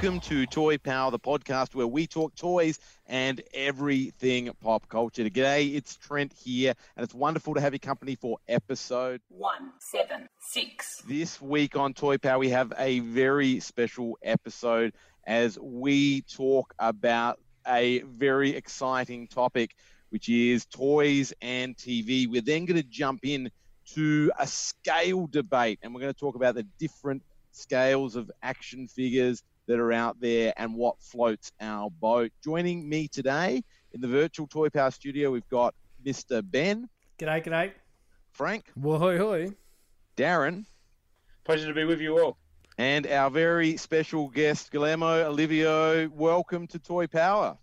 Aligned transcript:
Welcome 0.00 0.20
to 0.20 0.46
Toy 0.46 0.78
Power, 0.78 1.10
the 1.10 1.18
podcast 1.18 1.74
where 1.74 1.84
we 1.84 2.06
talk 2.06 2.32
toys 2.36 2.78
and 3.06 3.42
everything 3.52 4.48
pop 4.62 4.88
culture. 4.88 5.24
G'day, 5.24 5.74
it's 5.74 5.96
Trent 5.96 6.32
here, 6.32 6.74
and 6.96 7.02
it's 7.02 7.12
wonderful 7.12 7.54
to 7.54 7.60
have 7.60 7.72
your 7.72 7.80
company 7.80 8.14
for 8.14 8.38
episode. 8.46 9.20
one 9.26 9.72
seven 9.80 10.28
six. 10.38 11.02
This 11.08 11.42
week 11.42 11.74
on 11.74 11.94
Toy 11.94 12.16
Power, 12.16 12.38
we 12.38 12.50
have 12.50 12.72
a 12.78 13.00
very 13.00 13.58
special 13.58 14.16
episode 14.22 14.92
as 15.26 15.58
we 15.60 16.20
talk 16.20 16.72
about 16.78 17.40
a 17.66 17.98
very 18.02 18.50
exciting 18.50 19.26
topic, 19.26 19.74
which 20.10 20.28
is 20.28 20.64
toys 20.66 21.32
and 21.42 21.76
TV. 21.76 22.28
We're 22.28 22.40
then 22.40 22.66
going 22.66 22.80
to 22.80 22.88
jump 22.88 23.24
in 23.24 23.50
to 23.94 24.30
a 24.38 24.46
scale 24.46 25.26
debate, 25.26 25.80
and 25.82 25.92
we're 25.92 26.02
going 26.02 26.14
to 26.14 26.20
talk 26.20 26.36
about 26.36 26.54
the 26.54 26.66
different 26.78 27.24
scales 27.50 28.14
of 28.14 28.30
action 28.44 28.86
figures 28.86 29.42
that 29.68 29.78
are 29.78 29.92
out 29.92 30.18
there 30.18 30.52
and 30.56 30.74
what 30.74 31.00
floats 31.00 31.52
our 31.60 31.90
boat. 31.90 32.32
Joining 32.42 32.88
me 32.88 33.06
today 33.06 33.62
in 33.92 34.00
the 34.00 34.08
virtual 34.08 34.46
Toy 34.48 34.70
Power 34.70 34.90
studio, 34.90 35.30
we've 35.30 35.48
got 35.48 35.74
Mr. 36.04 36.42
Ben, 36.42 36.88
G'day, 37.18 37.44
g'day. 37.44 37.72
Frank, 38.32 38.64
Whoa, 38.74 38.98
hoi. 39.18 39.52
Darren, 40.16 40.64
Pleasure 41.44 41.66
to 41.68 41.74
be 41.74 41.84
with 41.84 42.00
you 42.00 42.18
all. 42.18 42.38
and 42.78 43.06
our 43.06 43.28
very 43.30 43.76
special 43.76 44.28
guest, 44.28 44.70
Guillermo 44.70 45.30
Olivio. 45.30 46.10
Welcome 46.12 46.66
to 46.68 46.78
Toy 46.78 47.06
Power. 47.06 47.58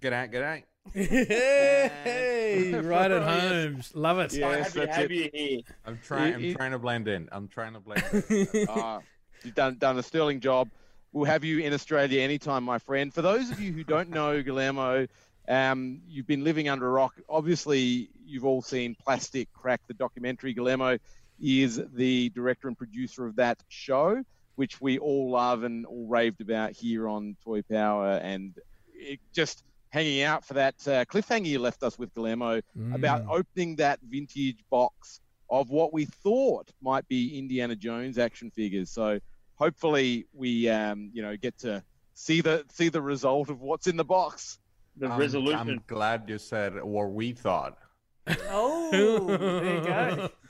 G'day, 0.00 0.32
g'day. 0.32 0.62
Hey, 0.94 2.72
right 2.84 3.10
at 3.10 3.22
home. 3.22 3.80
Love 3.94 4.18
it. 4.20 4.32
Yeah. 4.34 4.48
I'm 4.48 4.58
Yes, 4.58 4.74
happy 4.74 4.86
to 4.86 4.92
have 4.92 5.10
it. 5.10 5.12
you 5.12 5.30
here. 5.32 5.60
I'm 5.84 5.98
trying. 6.04 6.32
You- 6.34 6.38
you- 6.46 6.50
I'm 6.52 6.56
trying 6.56 6.70
to 6.72 6.78
blend 6.78 7.08
in. 7.08 7.28
I'm 7.32 7.48
trying 7.48 7.72
to 7.74 7.80
blend. 7.80 8.04
in. 8.30 8.68
Uh, 8.68 9.00
you've 9.44 9.54
done, 9.54 9.76
done 9.78 9.98
a 9.98 10.02
sterling 10.02 10.40
job. 10.40 10.68
We'll 11.12 11.24
have 11.24 11.42
you 11.42 11.58
in 11.58 11.72
Australia 11.72 12.20
anytime, 12.20 12.62
my 12.62 12.78
friend. 12.78 13.12
For 13.12 13.20
those 13.20 13.50
of 13.50 13.60
you 13.60 13.72
who 13.72 13.82
don't 13.82 14.10
know 14.10 14.42
Guillermo, 14.42 15.08
um, 15.48 16.02
you've 16.08 16.28
been 16.28 16.44
living 16.44 16.68
under 16.68 16.86
a 16.86 16.90
rock. 16.90 17.14
Obviously, 17.28 18.10
you've 18.24 18.44
all 18.44 18.62
seen 18.62 18.94
Plastic 18.94 19.52
Crack, 19.52 19.80
the 19.88 19.94
documentary. 19.94 20.54
Guillermo 20.54 20.98
is 21.42 21.82
the 21.94 22.28
director 22.30 22.68
and 22.68 22.78
producer 22.78 23.26
of 23.26 23.36
that 23.36 23.58
show, 23.68 24.22
which 24.54 24.80
we 24.80 24.98
all 24.98 25.30
love 25.30 25.64
and 25.64 25.84
all 25.84 26.06
raved 26.06 26.40
about 26.40 26.72
here 26.72 27.08
on 27.08 27.36
Toy 27.44 27.62
Power. 27.62 28.12
And 28.22 28.54
it 28.94 29.18
just 29.32 29.64
hanging 29.88 30.22
out 30.22 30.44
for 30.44 30.54
that 30.54 30.76
uh, 30.86 31.04
cliffhanger 31.06 31.46
you 31.46 31.58
left 31.58 31.82
us 31.82 31.98
with, 31.98 32.14
Guillermo, 32.14 32.60
about 32.94 33.22
opening 33.28 33.74
that 33.76 33.98
vintage 34.08 34.62
box 34.70 35.20
of 35.50 35.70
what 35.70 35.92
we 35.92 36.04
thought 36.04 36.70
might 36.80 37.08
be 37.08 37.36
Indiana 37.36 37.74
Jones 37.74 38.16
action 38.16 38.52
figures. 38.52 38.90
So 38.90 39.18
hopefully 39.60 40.26
we, 40.32 40.68
um, 40.68 41.10
you 41.12 41.22
know, 41.22 41.36
get 41.36 41.58
to 41.58 41.84
see 42.14 42.40
the 42.40 42.64
see 42.72 42.88
the 42.88 43.02
result 43.02 43.50
of 43.50 43.60
what's 43.60 43.86
in 43.86 43.96
the 43.96 44.04
box. 44.04 44.58
The 44.96 45.06
I'm- 45.08 45.20
resolution. 45.20 45.58
I'm 45.60 45.82
glad 45.86 46.24
you 46.28 46.38
said 46.38 46.82
what 46.82 47.12
we 47.12 47.32
thought. 47.32 47.78
Oh, 48.50 48.90
there 49.30 49.74
you 49.76 49.84
go. 49.84 50.30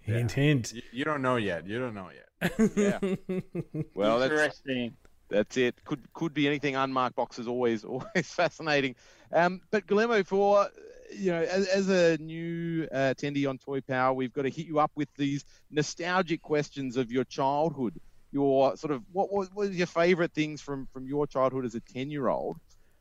Hint, 0.00 0.32
hint. 0.32 0.72
You, 0.72 0.82
you 0.90 1.04
don't 1.04 1.20
know 1.20 1.36
yet. 1.36 1.66
You 1.66 1.78
don't 1.80 1.94
know 1.94 2.08
yet. 2.10 2.70
Yeah. 2.74 2.98
well, 3.94 4.18
that's 4.18 4.32
Interesting. 4.32 4.96
that's 5.28 5.58
it. 5.58 5.74
Could 5.84 6.10
could 6.14 6.32
be 6.32 6.46
anything. 6.46 6.76
Unmarked 6.76 7.14
boxes 7.14 7.46
always 7.46 7.84
always 7.92 8.26
fascinating. 8.26 8.94
Um, 9.30 9.60
but 9.70 9.86
Guillermo, 9.86 10.22
for 10.24 10.68
you 11.14 11.30
know, 11.30 11.42
as, 11.42 11.68
as 11.68 11.88
a 11.90 12.16
new 12.22 12.88
uh, 12.90 13.12
attendee 13.14 13.46
on 13.46 13.58
Toy 13.58 13.82
Power, 13.82 14.14
we've 14.14 14.32
got 14.32 14.42
to 14.42 14.50
hit 14.50 14.66
you 14.66 14.78
up 14.78 14.92
with 14.94 15.08
these 15.16 15.44
nostalgic 15.70 16.40
questions 16.40 16.96
of 16.96 17.12
your 17.12 17.24
childhood. 17.24 18.00
Your 18.30 18.76
sort 18.76 18.92
of 18.92 19.02
what 19.12 19.32
was, 19.32 19.48
what 19.52 19.72
your 19.72 19.86
favorite 19.86 20.32
things 20.34 20.60
from 20.60 20.86
from 20.92 21.06
your 21.06 21.26
childhood 21.26 21.64
as 21.64 21.74
a 21.74 21.80
ten 21.80 22.10
year 22.10 22.28
old, 22.28 22.56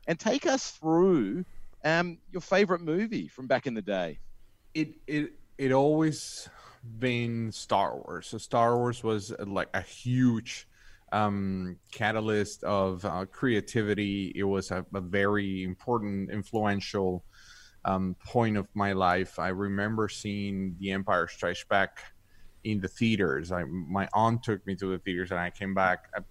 and 0.07 0.19
take 0.19 0.45
us 0.45 0.71
through 0.71 1.45
um, 1.83 2.17
your 2.31 2.41
favorite 2.41 2.81
movie 2.81 3.27
from 3.27 3.47
back 3.47 3.67
in 3.67 3.73
the 3.73 3.81
day. 3.81 4.19
It 4.73 4.95
it 5.07 5.31
it 5.57 5.71
always 5.71 6.49
been 6.99 7.51
Star 7.51 7.95
Wars. 7.97 8.27
So 8.27 8.37
Star 8.37 8.77
Wars 8.77 9.03
was 9.03 9.31
uh, 9.31 9.45
like 9.45 9.69
a 9.73 9.81
huge 9.81 10.67
um 11.13 11.77
catalyst 11.91 12.63
of 12.65 13.03
uh, 13.05 13.25
creativity 13.31 14.33
it 14.35 14.43
was 14.43 14.71
a, 14.71 14.85
a 14.93 14.99
very 14.99 15.63
important 15.63 16.29
influential 16.29 17.23
um 17.85 18.13
point 18.25 18.57
of 18.57 18.67
my 18.73 18.91
life 18.91 19.39
i 19.39 19.47
remember 19.47 20.09
seeing 20.09 20.75
the 20.79 20.91
empire 20.91 21.25
strikes 21.27 21.63
back 21.69 21.99
in 22.63 22.81
the 22.81 22.87
theaters 22.87 23.51
I, 23.51 23.63
my 23.63 24.07
aunt 24.13 24.43
took 24.43 24.65
me 24.67 24.75
to 24.75 24.91
the 24.91 24.99
theaters 24.99 25.31
and 25.31 25.39
i 25.39 25.49
came 25.49 25.73
back 25.73 26.09
a, 26.15 26.23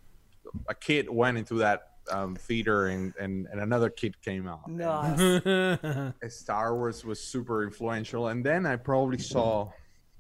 a 0.69 0.75
kid 0.75 1.09
went 1.09 1.39
into 1.39 1.55
that 1.55 1.91
um, 2.11 2.37
theater 2.37 2.87
and, 2.87 3.13
and 3.19 3.49
and 3.51 3.61
another 3.61 3.91
kid 3.91 4.21
came 4.23 4.47
out 4.47 4.69
Nice. 4.69 6.13
Star 6.29 6.77
wars 6.77 7.05
was 7.05 7.21
super 7.21 7.65
influential 7.65 8.29
and 8.29 8.45
then 8.45 8.65
i 8.67 8.77
probably 8.77 9.19
saw 9.19 9.71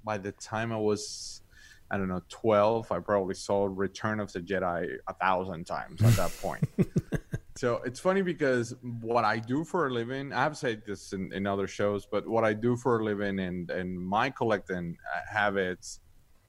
by 0.04 0.18
the 0.18 0.32
time 0.32 0.72
i 0.72 0.76
was 0.76 1.42
I 1.88 1.96
don't 1.98 2.08
know, 2.08 2.22
12, 2.28 2.90
I 2.90 2.98
probably 2.98 3.34
saw 3.34 3.68
Return 3.70 4.18
of 4.18 4.32
the 4.32 4.40
Jedi 4.40 4.96
a 5.06 5.14
thousand 5.14 5.66
times 5.66 6.02
at 6.02 6.14
that 6.14 6.36
point. 6.42 6.68
so 7.56 7.80
it's 7.84 8.00
funny 8.00 8.22
because 8.22 8.74
what 9.00 9.24
I 9.24 9.38
do 9.38 9.64
for 9.64 9.86
a 9.86 9.90
living, 9.90 10.32
I've 10.32 10.56
said 10.56 10.82
this 10.86 11.12
in, 11.12 11.32
in 11.32 11.46
other 11.46 11.66
shows, 11.66 12.06
but 12.06 12.26
what 12.26 12.44
I 12.44 12.52
do 12.52 12.76
for 12.76 13.00
a 13.00 13.04
living 13.04 13.38
and, 13.38 13.70
and 13.70 13.98
my 13.98 14.30
collecting 14.30 14.96
uh, 15.14 15.20
habits, 15.32 16.00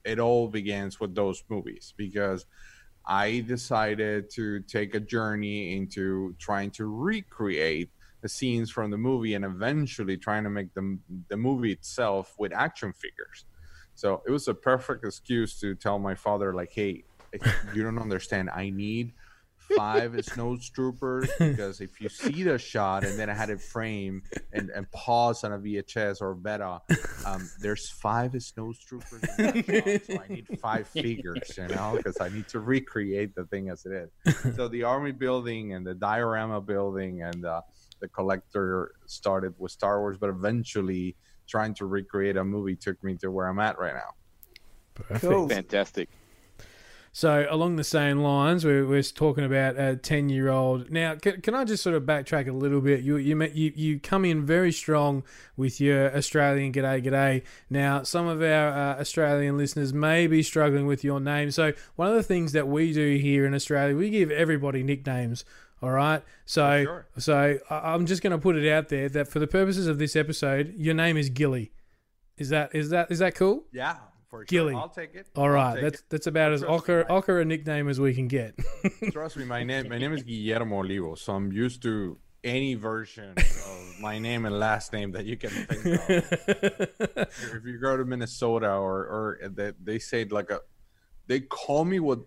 it 0.03 0.19
all 0.19 0.47
begins 0.49 0.99
with 0.99 1.15
those 1.15 1.43
movies 1.49 1.93
because 1.95 2.45
I 3.05 3.39
decided 3.47 4.29
to 4.31 4.59
take 4.61 4.95
a 4.95 4.99
journey 4.99 5.77
into 5.77 6.35
trying 6.39 6.71
to 6.71 6.85
recreate 6.85 7.89
the 8.21 8.27
scenes 8.27 8.69
from 8.69 8.91
the 8.91 8.97
movie 8.97 9.33
and 9.33 9.45
eventually 9.45 10.17
trying 10.17 10.43
to 10.43 10.49
make 10.49 10.73
the, 10.73 10.97
the 11.29 11.37
movie 11.37 11.71
itself 11.71 12.35
with 12.37 12.51
action 12.53 12.91
figures. 12.91 13.45
So 13.95 14.21
it 14.27 14.31
was 14.31 14.47
a 14.49 14.53
perfect 14.53 15.05
excuse 15.05 15.59
to 15.61 15.73
tell 15.73 15.99
my 15.99 16.15
father, 16.15 16.53
like, 16.53 16.71
hey, 16.73 17.05
you 17.73 17.83
don't 17.83 17.99
understand. 17.99 18.49
I 18.49 18.69
need 18.69 19.13
five 19.75 20.23
snow 20.25 20.57
troopers 20.73 21.29
because 21.39 21.81
if 21.81 21.99
you 21.99 22.09
see 22.09 22.43
the 22.43 22.57
shot 22.57 23.03
and 23.03 23.17
then 23.17 23.29
I 23.29 23.33
had 23.33 23.49
it 23.49 23.61
frame 23.61 24.23
and, 24.53 24.69
and 24.69 24.89
pause 24.91 25.43
on 25.43 25.53
a 25.53 25.59
VHS 25.59 26.21
or 26.21 26.33
beta, 26.35 26.81
um, 27.25 27.49
there's 27.59 27.89
five 27.89 28.41
snow 28.41 28.73
troopers 28.87 29.23
in 29.37 29.45
that 29.45 29.65
shot, 29.65 30.05
so 30.05 30.23
I 30.23 30.33
need 30.33 30.59
five 30.59 30.87
figures, 31.03 31.57
you 31.57 31.67
know, 31.67 31.93
because 31.97 32.19
I 32.21 32.29
need 32.29 32.47
to 32.49 32.59
recreate 32.59 33.35
the 33.35 33.45
thing 33.45 33.69
as 33.69 33.85
it 33.85 34.09
is. 34.25 34.55
So 34.55 34.67
the 34.67 34.83
army 34.83 35.11
building 35.11 35.73
and 35.73 35.85
the 35.85 35.95
diorama 35.95 36.61
building 36.61 37.23
and 37.23 37.45
uh, 37.45 37.61
the 37.99 38.07
collector 38.07 38.93
started 39.05 39.53
with 39.57 39.71
Star 39.71 39.99
Wars, 39.99 40.17
but 40.19 40.29
eventually 40.29 41.15
trying 41.47 41.73
to 41.75 41.85
recreate 41.85 42.37
a 42.37 42.43
movie 42.43 42.75
took 42.75 43.01
me 43.03 43.15
to 43.17 43.31
where 43.31 43.47
I'm 43.47 43.59
at 43.59 43.79
right 43.79 43.95
now. 43.95 44.13
Perfect. 44.93 45.51
Fantastic. 45.51 46.09
So 47.11 47.47
along 47.49 47.77
the 47.77 47.83
same 47.83 48.19
lines, 48.19 48.63
we're, 48.63 48.85
we're 48.85 49.01
talking 49.01 49.43
about 49.43 49.77
a 49.77 49.95
ten-year-old. 49.95 50.91
Now, 50.91 51.15
can, 51.15 51.41
can 51.41 51.55
I 51.55 51.63
just 51.63 51.83
sort 51.83 51.95
of 51.95 52.03
backtrack 52.03 52.47
a 52.47 52.51
little 52.51 52.81
bit? 52.81 53.01
You 53.01 53.17
you 53.17 53.41
you 53.53 53.73
you 53.75 53.99
come 53.99 54.25
in 54.25 54.45
very 54.45 54.71
strong 54.71 55.23
with 55.55 55.81
your 55.81 56.15
Australian 56.15 56.71
g'day 56.71 57.03
g'day. 57.03 57.43
Now, 57.69 58.03
some 58.03 58.27
of 58.27 58.41
our 58.41 58.69
uh, 58.69 58.99
Australian 58.99 59.57
listeners 59.57 59.93
may 59.93 60.27
be 60.27 60.43
struggling 60.43 60.85
with 60.85 61.03
your 61.03 61.19
name. 61.19 61.51
So 61.51 61.73
one 61.95 62.07
of 62.07 62.15
the 62.15 62.23
things 62.23 62.51
that 62.51 62.67
we 62.67 62.93
do 62.93 63.17
here 63.17 63.45
in 63.45 63.53
Australia, 63.53 63.95
we 63.95 64.09
give 64.09 64.31
everybody 64.31 64.83
nicknames. 64.83 65.45
All 65.81 65.91
right. 65.91 66.23
So 66.45 66.83
sure. 66.83 67.07
so 67.17 67.59
I'm 67.69 68.05
just 68.05 68.23
going 68.23 68.31
to 68.31 68.39
put 68.39 68.55
it 68.55 68.71
out 68.71 68.89
there 68.89 69.09
that 69.09 69.27
for 69.27 69.39
the 69.39 69.47
purposes 69.47 69.87
of 69.87 69.99
this 69.99 70.15
episode, 70.15 70.73
your 70.75 70.95
name 70.95 71.17
is 71.17 71.29
Gilly. 71.29 71.71
Is 72.37 72.49
that 72.49 72.73
is 72.73 72.89
that 72.89 73.11
is 73.11 73.19
that 73.19 73.35
cool? 73.35 73.65
Yeah, 73.71 73.97
for 74.29 74.39
sure. 74.39 74.45
Gilly. 74.45 74.75
I'll 74.75 74.89
take 74.89 75.15
it. 75.15 75.27
All 75.35 75.49
right, 75.49 75.81
that's 75.81 75.99
it. 75.99 76.05
that's 76.09 76.27
about 76.27 76.51
as 76.53 76.63
ochre 76.63 77.05
ochre 77.09 77.39
a 77.39 77.45
nickname 77.45 77.87
as 77.89 77.99
we 77.99 78.13
can 78.13 78.27
get. 78.27 78.55
Trust 79.11 79.37
me, 79.37 79.45
my 79.45 79.63
name 79.63 79.89
my 79.89 79.97
name 79.97 80.13
is 80.13 80.23
Guillermo 80.23 80.79
Olivo, 80.79 81.15
so 81.15 81.33
I'm 81.33 81.51
used 81.51 81.81
to 81.83 82.17
any 82.43 82.75
version 82.75 83.33
of 83.37 83.99
my 83.99 84.19
name 84.19 84.45
and 84.45 84.57
last 84.59 84.93
name 84.93 85.11
that 85.11 85.25
you 85.25 85.37
can 85.37 85.49
think 85.49 85.85
of. 85.85 86.09
if 87.55 87.65
you 87.65 87.79
go 87.79 87.97
to 87.97 88.05
Minnesota 88.05 88.71
or 88.71 89.39
or 89.41 89.49
they, 89.49 89.73
they 89.83 89.99
say 89.99 90.25
like 90.25 90.49
a 90.51 90.59
they 91.27 91.41
call 91.41 91.85
me 91.85 91.99
what 91.99 92.19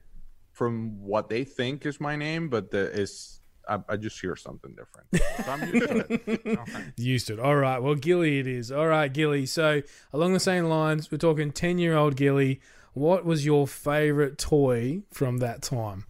from 0.52 1.00
what 1.00 1.28
they 1.28 1.44
think 1.44 1.86
is 1.86 2.00
my 2.00 2.16
name, 2.16 2.48
but 2.48 2.70
the 2.70 2.90
is 2.92 3.39
I, 3.68 3.78
I 3.88 3.96
just 3.96 4.20
hear 4.20 4.36
something 4.36 4.74
different. 4.74 5.08
So 5.44 5.50
I'm 5.50 5.72
used 5.72 5.88
to 5.88 5.98
it. 5.98 6.40
Okay. 6.58 6.84
Used 6.96 7.26
to 7.28 7.32
it. 7.34 7.40
All 7.40 7.56
right. 7.56 7.78
Well, 7.78 7.94
Gilly 7.94 8.38
it 8.38 8.46
is. 8.46 8.70
All 8.70 8.86
right, 8.86 9.12
Gilly. 9.12 9.46
So, 9.46 9.82
along 10.12 10.34
the 10.34 10.40
same 10.40 10.64
lines, 10.66 11.10
we're 11.10 11.18
talking 11.18 11.50
10 11.50 11.78
year 11.78 11.96
old 11.96 12.16
Gilly. 12.16 12.60
What 12.92 13.24
was 13.24 13.46
your 13.46 13.66
favorite 13.66 14.36
toy 14.36 15.02
from 15.12 15.38
that 15.38 15.62
time? 15.62 16.04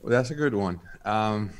Well, 0.00 0.10
that's 0.10 0.30
a 0.30 0.34
good 0.34 0.54
one. 0.54 0.80
Um, 1.04 1.50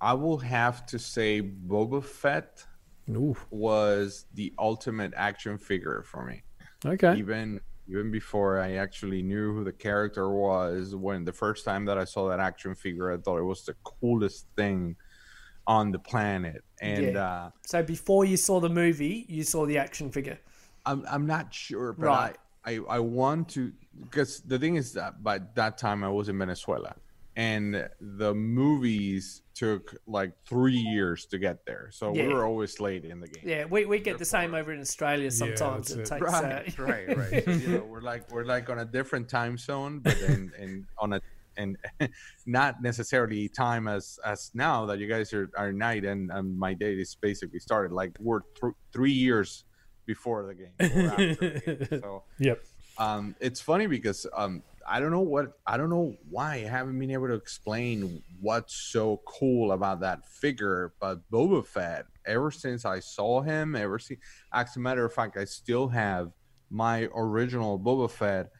I 0.00 0.14
will 0.14 0.38
have 0.38 0.84
to 0.86 0.98
say 0.98 1.40
Boba 1.42 2.02
Fett 2.02 2.64
Ooh. 3.10 3.36
was 3.50 4.26
the 4.34 4.52
ultimate 4.58 5.12
action 5.16 5.56
figure 5.58 6.02
for 6.06 6.24
me. 6.24 6.42
Okay. 6.84 7.16
Even 7.16 7.60
even 7.90 8.10
before 8.10 8.60
I 8.60 8.74
actually 8.74 9.22
knew 9.22 9.54
who 9.54 9.64
the 9.64 9.72
character 9.72 10.30
was, 10.30 10.94
when 10.94 11.24
the 11.24 11.32
first 11.32 11.64
time 11.64 11.84
that 11.86 11.98
I 11.98 12.04
saw 12.04 12.28
that 12.28 12.40
action 12.40 12.74
figure, 12.74 13.12
I 13.12 13.16
thought 13.18 13.38
it 13.38 13.44
was 13.44 13.64
the 13.64 13.74
coolest 13.84 14.46
thing 14.56 14.96
on 15.66 15.90
the 15.92 15.98
planet. 15.98 16.64
And 16.80 17.14
Yeah. 17.14 17.20
uh, 17.20 17.50
So 17.66 17.82
before 17.82 18.24
you 18.24 18.36
saw 18.36 18.60
the 18.60 18.68
movie, 18.68 19.26
you 19.28 19.44
saw 19.44 19.66
the 19.66 19.78
action 19.78 20.10
figure. 20.10 20.40
I'm 20.86 21.04
I'm 21.08 21.26
not 21.26 21.52
sure, 21.52 21.92
but 21.92 22.06
Right. 22.06 22.36
I, 22.64 22.72
I 22.72 22.96
I 22.96 22.98
want 23.00 23.48
to 23.50 23.72
because 24.00 24.40
the 24.42 24.58
thing 24.58 24.76
is 24.76 24.92
that 24.94 25.22
by 25.22 25.40
that 25.54 25.76
time 25.78 26.02
I 26.04 26.08
was 26.08 26.28
in 26.28 26.38
Venezuela, 26.38 26.94
and 27.40 27.88
the 28.22 28.32
movies 28.34 29.42
took 29.54 29.84
like 30.06 30.32
three 30.52 30.82
years 30.96 31.18
to 31.32 31.36
get 31.38 31.56
there, 31.66 31.88
so 31.98 32.04
Yeah. 32.14 32.26
we 32.26 32.34
were 32.34 32.44
always 32.50 32.72
late 32.80 33.04
in 33.12 33.18
the 33.20 33.28
game. 33.28 33.44
Yeah, 33.54 33.64
we, 33.74 33.80
we 33.92 33.98
get 34.08 34.16
the 34.18 34.30
same 34.36 34.52
over 34.54 34.70
in 34.76 34.80
Australia 34.88 35.30
sometimes. 35.30 35.88
that's 35.88 35.90
it 35.92 36.00
it. 36.00 36.06
takes 36.20 36.22
Right, 36.22 36.78
uh, 36.78 36.82
right, 36.90 37.06
right. 37.22 37.44
So, 37.44 37.50
you 37.64 37.68
know, 37.76 37.84
we're 37.92 38.06
like 38.12 38.22
we're 38.32 38.44
like 38.56 38.66
on 38.72 38.78
a 38.86 38.88
different 38.98 39.26
time 39.28 39.56
zone, 39.68 40.00
but 40.06 40.18
in, 40.32 40.40
in 40.64 40.86
on 41.02 41.08
a 41.14 41.20
and 41.56 41.76
not 42.46 42.72
necessarily 42.90 43.48
time 43.48 43.84
as 43.96 44.18
as 44.32 44.50
now 44.54 44.86
that 44.88 44.98
you 44.98 45.08
guys 45.14 45.32
are, 45.32 45.48
are 45.62 45.72
night 45.72 46.04
and, 46.04 46.30
and 46.36 46.46
my 46.58 46.72
day 46.74 46.92
is 46.94 47.14
basically 47.28 47.58
started. 47.68 47.92
Like 48.02 48.12
we're 48.20 48.40
th- 48.60 48.74
three 48.92 49.12
years 49.26 49.64
before 50.06 50.40
the 50.50 50.54
game. 50.62 50.76
or 50.80 51.10
after 51.10 51.34
the 51.34 51.86
game. 51.90 52.00
So 52.00 52.22
Yep. 52.38 52.58
um, 52.98 53.34
it's 53.40 53.60
funny 53.60 53.86
because 53.86 54.26
um, 54.42 54.62
I 54.88 55.00
don't 55.00 55.10
know 55.10 55.20
what 55.20 55.52
I 55.66 55.76
don't 55.76 55.90
know 55.90 56.16
why 56.28 56.54
I 56.54 56.58
haven't 56.58 56.98
been 56.98 57.10
able 57.10 57.28
to 57.28 57.34
explain 57.34 58.22
what's 58.40 58.74
so 58.74 59.20
cool 59.26 59.72
about 59.72 60.00
that 60.00 60.26
figure, 60.26 60.94
but 61.00 61.20
Boba 61.30 61.66
Fett. 61.66 62.06
Ever 62.26 62.50
since 62.50 62.84
I 62.84 63.00
saw 63.00 63.40
him, 63.40 63.74
ever 63.74 63.98
since, 63.98 64.20
as 64.52 64.76
a 64.76 64.80
matter 64.80 65.04
of 65.04 65.12
fact, 65.12 65.36
I 65.36 65.44
still 65.44 65.88
have 65.88 66.30
my 66.70 67.08
original 67.14 67.78
Boba 67.78 68.10
Fett, 68.10 68.50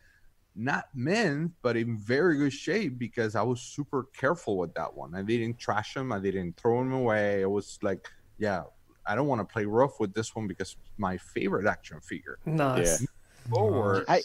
not 0.57 0.87
mint, 0.95 1.53
but 1.63 1.77
in 1.77 1.99
very 1.99 2.37
good 2.39 2.53
shape 2.53 2.99
because 2.99 3.37
I 3.37 3.43
was 3.43 3.61
super 3.61 4.07
careful 4.17 4.57
with 4.57 4.75
that 4.75 4.93
one. 4.95 5.15
I 5.15 5.23
didn't 5.23 5.59
trash 5.59 5.97
him, 5.97 6.13
I 6.13 6.19
didn't 6.19 6.57
throw 6.57 6.81
him 6.81 6.93
away. 6.93 7.43
It 7.43 7.51
was 7.51 7.79
like, 7.83 8.09
yeah, 8.39 8.65
I 9.07 9.15
don't 9.15 9.27
want 9.27 9.41
to 9.47 9.53
play 9.53 9.65
rough 9.65 10.01
with 10.01 10.15
this 10.15 10.35
one 10.35 10.47
because 10.47 10.77
my 10.97 11.17
favorite 11.17 11.67
action 11.67 12.01
figure. 12.01 12.39
nice. 12.45 13.07
Forward, 13.49 14.05
Hey, 14.07 14.21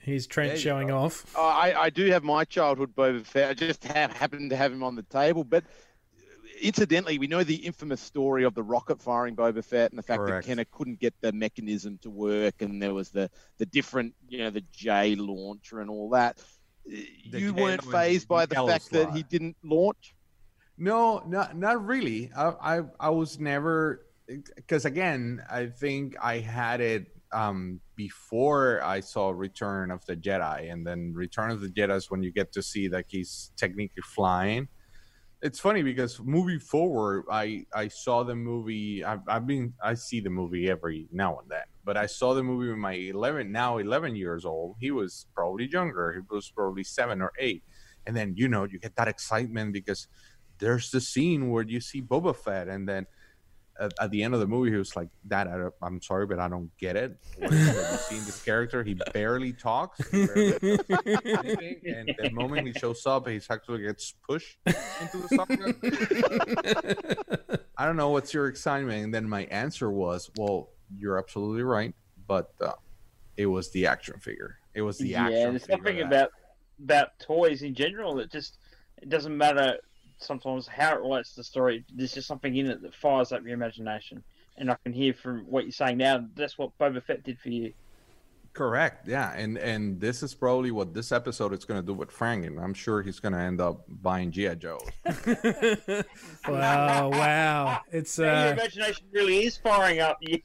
Here's 0.00 0.26
Trent 0.26 0.50
There 0.50 0.58
showing 0.58 0.88
go. 0.88 0.98
off. 0.98 1.36
Uh, 1.36 1.42
I, 1.42 1.82
I 1.82 1.90
do 1.90 2.06
have 2.10 2.24
my 2.24 2.44
childhood 2.44 2.94
Boba 2.96 3.24
Fett. 3.24 3.50
I 3.50 3.54
just 3.54 3.84
have, 3.84 4.12
happened 4.12 4.50
to 4.50 4.56
have 4.56 4.72
him 4.72 4.82
on 4.82 4.96
the 4.96 5.02
table. 5.02 5.44
But 5.44 5.64
incidentally, 6.60 7.18
we 7.18 7.26
know 7.26 7.44
the 7.44 7.56
infamous 7.56 8.00
story 8.00 8.44
of 8.44 8.54
the 8.54 8.62
rocket 8.62 9.00
firing 9.00 9.36
Boba 9.36 9.62
Fett 9.62 9.90
and 9.90 9.98
the 9.98 10.02
fact 10.02 10.20
Correct. 10.20 10.46
that 10.46 10.50
Kenner 10.50 10.64
couldn't 10.70 11.00
get 11.00 11.14
the 11.20 11.32
mechanism 11.32 11.98
to 12.02 12.10
work, 12.10 12.62
and 12.62 12.82
there 12.82 12.94
was 12.94 13.10
the 13.10 13.30
the 13.58 13.66
different, 13.66 14.14
you 14.28 14.38
know, 14.38 14.50
the 14.50 14.64
J 14.72 15.16
launcher 15.16 15.80
and 15.80 15.90
all 15.90 16.10
that. 16.10 16.38
you 16.84 17.52
weren't 17.52 17.84
phased 17.84 18.26
by 18.26 18.46
the 18.46 18.54
the 18.54 18.60
L 18.60 18.66
fact 18.68 18.90
that 18.90 19.12
he 19.12 19.22
didn't 19.22 19.56
launch. 19.62 20.14
No, 20.78 21.22
not 21.26 21.58
not 21.58 21.84
really. 21.84 22.30
I 22.34 22.78
I, 22.78 22.80
I 22.98 23.10
was 23.10 23.38
never 23.38 24.06
because 24.56 24.86
again, 24.86 25.42
I 25.50 25.66
think 25.66 26.16
I 26.22 26.38
had 26.38 26.80
it 26.80 27.08
um 27.32 27.80
before 27.96 28.82
I 28.82 29.00
saw 29.00 29.30
Return 29.30 29.90
of 29.90 30.04
the 30.06 30.16
Jedi, 30.16 30.72
and 30.72 30.86
then 30.86 31.12
Return 31.14 31.50
of 31.50 31.60
the 31.60 31.68
Jedi 31.68 31.96
is 31.96 32.10
when 32.10 32.22
you 32.22 32.32
get 32.32 32.52
to 32.52 32.62
see 32.62 32.88
that 32.88 33.06
he's 33.08 33.52
technically 33.56 34.02
flying. 34.02 34.68
It's 35.42 35.58
funny 35.58 35.82
because 35.82 36.20
movie 36.20 36.58
forward, 36.58 37.24
I 37.30 37.64
I 37.74 37.88
saw 37.88 38.24
the 38.24 38.34
movie. 38.34 39.02
I've, 39.04 39.20
I've 39.26 39.46
been 39.46 39.72
I 39.82 39.94
see 39.94 40.20
the 40.20 40.30
movie 40.30 40.68
every 40.68 41.08
now 41.12 41.38
and 41.38 41.48
then, 41.48 41.64
but 41.82 41.96
I 41.96 42.06
saw 42.06 42.34
the 42.34 42.42
movie 42.42 42.68
with 42.68 42.78
my 42.78 42.92
eleven 42.92 43.50
now 43.50 43.78
eleven 43.78 44.14
years 44.16 44.44
old. 44.44 44.76
He 44.80 44.90
was 44.90 45.26
probably 45.34 45.66
younger. 45.66 46.12
He 46.12 46.20
was 46.34 46.50
probably 46.50 46.84
seven 46.84 47.22
or 47.22 47.32
eight, 47.38 47.62
and 48.06 48.14
then 48.14 48.34
you 48.36 48.48
know 48.48 48.64
you 48.64 48.78
get 48.78 48.96
that 48.96 49.08
excitement 49.08 49.72
because 49.72 50.08
there's 50.58 50.90
the 50.90 51.00
scene 51.00 51.50
where 51.50 51.64
you 51.64 51.80
see 51.80 52.02
Boba 52.02 52.36
Fett, 52.36 52.68
and 52.68 52.86
then 52.86 53.06
at, 53.80 53.92
at 54.00 54.10
the 54.10 54.22
end 54.22 54.34
of 54.34 54.40
the 54.40 54.46
movie, 54.46 54.70
he 54.70 54.76
was 54.76 54.94
like, 54.94 55.08
"Dad, 55.26 55.48
I 55.48 55.68
I'm 55.84 56.00
sorry, 56.02 56.26
but 56.26 56.38
I 56.38 56.48
don't 56.48 56.70
get 56.78 56.96
it. 56.96 57.16
What 57.38 57.52
is 57.52 57.68
it 57.68 57.74
that 57.74 57.92
you 57.92 58.18
see 58.18 58.24
this 58.24 58.42
character? 58.44 58.84
He 58.84 58.94
barely 59.12 59.52
talks, 59.52 60.08
he 60.10 60.26
barely 60.26 60.58
anything, 60.62 61.80
and 61.86 62.14
the 62.18 62.30
moment 62.32 62.66
he 62.66 62.72
shows 62.74 63.06
up, 63.06 63.26
he 63.26 63.40
actually 63.48 63.82
gets 63.82 64.14
pushed 64.28 64.58
into 64.66 65.18
the 65.18 65.28
sarlacc. 65.34 65.76
I 67.76 67.86
don't 67.86 67.96
know 67.96 68.10
what's 68.10 68.34
your 68.34 68.46
excitement." 68.46 69.04
And 69.04 69.14
then 69.14 69.28
my 69.28 69.44
answer 69.44 69.90
was, 69.90 70.30
"Well, 70.36 70.68
you're 70.96 71.18
absolutely 71.18 71.62
right, 71.62 71.94
but 72.26 72.52
uh, 72.60 72.72
it 73.36 73.46
was 73.46 73.70
the 73.70 73.86
action 73.86 74.18
figure. 74.20 74.58
It 74.74 74.82
was 74.82 74.98
the 74.98 75.08
yeah, 75.08 75.24
action 75.24 75.50
there's 75.50 75.62
figure 75.62 75.76
something 75.76 76.00
about 76.02 76.30
about 76.82 77.18
toys 77.18 77.62
in 77.62 77.74
general 77.74 78.14
that 78.16 78.30
just 78.30 78.58
it 79.00 79.08
doesn't 79.08 79.36
matter 79.36 79.78
sometimes 80.20 80.66
how 80.66 80.94
it 80.94 81.00
relates 81.00 81.30
to 81.30 81.36
the 81.36 81.44
story. 81.44 81.84
There's 81.94 82.14
just 82.14 82.28
something 82.28 82.56
in 82.56 82.66
it 82.66 82.82
that 82.82 82.94
fires 82.94 83.32
up 83.32 83.42
your 83.42 83.54
imagination. 83.54 84.22
And 84.56 84.70
I 84.70 84.76
can 84.82 84.92
hear 84.92 85.14
from 85.14 85.46
what 85.46 85.64
you're 85.64 85.72
saying 85.72 85.98
now, 85.98 86.24
that's 86.34 86.58
what 86.58 86.76
Boba 86.78 87.02
Fett 87.02 87.24
did 87.24 87.38
for 87.38 87.48
you. 87.48 87.72
Correct. 88.52 89.06
Yeah, 89.06 89.32
and 89.34 89.56
and 89.58 90.00
this 90.00 90.24
is 90.24 90.34
probably 90.34 90.72
what 90.72 90.92
this 90.92 91.12
episode 91.12 91.52
is 91.52 91.64
going 91.64 91.80
to 91.80 91.86
do 91.86 91.94
with 91.94 92.10
Frank, 92.10 92.44
and 92.44 92.58
I'm 92.58 92.74
sure 92.74 93.00
he's 93.00 93.20
going 93.20 93.32
to 93.32 93.38
end 93.38 93.60
up 93.60 93.84
buying 93.88 94.32
GI 94.32 94.56
Joes. 94.56 94.82
Wow, 96.48 97.10
wow. 97.10 97.80
It's 97.92 98.18
uh 98.18 98.22
your 98.22 98.52
imagination 98.54 99.06
really 99.12 99.44
is 99.44 99.56
firing 99.56 100.00
up. 100.00 100.18
You, 100.30 100.40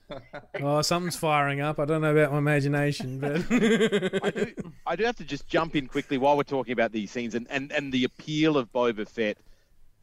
oh 0.61 0.81
something's 0.81 1.15
firing 1.15 1.61
up. 1.61 1.79
I 1.79 1.85
don't 1.85 2.01
know 2.01 2.11
about 2.11 2.31
my 2.31 2.37
imagination, 2.37 3.19
but 3.19 3.37
I 3.51 4.29
do, 4.29 4.53
I 4.85 4.95
do 4.95 5.03
have 5.03 5.15
to 5.17 5.23
just 5.23 5.47
jump 5.47 5.75
in 5.75 5.87
quickly 5.87 6.17
while 6.17 6.37
we're 6.37 6.43
talking 6.43 6.73
about 6.73 6.91
these 6.91 7.11
scenes 7.11 7.33
and, 7.35 7.47
and, 7.49 7.71
and 7.71 7.91
the 7.91 8.03
appeal 8.03 8.57
of 8.57 8.71
Boba 8.71 9.07
Fett 9.07 9.37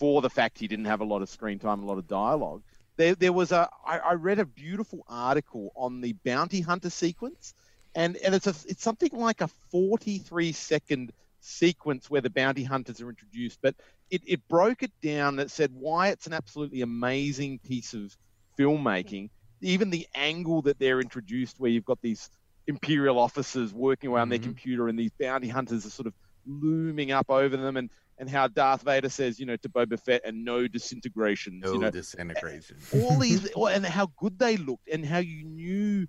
for 0.02 0.20
the 0.20 0.28
fact 0.28 0.58
he 0.58 0.66
didn't 0.66 0.86
have 0.86 1.00
a 1.00 1.04
lot 1.04 1.22
of 1.22 1.28
screen 1.28 1.60
time, 1.60 1.80
a 1.80 1.86
lot 1.86 1.96
of 1.96 2.08
dialogue. 2.08 2.64
There, 2.96 3.14
there 3.14 3.32
was 3.32 3.52
a, 3.52 3.68
I, 3.86 3.98
I 3.98 4.12
read 4.14 4.40
a 4.40 4.44
beautiful 4.44 5.04
article 5.08 5.70
on 5.76 6.00
the 6.00 6.12
bounty 6.24 6.60
hunter 6.60 6.90
sequence, 6.90 7.54
and, 7.94 8.16
and 8.16 8.34
it's 8.34 8.48
a, 8.48 8.54
it's 8.68 8.82
something 8.82 9.10
like 9.12 9.42
a 9.42 9.48
43 9.70 10.50
second 10.50 11.12
sequence 11.38 12.10
where 12.10 12.20
the 12.20 12.30
bounty 12.30 12.64
hunters 12.64 13.00
are 13.00 13.10
introduced, 13.10 13.60
but 13.62 13.76
it, 14.10 14.22
it 14.26 14.40
broke 14.48 14.82
it 14.82 14.90
down. 15.04 15.38
It 15.38 15.52
said 15.52 15.70
why 15.72 16.08
it's 16.08 16.26
an 16.26 16.32
absolutely 16.32 16.80
amazing 16.80 17.60
piece 17.60 17.94
of 17.94 18.12
filmmaking. 18.58 19.30
Even 19.60 19.90
the 19.90 20.08
angle 20.16 20.62
that 20.62 20.80
they're 20.80 21.00
introduced, 21.00 21.60
where 21.60 21.70
you've 21.70 21.84
got 21.84 22.02
these 22.02 22.28
imperial 22.66 23.20
officers 23.20 23.72
working 23.72 24.10
around 24.10 24.30
their 24.30 24.40
Mhm. 24.40 24.42
computer 24.42 24.88
and 24.88 24.98
these 24.98 25.12
bounty 25.20 25.46
hunters 25.46 25.86
are 25.86 25.90
sort 25.90 26.08
of 26.08 26.14
looming 26.44 27.12
up 27.12 27.30
over 27.30 27.56
them 27.56 27.76
and 27.76 27.88
and 28.22 28.30
how 28.30 28.46
Darth 28.46 28.82
Vader 28.82 29.08
says, 29.08 29.40
you 29.40 29.46
know, 29.46 29.56
to 29.56 29.68
Boba 29.68 29.98
Fett 29.98 30.22
and 30.24 30.44
no 30.44 30.68
disintegrations, 30.68 31.64
you 31.64 31.80
know, 31.80 31.90
disintegration. 31.90 32.76
all 32.94 33.18
these 33.18 33.50
and 33.56 33.84
how 33.84 34.12
good 34.16 34.38
they 34.38 34.56
looked 34.56 34.88
and 34.88 35.04
how 35.04 35.18
you 35.18 35.42
knew 35.42 36.06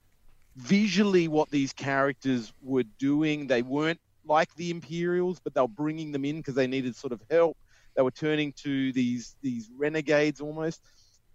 visually 0.55 1.27
what 1.27 1.49
these 1.49 1.73
characters 1.73 2.53
were 2.61 2.83
doing. 2.99 3.47
They 3.47 3.63
weren't 3.63 3.99
like 4.25 4.53
the 4.53 4.69
Imperials, 4.69 5.39
but 5.43 5.55
they 5.55 5.61
were 5.61 5.67
bringing 5.67 6.11
them 6.11 6.23
in 6.23 6.37
because 6.37 6.53
they 6.53 6.67
needed 6.67 6.95
sort 6.95 7.13
of 7.13 7.21
help. 7.31 7.57
They 7.95 8.03
were 8.03 8.11
turning 8.11 8.53
to 8.57 8.93
these 8.93 9.35
these 9.41 9.71
renegades 9.75 10.39
almost. 10.39 10.83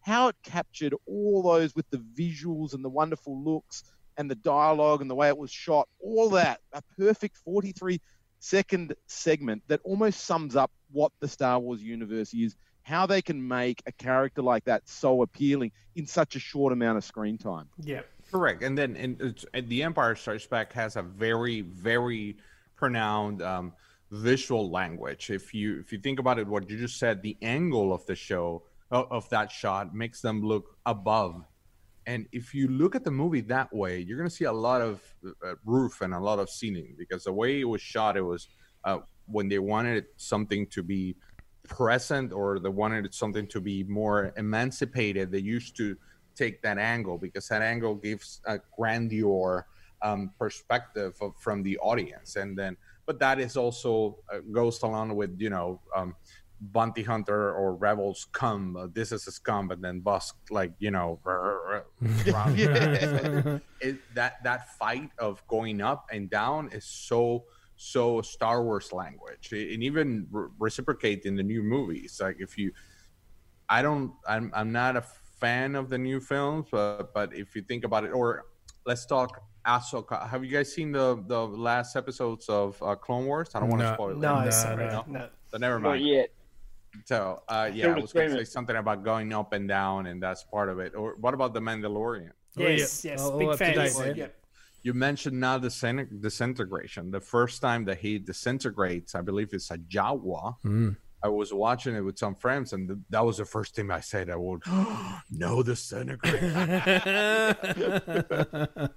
How 0.02 0.28
it 0.28 0.36
captured 0.44 0.94
all 1.06 1.42
those 1.42 1.74
with 1.74 1.90
the 1.90 1.98
visuals 1.98 2.72
and 2.72 2.84
the 2.84 2.88
wonderful 2.88 3.36
looks 3.42 3.82
and 4.16 4.30
the 4.30 4.36
dialogue 4.36 5.00
and 5.00 5.10
the 5.10 5.16
way 5.16 5.26
it 5.26 5.36
was 5.36 5.50
shot, 5.50 5.88
all 5.98 6.28
that, 6.30 6.60
a 6.72 6.82
perfect 6.96 7.36
43 7.38 8.00
second 8.38 8.94
segment 9.06 9.62
that 9.68 9.80
almost 9.84 10.20
sums 10.20 10.56
up 10.56 10.70
what 10.90 11.12
the 11.20 11.28
Star 11.28 11.58
Wars 11.58 11.82
universe 11.82 12.32
is, 12.34 12.56
how 12.82 13.06
they 13.06 13.20
can 13.20 13.46
make 13.46 13.82
a 13.86 13.92
character 13.92 14.42
like 14.42 14.64
that 14.64 14.88
so 14.88 15.22
appealing 15.22 15.72
in 15.94 16.06
such 16.06 16.36
a 16.36 16.38
short 16.38 16.72
amount 16.72 16.96
of 16.96 17.04
screen 17.04 17.36
time. 17.36 17.68
Yeah. 17.82 18.02
Correct. 18.30 18.62
And 18.62 18.76
then 18.76 18.96
and, 18.96 19.20
it's, 19.20 19.46
and 19.54 19.68
the 19.68 19.82
Empire 19.82 20.14
Strikes 20.14 20.46
Back 20.46 20.72
has 20.74 20.96
a 20.96 21.02
very 21.02 21.62
very 21.62 22.36
pronounced 22.76 23.42
um, 23.42 23.72
visual 24.10 24.70
language. 24.70 25.30
If 25.30 25.54
you 25.54 25.80
if 25.80 25.92
you 25.92 25.98
think 25.98 26.18
about 26.18 26.38
it, 26.38 26.46
what 26.46 26.68
you 26.68 26.78
just 26.78 26.98
said, 26.98 27.22
the 27.22 27.36
angle 27.42 27.92
of 27.92 28.04
the 28.06 28.14
show 28.14 28.62
of, 28.90 29.06
of 29.10 29.28
that 29.30 29.50
shot 29.50 29.94
makes 29.94 30.20
them 30.20 30.42
look 30.42 30.76
above 30.84 31.44
And 32.08 32.26
if 32.32 32.54
you 32.54 32.68
look 32.68 32.94
at 32.94 33.04
the 33.04 33.10
movie 33.10 33.42
that 33.42 33.70
way, 33.70 33.98
you're 33.98 34.16
going 34.16 34.30
to 34.30 34.34
see 34.34 34.46
a 34.46 34.52
lot 34.68 34.80
of 34.80 35.02
uh, 35.44 35.56
roof 35.66 36.00
and 36.00 36.14
a 36.14 36.18
lot 36.18 36.38
of 36.38 36.48
ceiling 36.48 36.94
because 36.96 37.24
the 37.24 37.32
way 37.34 37.60
it 37.60 37.68
was 37.68 37.82
shot, 37.82 38.16
it 38.16 38.22
was 38.22 38.48
uh, 38.84 39.00
when 39.26 39.46
they 39.46 39.58
wanted 39.58 40.06
something 40.16 40.66
to 40.68 40.82
be 40.82 41.16
present 41.68 42.32
or 42.32 42.60
they 42.60 42.70
wanted 42.70 43.12
something 43.12 43.46
to 43.48 43.60
be 43.60 43.84
more 43.84 44.32
emancipated, 44.38 45.30
they 45.30 45.38
used 45.56 45.76
to 45.76 45.98
take 46.34 46.62
that 46.62 46.78
angle 46.78 47.18
because 47.18 47.46
that 47.48 47.60
angle 47.60 47.94
gives 47.94 48.40
a 48.46 48.58
grandeur 48.74 49.66
um, 50.00 50.30
perspective 50.38 51.14
of, 51.20 51.36
from 51.36 51.62
the 51.62 51.76
audience. 51.80 52.36
And 52.36 52.56
then, 52.56 52.74
but 53.04 53.18
that 53.18 53.38
is 53.38 53.54
also 53.54 54.16
uh, 54.32 54.38
goes 54.50 54.80
along 54.82 55.14
with, 55.14 55.38
you 55.38 55.50
know, 55.50 55.82
um, 55.94 56.16
bounty 56.60 57.02
hunter 57.04 57.52
or 57.54 57.74
rebels 57.76 58.26
come 58.32 58.76
uh, 58.76 58.86
this 58.92 59.12
is 59.12 59.26
a 59.28 59.30
scum 59.32 59.70
and 59.70 59.82
then 59.82 60.00
busk 60.00 60.36
like 60.50 60.72
you 60.80 60.90
know 60.90 61.20
it, 63.80 63.96
that 64.14 64.42
that 64.42 64.68
fight 64.76 65.10
of 65.18 65.46
going 65.46 65.80
up 65.80 66.06
and 66.12 66.28
down 66.30 66.68
is 66.72 66.84
so 66.84 67.44
so 67.76 68.20
star 68.22 68.64
wars 68.64 68.92
language 68.92 69.52
and 69.52 69.82
even 69.82 70.26
re- 70.30 70.48
reciprocate 70.58 71.24
in 71.26 71.36
the 71.36 71.42
new 71.42 71.62
movies 71.62 72.18
like 72.20 72.36
if 72.40 72.58
you 72.58 72.72
i 73.68 73.80
don't 73.80 74.12
i'm, 74.26 74.50
I'm 74.54 74.72
not 74.72 74.96
a 74.96 75.04
fan 75.40 75.76
of 75.76 75.88
the 75.88 75.98
new 75.98 76.18
films 76.20 76.66
but 76.72 77.14
but 77.14 77.32
if 77.34 77.54
you 77.54 77.62
think 77.62 77.84
about 77.84 78.02
it 78.04 78.10
or 78.10 78.46
let's 78.84 79.06
talk 79.06 79.42
Ahsoka. 79.66 80.26
Have 80.30 80.42
you 80.44 80.50
guys 80.50 80.72
seen 80.72 80.92
the 80.92 81.22
the 81.26 81.46
last 81.46 81.94
episodes 81.94 82.48
of 82.48 82.82
uh, 82.82 82.94
Clone 82.94 83.26
Wars? 83.26 83.50
I 83.54 83.60
don't 83.60 83.68
want 83.68 83.82
to 83.82 83.88
No. 83.88 83.94
spoil 83.94 84.10
it. 84.12 84.16
No, 84.16 84.42
No, 84.42 84.50
sorry, 84.50 84.86
no. 84.86 85.04
no. 85.06 85.28
But 85.50 85.60
never 85.60 85.78
Not 85.78 85.88
mind. 85.90 86.06
yet. 86.06 86.30
So, 87.04 87.42
uh, 87.48 87.70
yeah, 87.72 87.94
I 87.94 87.98
was 87.98 88.12
going 88.12 88.30
to 88.30 88.38
say 88.38 88.44
something 88.44 88.76
about 88.76 89.04
going 89.04 89.32
up 89.32 89.52
and 89.52 89.68
down, 89.68 90.06
and 90.06 90.22
that's 90.22 90.44
part 90.44 90.68
of 90.68 90.78
it. 90.78 90.94
Or 90.94 91.16
what 91.20 91.34
about 91.34 91.54
the 91.54 91.60
Mandalorian? 91.60 92.30
Oh, 92.58 92.62
yeah. 92.62 92.68
Yes, 92.70 93.04
yes, 93.04 93.20
All- 93.20 93.32
all 93.32 93.38
big 93.38 93.48
up 93.48 93.58
to 93.58 93.64
date 93.64 93.74
fans. 93.92 94.16
there. 94.16 94.30
You 94.82 94.94
mentioned 94.94 95.38
now 95.40 95.58
the 95.58 95.68
disin- 95.68 96.20
disintegration. 96.20 97.10
The 97.10 97.20
first 97.20 97.60
time 97.60 97.84
that 97.86 97.98
he 97.98 98.18
disintegrates, 98.18 99.14
I 99.14 99.20
believe 99.22 99.48
it's 99.52 99.70
a 99.70 99.78
Jawa. 99.78 100.56
Mm. 100.64 100.96
I 101.20 101.28
was 101.28 101.52
watching 101.52 101.96
it 101.96 102.00
with 102.00 102.16
some 102.16 102.36
friends, 102.36 102.72
and 102.72 102.88
th- 102.88 102.98
that 103.10 103.24
was 103.24 103.38
the 103.38 103.44
first 103.44 103.74
thing 103.74 103.90
I 103.90 103.98
said. 104.00 104.30
I 104.30 104.36
would 104.36 104.62
no 105.30 105.62
disintegrate. 105.64 106.40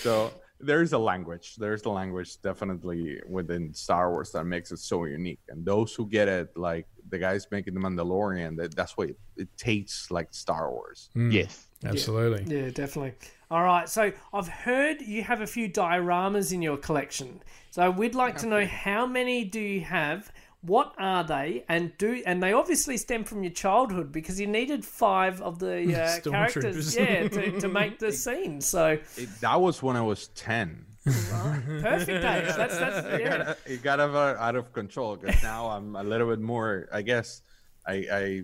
so 0.00 0.32
there's 0.58 0.94
a 0.94 0.98
language. 0.98 1.56
There's 1.56 1.84
a 1.84 1.90
language 1.90 2.40
definitely 2.40 3.20
within 3.28 3.74
Star 3.74 4.10
Wars 4.10 4.32
that 4.32 4.44
makes 4.44 4.72
it 4.72 4.78
so 4.78 5.04
unique. 5.04 5.40
And 5.50 5.66
those 5.66 5.94
who 5.94 6.06
get 6.06 6.28
it, 6.28 6.56
like 6.56 6.86
the 7.10 7.18
guys 7.18 7.46
making 7.50 7.74
the 7.74 7.80
Mandalorian, 7.80 8.56
that, 8.56 8.74
that's 8.74 8.96
what 8.96 9.10
it, 9.10 9.18
it 9.36 9.48
tastes 9.56 10.10
like 10.10 10.28
Star 10.32 10.70
Wars. 10.70 11.10
Mm. 11.16 11.32
Yes. 11.32 11.66
Absolutely. 11.84 12.56
Yeah, 12.56 12.70
definitely. 12.70 13.14
All 13.50 13.62
right. 13.62 13.88
So 13.88 14.12
I've 14.32 14.48
heard 14.48 15.02
you 15.02 15.22
have 15.22 15.40
a 15.40 15.46
few 15.46 15.68
dioramas 15.68 16.52
in 16.52 16.62
your 16.62 16.76
collection. 16.76 17.42
So 17.70 17.90
we'd 17.90 18.14
like 18.14 18.38
to 18.38 18.46
know 18.46 18.64
how 18.66 19.06
many 19.06 19.44
do 19.44 19.60
you 19.60 19.82
have? 19.82 20.32
What 20.62 20.94
are 20.98 21.24
they? 21.24 21.64
And 21.68 21.92
do 21.98 22.22
and 22.24 22.42
they 22.42 22.54
obviously 22.54 22.96
stem 22.96 23.24
from 23.24 23.42
your 23.42 23.52
childhood 23.52 24.12
because 24.12 24.40
you 24.40 24.46
needed 24.46 24.82
five 24.84 25.42
of 25.42 25.58
the 25.58 25.94
uh, 26.24 26.30
characters, 26.30 26.96
yeah, 26.96 27.28
to, 27.28 27.60
to 27.60 27.68
make 27.68 27.98
the 27.98 28.12
scene. 28.24 28.62
So 28.62 28.98
It, 29.16 29.28
that 29.40 29.60
was 29.60 29.82
when 29.82 29.96
I 29.96 30.00
was 30.00 30.28
10. 30.28 30.86
perfect 31.82 32.08
age. 32.24 32.56
That's 32.56 32.78
that's 32.78 33.06
it 33.06 33.24
got, 33.24 33.58
it 33.66 33.82
got 33.82 34.00
out 34.00 34.10
of, 34.10 34.16
out 34.16 34.56
of 34.56 34.72
control 34.72 35.16
because 35.16 35.42
now 35.42 35.68
I'm 35.68 35.96
a 35.96 36.02
little 36.02 36.28
bit 36.28 36.40
more. 36.40 36.88
I 36.92 37.02
guess 37.02 37.42
I, 37.86 37.94
I 38.10 38.42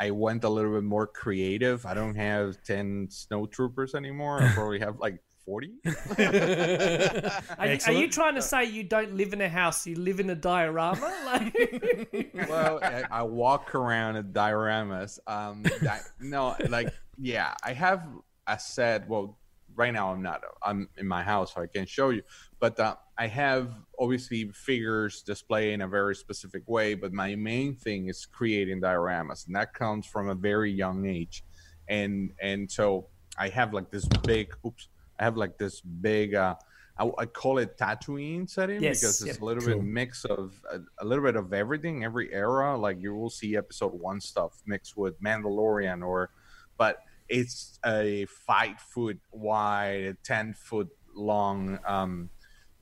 I 0.00 0.10
went 0.10 0.42
a 0.44 0.48
little 0.48 0.72
bit 0.72 0.82
more 0.84 1.06
creative. 1.06 1.86
I 1.86 1.94
don't 1.94 2.16
have 2.16 2.60
ten 2.64 3.08
snow 3.10 3.46
troopers 3.46 3.94
anymore. 3.94 4.42
I 4.42 4.52
probably 4.52 4.80
have 4.80 4.98
like 4.98 5.22
forty. 5.44 5.74
Are, 6.18 7.66
you- 7.66 7.78
are 7.86 7.92
you 7.92 8.08
trying 8.08 8.34
to 8.36 8.42
say 8.42 8.64
you 8.64 8.82
don't 8.84 9.14
live 9.14 9.32
in 9.32 9.40
a 9.40 9.48
house, 9.48 9.86
you 9.86 9.96
live 9.96 10.20
in 10.20 10.30
a 10.30 10.34
diorama? 10.36 11.12
Like, 11.24 12.48
well, 12.48 12.78
I, 12.82 13.04
I 13.10 13.22
walk 13.22 13.74
around 13.74 14.16
at 14.16 14.32
dioramas. 14.32 15.18
Um, 15.26 15.62
that, 15.82 16.02
no, 16.20 16.56
like 16.68 16.92
yeah, 17.18 17.54
I 17.64 17.72
have 17.72 18.04
a 18.46 18.58
set. 18.58 19.08
Well, 19.08 19.38
right 19.76 19.92
now 19.92 20.12
I'm 20.12 20.22
not. 20.22 20.42
I'm 20.62 20.88
in 20.98 21.06
my 21.06 21.22
house, 21.22 21.54
so 21.54 21.62
I 21.62 21.66
can't 21.66 21.88
show 21.88 22.10
you. 22.10 22.22
But 22.60 22.78
uh, 22.78 22.96
I 23.18 23.26
have 23.26 23.72
obviously 23.98 24.50
figures 24.52 25.22
display 25.22 25.72
in 25.72 25.82
a 25.82 25.88
very 25.88 26.14
specific 26.14 26.62
way. 26.66 26.94
But 26.94 27.12
my 27.12 27.34
main 27.34 27.74
thing 27.76 28.08
is 28.08 28.26
creating 28.26 28.80
dioramas, 28.80 29.46
and 29.46 29.56
that 29.56 29.74
comes 29.74 30.06
from 30.06 30.28
a 30.28 30.34
very 30.34 30.70
young 30.72 31.06
age. 31.06 31.44
And 31.88 32.32
and 32.40 32.70
so 32.70 33.08
I 33.38 33.48
have 33.48 33.72
like 33.72 33.90
this 33.90 34.06
big. 34.24 34.54
Oops. 34.66 34.88
I 35.18 35.24
have 35.24 35.36
like 35.36 35.58
this 35.58 35.80
big. 35.80 36.34
Uh, 36.34 36.54
I, 36.98 37.10
I 37.18 37.26
call 37.26 37.58
it 37.58 37.78
Tatooine 37.78 38.48
setting 38.48 38.82
Yes, 38.82 39.00
because 39.00 39.20
it's 39.22 39.26
yep. 39.28 39.40
a 39.40 39.44
little 39.44 39.62
Cool. 39.62 39.74
bit 39.76 39.84
mix 39.84 40.24
of 40.26 40.52
a, 40.70 40.78
a 40.98 41.04
little 41.04 41.24
bit 41.24 41.36
of 41.36 41.52
everything, 41.52 42.04
every 42.04 42.32
era. 42.32 42.76
Like 42.76 43.00
you 43.00 43.14
will 43.14 43.30
see 43.30 43.56
episode 43.56 43.92
one 43.92 44.20
stuff 44.20 44.60
mixed 44.66 44.96
with 44.96 45.20
Mandalorian, 45.22 46.06
or 46.06 46.30
but 46.76 46.98
it's 47.28 47.78
a 47.84 48.26
five 48.46 48.78
foot 48.80 49.18
wide, 49.32 50.16
ten 50.24 50.54
foot 50.54 50.88
long 51.14 51.78
um, 51.86 52.30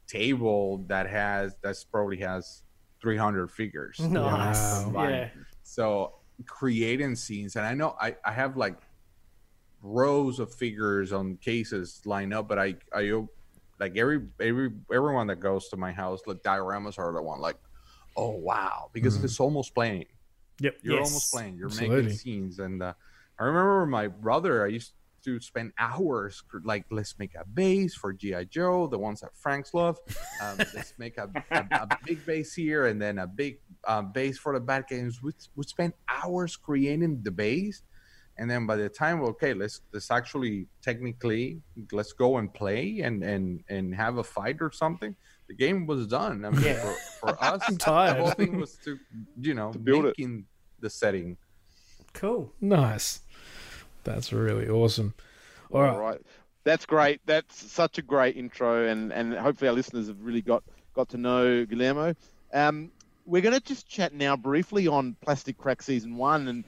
table 0.07 0.85
that 0.89 1.09
has 1.09 1.55
that's 1.63 1.85
probably 1.85 2.19
has 2.19 2.63
three 3.01 3.17
hundred 3.17 3.51
figures. 3.51 3.99
nice. 4.11 4.85
Wow. 4.87 5.09
Yeah. 5.09 5.29
So 5.63 6.15
creating 6.47 7.17
scenes, 7.17 7.57
and 7.57 7.67
I 7.67 7.75
know 7.75 7.97
I, 8.01 8.17
I 8.25 8.33
have 8.33 8.57
like 8.57 8.79
rows 9.83 10.39
of 10.39 10.53
figures 10.55 11.13
on 11.13 11.37
cases 11.39 12.01
lined 12.05 12.35
up, 12.35 12.49
but 12.49 12.59
I 12.59 12.77
I 12.95 13.13
like 13.79 13.97
every 13.97 14.27
every 14.41 14.71
everyone 14.93 15.27
that 15.29 15.41
goes 15.41 15.69
to 15.69 15.77
my 15.77 15.93
house, 15.93 16.21
like 16.27 16.43
dioramas 16.43 16.99
are 16.99 17.13
the 17.13 17.23
one 17.23 17.41
like, 17.41 17.57
oh 18.17 18.31
wow, 18.37 18.91
because 18.93 19.19
Mhm. 19.19 19.25
it's 19.25 19.41
almost 19.41 19.75
playing. 19.75 20.07
Yep. 20.61 20.77
You're 20.83 20.97
Yes. 20.97 21.07
almost 21.07 21.31
playing. 21.31 21.57
You're 21.57 21.69
Absolutely. 21.69 22.03
making 22.03 22.17
scenes, 22.17 22.59
and 22.59 22.83
uh, 22.83 22.95
I 23.41 23.45
remember 23.45 23.87
my 23.87 24.07
brother. 24.07 24.65
I 24.65 24.69
used 24.69 24.93
to 25.25 25.41
spend 25.41 25.73
hours 25.79 26.43
like 26.65 26.85
let's 26.91 27.19
make 27.19 27.35
a 27.35 27.45
base 27.47 27.95
for 27.95 28.13
GI 28.13 28.47
Joe, 28.47 28.87
the 28.87 28.99
ones 28.99 29.21
that 29.21 29.31
Frank's 29.35 29.73
love. 29.75 29.99
Um, 30.43 30.59
let's 30.75 30.95
make 30.99 31.17
a, 31.19 31.31
a, 31.51 31.67
a 31.73 31.99
big 32.05 32.25
base 32.27 32.55
here, 32.55 32.87
and 32.87 33.01
then 33.01 33.19
a 33.19 33.27
big 33.27 33.59
um, 33.87 34.13
base 34.13 34.39
for 34.39 34.53
the 34.53 34.61
bad 34.61 34.87
games. 34.89 35.23
We 35.23 35.33
would 35.57 35.69
spend 35.69 35.95
hours 36.09 36.57
creating 36.57 37.23
the 37.23 37.31
base, 37.31 37.83
and 38.37 38.51
then 38.51 38.67
by 38.67 38.77
the 38.77 38.89
time 38.91 39.23
okay, 39.23 39.55
let's 39.55 39.81
let's 39.93 40.11
actually 40.11 40.67
technically 40.83 41.63
let's 41.93 42.13
go 42.13 42.37
and 42.37 42.53
play 42.53 43.01
and 43.01 43.23
and 43.23 43.63
and 43.69 43.95
have 43.95 44.19
a 44.19 44.25
fight 44.25 44.59
or 44.61 44.71
something. 44.71 45.17
The 45.49 45.55
game 45.55 45.87
was 45.87 46.07
done. 46.07 46.45
I 46.45 46.51
mean, 46.51 46.63
Yeah. 46.63 46.75
for, 46.75 46.95
for 47.35 47.45
us, 47.45 47.63
I'm 47.69 47.77
the 47.77 48.15
whole 48.23 48.31
thing 48.33 48.59
was 48.61 48.77
to 48.85 48.99
you 49.41 49.55
know 49.55 49.71
build 49.73 50.05
it. 50.05 50.15
making 50.19 50.45
the 50.79 50.91
setting. 50.91 51.37
Cool. 52.12 52.52
Nice. 52.61 53.21
That's 54.05 54.33
really 54.33 54.69
awesome. 54.69 55.14
All 55.71 55.83
right. 55.83 55.93
All 55.93 56.00
right. 56.00 56.21
That's 56.64 56.85
great. 56.85 57.21
That's 57.25 57.71
such 57.73 57.99
a 57.99 58.02
great 58.02 58.37
intro, 58.37 58.87
and, 58.87 59.12
and 59.12 59.33
hopefully 59.35 59.69
our 59.69 59.75
listeners 59.75 60.09
have 60.09 60.21
really 60.21 60.43
got, 60.43 60.62
got 60.95 61.09
to 61.11 61.17
know 61.17 61.64
Guillermo. 61.64 62.14
Um, 62.52 62.90
we're 63.25 63.43
going 63.43 63.55
to 63.55 63.61
just 63.61 63.88
chat 63.88 64.12
now 64.12 64.37
briefly 64.37 64.87
on 64.87 65.17
Plastic 65.23 65.57
Crack 65.57 65.83
Season 65.83 66.17
1 66.17 66.49
and 66.49 66.64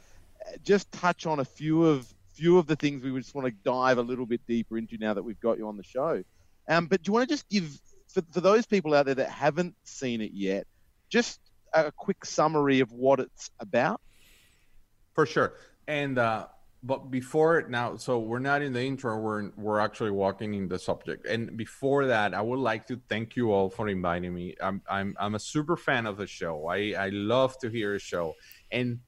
uh, 0.46 0.52
just 0.64 0.90
touch 0.92 1.26
on 1.26 1.40
a 1.40 1.44
few 1.44 1.84
of 1.84 2.12
few 2.32 2.56
of 2.56 2.66
the 2.66 2.76
things 2.76 3.04
we 3.04 3.16
just 3.20 3.34
want 3.34 3.46
to 3.46 3.52
dive 3.62 3.98
a 3.98 4.02
little 4.02 4.24
bit 4.24 4.40
deeper 4.48 4.78
into 4.78 4.96
now 4.96 5.12
that 5.12 5.22
we've 5.22 5.40
got 5.40 5.58
you 5.58 5.68
on 5.68 5.76
the 5.76 5.82
show. 5.82 6.22
Um, 6.68 6.86
but 6.86 7.02
do 7.02 7.10
you 7.10 7.12
want 7.12 7.28
to 7.28 7.34
just 7.34 7.48
give, 7.50 7.78
for, 8.08 8.22
for 8.32 8.40
those 8.40 8.64
people 8.64 8.94
out 8.94 9.06
there 9.06 9.16
that 9.16 9.28
haven't 9.28 9.74
seen 9.84 10.20
it 10.20 10.32
yet, 10.32 10.66
just 11.10 11.40
a 11.74 11.92
quick 11.92 12.24
summary 12.24 12.80
of 12.80 12.90
what 12.90 13.20
it's 13.20 13.50
about? 13.60 14.00
For 15.14 15.26
sure. 15.26 15.54
And 15.86 16.18
uh 16.18 16.46
but 16.84 17.12
before 17.12 17.64
now, 17.68 17.96
so 17.96 18.18
we're 18.18 18.40
not 18.40 18.60
in 18.60 18.72
the 18.72 18.82
intro, 18.82 19.16
we're 19.16 19.50
we're 19.56 19.78
actually 19.78 20.10
walking 20.10 20.54
in 20.54 20.66
the 20.66 20.78
subject. 20.78 21.26
And 21.26 21.56
before 21.56 22.06
that, 22.06 22.34
I 22.34 22.40
would 22.40 22.58
like 22.58 22.86
to 22.88 23.00
thank 23.08 23.36
you 23.36 23.52
all 23.52 23.70
for 23.70 23.88
inviting 23.88 24.34
me. 24.34 24.56
I'm 24.60 24.82
I'm 24.90 25.14
I'm 25.20 25.36
a 25.36 25.38
super 25.38 25.76
fan 25.76 26.06
of 26.06 26.16
the 26.16 26.26
show. 26.26 26.66
I 26.66 26.94
I 26.98 27.08
love 27.10 27.56
to 27.58 27.68
hear 27.68 27.94
a 27.94 28.00
show. 28.00 28.34
And 28.72 28.98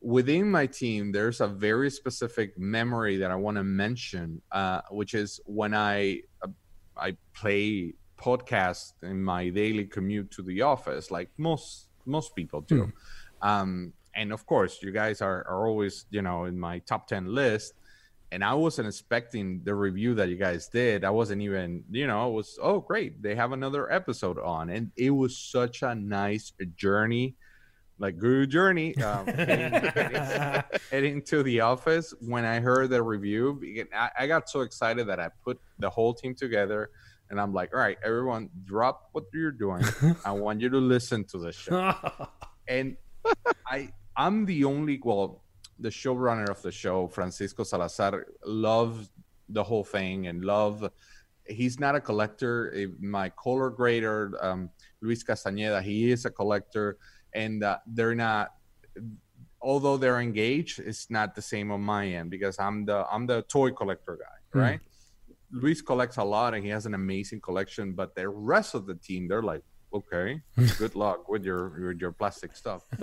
within 0.00 0.48
my 0.48 0.66
team, 0.66 1.10
there's 1.10 1.40
a 1.40 1.48
very 1.48 1.90
specific 1.90 2.56
memory 2.58 3.16
that 3.16 3.32
I 3.32 3.34
want 3.34 3.56
to 3.56 3.64
mention, 3.64 4.40
uh, 4.52 4.82
which 4.90 5.14
is 5.14 5.40
when 5.46 5.74
I 5.74 6.20
uh, 6.42 6.48
I 6.96 7.16
play 7.34 7.94
podcasts 8.16 8.92
in 9.02 9.22
my 9.22 9.48
daily 9.48 9.84
commute 9.84 10.30
to 10.32 10.42
the 10.42 10.62
office, 10.62 11.10
like 11.10 11.30
most 11.38 11.88
most 12.04 12.36
people 12.36 12.60
do. 12.60 12.92
Um, 13.42 13.92
and 14.16 14.32
of 14.32 14.46
course, 14.46 14.82
you 14.82 14.90
guys 14.90 15.20
are, 15.20 15.46
are 15.46 15.68
always, 15.68 16.06
you 16.10 16.22
know, 16.22 16.44
in 16.44 16.58
my 16.58 16.78
top 16.80 17.06
10 17.06 17.26
list. 17.26 17.74
And 18.32 18.42
I 18.42 18.54
wasn't 18.54 18.88
expecting 18.88 19.60
the 19.62 19.74
review 19.74 20.14
that 20.14 20.28
you 20.28 20.36
guys 20.36 20.68
did. 20.68 21.04
I 21.04 21.10
wasn't 21.10 21.42
even, 21.42 21.84
you 21.90 22.08
know, 22.08 22.28
it 22.28 22.32
was, 22.32 22.58
oh, 22.60 22.80
great. 22.80 23.22
They 23.22 23.36
have 23.36 23.52
another 23.52 23.92
episode 23.92 24.38
on. 24.38 24.70
And 24.70 24.90
it 24.96 25.10
was 25.10 25.36
such 25.36 25.82
a 25.82 25.94
nice 25.94 26.52
journey 26.74 27.36
like 27.98 28.18
good 28.18 28.50
journey 28.50 28.94
um, 28.98 29.26
heading, 29.26 29.72
heading, 29.72 30.62
heading 30.90 31.22
to 31.22 31.42
the 31.42 31.60
office 31.62 32.12
when 32.20 32.44
i 32.44 32.60
heard 32.60 32.90
the 32.90 33.02
review 33.02 33.58
I, 33.94 34.10
I 34.18 34.26
got 34.26 34.50
so 34.50 34.60
excited 34.60 35.06
that 35.06 35.18
i 35.18 35.30
put 35.42 35.58
the 35.78 35.88
whole 35.88 36.12
team 36.12 36.34
together 36.34 36.90
and 37.30 37.40
i'm 37.40 37.54
like 37.54 37.72
all 37.72 37.80
right 37.80 37.96
everyone 38.04 38.50
drop 38.64 39.08
what 39.12 39.24
you're 39.32 39.50
doing 39.50 39.82
i 40.26 40.30
want 40.30 40.60
you 40.60 40.68
to 40.68 40.76
listen 40.76 41.24
to 41.24 41.38
the 41.38 41.52
show 41.52 41.94
and 42.68 42.98
I 43.66 43.92
I'm 44.16 44.46
the 44.46 44.64
only 44.64 45.00
well 45.02 45.42
the 45.78 45.90
showrunner 45.90 46.48
of 46.48 46.62
the 46.62 46.72
show 46.72 47.06
Francisco 47.06 47.62
Salazar 47.64 48.26
loves 48.44 49.10
the 49.48 49.62
whole 49.62 49.84
thing 49.84 50.26
and 50.26 50.44
love 50.44 50.90
he's 51.46 51.78
not 51.78 51.94
a 51.94 52.00
collector. 52.00 52.74
My 53.00 53.28
color 53.30 53.70
grader 53.70 54.32
um, 54.40 54.70
Luis 55.00 55.22
Castañeda 55.22 55.82
he 55.82 56.10
is 56.10 56.24
a 56.24 56.30
collector 56.30 56.98
and 57.34 57.62
uh, 57.62 57.78
they're 57.86 58.14
not 58.14 58.54
although 59.60 59.96
they're 59.96 60.20
engaged 60.20 60.78
it's 60.78 61.10
not 61.10 61.34
the 61.34 61.42
same 61.42 61.70
on 61.70 61.82
my 61.82 62.06
end 62.06 62.30
because 62.30 62.58
I'm 62.58 62.86
the 62.86 63.06
I'm 63.10 63.26
the 63.26 63.42
toy 63.42 63.70
collector 63.70 64.18
guy 64.20 64.60
right? 64.60 64.80
Luis 65.52 65.82
collects 65.82 66.16
a 66.16 66.24
lot 66.24 66.54
and 66.54 66.64
he 66.64 66.70
has 66.70 66.86
an 66.86 66.94
amazing 66.94 67.40
collection 67.40 67.92
but 67.92 68.14
the 68.14 68.28
rest 68.28 68.74
of 68.74 68.86
the 68.86 68.94
team 68.94 69.28
they're 69.28 69.42
like 69.42 69.62
okay. 69.96 70.40
Good 70.78 70.94
luck 70.94 71.28
with 71.28 71.44
your 71.44 71.62
with 71.88 72.00
your 72.00 72.12
plastic 72.12 72.54
stuff. 72.56 72.82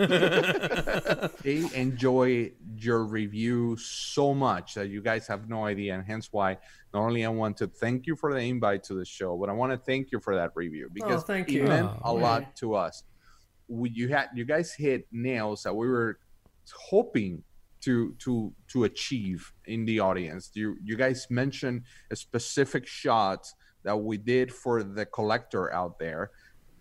They 1.43 1.59
enjoy 1.73 2.51
your 2.77 3.03
review 3.03 3.77
so 3.77 4.33
much 4.33 4.75
that 4.75 4.87
you 4.89 5.01
guys 5.01 5.27
have 5.27 5.49
no 5.49 5.65
idea 5.65 5.93
and 5.95 6.03
hence 6.05 6.29
why 6.31 6.57
not 6.93 7.01
only 7.07 7.25
i 7.25 7.29
want 7.29 7.57
to 7.57 7.67
thank 7.67 8.05
you 8.07 8.15
for 8.15 8.33
the 8.33 8.39
invite 8.39 8.83
to 8.89 8.93
the 8.93 9.05
show 9.05 9.37
but 9.37 9.49
i 9.49 9.53
want 9.53 9.71
to 9.71 9.77
thank 9.77 10.11
you 10.11 10.19
for 10.19 10.35
that 10.35 10.51
review 10.55 10.87
oh, 10.89 10.93
because 10.93 11.23
thank 11.23 11.49
it 11.49 11.63
meant 11.67 11.89
Oh, 12.03 12.15
a 12.17 12.19
yeah. 12.19 12.27
lot 12.27 12.55
to 12.57 12.75
us. 12.75 13.03
We, 13.67 13.89
you 13.89 14.07
had 14.09 14.27
you 14.33 14.45
guys 14.45 14.73
hit 14.73 15.07
nails 15.11 15.63
that 15.63 15.73
we 15.75 15.87
were 15.87 16.19
hoping 16.89 17.43
to 17.81 18.13
to 18.19 18.53
to 18.71 18.83
achieve 18.85 19.51
in 19.65 19.85
the 19.85 19.99
audience. 19.99 20.51
You 20.53 20.77
you 20.83 20.95
guys 20.95 21.27
mentioned 21.29 21.83
a 22.11 22.15
specific 22.15 22.85
shot 22.87 23.41
that 23.83 23.97
we 23.97 24.17
did 24.17 24.53
for 24.53 24.83
the 24.83 25.05
collector 25.05 25.73
out 25.73 25.99
there 25.99 26.31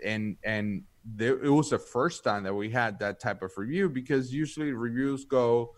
and 0.04 0.36
and 0.44 0.82
there, 1.04 1.42
it 1.42 1.50
was 1.50 1.70
the 1.70 1.78
first 1.78 2.22
time 2.22 2.44
that 2.44 2.54
we 2.54 2.70
had 2.70 2.98
that 3.00 3.18
type 3.20 3.42
of 3.42 3.50
review 3.56 3.88
because 3.88 4.32
usually 4.32 4.72
reviews 4.72 5.24
go 5.24 5.74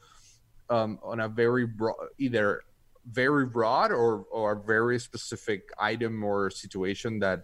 um, 0.71 0.99
on 1.03 1.21
a 1.21 1.29
very 1.29 1.67
broad 1.67 1.97
either 2.19 2.63
very 3.11 3.47
broad 3.47 3.91
or 3.93 4.25
or 4.31 4.53
a 4.53 4.61
very 4.63 4.99
specific 4.99 5.69
item 5.79 6.23
or 6.25 6.51
situation 6.51 7.19
that 7.19 7.43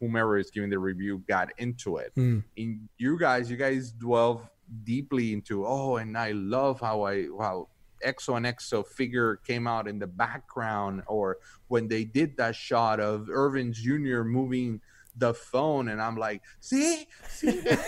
whomever 0.00 0.38
is 0.38 0.50
giving 0.50 0.70
the 0.70 0.78
review 0.78 1.22
got 1.28 1.48
into 1.58 1.96
it 1.96 2.12
Hmm. 2.14 2.40
in 2.56 2.88
you 2.98 3.18
guys 3.18 3.50
you 3.50 3.56
guys 3.56 3.92
dwell 3.92 4.48
deeply 4.84 5.32
into 5.32 5.66
oh 5.66 5.96
and 5.96 6.16
i 6.16 6.30
love 6.32 6.80
how 6.80 7.02
i 7.02 7.26
how 7.40 7.68
exo 8.06 8.36
and 8.36 8.46
exo 8.46 8.86
figure 8.86 9.36
came 9.36 9.66
out 9.66 9.86
in 9.88 9.98
the 9.98 10.06
background 10.06 11.02
or 11.08 11.38
when 11.68 11.88
they 11.88 12.04
did 12.04 12.36
that 12.36 12.54
shot 12.56 13.00
of 13.00 13.28
irvin 13.28 13.72
jr 13.72 14.22
moving 14.22 14.80
the 15.16 15.34
phone 15.34 15.88
and 15.88 16.00
i'm 16.00 16.16
like 16.16 16.42
see 16.60 17.06
see 17.28 17.50
they 17.50 17.70
did 17.70 17.78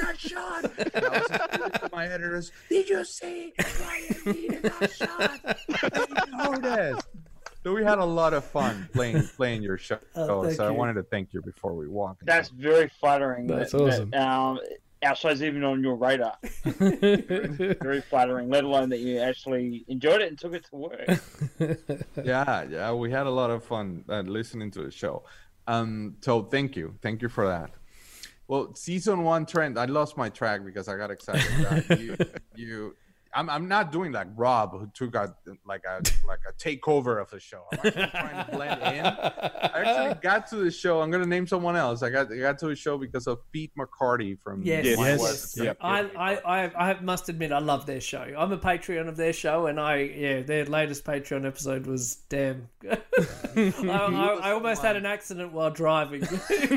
that 0.00 0.14
shot 0.16 0.64
and 0.64 1.04
I 1.04 1.18
was 1.18 1.28
just 1.28 1.74
to 1.74 1.88
my 1.92 2.06
editors 2.06 2.52
did 2.68 2.88
you 2.88 3.04
see 3.04 3.52
Ryan 3.80 4.16
needed 4.26 4.62
that 4.62 4.92
shot 4.92 5.58
Did 5.94 6.62
notice 6.62 7.02
so 7.62 7.74
we 7.74 7.82
had 7.82 7.98
a 7.98 8.04
lot 8.04 8.34
of 8.34 8.44
fun 8.44 8.88
playing 8.92 9.22
playing 9.36 9.62
your 9.62 9.78
show 9.78 9.98
Oh, 10.14 10.44
thank 10.44 10.56
so 10.56 10.66
i 10.66 10.70
wanted 10.70 10.94
to 10.94 11.02
thank 11.04 11.32
you 11.32 11.42
before 11.42 11.74
we 11.74 11.86
walk 11.86 12.18
That's 12.22 12.48
very 12.48 12.90
flattering. 13.00 13.46
That's 13.46 13.72
that, 13.72 13.80
awesome. 13.80 14.10
That, 14.10 14.28
um, 14.28 14.58
our 15.06 15.32
even 15.32 15.64
on 15.64 15.82
your 15.82 15.96
radar. 15.96 16.36
Very 16.64 18.00
flattering. 18.00 18.48
Let 18.48 18.64
alone 18.64 18.88
that 18.90 19.00
you 19.00 19.18
actually 19.18 19.84
enjoyed 19.88 20.20
it 20.20 20.28
and 20.28 20.38
took 20.38 20.54
it 20.54 20.64
to 20.70 20.76
work. 20.76 21.20
yeah, 22.24 22.64
yeah, 22.64 22.92
we 22.92 23.10
had 23.10 23.26
a 23.26 23.30
lot 23.30 23.50
of 23.50 23.64
fun 23.64 24.04
uh, 24.08 24.20
listening 24.20 24.70
to 24.72 24.82
the 24.82 24.90
show. 24.90 25.22
Um, 25.66 26.16
so 26.20 26.42
thank 26.44 26.76
you, 26.76 26.94
thank 27.02 27.22
you 27.22 27.28
for 27.28 27.46
that. 27.48 27.70
Well, 28.48 28.74
season 28.74 29.24
one 29.24 29.44
Trent, 29.44 29.76
I 29.76 29.86
lost 29.86 30.16
my 30.16 30.28
track 30.28 30.64
because 30.64 30.88
I 30.88 30.96
got 30.96 31.10
excited. 31.10 31.42
You, 31.98 32.16
you, 32.54 32.96
I'm, 33.36 33.50
I'm 33.50 33.68
not 33.68 33.92
doing 33.92 34.12
like 34.12 34.28
Rob, 34.34 34.72
who 34.72 34.90
took 34.94 35.14
a 35.14 35.34
like 35.66 35.82
a 35.88 36.02
like 36.26 36.40
a 36.48 36.52
takeover 36.54 37.20
of 37.20 37.30
the 37.30 37.38
show. 37.38 37.64
I'm 37.72 37.78
actually 37.84 38.06
trying 38.08 38.46
to 38.46 38.50
blend 38.52 38.82
in. 38.82 39.04
I 39.06 39.70
actually 39.74 40.20
got 40.22 40.46
to 40.48 40.56
the 40.56 40.70
show. 40.70 41.02
I'm 41.02 41.10
gonna 41.10 41.26
name 41.26 41.46
someone 41.46 41.76
else. 41.76 42.02
I 42.02 42.08
got 42.10 42.32
I 42.32 42.38
got 42.38 42.58
to 42.60 42.68
the 42.68 42.74
show 42.76 42.96
because 42.96 43.26
of 43.26 43.38
Pete 43.52 43.72
McCarty 43.78 44.38
from 44.42 44.62
Yes, 44.62 44.86
Yes. 44.86 44.98
yes. 44.98 45.56
Yep. 45.64 45.76
I, 45.82 46.00
I, 46.16 46.36
I, 46.64 46.90
I 46.92 47.00
must 47.00 47.28
admit, 47.28 47.52
I 47.52 47.58
love 47.58 47.84
their 47.84 48.00
show. 48.00 48.22
I'm 48.38 48.52
a 48.52 48.58
Patreon 48.58 49.06
of 49.08 49.16
their 49.16 49.32
show, 49.34 49.66
and 49.66 49.78
I, 49.78 49.96
yeah, 49.98 50.40
their 50.42 50.64
latest 50.64 51.04
Patreon 51.04 51.46
episode 51.46 51.86
was 51.86 52.16
damn. 52.30 52.68
I, 52.90 52.98
I, 53.56 54.38
I 54.42 54.52
almost 54.52 54.80
had 54.82 54.96
an 54.96 55.04
accident 55.06 55.52
while 55.52 55.70
driving. 55.70 56.20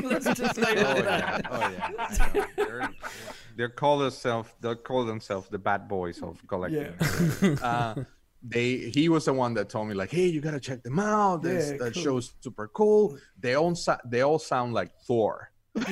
Let's 0.02 0.26
just 0.34 0.56
leave 0.58 0.76
it 0.76 0.86
Oh 0.86 0.90
at 0.90 1.04
yeah, 1.04 1.38
that. 1.40 1.46
oh 1.50 2.58
yeah. 2.58 2.88
I 3.60 3.66
know. 3.66 3.68
They're, 3.68 3.68
they're 3.68 3.68
call 3.68 3.98
themselves 3.98 4.48
they 4.60 4.74
call 4.74 5.04
themselves 5.04 5.48
the 5.48 5.58
bad 5.58 5.88
boys 5.88 6.22
of 6.22 6.40
collecting. 6.48 6.94
uh, 7.62 7.94
they 8.42 8.76
he 8.90 9.08
was 9.08 9.24
the 9.26 9.32
one 9.34 9.54
that 9.54 9.68
told 9.68 9.88
me 9.88 9.94
like, 9.94 10.10
hey, 10.10 10.26
you 10.26 10.40
gotta 10.40 10.60
check 10.60 10.82
them 10.82 10.98
out. 10.98 11.42
This 11.42 11.70
Yeah, 11.72 11.76
that 11.78 11.94
cool. 11.94 12.02
show's 12.02 12.32
super 12.40 12.68
cool. 12.68 13.18
They 13.38 13.54
all 13.54 13.74
sa- 13.74 13.98
they 14.04 14.22
all 14.22 14.38
sound 14.38 14.72
like 14.74 14.90
Thor. 15.06 15.50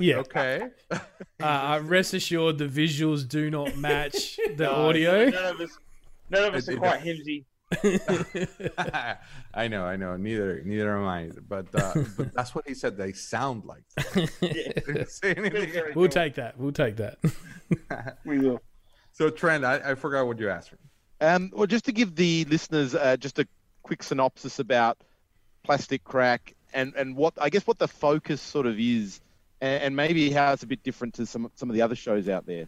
yeah. 0.00 0.16
Okay. 0.18 0.68
Uh, 0.90 0.98
uh, 1.42 1.80
rest 1.84 2.14
assured, 2.14 2.58
the 2.58 2.66
visuals 2.68 3.26
do 3.26 3.50
not 3.50 3.76
match 3.76 4.36
the 4.56 4.64
No, 4.64 4.70
audio. 4.88 5.30
None 5.30 5.44
of 5.54 5.60
us, 5.60 5.78
none 6.30 6.44
of 6.44 6.54
us 6.54 6.68
It- 6.68 6.72
are 6.72 6.76
it- 6.76 6.78
quite 6.80 7.00
himsy. 7.00 7.46
I 9.54 9.68
know, 9.68 9.84
I 9.84 9.96
know. 9.96 10.16
Neither 10.16 10.62
neither 10.64 10.96
am 10.96 11.04
I. 11.06 11.30
But 11.48 11.66
uh, 11.74 11.94
but 12.16 12.32
that's 12.34 12.54
what 12.54 12.66
he 12.68 12.74
said. 12.74 12.96
They 12.96 13.12
sound 13.12 13.64
like. 13.64 13.82
Thor. 13.98 14.26
Didn't 14.40 15.10
say 15.10 15.34
anything 15.34 15.72
Very 15.72 15.92
We'll 15.94 16.06
cool. 16.06 16.08
take 16.08 16.34
that. 16.34 16.58
We'll 16.58 16.72
take 16.72 16.96
that. 16.96 17.18
We 18.24 18.38
will. 18.38 18.60
So 19.12 19.30
Trent, 19.30 19.64
I, 19.64 19.92
I 19.92 19.94
forgot 19.94 20.26
what 20.26 20.38
you 20.38 20.50
asked 20.50 20.72
me. 20.72 20.78
Um, 21.20 21.50
well, 21.54 21.66
just 21.66 21.84
to 21.86 21.92
give 21.92 22.14
the 22.14 22.44
listeners 22.44 22.94
uh, 22.94 23.16
just 23.16 23.38
a 23.38 23.46
quick 23.82 24.02
synopsis 24.02 24.58
about 24.58 24.98
plastic 25.62 26.04
crack 26.04 26.54
and, 26.74 26.92
and 26.96 27.16
what 27.16 27.34
I 27.40 27.48
guess 27.48 27.66
what 27.66 27.78
the 27.78 27.88
focus 27.88 28.40
sort 28.42 28.66
of 28.66 28.78
is, 28.78 29.20
and, 29.60 29.82
and 29.82 29.96
maybe 29.96 30.30
how 30.30 30.52
it's 30.52 30.62
a 30.62 30.66
bit 30.66 30.82
different 30.82 31.14
to 31.14 31.26
some 31.26 31.50
some 31.54 31.70
of 31.70 31.74
the 31.74 31.82
other 31.82 31.94
shows 31.96 32.28
out 32.28 32.46
there. 32.46 32.66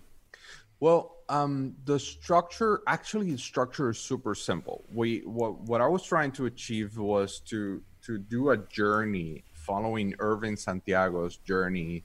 Well, 0.81 1.16
um, 1.29 1.75
the 1.85 1.99
structure 1.99 2.83
actually 2.87 3.33
the 3.33 3.39
structure 3.39 3.91
is 3.91 3.99
super 3.99 4.35
simple. 4.35 4.85
We 4.93 5.21
what 5.21 5.61
what 5.63 5.81
I 5.81 5.87
was 5.87 6.03
trying 6.03 6.33
to 6.33 6.47
achieve 6.47 6.97
was 6.99 7.41
to 7.47 7.83
to 8.03 8.19
do 8.19 8.51
a 8.51 8.57
journey 8.57 9.45
following 9.53 10.15
Irvin 10.21 10.57
Santiago's 10.57 11.39
journey, 11.39 12.05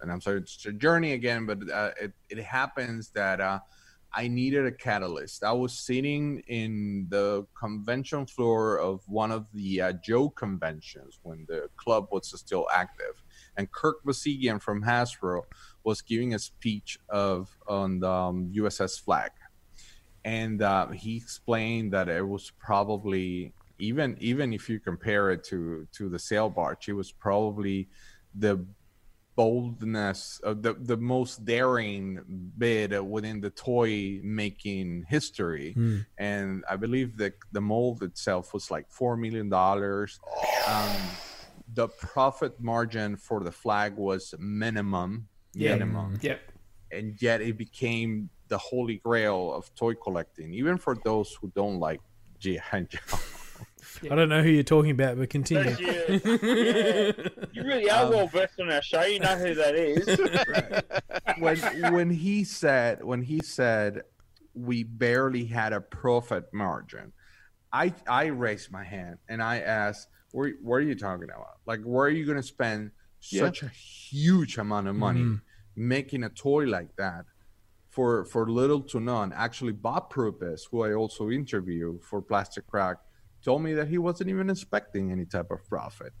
and 0.00 0.12
I'm 0.12 0.20
sorry, 0.20 0.38
it's 0.38 0.64
a 0.66 0.72
journey 0.72 1.12
again, 1.12 1.46
but 1.46 1.68
uh, 1.70 1.90
it 2.00 2.12
it 2.30 2.38
happens 2.38 3.10
that 3.10 3.40
uh, 3.40 3.58
I 4.14 4.28
needed 4.28 4.66
a 4.66 4.72
catalyst. 4.72 5.42
I 5.42 5.52
was 5.52 5.72
sitting 5.72 6.40
in 6.46 7.06
the 7.08 7.46
convention 7.58 8.26
floor 8.26 8.78
of 8.78 9.00
one 9.08 9.32
of 9.32 9.46
the 9.52 9.80
uh, 9.80 9.92
Joe 9.94 10.28
conventions 10.30 11.18
when 11.22 11.46
the 11.48 11.68
club 11.76 12.08
was 12.12 12.28
still 12.38 12.68
active, 12.72 13.24
and 13.56 13.70
Kirk 13.72 14.04
Bozigian 14.04 14.62
from 14.62 14.84
Hasbro 14.84 15.42
was 15.84 16.02
giving 16.02 16.34
a 16.34 16.38
speech 16.38 16.98
of 17.08 17.56
on 17.68 18.00
the 18.00 18.10
um, 18.10 18.52
USS 18.54 19.00
Flagg, 19.00 19.32
and 20.24 20.62
uh, 20.62 20.88
he 20.88 21.16
explained 21.16 21.92
that 21.92 22.08
it 22.08 22.26
was 22.26 22.52
probably 22.58 23.52
even 23.78 24.16
even 24.20 24.52
if 24.52 24.68
you 24.68 24.78
compare 24.78 25.30
it 25.30 25.44
to 25.44 25.86
to 25.92 26.08
the 26.08 26.18
sail 26.18 26.48
barge, 26.48 26.88
it 26.88 26.92
was 26.92 27.12
probably 27.12 27.88
the 28.34 28.64
boldness 29.34 30.40
of 30.44 30.62
the 30.62 30.74
the 30.74 30.96
most 30.96 31.44
daring 31.44 32.20
bid 32.58 32.98
within 33.00 33.40
the 33.40 33.50
toy 33.50 34.20
making 34.22 35.04
history. 35.08 35.72
Hmm. 35.72 35.98
and 36.18 36.64
i 36.68 36.76
believe 36.76 37.16
that 37.16 37.34
the 37.52 37.60
mold 37.60 38.02
itself 38.02 38.52
was 38.52 38.70
like 38.70 38.86
four 38.90 39.16
million 39.16 39.48
dollars. 39.48 40.20
Um 40.68 40.96
the 41.74 41.88
profit 41.88 42.60
margin 42.60 43.16
for 43.16 43.42
the 43.42 43.50
flag 43.50 43.96
was 43.96 44.34
minimum 44.38 45.28
Yeah. 45.54 45.72
minimum 45.74 46.18
Yep. 46.22 46.40
and 46.92 47.20
yet 47.22 47.40
it 47.40 47.56
became 47.58 48.28
the 48.48 48.58
holy 48.58 48.96
grail 48.96 49.52
of 49.52 49.74
toy 49.74 49.94
collecting 49.94 50.52
even 50.54 50.76
for 50.78 50.94
those 51.04 51.36
who 51.40 51.50
don't 51.54 51.78
like 51.78 52.00
G.I. 52.38 52.80
Joe. 52.90 52.98
I 54.10 54.14
don't 54.16 54.28
know 54.28 54.42
who 54.42 54.48
you're 54.48 54.62
talking 54.64 54.90
about, 54.90 55.16
but 55.16 55.30
continue. 55.30 55.76
You. 55.78 55.86
Yeah. 56.22 57.12
You 57.52 57.62
really 57.62 57.88
are 57.90 58.06
Um, 58.06 58.10
well 58.10 58.26
versed 58.26 58.58
on 58.60 58.72
our 58.72 58.82
show. 58.82 59.02
You 59.02 59.20
know 59.20 59.36
who 59.36 59.54
that 59.54 59.74
is. 59.76 60.06
when 61.38 61.92
when 61.92 62.10
he 62.10 62.44
said 62.44 63.04
when 63.04 63.22
he 63.22 63.40
said 63.40 64.02
we 64.54 64.82
barely 64.84 65.44
had 65.44 65.72
a 65.72 65.80
profit 65.80 66.44
margin 66.52 67.12
i 67.72 67.92
i 68.06 68.26
raised 68.26 68.70
my 68.70 68.84
hand 68.84 69.16
and 69.28 69.42
i 69.42 69.60
asked 69.60 70.08
"Where 70.32 70.52
what 70.60 70.76
are 70.76 70.80
you 70.82 70.94
talking 70.94 71.24
about 71.24 71.58
like 71.64 71.80
where 71.84 72.06
are 72.06 72.10
you 72.10 72.26
going 72.26 72.36
to 72.36 72.42
spend 72.42 72.90
Yeah. 73.30 73.40
such 73.42 73.62
a 73.62 73.68
huge 73.68 74.58
amount 74.58 74.88
of 74.88 74.96
money 74.96 75.20
Mhm. 75.20 75.40
making 75.76 76.24
a 76.24 76.28
toy 76.30 76.64
like 76.64 76.96
that 76.96 77.26
for 77.88 78.24
for 78.24 78.50
little 78.50 78.80
to 78.82 79.00
none. 79.00 79.32
Actually, 79.32 79.72
Bob 79.72 80.10
Prupis, 80.12 80.68
who 80.70 80.82
I 80.82 80.92
also 80.94 81.30
interview 81.30 81.98
for 82.00 82.20
Plastic 82.22 82.66
Crack, 82.66 82.98
told 83.42 83.62
me 83.62 83.74
that 83.74 83.88
he 83.88 83.98
wasn't 83.98 84.30
even 84.30 84.50
expecting 84.50 85.12
any 85.12 85.24
type 85.26 85.50
of 85.50 85.66
profit, 85.68 86.12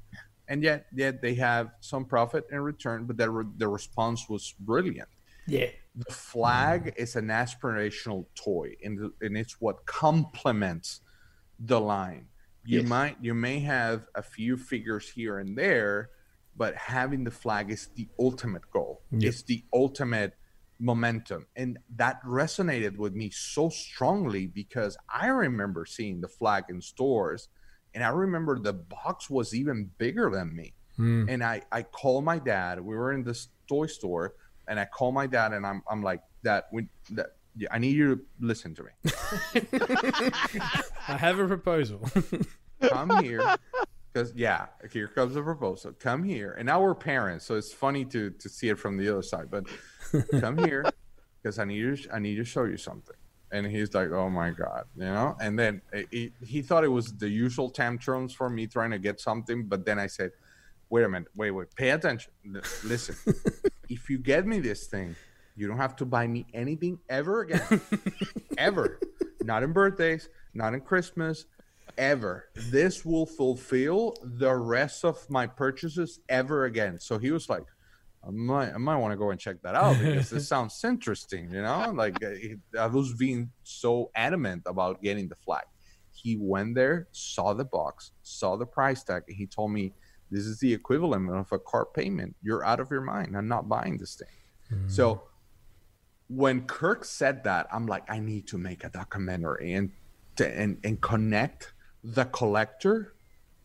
and 0.48 0.62
yet 0.62 0.86
yet 0.92 1.20
they 1.22 1.34
have 1.34 1.72
some 1.80 2.04
profit 2.04 2.46
in 2.50 2.60
return. 2.60 3.06
But 3.06 3.16
their 3.16 3.32
the 3.56 3.68
response 3.68 4.28
was 4.28 4.54
brilliant. 4.60 5.08
Yeah. 5.46 5.70
The 5.94 6.12
flag 6.12 6.94
is 6.96 7.16
an 7.16 7.26
aspirational 7.28 8.26
toy, 8.34 8.76
and 8.84 9.12
and 9.20 9.36
it's 9.36 9.60
what 9.60 9.84
complements 9.86 11.00
the 11.58 11.80
line. 11.80 12.28
You 12.64 12.80
Yes. 12.80 12.88
might 12.88 13.16
you 13.24 13.34
may 13.34 13.58
have 13.60 14.06
a 14.14 14.22
few 14.22 14.56
figures 14.56 15.10
here 15.10 15.38
and 15.38 15.56
there, 15.58 16.10
but 16.56 16.74
having 16.76 17.24
the 17.24 17.30
flag 17.30 17.70
is 17.70 17.88
the 17.96 18.08
ultimate 18.18 18.70
goal. 18.70 19.02
It's 19.12 19.42
the 19.42 19.64
ultimate 19.72 20.34
momentum. 20.78 21.46
And 21.56 21.78
that 21.96 22.22
resonated 22.24 22.96
with 22.96 23.14
me 23.14 23.30
so 23.30 23.68
strongly 23.68 24.46
because 24.46 24.96
I 25.08 25.28
remember 25.28 25.86
seeing 25.86 26.20
the 26.20 26.28
flag 26.28 26.64
in 26.68 26.80
stores 26.82 27.48
and 27.94 28.02
I 28.02 28.08
remember 28.08 28.58
the 28.58 28.72
box 28.72 29.30
was 29.30 29.54
even 29.54 29.90
bigger 29.98 30.30
than 30.30 30.54
me. 30.54 30.74
Hmm. 30.96 31.26
And 31.28 31.42
I, 31.42 31.62
I 31.70 31.82
called 31.82 32.24
my 32.24 32.38
dad. 32.38 32.80
We 32.80 32.96
were 32.96 33.12
in 33.12 33.22
this 33.22 33.48
toy 33.68 33.86
store 33.86 34.34
and 34.68 34.78
I 34.78 34.84
called 34.84 35.14
my 35.14 35.26
dad 35.26 35.52
and 35.52 35.66
I'm, 35.66 35.82
I'm 35.90 36.02
like, 36.02 36.20
Dad, 36.44 36.64
we, 36.72 36.88
that, 37.10 37.36
yeah, 37.56 37.68
I 37.70 37.78
need 37.78 37.96
you 37.96 38.16
to 38.16 38.22
listen 38.40 38.74
to 38.74 38.82
me. 38.82 38.90
I 41.08 41.16
have 41.16 41.38
a 41.38 41.46
proposal. 41.46 42.00
come 42.80 43.22
here 43.22 43.56
because 44.12 44.32
yeah 44.34 44.66
here 44.90 45.08
comes 45.08 45.34
the 45.34 45.42
proposal. 45.42 45.92
Come 45.98 46.22
here. 46.22 46.54
And 46.58 46.66
now 46.66 46.80
we're 46.80 46.94
parents 46.94 47.44
so 47.44 47.54
it's 47.56 47.72
funny 47.72 48.04
to 48.06 48.30
to 48.30 48.48
see 48.48 48.68
it 48.68 48.78
from 48.78 48.96
the 48.96 49.08
other 49.08 49.22
side 49.22 49.50
but 49.50 49.64
come 50.40 50.58
here 50.58 50.84
because 51.42 51.58
i 51.58 51.64
need 51.64 51.96
to 51.96 52.14
i 52.14 52.18
need 52.18 52.36
to 52.36 52.44
show 52.44 52.64
you 52.64 52.76
something. 52.76 53.16
And 53.50 53.66
he's 53.66 53.94
like 53.94 54.10
oh 54.10 54.30
my 54.30 54.50
god 54.50 54.84
you 54.96 55.04
know? 55.04 55.36
And 55.40 55.58
then 55.58 55.82
eh, 55.92 56.04
he, 56.10 56.32
he 56.44 56.62
thought 56.62 56.84
it 56.84 56.88
was 56.88 57.12
the 57.16 57.28
usual 57.28 57.70
tantrums 57.70 58.32
for 58.32 58.48
me 58.48 58.66
trying 58.66 58.90
to 58.90 58.98
get 58.98 59.20
something 59.20 59.66
but 59.66 59.84
then 59.84 59.98
i 59.98 60.06
said 60.06 60.32
wait 60.90 61.04
a 61.04 61.08
minute 61.08 61.28
wait 61.34 61.50
wait 61.50 61.74
pay 61.74 61.90
attention. 61.90 62.32
Listen. 62.84 63.16
If 63.88 64.08
you 64.08 64.16
get 64.16 64.46
me 64.46 64.58
this 64.58 64.86
thing 64.86 65.14
you 65.54 65.68
don't 65.68 65.76
have 65.76 65.96
to 65.96 66.06
buy 66.06 66.26
me 66.26 66.46
anything 66.54 66.98
ever 67.10 67.42
again. 67.42 67.82
Ever. 68.56 68.98
Not 69.42 69.62
in 69.62 69.72
birthdays 69.74 70.30
not 70.54 70.74
in 70.74 70.80
christmas 70.80 71.46
ever. 71.96 72.46
This 72.54 73.04
will 73.04 73.26
fulfill 73.26 74.16
the 74.22 74.54
rest 74.54 75.04
of 75.04 75.28
my 75.30 75.46
purchases 75.46 76.20
ever 76.28 76.64
again. 76.64 76.98
So 76.98 77.18
he 77.18 77.30
was 77.30 77.48
like, 77.48 77.64
I 78.26 78.30
might, 78.30 78.72
I 78.72 78.78
might 78.78 78.96
want 78.96 79.12
to 79.12 79.16
go 79.16 79.30
and 79.30 79.40
check 79.40 79.62
that 79.62 79.74
out 79.74 79.98
because 79.98 80.30
this 80.30 80.48
sounds 80.54 80.82
interesting, 80.84 81.50
you 81.50 81.62
know? 81.62 81.92
Like 81.94 82.22
uh, 82.22 82.30
I 82.78 82.86
was 82.86 83.14
being 83.14 83.50
so 83.64 84.10
adamant 84.14 84.62
about 84.66 85.02
getting 85.02 85.28
the 85.28 85.34
flag. 85.34 85.64
He 86.12 86.36
went 86.36 86.74
there, 86.74 87.08
saw 87.10 87.54
the 87.54 87.64
box, 87.64 88.12
saw 88.22 88.56
the 88.56 88.66
price 88.66 89.02
tag, 89.02 89.24
and 89.26 89.36
he 89.36 89.46
told 89.46 89.72
me, 89.72 89.92
This 90.30 90.44
is 90.44 90.60
the 90.60 90.72
equivalent 90.72 91.30
of 91.30 91.50
a 91.50 91.58
car 91.58 91.86
payment. 91.86 92.36
You're 92.42 92.64
out 92.64 92.80
of 92.80 92.90
your 92.90 93.00
mind. 93.00 93.36
I'm 93.36 93.48
not 93.48 93.68
buying 93.68 93.96
this 93.96 94.14
thing. 94.14 94.28
So 94.88 95.22
when 96.28 96.62
Kirk 96.62 97.04
said 97.04 97.44
that, 97.44 97.66
I'm 97.72 97.86
like, 97.86 98.04
I 98.08 98.18
need 98.18 98.46
to 98.48 98.58
make 98.58 98.84
a 98.84 98.88
documentary 98.88 99.74
and 99.74 99.90
to, 100.36 100.48
and 100.48 100.78
and 100.84 101.00
connect 101.00 101.71
the 102.02 102.24
collector 102.26 103.14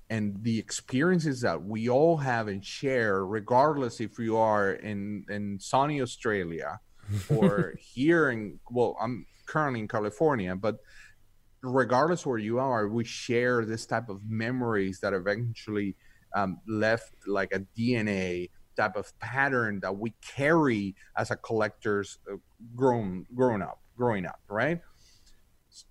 and 0.09 0.41
the 0.43 0.57
experiences 0.57 1.41
that 1.41 1.63
we 1.63 1.89
all 1.89 2.17
have 2.17 2.47
and 2.47 2.63
share, 2.63 3.25
regardless 3.25 3.99
if 3.99 4.17
you 4.19 4.37
are 4.37 4.73
in 4.73 5.25
in 5.29 5.59
sunny 5.59 6.01
Australia 6.01 6.79
or 7.29 7.73
here 7.79 8.29
in 8.29 8.59
well, 8.71 8.95
I'm 9.01 9.25
currently 9.45 9.81
in 9.81 9.87
California, 9.87 10.55
but 10.55 10.77
regardless 11.61 12.25
where 12.25 12.37
you 12.37 12.59
are, 12.59 12.87
we 12.87 13.03
share 13.03 13.65
this 13.65 13.85
type 13.85 14.09
of 14.09 14.21
memories 14.29 14.99
that 15.01 15.13
eventually 15.13 15.95
um, 16.35 16.59
left 16.67 17.13
like 17.25 17.53
a 17.53 17.59
DNA 17.77 18.49
type 18.75 18.95
of 18.95 19.17
pattern 19.19 19.79
that 19.81 19.97
we 19.97 20.13
carry 20.21 20.95
as 21.17 21.31
a 21.31 21.35
collector's 21.35 22.19
uh, 22.31 22.35
grown 22.75 23.25
grown 23.35 23.61
up, 23.61 23.81
growing 23.97 24.25
up, 24.25 24.39
right? 24.47 24.81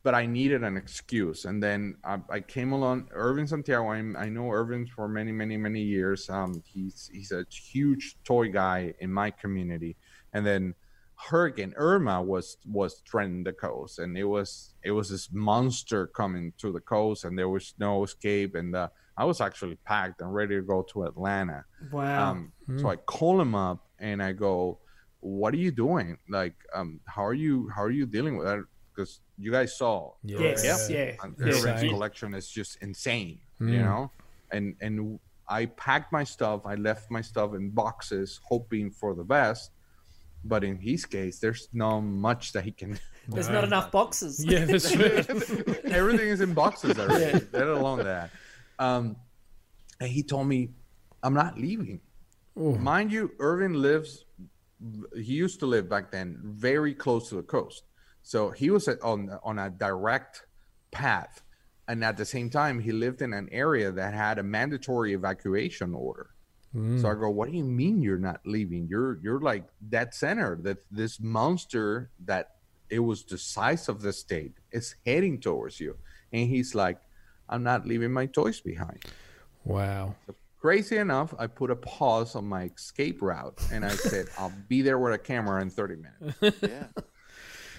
But 0.02 0.14
I 0.14 0.26
needed 0.26 0.62
an 0.64 0.76
excuse, 0.76 1.44
and 1.44 1.62
then 1.62 1.96
I, 2.04 2.18
I 2.30 2.40
came 2.40 2.72
along. 2.72 3.08
Irvin 3.12 3.46
Santiago, 3.46 3.88
I, 3.88 3.98
I 4.24 4.28
know 4.28 4.50
Irvin 4.50 4.86
for 4.86 5.08
many, 5.08 5.32
many, 5.32 5.56
many 5.56 5.82
years. 5.82 6.28
Um, 6.30 6.62
he's 6.66 7.10
he's 7.12 7.32
a 7.32 7.44
huge 7.50 8.16
toy 8.24 8.48
guy 8.48 8.94
in 9.00 9.12
my 9.12 9.30
community, 9.30 9.96
and 10.32 10.46
then 10.46 10.74
Hurricane 11.16 11.72
Irma 11.76 12.22
was 12.22 12.58
was 12.66 13.00
trending 13.00 13.44
the 13.44 13.52
coast, 13.52 13.98
and 13.98 14.16
it 14.18 14.24
was 14.24 14.74
it 14.82 14.90
was 14.90 15.08
this 15.10 15.30
monster 15.32 16.06
coming 16.08 16.52
to 16.58 16.72
the 16.72 16.80
coast, 16.80 17.24
and 17.24 17.38
there 17.38 17.48
was 17.48 17.74
no 17.78 18.04
escape, 18.04 18.54
and 18.54 18.74
uh, 18.76 18.88
I 19.16 19.24
was 19.24 19.40
actually 19.40 19.76
packed 19.76 20.20
and 20.20 20.32
ready 20.34 20.56
to 20.56 20.62
go 20.62 20.82
to 20.92 21.04
Atlanta. 21.04 21.64
Wow. 21.90 22.32
Um, 22.32 22.52
So 22.78 22.88
I 22.90 22.96
call 22.96 23.40
him 23.40 23.54
up 23.54 23.86
and 23.98 24.22
I 24.22 24.32
go, 24.32 24.78
"What 25.20 25.54
are 25.54 25.58
you 25.58 25.70
doing? 25.70 26.18
Like, 26.28 26.54
um, 26.74 27.00
how 27.06 27.24
are 27.24 27.34
you? 27.34 27.68
How 27.74 27.82
are 27.82 27.90
you 27.90 28.06
dealing 28.06 28.36
with 28.36 28.46
that? 28.46 28.64
Because 28.96 29.20
you 29.36 29.52
guys 29.52 29.76
saw, 29.76 30.12
yes. 30.24 30.64
Yeah. 30.64 30.78
Yeah. 30.96 31.14
and 31.22 31.34
Yeah. 31.38 31.46
Irvin's 31.48 31.64
Insane. 31.66 31.90
collection 31.90 32.34
is 32.34 32.48
just 32.48 32.78
insane, 32.82 33.40
Mm. 33.60 33.72
you 33.72 33.78
know. 33.82 34.10
And 34.52 34.74
and 34.80 35.18
I 35.48 35.66
packed 35.66 36.12
my 36.12 36.24
stuff. 36.24 36.62
I 36.64 36.74
left 36.76 37.10
my 37.10 37.20
stuff 37.20 37.54
in 37.54 37.70
boxes, 37.70 38.40
hoping 38.44 38.90
for 38.90 39.14
the 39.14 39.24
best. 39.24 39.70
But 40.44 40.62
in 40.64 40.78
his 40.78 41.04
case, 41.04 41.38
there's 41.40 41.68
not 41.72 42.00
much 42.00 42.52
that 42.52 42.64
he 42.64 42.70
can. 42.72 42.98
There's 43.28 43.48
not 43.48 43.64
enough 43.64 43.90
boxes. 43.90 44.44
yeah, 44.44 44.64
that's 44.64 44.90
true. 44.90 45.08
Everything 46.00 46.28
is 46.28 46.40
in 46.40 46.54
boxes 46.54 46.96
already. 46.98 47.44
Let 47.52 47.66
alone 47.68 48.04
that. 48.04 48.30
Um, 48.78 49.16
and 50.00 50.08
he 50.08 50.22
told 50.22 50.46
me, 50.46 50.70
"I'm 51.22 51.34
not 51.34 51.58
leaving." 51.58 52.00
Mind 52.54 53.12
you, 53.12 53.32
Irvin 53.40 53.74
lives. 53.82 54.24
He 55.14 55.34
used 55.44 55.58
to 55.60 55.66
live 55.66 55.88
back 55.88 56.10
then 56.12 56.38
very 56.42 56.94
close 56.94 57.28
to 57.30 57.34
the 57.34 57.42
coast, 57.42 57.82
so 58.26 58.50
he 58.50 58.70
was 58.70 58.88
at, 58.88 59.00
on 59.02 59.38
on 59.44 59.56
a 59.56 59.70
direct 59.70 60.46
path, 60.90 61.42
and 61.86 62.02
at 62.02 62.16
the 62.16 62.24
same 62.24 62.50
time, 62.50 62.80
he 62.80 62.90
lived 62.90 63.22
in 63.22 63.32
an 63.32 63.48
area 63.52 63.92
that 63.92 64.14
had 64.14 64.40
a 64.40 64.42
mandatory 64.42 65.12
evacuation 65.12 65.94
order. 65.94 66.30
Mm. 66.74 67.00
So 67.00 67.08
I 67.08 67.14
go, 67.14 67.30
"What 67.30 67.48
do 67.48 67.56
you 67.56 67.62
mean 67.62 68.02
you're 68.02 68.18
not 68.18 68.40
leaving? 68.44 68.88
You're 68.88 69.20
you're 69.22 69.38
like 69.38 69.68
that 69.90 70.12
center. 70.12 70.58
That 70.60 70.78
this 70.90 71.20
monster 71.20 72.10
that 72.24 72.56
it 72.90 72.98
was 72.98 73.22
the 73.22 73.38
size 73.38 73.88
of 73.88 74.02
the 74.02 74.12
state 74.12 74.54
is 74.72 74.96
heading 75.06 75.38
towards 75.38 75.78
you." 75.78 75.94
And 76.32 76.48
he's 76.48 76.74
like, 76.74 76.98
"I'm 77.48 77.62
not 77.62 77.86
leaving 77.86 78.10
my 78.10 78.26
toys 78.26 78.58
behind." 78.58 79.04
Wow. 79.62 80.16
Crazy 80.58 80.96
enough, 80.96 81.32
I 81.38 81.46
put 81.46 81.70
a 81.70 81.76
pause 81.76 82.34
on 82.34 82.44
my 82.44 82.64
escape 82.64 83.22
route 83.22 83.60
and 83.70 83.84
I 83.84 83.90
said, 83.90 84.26
I'll 84.38 84.52
be 84.66 84.82
there 84.82 84.98
with 84.98 85.12
a 85.12 85.18
camera 85.18 85.62
in 85.62 85.70
30 85.70 85.94
minutes. 85.96 86.58
Yeah. 86.62 86.86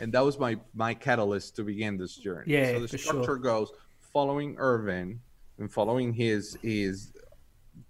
And 0.02 0.12
that 0.14 0.24
was 0.24 0.40
my 0.40 0.58
my 0.74 0.94
catalyst 0.94 1.56
to 1.58 1.64
begin 1.64 1.98
this 1.98 2.16
journey. 2.16 2.54
Yeah, 2.54 2.74
so 2.74 2.80
the 2.82 2.88
for 2.88 2.98
sure. 2.98 3.14
structure 3.14 3.38
goes 3.38 3.72
following 4.14 4.56
Irvin 4.58 5.20
and 5.60 5.72
following 5.72 6.14
his 6.14 6.58
his 6.62 7.14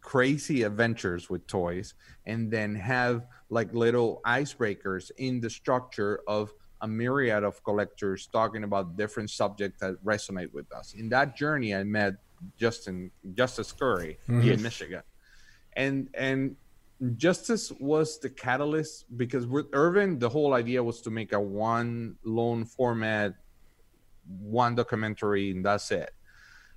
crazy 0.02 0.64
adventures 0.64 1.30
with 1.30 1.46
toys, 1.48 1.94
and 2.26 2.52
then 2.52 2.76
have 2.76 3.26
like 3.50 3.74
little 3.74 4.22
icebreakers 4.26 5.12
in 5.18 5.40
the 5.40 5.50
structure 5.50 6.22
of 6.28 6.54
a 6.82 6.88
myriad 6.88 7.44
of 7.44 7.64
collectors 7.64 8.28
talking 8.28 8.64
about 8.64 8.96
different 8.98 9.30
subjects 9.30 9.80
that 9.80 10.04
resonate 10.04 10.52
with 10.54 10.72
us. 10.74 10.94
In 10.94 11.10
that 11.10 11.36
journey, 11.36 11.74
I 11.74 11.84
met 11.84 12.16
Justin 12.58 13.12
Justice 13.34 13.72
Curry 13.72 14.20
here 14.28 14.36
in 14.36 14.42
mm-hmm. 14.44 14.64
Michigan, 14.64 15.04
and 15.76 16.10
and 16.14 16.56
Justice 17.16 17.72
was 17.80 18.20
the 18.20 18.30
catalyst 18.30 19.06
because 19.18 19.46
with 19.46 19.68
Irvin, 19.74 20.18
the 20.18 20.30
whole 20.30 20.54
idea 20.54 20.84
was 20.84 21.02
to 21.02 21.12
make 21.12 21.32
a 21.34 21.40
one 21.40 22.16
lone 22.24 22.66
format, 22.66 23.36
one 24.26 24.76
documentary, 24.76 25.52
and 25.52 25.64
that's 25.64 25.92
it. 25.92 26.12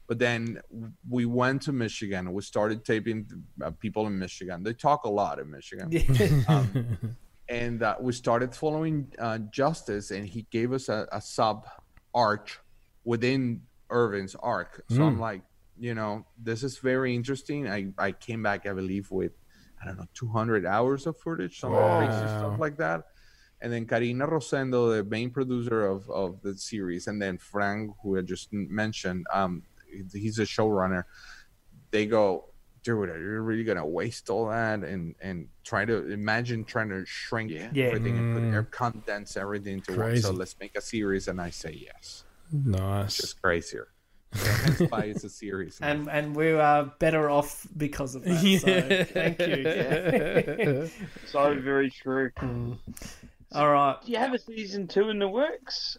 But 0.06 0.18
then 0.18 0.61
we 1.09 1.24
went 1.24 1.62
to 1.62 1.72
Michigan. 1.72 2.33
We 2.33 2.42
started 2.42 2.85
taping 2.85 3.26
uh, 3.64 3.70
people 3.70 4.06
in 4.09 4.18
Michigan. 4.18 4.62
They 4.62 4.74
talk 4.74 5.04
a 5.04 5.09
lot 5.09 5.38
in 5.38 5.50
Michigan 5.50 6.44
um, 6.48 7.16
and 7.48 7.83
uh, 7.83 7.96
we 8.00 8.12
started 8.12 8.54
following 8.54 9.12
uh, 9.18 9.38
Justice, 9.50 10.11
and 10.11 10.26
he 10.26 10.46
gave 10.50 10.72
us 10.72 10.88
a, 10.88 11.09
a 11.12 11.20
sub 11.20 11.66
arch 12.14 12.59
within 13.04 13.62
Irvin's 13.88 14.35
arc. 14.37 14.85
So 14.88 15.02
I'm 15.04 15.18
like, 15.18 15.42
you 15.78 15.94
know, 15.94 16.26
this 16.38 16.62
is 16.62 16.78
very 16.78 17.14
interesting. 17.14 17.68
I, 17.68 17.88
I 17.98 18.12
came 18.12 18.42
back, 18.42 18.66
I 18.66 18.72
believe, 18.72 19.11
with 19.11 19.33
I 19.82 19.86
don't 19.86 19.98
know, 19.98 20.06
200 20.14 20.66
hours 20.66 21.06
of 21.06 21.16
footage, 21.18 21.58
some 21.60 21.72
crazy 21.72 22.12
stuff 22.28 22.58
like 22.58 22.76
that. 22.78 23.04
And 23.62 23.72
then 23.72 23.86
Karina 23.86 24.26
Rosendo, 24.26 24.96
the 24.96 25.04
main 25.04 25.30
producer 25.30 25.86
of, 25.86 26.08
of 26.10 26.40
the 26.42 26.54
series, 26.56 27.06
and 27.06 27.20
then 27.20 27.38
Frank, 27.38 27.92
who 28.02 28.18
I 28.18 28.22
just 28.22 28.48
mentioned, 28.52 29.26
um, 29.32 29.62
he's 30.12 30.38
a 30.38 30.42
showrunner. 30.44 31.04
They 31.90 32.06
go, 32.06 32.46
dude, 32.82 33.10
are 33.10 33.18
you 33.20 33.40
really 33.40 33.64
gonna 33.64 33.86
waste 33.86 34.30
all 34.30 34.48
that 34.48 34.82
and 34.84 35.14
and 35.20 35.48
try 35.64 35.84
to 35.84 36.10
imagine 36.10 36.64
trying 36.64 36.88
to 36.88 37.04
shrink 37.04 37.50
Yeah. 37.50 37.68
Yeah. 37.74 37.86
everything 37.86 38.16
and 38.16 38.34
put 38.34 38.42
Mm. 38.44 38.54
or 38.54 38.62
condense 38.64 39.36
everything 39.36 39.74
into 39.74 39.92
one? 39.92 40.00
Crazy. 40.00 40.22
So 40.22 40.30
let's 40.32 40.56
make 40.58 40.74
a 40.76 40.80
series, 40.80 41.28
and 41.28 41.40
I 41.40 41.50
say 41.50 41.72
yes. 41.72 42.24
Nice. 42.52 43.16
Just 43.18 43.42
crazier. 43.42 43.88
So 44.32 44.50
hence 44.50 44.80
why 44.90 45.00
it's 45.04 45.24
a 45.24 45.28
series. 45.28 45.80
now. 45.80 45.88
And 45.88 46.08
and 46.08 46.36
we 46.36 46.52
are 46.52 46.84
better 46.98 47.28
off 47.28 47.66
because 47.76 48.14
of 48.14 48.24
that. 48.24 48.60
So 48.60 49.04
thank 49.12 49.40
you. 49.40 50.90
So 51.26 51.60
very 51.60 51.90
true. 51.90 52.30
Mm. 52.38 52.78
All 53.52 53.72
right. 53.72 53.96
Do 54.04 54.12
you 54.12 54.18
have 54.18 54.34
a 54.34 54.38
season 54.38 54.86
two 54.86 55.10
in 55.10 55.18
the 55.18 55.28
works? 55.28 55.98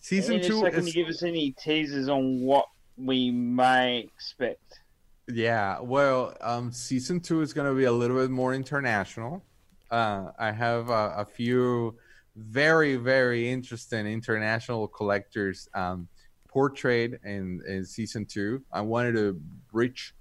Season 0.00 0.36
Any 0.36 0.48
two 0.48 0.60
second 0.60 0.80
is 0.80 0.86
to 0.86 0.92
give 0.92 1.08
us 1.08 1.22
any 1.22 1.52
teasers 1.52 2.08
on 2.08 2.40
what 2.40 2.66
we 2.96 3.30
may 3.30 4.00
expect. 4.00 4.80
Yeah, 5.28 5.78
well, 5.80 6.36
um, 6.40 6.72
season 6.72 7.20
two 7.20 7.40
is 7.40 7.52
going 7.52 7.68
to 7.68 7.74
be 7.74 7.84
a 7.84 7.92
little 7.92 8.16
bit 8.16 8.30
more 8.30 8.52
international. 8.52 9.44
Uh, 9.90 10.32
I 10.38 10.50
have 10.50 10.90
uh, 10.90 11.14
a 11.16 11.24
few 11.24 11.96
very, 12.34 12.96
very 12.96 13.48
interesting 13.48 14.06
international 14.06 14.88
collectors 14.88 15.68
um, 15.74 16.08
portrayed 16.52 17.18
in, 17.24 17.62
in 17.66 17.84
season 17.84 18.26
two. 18.26 18.62
I 18.72 18.82
wanted 18.82 19.14
to 19.14 19.40
reach, 19.72 20.14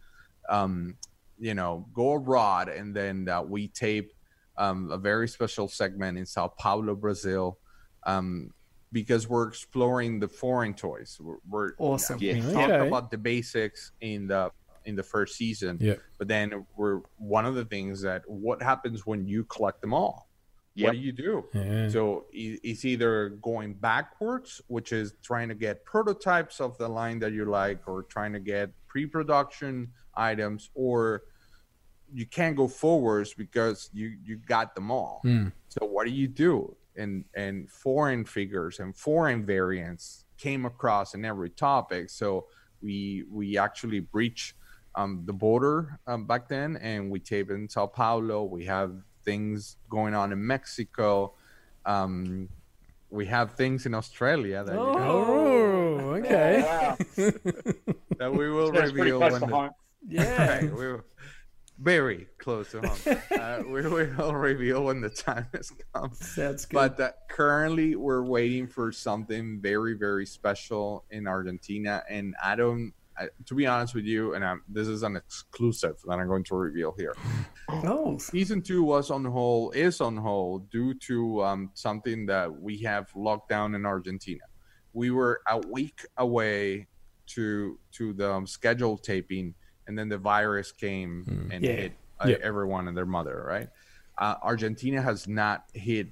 um, 0.49 0.95
you 1.37 1.53
know, 1.53 1.85
go 1.93 2.13
abroad, 2.13 2.69
and 2.69 2.95
then 2.95 3.27
uh, 3.27 3.41
we 3.41 3.67
tape 3.67 4.13
um, 4.57 4.89
a 4.91 4.97
very 4.97 5.27
special 5.27 5.67
segment 5.67 6.17
in 6.17 6.25
Sao 6.25 6.47
Paulo, 6.47 6.95
Brazil. 6.95 7.57
Um, 8.03 8.53
because 8.93 9.29
we're 9.29 9.47
exploring 9.47 10.19
the 10.19 10.27
foreign 10.27 10.73
toys. 10.73 11.17
We're, 11.21 11.37
we're 11.47 11.71
Awesome. 11.77 12.19
Yeah. 12.19 12.41
talked 12.51 12.71
Okay. 12.73 12.87
about 12.87 13.09
the 13.09 13.17
basics 13.17 13.93
in 14.01 14.27
the 14.27 14.51
in 14.83 14.95
the 14.95 15.03
first 15.03 15.37
season. 15.37 15.77
Yeah. 15.79 15.95
But 16.17 16.27
then 16.27 16.65
we're 16.75 17.01
one 17.17 17.45
of 17.45 17.55
the 17.55 17.63
things 17.63 18.01
that 18.01 18.23
what 18.27 18.61
happens 18.61 19.05
when 19.05 19.25
you 19.27 19.45
collect 19.45 19.79
them 19.79 19.93
all? 19.93 20.27
Yep. 20.75 20.87
What 20.87 20.93
do 20.93 20.99
you 20.99 21.11
do? 21.11 21.45
Yeah. 21.53 21.89
So 21.89 22.25
it's 22.31 22.85
either 22.85 23.29
going 23.41 23.73
backwards, 23.73 24.61
which 24.67 24.93
is 24.93 25.13
trying 25.21 25.49
to 25.49 25.55
get 25.55 25.83
prototypes 25.83 26.61
of 26.61 26.77
the 26.77 26.87
line 26.87 27.19
that 27.19 27.33
you 27.33 27.45
like, 27.45 27.87
or 27.87 28.03
trying 28.03 28.31
to 28.33 28.39
get 28.39 28.69
pre-production 28.87 29.91
items, 30.15 30.69
or 30.73 31.23
you 32.13 32.25
can't 32.25 32.55
go 32.55 32.67
forwards 32.67 33.33
because 33.33 33.89
you 33.93 34.17
you 34.23 34.37
got 34.37 34.73
them 34.75 34.91
all. 34.91 35.21
Mm. 35.25 35.51
So 35.67 35.85
what 35.85 36.05
do 36.05 36.11
you 36.11 36.27
do? 36.27 36.75
And 36.95 37.25
and 37.35 37.69
foreign 37.69 38.23
figures 38.23 38.79
and 38.79 38.95
foreign 38.95 39.45
variants 39.45 40.25
came 40.37 40.65
across 40.65 41.15
in 41.15 41.25
every 41.25 41.49
topic. 41.49 42.09
So 42.09 42.47
we 42.81 43.25
we 43.29 43.57
actually 43.57 43.99
breach 43.99 44.55
um, 44.95 45.23
the 45.25 45.33
border 45.33 45.99
um, 46.07 46.25
back 46.25 46.47
then, 46.47 46.77
and 46.77 47.09
we 47.11 47.19
tape 47.19 47.49
in 47.49 47.69
Sao 47.69 47.87
Paulo. 47.87 48.43
We 48.43 48.65
have 48.65 48.93
things 49.23 49.77
going 49.89 50.13
on 50.13 50.31
in 50.31 50.45
Mexico. 50.45 51.33
Um, 51.85 52.49
we 53.09 53.25
have 53.25 53.53
things 53.55 53.85
in 53.85 53.93
Australia 53.93 54.63
that, 54.63 54.71
you 54.73 54.77
know, 54.77 54.95
Oh, 54.97 55.99
okay. 56.15 56.61
Wow. 56.61 56.97
that 58.17 58.33
we 58.33 58.49
will 58.49 58.71
That's 58.71 58.91
pretty 58.91 59.11
reveal 59.11 59.19
close 59.19 59.31
when 59.33 59.41
to 59.41 59.47
the, 59.47 59.53
home. 59.55 59.71
Yeah. 60.07 60.47
Right, 60.61 60.73
we 60.73 60.95
very 61.79 62.27
close 62.37 62.71
to 62.71 62.81
home. 62.81 63.17
uh, 63.39 63.63
we 63.67 63.81
will 63.81 64.33
reveal 64.33 64.85
when 64.85 65.01
the 65.01 65.09
time 65.09 65.47
has 65.53 65.71
come. 65.93 66.13
Sounds 66.13 66.65
good. 66.65 66.75
But 66.75 66.99
uh, 66.99 67.11
currently, 67.27 67.95
we're 67.95 68.23
waiting 68.23 68.67
for 68.67 68.91
something 68.91 69.59
very, 69.59 69.95
very 69.95 70.25
special 70.25 71.05
in 71.09 71.27
Argentina, 71.27 72.03
and 72.09 72.35
I 72.43 72.55
don't. 72.55 72.93
I, 73.21 73.27
to 73.45 73.55
be 73.55 73.67
honest 73.67 73.93
with 73.93 74.05
you, 74.05 74.33
and 74.33 74.43
I'm, 74.43 74.63
this 74.67 74.87
is 74.87 75.03
an 75.03 75.15
exclusive 75.15 75.95
that 76.05 76.13
I'm 76.13 76.27
going 76.27 76.43
to 76.45 76.55
reveal 76.55 76.93
here. 76.97 77.15
oh, 77.69 78.17
Season 78.17 78.61
two 78.61 78.83
was 78.83 79.11
on 79.11 79.23
hold, 79.25 79.75
is 79.75 80.01
on 80.01 80.17
hold 80.17 80.69
due 80.71 80.93
to 80.95 81.43
um, 81.43 81.69
something 81.73 82.25
that 82.27 82.51
we 82.51 82.79
have 82.79 83.09
locked 83.15 83.49
down 83.49 83.75
in 83.75 83.85
Argentina. 83.85 84.41
We 84.93 85.11
were 85.11 85.41
a 85.47 85.59
week 85.59 86.05
away 86.17 86.87
to 87.27 87.79
to 87.93 88.13
the 88.13 88.31
um, 88.33 88.47
scheduled 88.47 89.03
taping, 89.03 89.53
and 89.87 89.97
then 89.97 90.09
the 90.09 90.17
virus 90.17 90.71
came 90.71 91.25
Mm. 91.29 91.53
and 91.55 91.63
Yeah. 91.63 91.71
hit 91.71 91.93
uh, 92.19 92.27
Yeah. 92.29 92.37
everyone 92.41 92.87
and 92.87 92.97
their 92.97 93.05
mother. 93.05 93.43
Right? 93.47 93.69
Uh, 94.17 94.35
Argentina 94.43 95.01
has 95.01 95.27
not 95.27 95.65
hit 95.73 96.07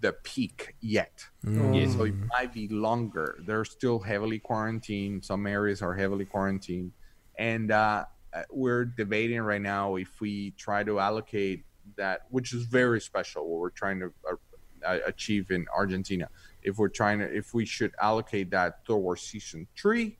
the 0.00 0.12
peak 0.12 0.74
yet. 0.80 1.24
Mm. 1.44 1.96
So 1.96 2.04
it 2.04 2.14
might 2.28 2.52
be 2.52 2.68
longer. 2.68 3.38
They're 3.46 3.64
still 3.64 3.98
heavily 3.98 4.38
quarantined. 4.38 5.24
Some 5.24 5.46
areas 5.46 5.82
are 5.82 5.94
heavily 5.94 6.24
quarantined, 6.24 6.92
and 7.38 7.70
uh, 7.70 8.04
uh, 8.32 8.42
we're 8.50 8.84
debating 8.84 9.40
right 9.40 9.60
now 9.60 9.96
if 9.96 10.20
we 10.20 10.52
try 10.52 10.84
to 10.84 10.98
allocate 10.98 11.64
that, 11.96 12.22
which 12.30 12.52
is 12.52 12.64
very 12.64 13.00
special. 13.00 13.48
What 13.48 13.60
we're 13.60 13.70
trying 13.70 14.00
to 14.00 14.12
uh, 14.30 14.36
uh, 14.84 14.98
achieve 15.06 15.50
in 15.50 15.66
Argentina, 15.74 16.28
if 16.62 16.78
we're 16.78 16.88
trying 16.88 17.20
to, 17.20 17.34
if 17.34 17.54
we 17.54 17.64
should 17.64 17.92
allocate 18.00 18.50
that 18.50 18.84
towards 18.84 19.22
season 19.22 19.66
three, 19.80 20.18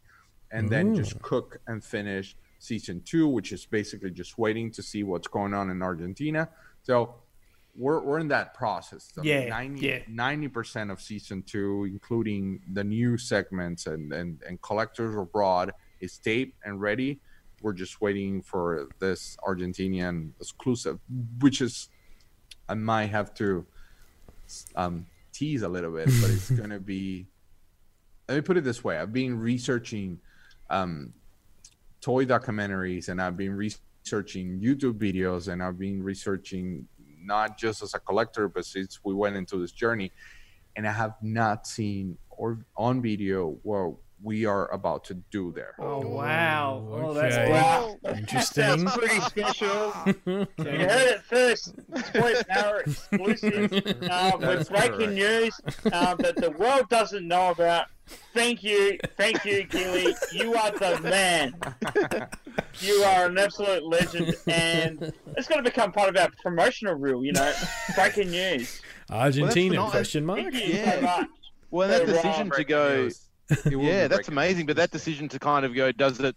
and 0.52 0.68
then 0.68 0.94
just 0.94 1.20
cook 1.22 1.61
and 1.66 1.83
finish 1.85 2.37
season 2.59 3.02
two, 3.05 3.29
which 3.29 3.52
is 3.52 3.66
basically 3.66 4.11
just 4.11 4.38
waiting 4.38 4.70
to 4.70 4.83
see 4.83 5.02
what's 5.02 5.29
going 5.29 5.55
on 5.55 5.70
in 5.70 5.83
Argentina. 5.83 6.48
So. 6.83 7.16
We're, 7.77 8.01
we're 8.01 8.19
in 8.19 8.29
that 8.29 8.55
process. 8.55 9.11
So 9.15 9.23
Yeah, 9.23 9.49
90, 9.49 9.81
yeah. 9.81 9.99
90% 10.11 10.91
of 10.91 11.01
season 11.01 11.43
two, 11.43 11.85
including 11.85 12.61
the 12.73 12.85
new 12.85 13.19
segments 13.19 13.87
and, 13.87 14.12
and, 14.12 14.43
and 14.47 14.61
collectors 14.62 15.17
abroad, 15.17 15.73
is 16.01 16.19
taped 16.19 16.57
and 16.65 16.81
ready. 16.81 17.21
We're 17.62 17.73
just 17.73 18.01
waiting 18.01 18.43
for 18.43 18.89
this 18.99 19.37
Argentinian 19.47 20.31
exclusive, 20.41 20.99
which 21.41 21.61
is, 21.61 21.89
I 22.69 22.75
might 22.75 23.07
have 23.07 23.35
to 23.35 23.67
um, 24.75 25.07
tease 25.33 25.62
a 25.62 25.69
little 25.69 25.93
bit, 25.93 26.07
but 26.21 26.31
it's 26.31 26.51
going 26.62 26.71
to 26.71 26.81
be. 26.81 27.27
Let 28.29 28.35
me 28.35 28.41
put 28.41 28.57
it 28.57 28.65
this 28.65 28.83
way 28.83 28.99
I've 28.99 29.12
been 29.12 29.39
researching 29.39 30.19
um, 30.69 31.12
toy 32.01 32.25
documentaries 32.25 33.09
and 33.09 33.21
I've 33.21 33.37
been 33.37 33.55
researching 33.55 34.61
YouTube 34.61 34.95
videos 34.95 35.49
and 35.49 35.62
I've 35.62 35.79
been 35.79 36.03
researching 36.03 36.87
not 37.27 37.59
just 37.59 37.83
as 37.83 37.95
a 37.95 37.99
collector, 37.99 38.49
but 38.49 38.65
since 38.65 39.01
we 39.05 39.12
went 39.12 39.37
into 39.37 39.59
this 39.59 39.73
journey, 39.73 40.12
and 40.77 40.87
I 40.87 40.93
have 40.93 41.15
not 41.23 41.67
seen 41.67 42.19
or 42.31 42.59
on 42.77 43.03
video 43.03 43.59
what 43.62 43.97
we 44.22 44.46
are 44.46 44.70
about 44.72 45.05
to 45.05 45.14
do 45.31 45.52
there. 45.52 45.74
oh 45.79 46.00
wow. 46.07 46.87
Oh, 46.90 47.16
okay. 47.16 47.29
big. 47.44 47.50
Wow. 47.52 47.96
Interesting. 48.16 48.85
That's 48.85 48.96
pretty 48.96 49.20
special. 49.20 49.92
You 50.26 50.46
heard 50.88 51.09
it 51.09 51.22
first. 51.22 51.74
Toy 52.14 52.35
Power 52.48 52.81
exclusive. 52.81 53.72
Uh, 54.11 54.33
with 54.38 54.40
That's 54.40 54.68
breaking 54.68 54.96
correct. 54.98 55.12
news 55.12 55.61
uh, 55.92 56.14
that 56.16 56.37
the 56.37 56.50
world 56.52 56.88
doesn't 56.88 57.26
know 57.26 57.50
about. 57.50 57.87
Thank 58.35 58.62
you, 58.62 58.98
thank 59.16 59.44
you, 59.44 59.64
Gilly. 59.64 60.14
You 60.33 60.55
are 60.55 60.70
the 60.70 61.00
man. 61.02 61.55
You 62.81 62.94
are 63.02 63.26
an 63.26 63.37
absolute 63.38 63.85
legend, 63.85 64.35
and 64.46 65.12
it's 65.37 65.48
going 65.48 65.62
to 65.62 65.68
become 65.68 65.92
part 65.92 66.09
of 66.11 66.16
our 66.16 66.31
promotional 66.42 66.94
reel. 66.94 67.24
You 67.24 67.33
know, 67.33 67.52
breaking 67.94 68.31
news. 68.31 68.81
Argentina 69.11 69.76
Well, 69.83 69.90
question 69.90 70.24
mark. 70.26 70.38
Thank 70.40 70.55
you 70.55 70.74
Yeah. 70.74 70.94
so 70.94 71.00
much. 71.00 71.29
Well, 71.70 71.88
that 71.88 72.07
decision 72.07 72.50
to 72.50 72.64
go. 72.64 72.96
news. 73.02 73.29
It 73.51 73.65
will 73.77 73.81
be 73.83 73.87
Yeah, 73.87 74.09
that's 74.09 74.29
amazing. 74.29 74.67
But 74.67 74.77
that 74.77 74.91
decision 74.91 75.29
to 75.31 75.39
kind 75.39 75.65
of 75.65 75.75
go 75.75 75.93
does 75.93 76.21
it. 76.21 76.35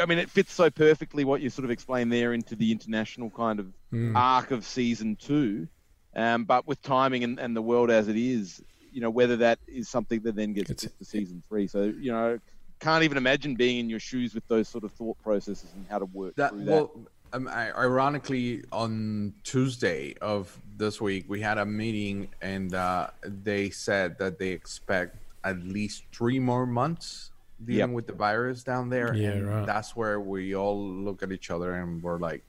I 0.00 0.06
mean, 0.06 0.18
it 0.18 0.30
fits 0.30 0.52
so 0.52 0.70
perfectly 0.70 1.24
what 1.24 1.40
you 1.40 1.50
sort 1.50 1.64
of 1.64 1.70
explained 1.70 2.10
there 2.12 2.32
into 2.32 2.56
the 2.56 2.72
international 2.72 3.30
kind 3.30 3.60
of 3.60 3.66
Mm. 3.92 4.16
arc 4.16 4.50
of 4.50 4.64
season 4.64 5.14
two. 5.16 5.68
Um, 6.16 6.44
but 6.44 6.66
with 6.66 6.80
timing 6.82 7.22
and, 7.22 7.38
and 7.38 7.54
the 7.56 7.62
world 7.62 7.90
as 7.90 8.08
it 8.08 8.16
is, 8.16 8.60
you 8.92 9.00
know, 9.00 9.10
whether 9.10 9.36
that 9.36 9.58
is 9.68 9.88
something 9.88 10.20
that 10.22 10.34
then 10.36 10.52
gets 10.52 10.70
It's- 10.70 10.92
to 10.98 11.04
season 11.04 11.42
three. 11.48 11.66
So, 11.68 11.84
you 11.84 12.10
know, 12.12 12.38
can't 12.80 13.04
even 13.04 13.16
imagine 13.16 13.54
being 13.54 13.78
in 13.78 13.88
your 13.90 14.00
shoes 14.00 14.34
with 14.34 14.46
those 14.48 14.68
sort 14.68 14.84
of 14.84 14.92
thought 14.92 15.16
processes 15.22 15.70
and 15.74 15.86
how 15.88 15.98
to 16.00 16.06
work 16.06 16.34
that 16.36 16.50
through 16.50 16.64
that. 16.64 16.70
well 16.72 16.90
um, 17.32 17.48
I, 17.48 17.70
ironically 17.72 18.62
on 18.72 19.32
tuesday 19.42 20.14
of 20.20 20.60
this 20.76 21.00
week 21.00 21.24
we 21.28 21.40
had 21.40 21.56
a 21.56 21.64
meeting 21.64 22.28
and 22.42 22.74
uh, 22.74 23.08
they 23.22 23.70
said 23.70 24.18
that 24.18 24.38
they 24.38 24.48
expect 24.50 25.16
at 25.44 25.62
least 25.62 26.04
three 26.12 26.38
more 26.38 26.66
months 26.66 27.30
dealing 27.64 27.78
Yep. 27.90 27.90
with 27.90 28.06
the 28.08 28.12
virus 28.14 28.64
down 28.64 28.88
there 28.90 29.14
Yeah, 29.14 29.30
and 29.30 29.48
right. 29.48 29.66
that's 29.66 29.94
where 29.94 30.20
we 30.20 30.54
all 30.56 30.78
look 31.06 31.22
at 31.22 31.30
each 31.32 31.50
other 31.50 31.74
and 31.74 32.02
we're 32.02 32.18
like 32.18 32.44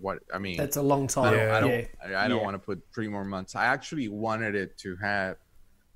what 0.00 0.18
i 0.32 0.38
mean 0.38 0.56
That's 0.56 0.76
a 0.76 0.82
long 0.82 1.06
time. 1.08 1.26
I 1.26 1.30
don't, 1.30 1.38
Yeah. 1.48 1.56
I 1.56 1.60
don't, 1.60 1.70
yeah. 1.70 2.18
I, 2.20 2.24
I 2.24 2.28
don't 2.28 2.38
Yeah. 2.38 2.44
want 2.44 2.54
to 2.54 2.58
put 2.58 2.80
three 2.94 3.08
more 3.08 3.24
months. 3.24 3.54
I 3.56 3.64
actually 3.66 4.08
wanted 4.08 4.54
it 4.54 4.78
to 4.78 4.96
have 4.96 5.36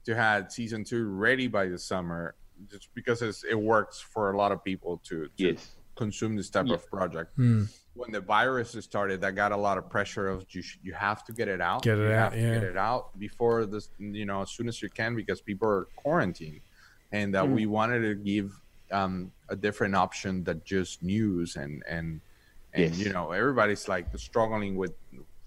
to 0.07 0.15
have 0.15 0.53
season 0.53 0.85
two 0.85 1.07
ready 1.09 1.47
by 1.47 1.67
the 1.67 1.79
summer, 1.79 2.35
just 2.71 2.93
because 2.95 3.23
it's, 3.23 3.43
it 3.45 3.55
works 3.59 4.01
for 4.01 4.33
a 4.33 4.37
lot 4.37 4.53
of 4.53 4.63
people 4.65 4.99
to, 5.09 5.25
to 5.27 5.31
yes. 5.37 5.77
consume 5.97 6.35
this 6.37 6.51
type 6.51 6.67
Yeah. 6.67 6.75
of 6.75 6.87
project. 6.91 7.31
Hmm. 7.37 7.65
When 7.95 8.11
the 8.11 8.21
virus 8.21 8.73
started, 8.81 9.21
that 9.21 9.35
got 9.37 9.53
a 9.53 9.57
lot 9.57 9.79
of 9.79 9.89
pressure 9.89 10.29
of 10.29 10.45
you. 10.51 10.63
sh- 10.63 10.79
You 10.83 10.93
have 10.95 11.25
to 11.27 11.33
get 11.33 11.47
it 11.49 11.61
out. 11.61 11.83
Get 11.83 11.99
it 11.99 12.03
you 12.03 12.13
out, 12.13 12.33
have 12.33 12.33
to 12.33 12.41
yeah. 12.41 12.55
Get 12.55 12.63
it 12.65 12.77
out 12.77 13.17
before 13.19 13.67
this. 13.67 13.89
You 13.99 14.27
know, 14.27 14.43
as 14.43 14.51
soon 14.51 14.69
as 14.69 14.83
you 14.83 14.89
can, 14.91 15.15
because 15.15 15.41
people 15.41 15.69
are 15.69 15.87
quarantined, 15.97 16.61
and 17.13 17.37
uh, 17.37 17.45
we 17.47 17.67
wanted 17.67 18.01
to 18.01 18.15
give 18.17 18.53
um, 18.91 19.31
a 19.49 19.55
different 19.57 19.95
option 19.95 20.43
that 20.45 20.65
just 20.65 21.03
news 21.03 21.57
and 21.57 21.83
and 21.89 22.21
and 22.73 22.95
Yes. 22.97 22.99
you 22.99 23.13
know 23.13 23.31
everybody's 23.31 23.87
like 23.89 24.07
struggling 24.19 24.75
with 24.77 24.93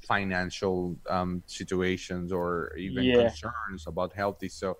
financial 0.07 0.95
um, 1.09 1.43
situations 1.47 2.31
or 2.31 2.73
even 2.77 3.03
Yeah. 3.03 3.27
concerns 3.27 3.87
about 3.87 4.13
healthy. 4.13 4.47
So 4.47 4.77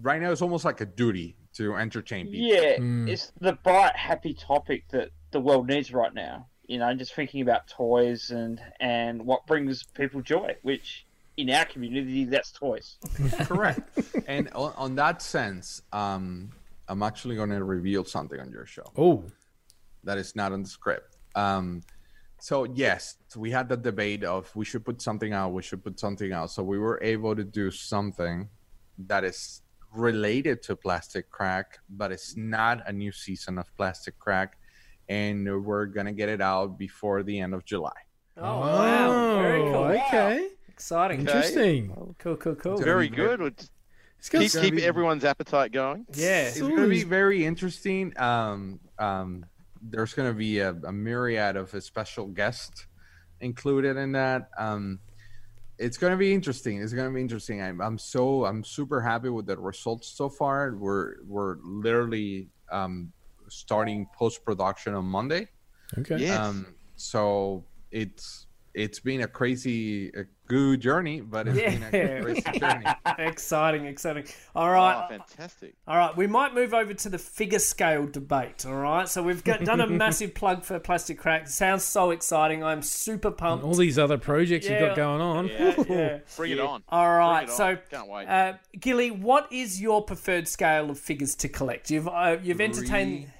right 0.00 0.20
now 0.20 0.32
it's 0.32 0.40
almost 0.42 0.64
like 0.64 0.80
a 0.80 0.86
duty 0.86 1.36
to 1.54 1.76
entertain 1.76 2.26
people. 2.30 2.46
Yeah, 2.48 2.78
Mm. 2.78 3.08
it's 3.08 3.32
the 3.40 3.52
bright, 3.52 3.94
happy 3.96 4.32
topic 4.32 4.84
that 4.90 5.10
the 5.30 5.40
world 5.40 5.66
needs 5.68 5.92
right 5.92 6.14
now. 6.14 6.46
You 6.70 6.78
know, 6.78 6.94
just 6.94 7.14
thinking 7.14 7.40
about 7.42 7.66
toys 7.66 8.30
and 8.30 8.62
and 8.78 9.26
what 9.26 9.44
brings 9.44 9.82
people 9.82 10.22
joy, 10.22 10.54
which 10.62 11.04
in 11.36 11.50
our 11.50 11.64
community 11.64 12.24
that's 12.26 12.52
toys. 12.52 12.96
Correct. 13.40 13.80
and 14.28 14.48
on, 14.54 14.72
on 14.76 14.94
that 14.94 15.20
sense, 15.20 15.82
um, 15.92 16.52
I'm 16.86 17.02
actually 17.02 17.34
going 17.34 17.50
to 17.50 17.64
reveal 17.64 18.04
something 18.04 18.38
on 18.38 18.52
your 18.52 18.66
show. 18.66 18.84
Oh, 18.96 19.24
that 20.04 20.16
is 20.16 20.36
not 20.36 20.52
on 20.52 20.62
the 20.62 20.68
script. 20.68 21.16
Um, 21.34 21.82
so 22.38 22.62
yes, 22.62 23.16
we 23.34 23.50
had 23.50 23.68
the 23.68 23.76
debate 23.76 24.22
of 24.22 24.54
we 24.54 24.64
should 24.64 24.84
put 24.84 25.02
something 25.02 25.32
out, 25.32 25.52
we 25.52 25.62
should 25.62 25.82
put 25.82 25.98
something 25.98 26.32
out. 26.32 26.52
So 26.52 26.62
we 26.62 26.78
were 26.78 27.00
able 27.02 27.34
to 27.34 27.42
do 27.42 27.72
something 27.72 28.48
that 29.08 29.24
is 29.24 29.62
related 29.92 30.62
to 30.62 30.76
Plastic 30.76 31.30
Crack, 31.30 31.80
but 31.88 32.12
it's 32.12 32.36
not 32.36 32.88
a 32.88 32.92
new 32.92 33.10
season 33.10 33.58
of 33.58 33.66
Plastic 33.76 34.16
Crack, 34.20 34.56
and 35.10 35.64
we're 35.64 35.86
gonna 35.86 36.12
get 36.12 36.28
it 36.28 36.40
out 36.40 36.78
before 36.78 37.22
the 37.24 37.40
end 37.40 37.52
of 37.52 37.64
July. 37.64 37.90
Oh, 38.36 38.60
wow. 38.60 39.42
Very 39.42 39.60
cool. 39.60 39.74
Okay, 40.06 40.48
Exciting. 40.68 41.20
interesting. 41.20 41.92
Oh, 41.96 42.14
cool, 42.18 42.36
cool, 42.36 42.54
cool. 42.54 42.78
Very 42.78 43.08
good. 43.08 43.40
Would 43.40 43.60
It's 44.18 44.28
got 44.28 44.40
Keep, 44.42 44.50
some- 44.52 44.62
keep 44.62 44.78
everyone's 44.78 45.24
appetite 45.24 45.72
going. 45.72 46.06
Yeah. 46.14 46.42
It's 46.48 46.60
gonna 46.60 46.86
be 46.88 47.02
very 47.04 47.44
interesting. 47.44 48.12
Um, 48.18 48.78
um, 48.98 49.44
there's 49.82 50.14
gonna 50.14 50.32
be 50.32 50.60
a, 50.60 50.70
a 50.84 50.92
myriad 50.92 51.56
of 51.56 51.74
a 51.74 51.80
special 51.80 52.28
guests 52.28 52.86
included 53.40 53.96
in 53.96 54.12
that. 54.12 54.48
Um, 54.58 55.00
it's 55.78 55.96
gonna 55.98 56.16
be 56.18 56.32
interesting. 56.32 56.80
It's 56.80 56.92
gonna 56.92 57.10
be 57.10 57.20
interesting. 57.20 57.60
I'm, 57.62 57.80
I'm 57.80 57.98
so 57.98 58.44
I'm 58.44 58.62
super 58.62 59.00
happy 59.00 59.30
with 59.30 59.46
the 59.46 59.58
results 59.58 60.06
so 60.08 60.28
far. 60.28 60.76
We're 60.76 61.14
we're 61.26 61.56
literally 61.64 62.48
um, 62.70 63.12
starting 63.50 64.06
post 64.16 64.44
production 64.44 64.94
on 64.94 65.04
Monday. 65.04 65.48
okay. 65.98 66.16
Yes. 66.18 66.38
Um, 66.38 66.66
so 66.96 67.64
it's 67.90 68.46
it's 68.72 69.00
been 69.00 69.22
a 69.22 69.26
crazy, 69.26 70.08
a 70.10 70.24
good 70.46 70.80
journey, 70.80 71.20
but 71.20 71.48
it's 71.48 71.58
been 71.58 71.82
a 71.82 72.22
crazy 72.22 72.42
journey. 72.58 72.84
Yeah. 72.84 73.14
exciting, 73.18 73.86
exciting. 73.86 74.24
All 74.54 74.70
right. 74.70 75.04
Oh, 75.04 75.08
fantastic. 75.08 75.74
All 75.88 75.96
right, 75.96 76.16
we 76.16 76.26
might 76.26 76.54
move 76.54 76.72
over 76.72 76.94
to 76.94 77.08
the 77.08 77.18
figure 77.18 77.58
scale 77.58 78.06
debate. 78.06 78.64
All 78.66 78.76
right, 78.76 79.08
so 79.08 79.22
we've 79.22 79.42
got, 79.42 79.64
done 79.64 79.80
a 79.80 79.86
massive 79.88 80.34
plug 80.34 80.64
for 80.64 80.78
Plastic 80.78 81.18
Crack. 81.18 81.48
Sounds 81.48 81.82
so 81.82 82.10
exciting. 82.10 82.62
I'm 82.62 82.82
super 82.82 83.30
pumped. 83.32 83.64
All 83.64 83.74
these 83.74 83.98
other 83.98 84.18
projects 84.18 84.68
you've 84.68 84.78
got 84.78 84.96
going 84.96 85.20
on. 85.20 85.48
Yeah, 85.48 85.74
yeah. 85.88 86.18
Bring 86.36 86.52
it 86.52 86.60
on. 86.60 86.82
All 86.88 87.08
right, 87.10 87.46
Bring 87.46 87.54
it 87.54 87.56
so 87.56 87.66
on. 87.66 87.78
Can't 87.90 88.08
wait. 88.08 88.28
uh, 88.28 88.52
Gilly, 88.78 89.10
what 89.10 89.52
is 89.52 89.80
your 89.80 90.02
preferred 90.04 90.46
scale 90.46 90.90
of 90.90 90.98
figures 90.98 91.34
to 91.36 91.48
collect? 91.48 91.90
You've 91.90 92.06
uh, 92.08 92.36
you've 92.42 92.60
entertained. 92.60 93.24
Three 93.24 93.34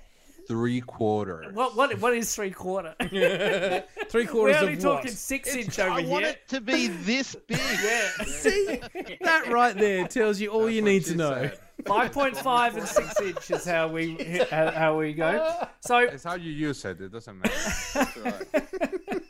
quarters. 0.81 1.55
What 1.55 1.77
what 1.77 1.99
what 2.01 2.15
is 2.15 2.35
three 2.35 2.51
quarter? 2.51 2.95
Three 3.01 4.27
quarters. 4.27 4.57
We're 4.57 4.61
only 4.61 4.73
of 4.75 4.81
talking 4.81 5.11
what? 5.11 5.19
six 5.19 5.55
inch 5.55 5.79
over 5.79 5.91
I 5.91 6.03
want 6.03 6.25
it 6.25 6.49
to 6.49 6.61
be 6.61 6.89
this 6.89 7.35
big. 7.47 7.59
Yeah, 7.83 8.25
See, 8.27 8.81
that 9.21 9.49
right 9.49 9.77
there 9.77 10.07
tells 10.09 10.41
you 10.41 10.49
all 10.51 10.69
you 10.69 10.83
need 10.83 11.05
to 11.07 11.15
know. 11.15 11.51
five 11.87 12.13
point 12.13 12.37
five 12.37 12.77
and 12.77 12.87
six 12.87 13.21
inch 13.23 13.51
is 13.51 13.65
how 13.65 13.89
we 13.89 14.17
how, 14.51 14.71
how 14.71 14.99
we 14.99 15.13
go. 15.13 15.57
So 15.81 15.99
It's 15.99 16.25
how 16.25 16.35
you 16.35 16.51
use 16.51 16.85
it. 16.85 17.01
It 17.01 17.13
doesn't 17.13 17.39
matter. 17.39 18.47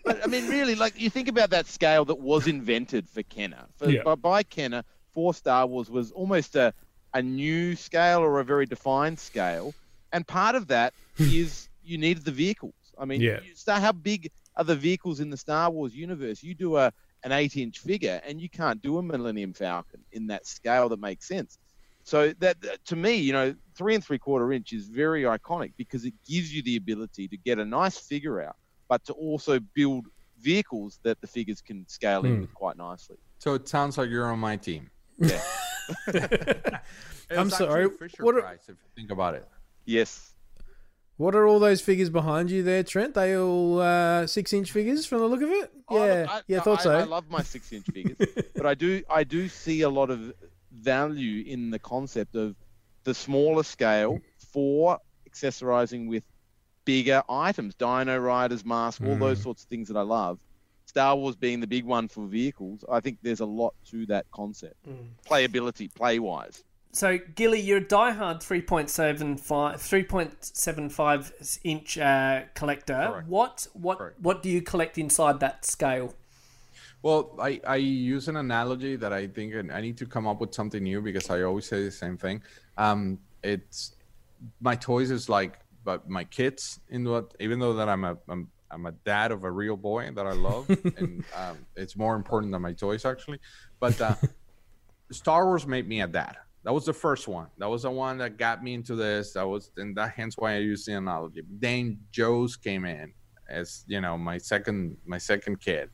But 0.04 0.24
I 0.24 0.26
mean, 0.26 0.48
really, 0.48 0.74
like 0.74 0.98
you 1.00 1.10
think 1.10 1.28
about 1.28 1.50
that 1.50 1.66
scale 1.66 2.04
that 2.06 2.18
was 2.18 2.46
invented 2.46 3.08
for 3.08 3.22
Kenner. 3.24 3.66
For, 3.76 3.88
Yeah. 3.90 4.02
by, 4.02 4.14
by 4.14 4.42
Kenner 4.42 4.82
for 5.12 5.34
Star 5.34 5.66
Wars 5.66 5.90
was 5.90 6.10
almost 6.12 6.56
a, 6.56 6.72
a 7.14 7.22
new 7.22 7.76
scale 7.76 8.20
or 8.20 8.40
a 8.40 8.44
very 8.44 8.66
defined 8.66 9.18
scale. 9.18 9.74
And 10.12 10.26
part 10.26 10.56
of 10.56 10.66
that 10.68 10.92
is 11.20 11.68
you 11.82 11.98
needed 11.98 12.24
the 12.24 12.32
vehicles. 12.32 12.74
I 12.98 13.04
mean, 13.04 13.20
Yeah. 13.20 13.40
you 13.42 13.54
start, 13.54 13.80
how 13.82 13.92
big 13.92 14.30
are 14.56 14.64
the 14.64 14.76
vehicles 14.76 15.20
in 15.20 15.30
the 15.30 15.36
Star 15.36 15.70
Wars 15.70 15.94
universe? 15.94 16.42
You 16.42 16.54
do 16.54 16.76
a 16.76 16.92
an 17.22 17.32
eight 17.32 17.56
inch 17.56 17.78
figure, 17.80 18.20
and 18.26 18.40
you 18.40 18.48
can't 18.48 18.80
do 18.80 18.96
a 18.98 19.02
Millennium 19.02 19.52
Falcon 19.52 20.00
in 20.12 20.26
that 20.28 20.46
scale 20.46 20.88
that 20.88 20.98
makes 21.00 21.28
sense. 21.28 21.58
So 22.02 22.32
that 22.38 22.60
that- 22.62 22.84
to 22.86 22.96
me, 22.96 23.16
you 23.16 23.32
know, 23.34 23.54
three 23.74 23.94
and 23.94 24.02
three 24.04 24.18
quarter 24.18 24.52
inch 24.52 24.72
is 24.72 24.86
very 24.88 25.22
iconic 25.24 25.72
because 25.76 26.04
it 26.06 26.14
gives 26.26 26.52
you 26.54 26.62
the 26.62 26.76
ability 26.76 27.28
to 27.28 27.36
get 27.36 27.58
a 27.58 27.64
nice 27.64 27.98
figure 27.98 28.40
out, 28.42 28.56
but 28.88 29.04
to 29.04 29.12
also 29.12 29.60
build 29.74 30.06
vehicles 30.40 30.98
that 31.02 31.20
the 31.20 31.26
figures 31.26 31.60
can 31.60 31.86
scale 31.88 32.24
in 32.24 32.36
Hmm. 32.36 32.40
with 32.42 32.54
quite 32.54 32.78
nicely. 32.78 33.18
So 33.38 33.52
it 33.54 33.68
sounds 33.68 33.98
like 33.98 34.08
you're 34.08 34.30
on 34.32 34.38
my 34.38 34.56
team. 34.56 34.90
Yeah. 35.18 35.42
I'm 37.30 37.50
sorry, 37.50 37.86
what 38.18 38.34
are- 38.36 38.40
Price, 38.42 38.62
if 38.68 38.76
you 38.82 38.90
think 38.96 39.10
about 39.10 39.34
it. 39.34 39.46
yes. 39.84 40.29
What 41.20 41.34
are 41.34 41.46
all 41.46 41.58
those 41.58 41.82
figures 41.82 42.08
behind 42.08 42.50
you 42.50 42.62
there, 42.62 42.82
Trent? 42.82 43.12
They 43.12 43.36
all 43.36 43.78
uh, 43.78 44.26
six 44.26 44.54
inch 44.54 44.72
figures 44.72 45.04
from 45.04 45.18
the 45.18 45.26
look 45.26 45.42
of 45.42 45.50
it? 45.50 45.70
Oh, 45.86 46.02
Yeah, 46.02 46.20
look, 46.22 46.30
I, 46.30 46.40
yeah, 46.46 46.56
I- 46.56 46.60
thought 46.62 46.80
so. 46.80 46.92
I, 46.92 47.00
I 47.00 47.04
love 47.04 47.28
my 47.28 47.42
six 47.42 47.70
inch 47.74 47.84
figures, 47.92 48.16
but 48.56 48.64
I 48.64 48.72
do 48.72 49.02
I 49.10 49.22
do 49.24 49.46
see 49.46 49.82
a 49.82 49.90
lot 49.90 50.08
of 50.10 50.32
value 50.72 51.44
in 51.46 51.68
the 51.68 51.78
concept 51.78 52.36
of 52.36 52.56
the 53.04 53.12
smaller 53.12 53.62
scale 53.64 54.18
for 54.52 54.98
accessorizing 55.28 56.08
with 56.08 56.24
bigger 56.86 57.22
items, 57.28 57.74
Dino 57.74 58.16
Riders, 58.16 58.64
mask, 58.64 59.02
all 59.02 59.08
Mm. 59.16 59.20
those 59.20 59.42
sorts 59.42 59.64
of 59.64 59.68
things 59.68 59.88
that 59.88 59.98
I 59.98 60.02
love. 60.02 60.40
Star 60.86 61.14
Wars 61.16 61.36
being 61.36 61.60
the 61.60 61.66
big 61.66 61.84
one 61.84 62.08
for 62.08 62.26
vehicles, 62.26 62.82
I 62.90 63.00
think 63.00 63.18
there's 63.20 63.40
a 63.40 63.46
lot 63.46 63.74
to 63.90 64.06
that 64.06 64.24
concept. 64.32 64.76
Mm. 64.88 65.08
Playability, 65.28 65.92
play 65.94 66.18
wise. 66.18 66.64
So 66.92 67.18
Gilly, 67.34 67.60
you're 67.60 67.78
a 67.78 67.84
diehard 67.84 68.42
3.75 68.42 69.40
3.75 69.46 71.58
inch 71.62 71.98
uh, 71.98 72.42
collector. 72.54 73.08
Correct. 73.10 73.28
What 73.28 73.66
what 73.74 73.98
Correct. 73.98 74.20
what 74.20 74.42
do 74.42 74.48
you 74.48 74.62
collect 74.62 74.98
inside 74.98 75.40
that 75.40 75.64
scale? 75.64 76.14
Well, 77.02 77.36
I, 77.40 77.60
I 77.66 77.76
use 77.76 78.28
an 78.28 78.36
analogy 78.36 78.96
that 78.96 79.12
I 79.12 79.26
think 79.26 79.54
I 79.72 79.80
need 79.80 79.96
to 79.98 80.06
come 80.06 80.26
up 80.26 80.40
with 80.40 80.52
something 80.52 80.82
new 80.82 81.00
because 81.00 81.30
I 81.30 81.42
always 81.42 81.66
say 81.66 81.82
the 81.82 81.90
same 81.90 82.18
thing. 82.18 82.42
Um, 82.76 83.18
it's 83.42 83.94
my 84.60 84.74
toys 84.74 85.10
is 85.10 85.28
like, 85.28 85.60
but 85.84 86.10
my 86.10 86.24
kids 86.24 86.80
in 86.90 87.04
what 87.04 87.34
even 87.40 87.58
though 87.58 87.74
that 87.74 87.88
I'm 87.88 88.04
a 88.04 88.18
I'm, 88.28 88.48
I'm 88.70 88.86
a 88.86 88.92
dad 88.92 89.32
of 89.32 89.44
a 89.44 89.50
real 89.50 89.76
boy 89.76 90.10
that 90.14 90.26
I 90.26 90.32
love, 90.32 90.68
and 90.98 91.24
um, 91.36 91.58
it's 91.76 91.96
more 91.96 92.16
important 92.16 92.52
than 92.52 92.62
my 92.62 92.72
toys 92.72 93.04
actually. 93.04 93.38
But 93.78 94.00
uh, 94.00 94.14
Star 95.12 95.46
Wars 95.46 95.66
made 95.66 95.88
me 95.88 96.02
a 96.02 96.08
dad. 96.08 96.36
That 96.64 96.74
was 96.74 96.84
the 96.84 96.92
first 96.92 97.26
one. 97.26 97.46
That 97.58 97.70
was 97.70 97.82
the 97.82 97.90
one 97.90 98.18
that 98.18 98.36
got 98.36 98.62
me 98.62 98.74
into 98.74 98.94
this. 98.94 99.32
That 99.32 99.48
was, 99.48 99.70
and 99.76 99.96
that 99.96 100.12
hence 100.14 100.36
why 100.36 100.54
I 100.54 100.58
use 100.58 100.84
the 100.84 100.92
analogy. 100.92 101.42
Then 101.48 101.98
Joe's 102.12 102.56
came 102.56 102.84
in 102.84 103.14
as 103.48 103.84
you 103.86 104.00
know 104.00 104.16
my 104.16 104.38
second 104.38 104.96
my 105.04 105.18
second 105.18 105.60
kid, 105.60 105.90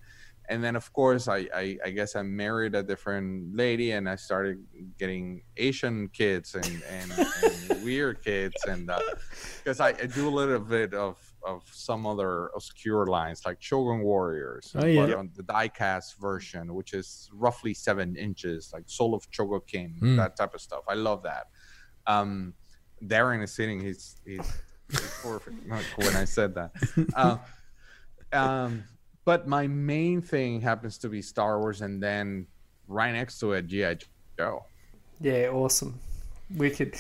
and 0.49 0.63
then 0.63 0.77
of 0.77 0.93
course 0.93 1.29
I, 1.29 1.49
I 1.55 1.79
I 1.85 1.91
guess 1.91 2.15
I 2.17 2.23
married 2.23 2.75
a 2.75 2.83
different 2.83 3.57
lady 3.57 3.93
and 3.93 4.09
I 4.09 4.17
started 4.17 4.63
getting 4.99 5.43
Asian 5.57 6.09
kids 6.09 6.55
and 6.55 6.83
and, 6.91 7.13
and 7.71 7.85
weird 7.85 8.23
kids 8.23 8.57
and 8.69 8.91
uh, 8.91 9.01
because 9.59 9.81
I, 9.81 9.89
I 9.89 10.07
do 10.07 10.29
a 10.29 10.31
little 10.31 10.61
bit 10.61 10.95
of 10.95 11.17
of 11.47 11.63
some 11.73 12.07
other 12.07 12.49
obscure 12.57 13.07
lines 13.07 13.47
like 13.47 13.63
Shogun 13.63 14.01
Warriors, 14.03 14.75
Oh, 14.75 14.85
yeah. 14.85 15.07
but 15.07 15.15
on 15.15 15.31
the 15.35 15.45
diecast 15.45 16.19
version, 16.21 16.75
which 16.75 16.93
is 16.93 17.31
roughly 17.33 17.73
seven 17.73 18.17
inches, 18.17 18.71
like 18.75 18.83
Soul 18.87 19.15
of 19.15 19.31
Chogokin, 19.31 19.99
Mm. 20.01 20.17
that 20.17 20.37
type 20.37 20.55
of 20.55 20.61
stuff. 20.61 20.83
I 20.89 20.95
love 20.95 21.23
that. 21.23 21.47
Um, 22.07 22.53
Darren 23.03 23.43
is 23.43 23.53
sitting. 23.53 23.79
He's 23.81 24.21
he's, 24.25 24.59
he's 24.91 25.21
perfect 25.23 25.57
when 25.97 26.17
I 26.17 26.25
said 26.25 26.55
that. 26.57 26.73
Uh, 27.15 27.39
um, 28.33 28.83
but 29.25 29.47
my 29.47 29.67
main 29.67 30.21
thing 30.21 30.61
happens 30.61 30.99
to 30.99 31.09
be 31.09 31.23
Star 31.23 31.61
Wars, 31.61 31.81
and 31.81 32.03
then 32.03 32.47
right 32.89 33.13
next 33.13 33.39
to 33.41 33.53
it, 33.53 33.67
GI 33.69 33.99
Joe. 34.39 34.65
Yeah, 35.21 35.49
awesome, 35.53 35.99
wicked. 36.55 36.95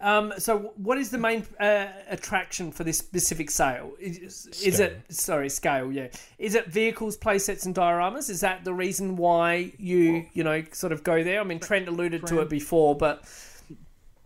Um, 0.00 0.32
so, 0.38 0.72
what 0.76 0.96
is 0.98 1.10
the 1.10 1.18
main 1.18 1.44
uh, 1.58 1.86
attraction 2.08 2.70
for 2.70 2.84
this 2.84 2.98
specific 2.98 3.50
sale? 3.50 3.92
Is, 3.98 4.46
is 4.62 4.78
it 4.78 5.00
sorry 5.08 5.48
scale? 5.48 5.90
Yeah, 5.90 6.08
is 6.38 6.54
it 6.54 6.68
vehicles, 6.68 7.16
playsets, 7.16 7.66
and 7.66 7.74
dioramas? 7.74 8.30
Is 8.30 8.40
that 8.42 8.64
the 8.64 8.72
reason 8.72 9.16
why 9.16 9.72
you 9.78 10.26
you 10.34 10.44
know 10.44 10.62
sort 10.72 10.92
of 10.92 11.02
go 11.02 11.24
there? 11.24 11.40
I 11.40 11.44
mean, 11.44 11.58
Trent 11.58 11.88
alluded 11.88 12.26
to 12.26 12.40
it 12.40 12.48
before, 12.48 12.94
but 12.94 13.24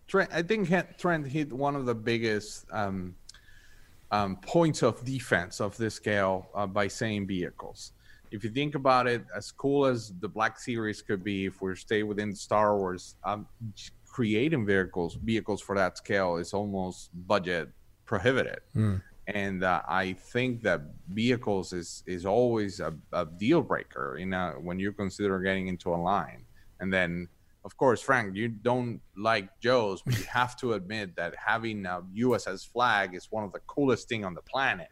Trent, 0.09 0.31
I 0.31 0.43
think 0.43 0.71
Trent 0.99 1.27
hit 1.27 1.51
one 1.51 1.75
of 1.75 1.87
the 1.87 1.95
biggest 1.95 2.67
um, 2.71 3.15
um, 4.11 4.37
points 4.43 4.83
of 4.83 5.03
defense 5.07 5.59
of 5.59 5.75
this 5.79 5.95
scale 5.95 6.49
uh, 6.55 6.67
by 6.67 6.87
saying 6.87 7.27
vehicles. 7.27 7.93
If 8.31 8.45
you 8.45 8.51
think 8.51 8.75
about 8.75 9.07
it, 9.07 9.25
as 9.35 9.51
cool 9.51 9.87
as 9.87 10.13
the 10.21 10.29
Black 10.29 10.59
Series 10.59 11.01
could 11.01 11.25
be, 11.25 11.47
if 11.47 11.63
we 11.63 11.75
stay 11.77 12.03
within 12.03 12.35
Star 12.35 12.77
Wars, 12.77 13.17
um, 13.25 13.47
creating 14.13 14.67
vehicles 14.67 15.15
vehicles 15.31 15.61
for 15.67 15.75
that 15.77 15.97
scale 15.97 16.37
is 16.37 16.53
almost 16.55 17.11
budget 17.27 17.69
prohibited. 18.05 18.61
And 18.75 19.01
and 19.29 19.65
uh, 19.65 19.83
I 19.89 20.15
think 20.33 20.63
that 20.63 20.81
vehicles 21.09 21.73
is 21.73 22.03
is 22.07 22.27
always 22.27 22.81
a, 22.81 22.93
a 23.13 23.25
deal 23.27 23.63
breaker. 23.63 24.17
You 24.19 24.27
know, 24.27 24.55
when 24.61 24.79
you 24.79 24.93
consider 24.93 25.41
getting 25.41 25.67
into 25.69 25.89
a 25.95 26.01
line, 26.13 26.45
and 26.81 26.93
then 26.93 27.29
of 27.65 27.77
course, 27.77 28.01
Frank, 28.03 28.35
you 28.37 28.49
don't 28.49 29.01
like 29.17 29.49
Joe's, 29.61 30.03
but 30.03 30.19
you 30.19 30.25
have 30.25 30.57
to 30.63 30.73
admit 30.73 31.15
that 31.17 31.33
having 31.37 31.87
a 31.87 32.03
USS 32.27 32.69
Flagg 32.73 33.15
is 33.15 33.29
one 33.31 33.45
of 33.45 33.53
the 33.53 33.61
coolest 33.75 34.09
thing 34.09 34.25
on 34.25 34.35
the 34.35 34.43
planet. 34.43 34.89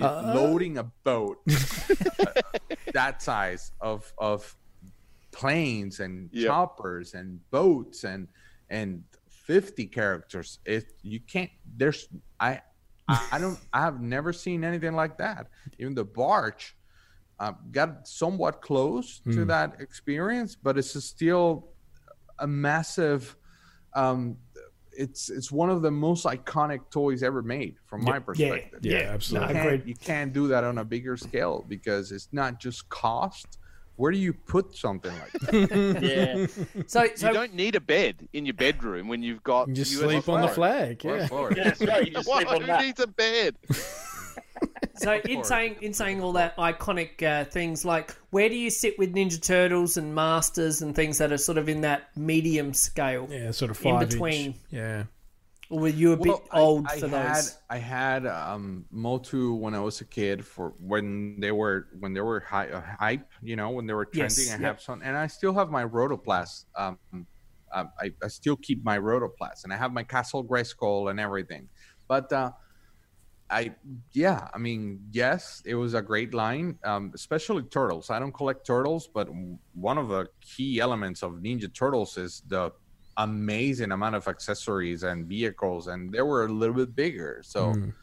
Uh. 0.00 0.22
Loading 0.24 0.78
a 0.78 0.84
boat 1.04 1.38
uh, 1.50 2.32
that 2.92 3.20
size 3.22 3.72
of 3.80 4.12
of 4.18 4.56
planes 5.32 6.00
and 6.00 6.30
Yep. 6.32 6.46
choppers 6.46 7.14
and 7.14 7.40
boats 7.50 8.04
and 8.04 8.28
and 8.74 9.04
50 9.28 9.86
characters 9.86 10.58
it 10.64 10.84
you 11.02 11.20
can't 11.32 11.50
there's 11.80 12.08
i 12.40 12.60
i 13.08 13.38
don't 13.38 13.58
i 13.72 13.80
have 13.88 14.00
never 14.00 14.32
seen 14.32 14.64
anything 14.64 14.94
like 15.02 15.16
that 15.18 15.42
even 15.78 15.94
the 15.94 16.04
barge 16.04 16.76
uh, 17.38 17.52
got 17.70 18.06
somewhat 18.08 18.62
close 18.62 19.20
to 19.34 19.40
Hmm. 19.42 19.46
that 19.54 19.68
experience 19.80 20.56
but 20.66 20.76
it's 20.78 20.94
still 21.04 21.48
a 22.38 22.46
massive 22.46 23.36
um 23.94 24.36
it's 24.96 25.28
it's 25.36 25.50
one 25.52 25.70
of 25.70 25.82
the 25.82 25.90
most 25.90 26.24
iconic 26.24 26.80
toys 26.90 27.22
ever 27.22 27.42
made 27.42 27.74
from 27.88 28.00
my 28.10 28.18
perspective 28.18 28.80
Yeah, 28.82 28.98
yeah, 29.02 29.14
absolutely. 29.16 29.54
You 29.54 29.60
can't, 29.60 29.86
you 29.90 29.94
can't 30.10 30.32
do 30.32 30.48
that 30.48 30.64
on 30.64 30.78
a 30.78 30.84
bigger 30.84 31.16
scale 31.16 31.64
because 31.68 32.12
it's 32.12 32.28
not 32.32 32.60
just 32.60 32.88
cost. 32.88 33.58
Where 33.96 34.10
do 34.10 34.18
you 34.18 34.32
put 34.32 34.76
something 34.76 35.12
like 35.12 35.32
that? 35.32 35.98
Yeah. 36.02 36.82
So, 36.86 37.06
so 37.14 37.28
you 37.28 37.32
don't 37.34 37.54
need 37.54 37.76
a 37.76 37.80
bed 37.80 38.28
in 38.32 38.44
your 38.44 38.54
bedroom 38.54 39.06
when 39.08 39.22
you've 39.22 39.42
got. 39.44 39.68
You 39.68 39.74
just 39.74 39.92
US 39.92 39.98
sleep 40.00 40.28
on 40.28 40.40
the 40.42 40.48
Flagg. 40.48 41.00
Flagg. 41.02 41.30
Yeah. 41.56 41.74
Yeah, 41.80 41.86
right. 41.90 42.06
You 42.06 42.12
just 42.12 42.28
sleep 42.28 42.48
on 42.50 42.60
Who 42.62 42.66
that. 42.66 42.82
needs 42.82 43.00
a 43.00 43.06
bed? 43.06 43.56
So 44.96 45.20
in 45.28 45.42
saying 45.42 45.76
in 45.80 45.92
saying 45.92 46.22
all 46.22 46.32
that 46.34 46.56
iconic 46.56 47.20
uh, 47.22 47.44
things, 47.46 47.84
like 47.84 48.14
where 48.30 48.48
do 48.48 48.54
you 48.54 48.70
sit 48.70 48.96
with 48.96 49.12
Ninja 49.12 49.42
Turtles 49.42 49.96
and 49.96 50.14
Masters 50.14 50.82
and 50.82 50.94
things 50.94 51.18
that 51.18 51.32
are 51.32 51.36
sort 51.36 51.58
of 51.58 51.68
in 51.68 51.80
that 51.80 52.16
medium 52.16 52.72
scale, 52.72 53.26
Yeah, 53.28 53.50
sort 53.50 53.72
of 53.72 53.84
In 53.84 53.98
between. 53.98 54.46
inch. 54.46 54.56
Yeah. 54.70 55.04
Or 55.74 55.80
were 55.80 55.88
you 55.88 56.12
a 56.12 56.16
bit 56.16 56.26
Well, 56.28 56.42
I- 56.52 56.60
old 56.60 56.86
I, 56.86 57.00
for 57.00 57.08
had, 57.08 57.42
those? 57.42 57.58
I 57.70 57.78
had 57.78 58.26
um, 58.26 58.86
Motu 58.90 59.54
when 59.54 59.74
I 59.74 59.80
was 59.80 60.00
a 60.00 60.04
kid 60.04 60.44
for 60.46 60.74
when 60.78 61.40
they 61.40 61.50
were 61.52 61.88
when 61.98 62.14
they 62.14 62.20
were 62.20 62.40
hi- 62.40 62.68
uh, 62.70 62.80
hype, 62.98 63.28
you 63.42 63.56
know, 63.56 63.70
when 63.70 63.86
they 63.86 63.94
were 63.94 64.08
Yes, 64.14 64.36
trending. 64.36 64.54
I 64.54 64.62
yep. 64.62 64.72
have 64.74 64.80
some, 64.80 65.02
and 65.02 65.16
I 65.16 65.26
still 65.26 65.54
have 65.54 65.70
my 65.70 65.84
Rotoplast. 65.84 66.66
Um, 66.76 66.98
um, 67.72 67.90
I, 67.98 68.12
I 68.22 68.28
still 68.28 68.56
keep 68.56 68.84
my 68.84 68.98
Rotoplast, 68.98 69.64
and 69.64 69.72
I 69.72 69.76
have 69.76 69.92
my 69.92 70.04
Castle 70.04 70.44
Grayskull 70.44 71.10
and 71.10 71.18
everything. 71.18 71.68
But 72.08 72.32
uh, 72.32 72.52
I, 73.50 73.74
yeah, 74.12 74.48
I 74.54 74.58
mean, 74.58 75.08
yes, 75.10 75.60
it 75.66 75.74
was 75.74 75.94
a 75.94 76.02
great 76.02 76.32
line, 76.32 76.78
um, 76.84 77.12
especially 77.14 77.62
turtles. 77.64 78.10
I 78.10 78.18
don't 78.18 78.32
collect 78.32 78.66
turtles, 78.66 79.08
but 79.12 79.28
one 79.72 79.98
of 79.98 80.08
the 80.08 80.28
key 80.40 80.80
elements 80.80 81.22
of 81.22 81.32
Ninja 81.32 81.72
Turtles 81.72 82.16
is 82.16 82.42
the 82.46 82.70
amazing 83.16 83.92
amount 83.92 84.16
of 84.16 84.28
accessories 84.28 85.02
and 85.04 85.26
vehicles, 85.28 85.86
and 85.88 86.12
they 86.12 86.22
were 86.22 86.44
a 86.46 86.48
little 86.52 86.74
bit 86.76 86.94
bigger. 86.94 87.42
So, 87.44 87.74
Mm. 87.74 87.94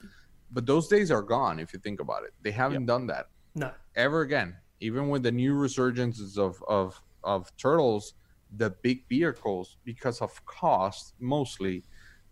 but 0.51 0.65
those 0.65 0.87
days 0.87 1.11
are 1.11 1.23
gone 1.23 1.59
if 1.59 1.73
you 1.73 1.79
think 1.79 1.99
about 1.99 2.23
it. 2.25 2.33
They 2.41 2.51
haven't 2.51 2.85
done 2.87 3.07
that 3.07 3.27
No. 3.55 3.73
ever 3.95 4.21
again. 4.21 4.57
Even 4.79 5.09
with 5.09 5.23
the 5.23 5.31
new 5.31 5.53
resurgences 5.55 6.37
of 6.37 6.63
of 6.67 7.01
of 7.23 7.55
turtles, 7.57 8.13
the 8.49 8.71
big 8.83 9.07
vehicles, 9.09 9.77
because 9.83 10.21
of 10.21 10.43
cost, 10.45 11.15
mostly, 11.19 11.85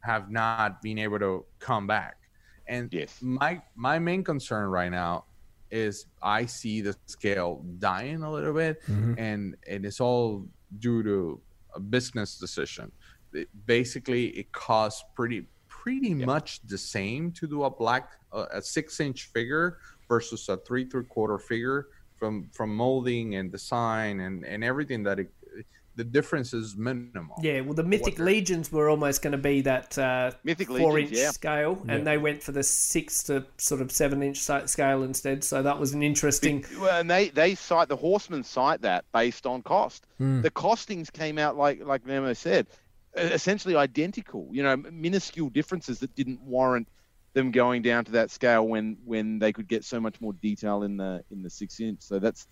have 0.04 0.30
not 0.32 0.82
been 0.82 0.98
able 0.98 1.20
to 1.20 1.46
come 1.60 1.88
back. 1.88 2.18
And 2.68 2.92
Yes. 2.92 3.22
my 3.22 3.64
my 3.76 4.00
main 4.00 4.24
concern 4.24 4.70
right 4.70 4.90
now 4.92 5.26
is 5.72 6.08
I 6.22 6.46
see 6.48 6.82
the 6.82 6.96
scale 7.08 7.64
dying 7.80 8.24
a 8.24 8.32
little 8.32 8.54
bit, 8.54 8.80
Mhm. 8.88 9.18
and 9.18 9.56
and 9.68 9.86
it's 9.86 10.00
all 10.02 10.50
due 10.80 11.04
to 11.04 11.44
a 11.76 11.80
business 11.80 12.38
decision. 12.38 12.92
It- 13.34 13.50
basically, 13.66 14.28
it 14.30 14.52
costs 14.52 15.04
pretty 15.16 15.48
pretty 15.68 16.14
much 16.14 16.60
the 16.68 16.78
same 16.78 17.32
to 17.32 17.48
do 17.48 17.64
a 17.64 17.70
black 17.70 18.12
uh, 18.34 18.46
a 18.52 18.62
six 18.62 19.00
inch 19.00 19.26
figure 19.28 19.78
versus 20.08 20.50
a 20.50 20.58
three 20.58 20.86
three 20.86 21.06
quarter 21.06 21.38
figure 21.38 21.88
from 22.16 22.50
from 22.52 22.76
molding 22.76 23.36
and 23.36 23.52
design 23.52 24.20
and 24.22 24.46
and 24.46 24.64
everything 24.64 25.04
that 25.04 25.20
it 25.20 25.32
the 25.96 26.04
difference 26.04 26.54
is 26.54 26.78
minimal. 26.78 27.36
Yeah, 27.42 27.62
well, 27.62 27.74
the 27.74 27.84
Mythic 27.84 28.18
What- 28.18 28.26
Legions 28.26 28.72
were 28.72 28.90
almost 28.90 29.22
going 29.22 29.34
to 29.34 29.38
be 29.38 29.62
that 29.62 29.98
uh, 29.98 30.32
Mythic 30.44 30.68
four 30.68 30.94
Legions, 30.94 31.12
inch 31.12 31.26
yeah. 31.26 31.32
scale, 31.32 31.80
and 31.88 32.00
Yeah. 32.00 32.04
they 32.06 32.18
went 32.18 32.42
for 32.42 32.52
the 32.52 32.64
six 32.64 33.24
to 33.24 33.46
sort 33.58 33.82
of 33.82 33.92
seven 33.92 34.24
inch 34.24 34.38
scale 34.40 35.04
instead. 35.04 35.44
So 35.44 35.62
that 35.64 35.80
was 35.80 35.94
an 35.94 36.02
interesting. 36.04 36.66
Well, 36.80 37.00
and 37.02 37.10
they 37.10 37.30
they 37.30 37.56
cite 37.56 37.90
the 37.90 37.96
horsemen 37.98 38.44
cite 38.44 38.82
that 38.82 39.06
based 39.14 39.46
on 39.46 39.62
cost. 39.62 40.06
Mm. 40.20 40.42
The 40.42 40.52
costings 40.52 41.12
came 41.12 41.38
out 41.38 41.58
like 41.58 41.84
like 41.84 42.06
Nemo 42.06 42.34
said, 42.34 42.68
essentially 43.16 43.76
identical. 43.76 44.48
You 44.52 44.64
know, 44.64 44.78
minuscule 44.78 45.50
differences 45.50 46.00
that 46.00 46.16
didn't 46.16 46.42
warrant 46.42 46.88
them 47.34 47.52
going 47.52 47.82
down 47.82 48.06
to 48.06 48.12
that 48.14 48.32
scale 48.32 48.68
when 48.68 48.98
when 49.06 49.40
they 49.40 49.52
could 49.54 49.68
get 49.68 49.84
so 49.84 50.00
much 50.00 50.20
more 50.22 50.34
detail 50.34 50.84
in 50.84 50.98
the 50.98 51.24
in 51.32 51.44
the 51.44 51.50
six 51.50 51.80
inch. 51.80 52.02
So 52.02 52.20
that's 52.20 52.48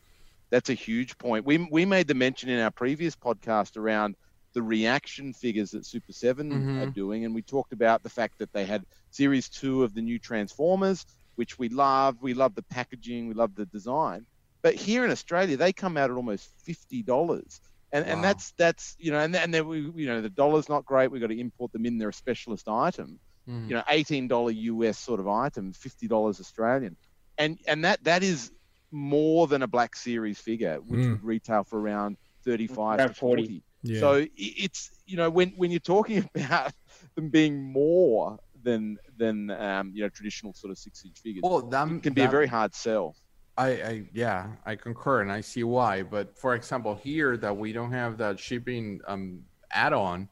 that's 0.50 0.70
a 0.70 0.74
huge 0.74 1.18
point. 1.18 1.45
We 1.45 1.58
we 1.72 1.86
made 1.86 2.08
the 2.08 2.14
mention 2.14 2.50
in 2.50 2.60
our 2.60 2.72
previous 2.72 3.16
podcast 3.16 3.78
around 3.78 4.16
the 4.54 4.62
reaction 4.64 5.34
figures 5.34 5.72
that 5.72 5.86
Super 5.86 6.14
7 6.14 6.52
Mhm. 6.52 6.82
are 6.82 6.88
doing, 6.91 7.26
and 7.26 7.36
we 7.36 7.41
talked 7.41 7.74
about 7.74 8.02
the 8.04 8.10
fact 8.10 8.39
that 8.39 8.52
they 8.54 8.66
had 8.66 8.84
Series 9.12 9.50
Two 9.50 9.84
of 9.84 9.93
the 9.93 10.02
new 10.02 10.20
Transformers, 10.20 11.06
which 11.36 11.60
we 11.60 11.70
love. 11.70 12.18
We 12.22 12.34
love 12.34 12.56
the 12.56 12.64
packaging, 12.64 13.28
we 13.28 13.34
love 13.34 13.56
the 13.56 13.66
design. 13.68 14.26
But 14.64 14.76
here 14.76 15.06
in 15.06 15.12
Australia, 15.12 15.58
they 15.58 15.74
come 15.74 15.98
out 15.98 16.10
at 16.10 16.16
almost 16.16 16.50
fifty 16.64 17.04
dollars, 17.04 17.60
and 17.91 18.06
and 18.06 18.24
that's 18.24 18.54
that's 18.58 18.95
you 18.98 19.12
know, 19.12 19.20
and 19.20 19.36
and 19.36 19.54
then 19.54 19.68
we 19.68 19.82
you 19.82 20.08
know 20.08 20.22
the 20.22 20.30
dollar's 20.30 20.70
not 20.70 20.86
great. 20.86 21.12
We've 21.12 21.22
got 21.22 21.28
to 21.28 21.39
import 21.39 21.72
them 21.74 21.86
in. 21.86 21.98
They're 21.98 22.10
a 22.10 22.14
specialist 22.14 22.68
item, 22.68 23.20
Mhm. 23.48 23.70
you 23.70 23.76
know, 23.76 23.84
eighteen 23.89 24.28
dollar 24.28 24.52
US 24.52 24.98
sort 24.98 25.20
of 25.20 25.28
item, 25.28 25.74
fifty 25.74 26.08
dollars 26.08 26.39
Australian, 26.39 26.98
and 27.38 27.60
and 27.68 27.84
that 27.86 28.04
that 28.06 28.24
is 28.24 28.52
more 28.91 29.47
than 29.47 29.61
a 29.63 29.67
Black 29.67 29.95
Series 29.95 30.39
figure, 30.39 30.77
which 30.77 31.01
Mm. 31.01 31.11
would 31.11 31.23
retail 31.23 31.63
for 31.63 31.79
around 31.79 32.17
thirty 32.43 32.67
five 32.67 32.99
Around 32.99 33.07
to 33.09 33.13
40. 33.13 33.41
forty. 33.43 33.63
Yeah. 33.83 33.99
So 33.99 34.25
it's 34.35 34.91
you 35.05 35.17
know 35.17 35.29
when 35.29 35.49
when 35.51 35.71
you're 35.71 35.79
talking 35.79 36.27
about 36.35 36.73
them 37.15 37.29
being 37.29 37.61
more 37.61 38.39
than 38.63 38.97
than 39.17 39.51
um, 39.51 39.91
you 39.93 40.03
know 40.03 40.09
traditional 40.09 40.53
sort 40.53 40.71
of 40.71 40.77
six 40.77 41.03
inch 41.05 41.19
figures, 41.19 41.41
Well, 41.43 41.61
that 41.69 41.88
it 41.89 42.03
can 42.03 42.13
be 42.13 42.23
a 42.23 42.27
very 42.29 42.47
hard 42.47 42.73
sell. 42.73 43.15
I, 43.57 43.67
I 43.69 44.09
yeah, 44.13 44.55
I 44.65 44.75
concur 44.75 45.21
and 45.21 45.31
I 45.31 45.41
see 45.41 45.63
why. 45.63 46.03
But 46.03 46.38
for 46.38 46.53
example, 46.55 46.95
here 46.95 47.38
that 47.38 47.55
we 47.57 47.73
don't 47.73 47.91
have 47.91 48.17
that 48.19 48.39
shipping 48.39 48.99
um 49.07 49.43
add-on, 49.71 50.29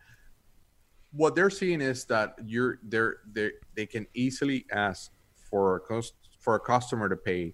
what 1.11 1.35
they're 1.35 1.49
seeing 1.49 1.81
is 1.81 2.05
that 2.05 2.35
you're 2.45 2.79
they're 2.83 3.17
they 3.31 3.51
they 3.75 3.85
can 3.85 4.05
easily 4.13 4.65
ask 4.71 5.11
for 5.49 5.75
a 5.77 5.79
cost 5.79 6.13
for 6.39 6.55
a 6.55 6.59
customer 6.59 7.09
to 7.09 7.15
pay 7.17 7.53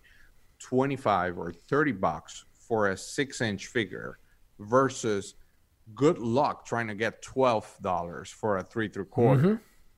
25 0.62 1.38
or 1.38 1.52
30 1.52 1.92
bucks 1.94 2.46
for 2.54 2.90
a 2.90 2.98
six 2.98 3.42
inch 3.42 3.68
figure 3.68 4.18
versus 4.60 5.36
good 5.96 6.20
luck 6.20 6.66
trying 6.66 6.88
to 6.88 6.96
get 6.96 7.22
$12 7.24 8.28
for 8.30 8.58
a 8.58 8.64
three 8.64 8.88
three 8.88 9.06
quarter. 9.06 9.42
Mm-hmm. 9.42 9.56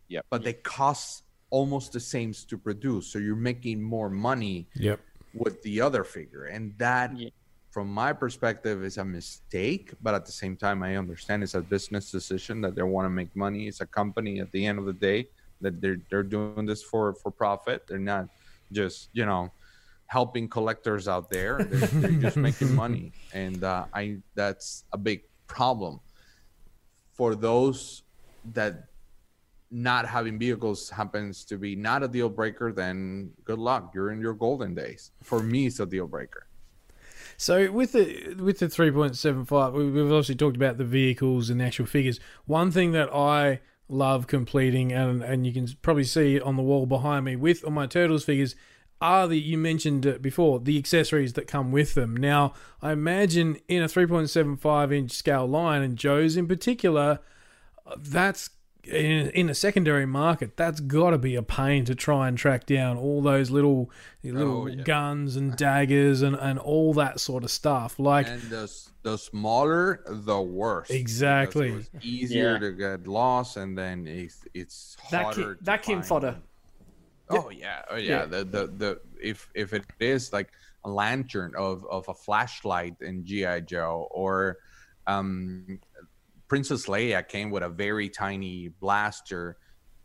Yeah, 0.08 0.22
but 0.30 0.44
they 0.44 0.54
cost 0.54 1.24
almost 1.50 1.94
the 1.94 2.00
same 2.00 2.34
to 2.50 2.58
produce 2.58 3.08
so 3.08 3.20
you're 3.20 3.36
making 3.36 3.82
more 3.82 4.10
money 4.10 4.68
Yep. 4.76 5.00
with 5.34 5.62
the 5.62 5.82
other 5.82 6.04
figure. 6.04 6.46
And 6.46 6.74
that 6.80 7.16
Yeah. 7.18 7.30
from 7.70 7.88
my 7.90 8.12
perspective 8.14 8.84
is 8.84 8.98
a 8.98 9.06
mistake 9.06 9.94
but 10.02 10.14
at 10.16 10.26
the 10.26 10.32
same 10.32 10.56
time 10.56 10.82
i 10.84 10.96
understand 10.96 11.44
it's 11.44 11.56
a 11.56 11.62
business 11.62 12.10
decision 12.12 12.62
that 12.62 12.74
they 12.76 12.84
want 12.84 13.06
to 13.06 13.10
make 13.10 13.36
money. 13.36 13.68
It's 13.68 13.82
a 13.82 13.86
company 13.86 14.40
at 14.40 14.52
the 14.52 14.66
end 14.66 14.80
of 14.80 14.86
the 14.86 14.94
day 14.94 15.28
that 15.62 15.80
they're 15.82 16.00
they're 16.10 16.24
doing 16.38 16.66
this 16.66 16.82
for 16.84 17.14
for 17.22 17.30
profit. 17.32 17.78
They're 17.88 18.08
not 18.16 18.26
just 18.72 19.10
you 19.14 19.26
know 19.26 19.52
helping 20.08 20.48
collectors 20.48 21.08
out 21.08 21.30
there 21.30 21.64
they're, 21.64 21.88
they're 21.88 22.22
just 22.22 22.38
making 22.38 22.74
money 22.84 23.12
and 23.34 23.64
uh, 23.64 23.86
i 23.94 24.18
that's 24.36 24.84
a 24.94 24.98
big 24.98 25.24
problem 25.48 26.00
for 27.14 27.36
those 27.36 28.04
that 28.54 28.86
not 29.74 30.08
having 30.08 30.38
vehicles 30.38 30.90
happens 30.90 31.44
to 31.46 31.58
be 31.58 31.76
not 31.76 32.04
a 32.04 32.08
deal 32.08 32.30
breaker, 32.30 32.72
then 32.72 33.32
good 33.44 33.58
luck. 33.58 33.92
You're 33.94 34.12
in 34.12 34.22
your 34.22 34.34
golden 34.34 34.76
days. 34.76 35.12
For 35.24 35.40
me, 35.42 35.66
it's 35.66 35.80
a 35.80 35.86
deal 35.86 36.08
breaker. 36.08 36.48
So 37.38 37.72
with 37.72 37.94
the 37.94 38.36
with 38.40 38.60
the 38.60 38.70
three 38.70 38.92
point 38.92 39.18
seven 39.18 39.46
five, 39.46 39.74
we've 39.74 39.98
obviously 39.98 40.36
talked 40.36 40.56
about 40.56 40.78
the 40.78 40.86
vehicles 40.86 41.50
and 41.50 41.60
the 41.60 41.66
actual 41.66 41.88
figures. 41.88 42.20
One 42.46 42.72
thing 42.72 42.92
that 42.92 43.12
I 43.14 43.62
love 43.90 44.28
completing, 44.28 44.94
and 44.94 45.24
and 45.24 45.48
you 45.48 45.52
can 45.52 45.68
probably 45.82 46.04
see 46.04 46.40
on 46.40 46.56
the 46.56 46.62
wall 46.62 46.86
behind 46.86 47.26
me 47.26 47.36
with 47.36 47.64
all 47.64 47.72
my 47.72 47.88
turtles 47.88 48.24
figures, 48.24 48.56
are 49.04 49.28
the 49.28 49.40
you 49.40 49.58
mentioned 49.58 50.06
it 50.06 50.22
before 50.22 50.60
the 50.60 50.78
accessories 50.78 51.34
that 51.34 51.46
come 51.46 51.72
with 51.72 51.94
them. 51.94 52.16
Now 52.16 52.54
I 52.82 52.92
imagine 52.94 53.58
in 53.68 53.84
a 53.84 53.88
three 53.88 54.06
point 54.08 54.30
seven 54.30 54.56
five 54.58 54.92
inch 54.94 55.12
scale 55.12 55.46
line, 55.46 55.82
and 55.82 55.98
Joe's 55.98 56.38
in 56.38 56.48
particular, 56.48 57.20
that's 57.98 58.50
in, 58.86 59.30
in 59.30 59.50
a 59.50 59.56
secondary 59.56 60.06
market, 60.06 60.58
that's 60.58 60.80
got 60.82 61.12
to 61.12 61.18
be 61.18 61.36
a 61.36 61.42
pain 61.44 61.86
to 61.86 61.96
try 61.96 62.28
and 62.28 62.38
track 62.38 62.66
down 62.66 62.98
all 62.98 63.22
those 63.22 63.50
little 63.50 63.90
oh, 63.90 64.28
little 64.28 64.62
Oh, 64.64 64.68
yeah. 64.68 64.84
guns 64.84 65.36
and 65.38 65.56
daggers 65.58 66.22
and, 66.22 66.36
and 66.36 66.60
all 66.60 66.94
that 66.96 67.20
sort 67.20 67.44
of 67.46 67.52
stuff. 67.52 67.98
Like, 68.00 68.28
and 68.28 68.42
the 68.44 68.70
the 69.04 69.18
smaller 69.18 70.02
the 70.08 70.42
worse 70.42 70.90
Exactly. 70.90 71.70
it 71.72 71.76
was 71.76 71.90
easier 72.02 72.54
Yeah. 72.54 72.60
to 72.60 72.72
get 72.72 73.08
lost 73.08 73.58
and 73.58 73.78
then 73.78 74.08
it's 74.08 74.40
it's 74.54 74.96
Vacu- 75.10 75.24
harder 75.24 75.56
to 75.56 75.64
vacuum 75.64 76.00
find 76.00 76.08
fodder. 76.08 76.36
Them. 77.34 77.44
oh 77.46 77.50
yeah. 77.50 77.82
Oh 77.90 77.96
yeah, 77.96 78.10
Yeah. 78.20 78.26
The, 78.26 78.44
the 78.46 78.68
the 78.78 79.02
if 79.22 79.50
if 79.56 79.74
it 79.74 79.86
is 80.00 80.32
like 80.34 80.52
a 80.86 80.90
lantern 80.90 81.54
of 81.58 81.86
of 81.90 82.08
a 82.10 82.14
flashlight 82.14 82.96
in 83.02 83.24
gi 83.26 83.62
joe 83.62 84.08
or 84.12 84.58
um 85.08 85.80
princess 86.48 86.88
leia 86.88 87.28
came 87.28 87.50
with 87.52 87.64
a 87.64 87.70
very 87.70 88.10
tiny 88.10 88.68
blaster 88.80 89.58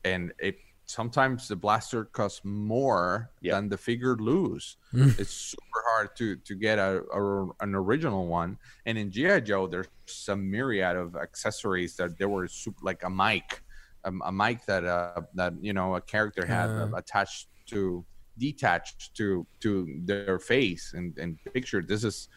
and 0.05 0.33
it 0.39 0.57
sometimes 0.87 1.49
the 1.49 1.57
blaster 1.57 2.05
costs 2.07 2.41
more 2.45 3.31
Yep. 3.43 3.53
than 3.55 3.69
the 3.69 3.77
figure 3.77 4.17
lose. 4.17 4.77
It's 4.95 5.35
super 5.53 5.81
hard 5.91 6.17
to 6.17 6.37
to 6.37 6.55
get 6.55 6.79
a, 6.79 7.03
a 7.13 7.21
an 7.61 7.75
original 7.75 8.27
one. 8.27 8.57
And 8.87 8.97
in 8.97 9.11
gi 9.11 9.43
joe 9.43 9.67
there's 9.67 9.89
some 10.07 10.51
myriad 10.51 10.97
of 10.97 11.17
accessories 11.17 11.97
that 11.97 12.17
there 12.19 12.29
were 12.31 12.49
super 12.49 12.79
like 12.83 13.03
a 13.05 13.11
mic 13.11 13.63
um, 14.05 14.23
a 14.25 14.33
mic 14.33 14.65
that 14.67 14.85
uh 14.85 15.21
that 15.35 15.55
you 15.61 15.73
know 15.73 15.97
a 15.97 16.01
character 16.01 16.47
had 16.47 16.69
uh, 16.71 16.89
attached 16.97 17.49
to 17.67 18.05
detached 18.39 19.15
to 19.15 19.47
to 19.61 20.01
their 20.05 20.39
face 20.39 20.93
and 20.95 21.17
and 21.19 21.39
picture. 21.53 21.83
This 21.83 22.05
is 22.05 22.29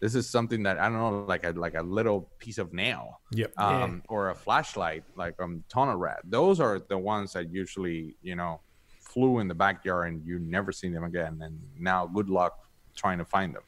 this 0.00 0.16
is 0.16 0.28
something 0.28 0.64
that 0.64 0.80
i 0.80 0.88
don't 0.88 0.98
know 0.98 1.24
like 1.28 1.44
a 1.44 1.50
like 1.50 1.74
a 1.74 1.82
little 1.82 2.28
piece 2.40 2.58
of 2.58 2.72
nail 2.74 3.20
yep. 3.30 3.56
um 3.56 4.02
or 4.08 4.30
a 4.30 4.34
flashlight 4.34 5.04
like 5.14 5.40
um 5.40 5.62
tunnel 5.68 5.94
rat. 5.94 6.18
Those 6.24 6.58
are 6.58 6.80
the 6.80 6.98
ones 6.98 7.32
that 7.34 7.52
usually 7.52 8.16
you 8.20 8.34
know 8.34 8.60
flew 9.00 9.38
in 9.38 9.46
the 9.46 9.54
backyard 9.54 10.08
and 10.08 10.26
you 10.26 10.38
never 10.38 10.72
seen 10.72 10.92
them 10.92 11.04
again. 11.04 11.40
And 11.42 11.60
now 11.78 12.06
good 12.06 12.28
luck 12.28 12.58
trying 12.96 13.18
to 13.18 13.24
find 13.24 13.54
them 13.54 13.62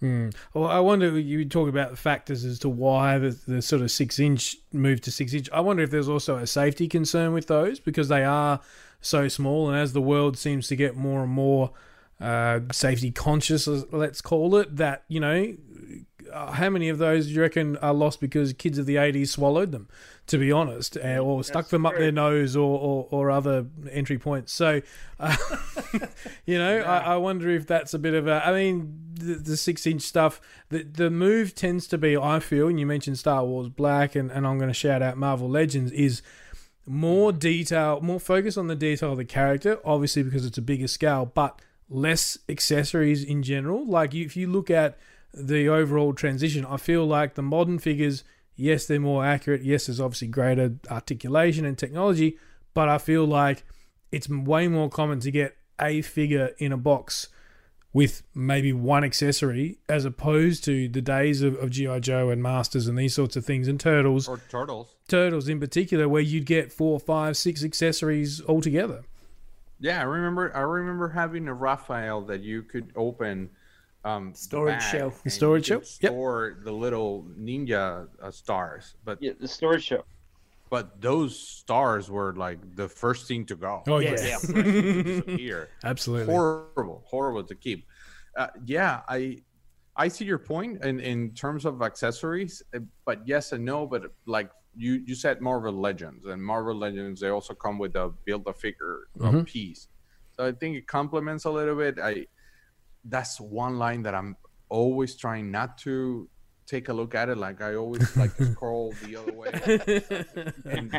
Hmm. 0.00 0.30
Well, 0.54 0.66
I 0.66 0.80
wonder 0.80 1.18
you 1.18 1.44
talk 1.44 1.68
about 1.68 1.90
the 1.90 1.96
factors 1.96 2.44
as 2.44 2.58
to 2.60 2.70
why 2.70 3.18
the, 3.18 3.38
the 3.46 3.62
sort 3.62 3.82
of 3.82 3.90
six 3.90 4.18
inch 4.18 4.56
moved 4.72 5.04
to 5.04 5.12
six 5.12 5.34
inch. 5.34 5.50
I 5.52 5.60
wonder 5.60 5.82
if 5.82 5.90
there's 5.90 6.08
also 6.08 6.36
a 6.36 6.46
safety 6.46 6.88
concern 6.88 7.34
with 7.34 7.46
those 7.48 7.80
because 7.80 8.08
they 8.08 8.24
are 8.24 8.60
so 9.02 9.28
small, 9.28 9.68
and 9.68 9.78
as 9.78 9.92
the 9.92 10.00
world 10.00 10.38
seems 10.38 10.68
to 10.68 10.76
get 10.76 10.96
more 10.96 11.22
and 11.22 11.30
more 11.30 11.72
uh, 12.18 12.60
safety 12.72 13.10
conscious, 13.10 13.66
let's 13.66 14.20
call 14.20 14.56
it, 14.56 14.76
that 14.76 15.04
you 15.08 15.20
know, 15.20 15.54
uh, 16.32 16.52
how 16.52 16.70
many 16.70 16.88
of 16.88 16.98
those 16.98 17.26
do 17.26 17.32
you 17.32 17.40
reckon 17.40 17.76
are 17.78 17.94
lost 17.94 18.20
because 18.20 18.52
kids 18.52 18.78
of 18.78 18.86
the 18.86 18.96
'80s 18.96 19.28
swallowed 19.28 19.72
them? 19.72 19.88
To 20.26 20.38
be 20.38 20.52
honest, 20.52 20.96
uh, 20.96 21.18
or 21.18 21.42
stuck 21.42 21.64
That's 21.64 21.70
them 21.70 21.86
up 21.86 21.96
their 21.96 22.12
nose, 22.12 22.54
or, 22.54 22.78
or, 22.78 23.08
or 23.10 23.30
other 23.32 23.66
entry 23.90 24.16
points. 24.16 24.52
So, 24.52 24.80
uh, 25.18 25.36
you 26.46 26.56
know, 26.56 26.78
I, 26.78 26.98
I 26.98 27.16
wonder 27.16 27.50
if 27.50 27.66
that's 27.66 27.94
a 27.94 27.98
bit 27.98 28.14
of 28.14 28.28
a. 28.28 28.46
I 28.46 28.52
mean, 28.52 28.96
the, 29.14 29.34
the 29.34 29.56
six 29.56 29.86
inch 29.86 30.02
stuff, 30.02 30.40
the 30.68 30.84
the 30.84 31.10
move 31.10 31.54
tends 31.54 31.88
to 31.88 31.98
be. 31.98 32.16
I 32.16 32.38
feel, 32.38 32.68
and 32.68 32.78
you 32.78 32.86
mentioned 32.86 33.18
Star 33.18 33.44
Wars 33.44 33.68
Black, 33.68 34.14
and, 34.14 34.30
and 34.30 34.46
I'm 34.46 34.58
going 34.58 34.70
to 34.70 34.74
shout 34.74 35.02
out 35.02 35.16
Marvel 35.16 35.48
Legends 35.48 35.90
is 35.90 36.22
more 36.86 37.32
detail, 37.32 38.00
more 38.00 38.20
focus 38.20 38.56
on 38.56 38.66
the 38.66 38.76
detail 38.76 39.12
of 39.12 39.18
the 39.18 39.24
character, 39.24 39.78
obviously 39.84 40.22
because 40.22 40.44
it's 40.44 40.58
a 40.58 40.62
bigger 40.62 40.88
scale, 40.88 41.26
but 41.26 41.60
less 41.88 42.38
accessories 42.48 43.22
in 43.22 43.42
general. 43.42 43.86
Like 43.86 44.14
if 44.14 44.36
you 44.36 44.46
look 44.46 44.70
at 44.70 44.98
the 45.32 45.68
overall 45.68 46.12
transition, 46.12 46.64
I 46.64 46.76
feel 46.76 47.06
like 47.06 47.34
the 47.34 47.42
modern 47.42 47.78
figures, 47.78 48.24
yes, 48.56 48.86
they're 48.86 49.00
more 49.00 49.24
accurate. 49.24 49.62
Yes, 49.62 49.86
there's 49.86 50.00
obviously 50.00 50.28
greater 50.28 50.74
articulation 50.90 51.64
and 51.64 51.76
technology, 51.78 52.38
but 52.74 52.88
I 52.88 52.98
feel 52.98 53.24
like 53.24 53.64
it's 54.12 54.28
way 54.28 54.68
more 54.68 54.88
common 54.88 55.20
to 55.20 55.30
get 55.30 55.56
a 55.80 56.02
figure 56.02 56.50
in 56.58 56.72
a 56.72 56.76
box 56.76 57.28
with 57.92 58.22
maybe 58.34 58.72
one 58.72 59.02
accessory 59.02 59.78
as 59.88 60.04
opposed 60.04 60.62
to 60.64 60.88
the 60.88 61.00
days 61.00 61.42
of, 61.42 61.56
of 61.56 61.70
G.I. 61.70 62.00
Joe 62.00 62.30
and 62.30 62.42
Masters 62.42 62.86
and 62.86 62.96
these 62.96 63.14
sorts 63.14 63.36
of 63.36 63.44
things 63.44 63.66
and 63.66 63.80
Turtles 63.80 64.28
or 64.28 64.38
turtles 64.48 64.94
turtles 65.08 65.48
in 65.48 65.58
particular 65.58 66.08
where 66.08 66.22
you'd 66.22 66.46
get 66.46 66.72
four 66.72 67.00
five 67.00 67.36
six 67.36 67.64
accessories 67.64 68.40
altogether 68.46 69.02
yeah 69.80 69.98
i 69.98 70.04
remember 70.04 70.56
i 70.56 70.60
remember 70.60 71.08
having 71.08 71.48
a 71.48 71.54
raphael 71.54 72.20
that 72.20 72.42
you 72.42 72.62
could 72.62 72.92
open 72.94 73.50
um 74.04 74.34
Storage 74.34 74.78
bag 74.78 74.90
shelf. 74.98 75.20
and 75.24 75.32
Storage 75.32 75.68
you 75.68 75.78
could 75.78 75.86
shelf, 75.86 75.98
yep. 76.02 76.12
store 76.12 76.58
the 76.64 76.72
little 76.72 77.26
ninja 77.38 78.08
uh, 78.22 78.30
stars 78.30 78.94
but 79.04 79.18
Yeah, 79.20 79.32
the 79.38 79.46
storage 79.48 79.84
shop. 79.84 80.06
but 80.70 81.00
those 81.00 81.38
stars 81.38 82.10
were 82.10 82.34
like 82.34 82.58
the 82.76 82.88
first 82.88 83.28
thing 83.28 83.44
to 83.46 83.56
go 83.56 83.82
oh 83.88 83.98
Yes. 83.98 84.22
yes 84.22 84.40
First 84.40 84.54
thing 84.54 85.02
disappear. 85.04 85.68
absolutely 85.84 86.32
horrible 86.32 87.04
horrible 87.06 87.44
to 87.44 87.54
keep 87.54 87.86
uh, 88.38 88.46
yeah 88.64 89.02
i 89.08 89.36
i 89.96 90.08
see 90.08 90.24
your 90.24 90.38
point 90.38 90.82
in 90.84 90.98
in 91.00 91.32
terms 91.34 91.66
of 91.66 91.82
accessories 91.82 92.62
uh, 92.74 92.78
but 93.04 93.20
yes 93.26 93.52
and 93.52 93.64
no 93.64 93.86
but 93.86 94.02
like 94.24 94.50
you 94.76 95.02
you 95.04 95.14
said 95.14 95.40
marvel 95.42 95.72
legends 95.74 96.24
and 96.26 96.40
marvel 96.42 96.74
legends 96.74 97.20
they 97.20 97.28
also 97.28 97.52
come 97.52 97.76
with 97.78 97.94
a 97.96 98.08
build 98.24 98.46
a 98.46 98.52
figure 98.54 99.08
Mhm. 99.18 99.44
piece 99.44 99.88
so 100.34 100.46
i 100.46 100.52
think 100.52 100.76
it 100.76 100.86
complements 100.86 101.44
a 101.44 101.50
little 101.50 101.74
bit 101.76 101.98
i 101.98 102.24
that's 103.04 103.40
one 103.40 103.78
line 103.78 104.02
that 104.02 104.14
i'm 104.14 104.36
always 104.68 105.16
trying 105.16 105.50
not 105.50 105.78
to 105.78 106.28
take 106.66 106.88
a 106.88 106.92
look 106.92 107.14
at 107.14 107.28
it 107.28 107.36
like 107.36 107.60
i 107.60 107.74
always 107.74 108.14
like 108.16 108.36
to 108.36 108.44
scroll 108.44 108.96
the 109.00 109.16
other 109.16 109.32
way 109.32 109.50
and 110.66 110.92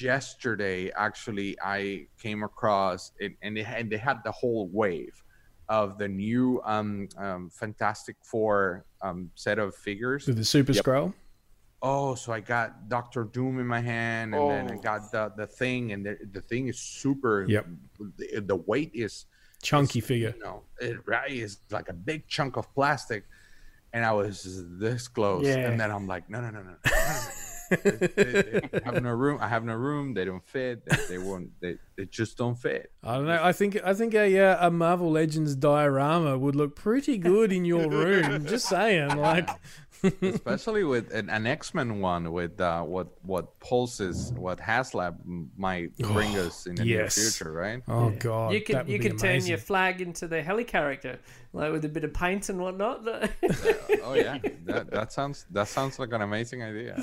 yesterday 0.00 0.90
actually 0.96 1.56
i 1.62 2.06
came 2.20 2.42
across 2.42 3.10
it 3.18 3.32
and 3.42 3.56
they 3.56 3.62
had, 3.62 3.80
and 3.80 3.90
they 3.92 3.96
had 3.96 4.18
the 4.24 4.32
whole 4.32 4.68
wave 4.72 5.22
of 5.68 5.98
the 5.98 6.06
new 6.06 6.60
um, 6.64 7.08
um 7.18 7.50
fantastic 7.50 8.16
four 8.22 8.84
um 9.02 9.30
set 9.34 9.58
of 9.58 9.74
figures 9.74 10.26
with 10.26 10.36
the 10.36 10.44
super 10.44 10.72
Yep. 10.72 10.82
scroll 10.84 11.14
oh 11.82 12.14
so 12.14 12.32
i 12.32 12.40
got 12.40 12.88
dr 12.88 13.24
doom 13.32 13.58
in 13.58 13.66
my 13.66 13.80
hand 13.80 14.34
and 14.34 14.48
then 14.48 14.68
i 14.68 14.76
Oh. 14.76 14.80
got 14.80 15.10
the 15.12 15.32
the 15.36 15.46
thing 15.46 15.92
and 15.92 16.06
the, 16.06 16.16
the 16.30 16.40
thing 16.40 16.68
is 16.68 16.78
super 16.80 17.46
Yep. 17.48 17.66
the, 18.16 18.40
the 18.46 18.56
weight 18.56 18.92
is 18.94 19.26
chunky 19.62 20.00
figure 20.00 20.34
you 20.36 20.42
know 20.42 20.62
it 20.80 20.96
right 21.06 21.30
is 21.30 21.58
like 21.70 21.88
a 21.88 21.92
big 21.92 22.26
chunk 22.28 22.56
of 22.56 22.72
plastic 22.74 23.24
and 23.92 24.04
i 24.04 24.12
was 24.12 24.64
this 24.78 25.08
close 25.08 25.44
Yeah. 25.44 25.56
and 25.68 25.80
then 25.80 25.90
i'm 25.90 26.06
like 26.06 26.28
no 26.30 26.40
no 26.40 26.50
no 26.50 26.60
no, 26.62 26.62
no, 26.62 26.72
no, 26.72 26.76
no. 26.90 27.78
they, 27.82 27.90
they- 28.06 28.60
they 28.72 28.80
have 28.84 29.02
no 29.02 29.10
room 29.10 29.38
i 29.40 29.48
have 29.48 29.64
no 29.64 29.74
room 29.74 30.14
they 30.14 30.24
don't 30.24 30.44
fit 30.46 30.84
they, 30.86 30.96
they 31.08 31.18
won't 31.18 31.50
they, 31.60 31.76
they 31.96 32.04
just 32.04 32.36
don't 32.38 32.54
fit 32.56 32.92
I 33.02 33.16
don't 33.16 33.26
know. 33.26 33.40
I 33.42 33.52
think 33.52 33.78
I 33.84 33.94
think 33.94 34.14
a 34.14 34.38
uh, 34.38 34.66
a 34.68 34.70
Marvel 34.70 35.10
Legends 35.10 35.54
diorama 35.56 36.36
would 36.38 36.54
look 36.56 36.74
pretty 36.76 37.18
good 37.18 37.52
in 37.52 37.64
your 37.64 37.88
room. 37.88 38.44
Just 38.46 38.68
saying, 38.68 39.16
like, 39.16 39.48
especially 40.22 40.84
with 40.84 41.12
an, 41.12 41.30
an 41.30 41.46
x-men 41.46 42.00
one 42.00 42.32
with 42.32 42.60
uh 42.60 42.82
what 42.82 43.08
what 43.22 43.58
pulses 43.60 44.32
what 44.34 44.58
HasLab 44.58 45.20
m- 45.24 45.50
might 45.56 45.96
bring 45.98 46.36
us 46.38 46.66
in 46.66 46.74
the 46.74 46.86
yes. 46.86 47.16
near 47.16 47.24
future 47.24 47.52
right 47.52 47.82
oh 47.88 48.10
god, 48.10 48.52
you 48.52 48.60
that 48.60 48.66
could 48.66 48.88
you 48.88 48.98
be 48.98 49.08
could 49.08 49.18
turn 49.18 49.30
amazing. 49.30 49.50
your 49.50 49.58
Flagg 49.58 50.00
into 50.00 50.28
the 50.28 50.42
Helicarrier, 50.42 51.18
like 51.52 51.72
with 51.72 51.84
a 51.84 51.88
bit 51.88 52.04
of 52.04 52.12
paint 52.14 52.48
and 52.48 52.60
whatnot. 52.60 53.06
oh 54.02 54.14
yeah 54.14 54.38
that, 54.64 54.90
that 54.90 55.12
sounds 55.12 55.46
that 55.50 55.68
sounds 55.68 55.98
like 55.98 56.12
an 56.12 56.22
amazing 56.22 56.62
idea 56.62 56.96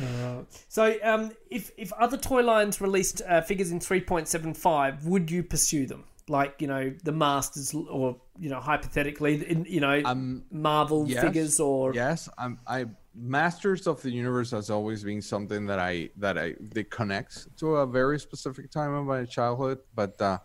so, 0.68 0.96
um, 1.02 1.32
if 1.50 1.70
if 1.76 1.92
other 1.94 2.16
toy 2.16 2.42
lines 2.42 2.80
released 2.80 3.22
uh, 3.28 3.42
figures 3.42 3.70
in 3.70 3.80
three 3.80 4.00
point 4.00 4.28
seven 4.28 4.54
five, 4.54 5.04
would 5.04 5.30
you 5.30 5.42
pursue 5.42 5.86
them? 5.86 6.04
Like 6.28 6.56
you 6.60 6.66
know 6.68 6.92
the 7.04 7.12
Masters, 7.12 7.74
or 7.74 8.20
you 8.38 8.50
know 8.50 8.60
hypothetically, 8.60 9.48
in, 9.48 9.64
you 9.68 9.80
know 9.80 10.00
um 10.04 10.44
Marvel 10.50 11.06
yes, 11.08 11.22
figures, 11.24 11.60
or 11.60 11.94
yes. 11.94 12.28
I'm 12.38 12.58
i 12.66 12.86
masters 13.12 13.88
of 13.88 14.00
the 14.02 14.10
universe 14.10 14.52
has 14.52 14.70
always 14.70 15.02
been 15.02 15.20
something 15.20 15.66
that 15.66 15.80
i 15.80 16.08
that 16.16 16.38
i 16.38 16.54
that 16.74 16.88
connects 16.90 17.48
to 17.56 17.74
a 17.78 17.84
very 17.84 18.20
specific 18.20 18.70
time 18.70 18.94
of 18.94 19.04
my 19.04 19.24
childhood 19.24 19.78
but 19.96 20.14
uh 20.22 20.38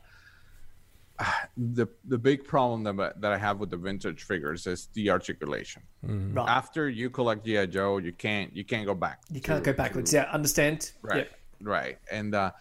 the 1.57 1.87
the 2.05 2.17
big 2.17 2.43
problem 2.43 2.83
that, 2.83 2.99
I- 2.99 3.13
that 3.19 3.31
i 3.31 3.37
have 3.37 3.59
with 3.59 3.69
the 3.69 3.77
vintage 3.77 4.23
figures 4.23 4.65
is 4.67 4.87
the 4.93 5.11
articulation. 5.11 5.83
Right, 6.01 6.49
after 6.49 6.89
you 6.89 7.11
collect 7.11 7.45
gi 7.45 7.67
joe 7.67 7.99
you 7.99 8.11
can't 8.13 8.53
you 8.55 8.65
can't 8.65 8.85
go 8.87 8.95
back 8.95 9.21
you 9.31 9.41
can't 9.41 9.63
to- 9.63 9.71
go 9.71 9.77
backwards. 9.77 10.09
to- 10.11 10.17
Yeah, 10.17 10.23
understand? 10.31 10.91
right 11.03 11.29
right. 11.61 11.97
And 12.11 12.33
uh 12.35 12.51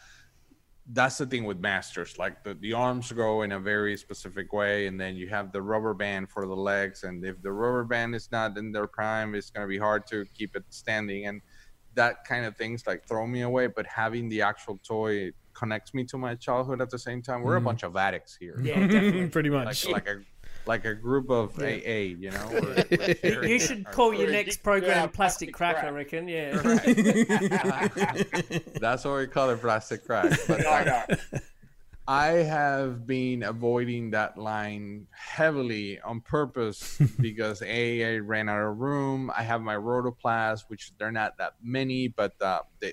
that's 0.93 1.17
the 1.17 1.27
thing 1.27 1.45
with 1.45 1.59
masters 1.59 2.19
like 2.19 2.45
the, 2.45 2.55
the 2.55 2.73
arms 2.73 3.11
go 3.13 3.43
in 3.43 3.53
a 3.53 3.61
very 3.61 3.97
specific 3.97 4.53
way 4.53 4.87
and 4.87 5.01
then 5.01 5.17
you 5.17 5.27
have 5.29 5.51
the 5.51 5.61
rubber 5.61 5.95
band 5.95 6.29
for 6.29 6.47
the 6.47 6.55
legs 6.55 7.05
and 7.05 7.25
if 7.25 7.41
the 7.41 7.51
rubber 7.51 7.85
band 7.85 8.15
is 8.15 8.29
not 8.31 8.57
in 8.59 8.71
their 8.71 8.87
prime 8.87 9.35
it's 9.35 9.49
going 9.49 9.67
to 9.67 9.69
be 9.69 9.79
hard 9.79 10.07
to 10.07 10.27
keep 10.37 10.55
it 10.55 10.65
standing 10.69 11.27
and 11.27 11.41
that 11.95 12.25
kind 12.25 12.45
of 12.45 12.55
things 12.57 12.87
like 12.87 13.07
throw 13.09 13.27
me 13.27 13.43
away 13.43 13.67
but 13.67 13.87
having 13.87 14.29
the 14.29 14.43
actual 14.43 14.79
toy 14.87 15.31
connects 15.55 15.95
me 15.95 16.05
to 16.05 16.19
my 16.19 16.35
childhood 16.35 16.83
at 16.83 16.91
the 16.91 16.99
same 16.99 17.23
time 17.23 17.41
we're 17.43 17.55
a 17.55 17.59
mm-hmm. 17.59 17.67
bunch 17.67 17.83
of 17.83 17.97
addicts 17.97 18.37
here 18.37 18.59
Yeah, 18.61 18.81
definitely. 18.81 19.27
pretty 19.31 19.51
like 19.51 19.65
much. 19.65 19.89
like 19.89 20.07
a 20.07 20.21
like 20.67 20.85
a 20.85 20.95
group 20.95 21.31
of 21.31 21.59
AA, 21.59 22.15
you 22.19 22.31
know. 22.31 22.49
we're- 22.53 23.17
we're 23.23 23.45
You 23.45 23.59
should 23.61 23.87
our- 23.87 23.93
call 23.93 24.15
your 24.15 24.29
Or 24.29 24.33
next 24.33 24.59
yeah, 24.59 24.63
program 24.63 25.09
plastic 25.11 25.15
Plastic 25.15 25.55
Crack, 25.55 25.85
I 25.85 25.89
reckon. 25.91 26.29
Yeah. 26.29 26.57
That's 28.81 29.05
what 29.05 29.17
we 29.19 29.27
call 29.27 29.51
it, 29.51 29.61
plastic 29.61 30.05
crack. 30.07 30.39
But 30.49 30.61
No, 30.61 30.71
like, 30.71 30.87
no. 30.87 31.05
I 32.07 32.27
have 32.27 33.07
been 33.07 33.43
avoiding 33.45 34.11
that 34.11 34.37
line 34.37 35.07
heavily 35.13 36.01
on 36.01 36.21
purpose 36.21 36.99
because 37.21 37.63
A, 37.63 38.17
I 38.17 38.19
ran 38.19 38.49
out 38.49 38.61
of 38.63 38.79
room. 38.79 39.31
I 39.37 39.43
have 39.43 39.63
my 39.63 39.75
Rotoplast, 39.77 40.65
which 40.69 40.93
they're 40.99 41.13
not 41.13 41.39
that 41.39 41.55
many, 41.63 42.09
but 42.09 42.33
uh, 42.43 42.61
they, 42.81 42.93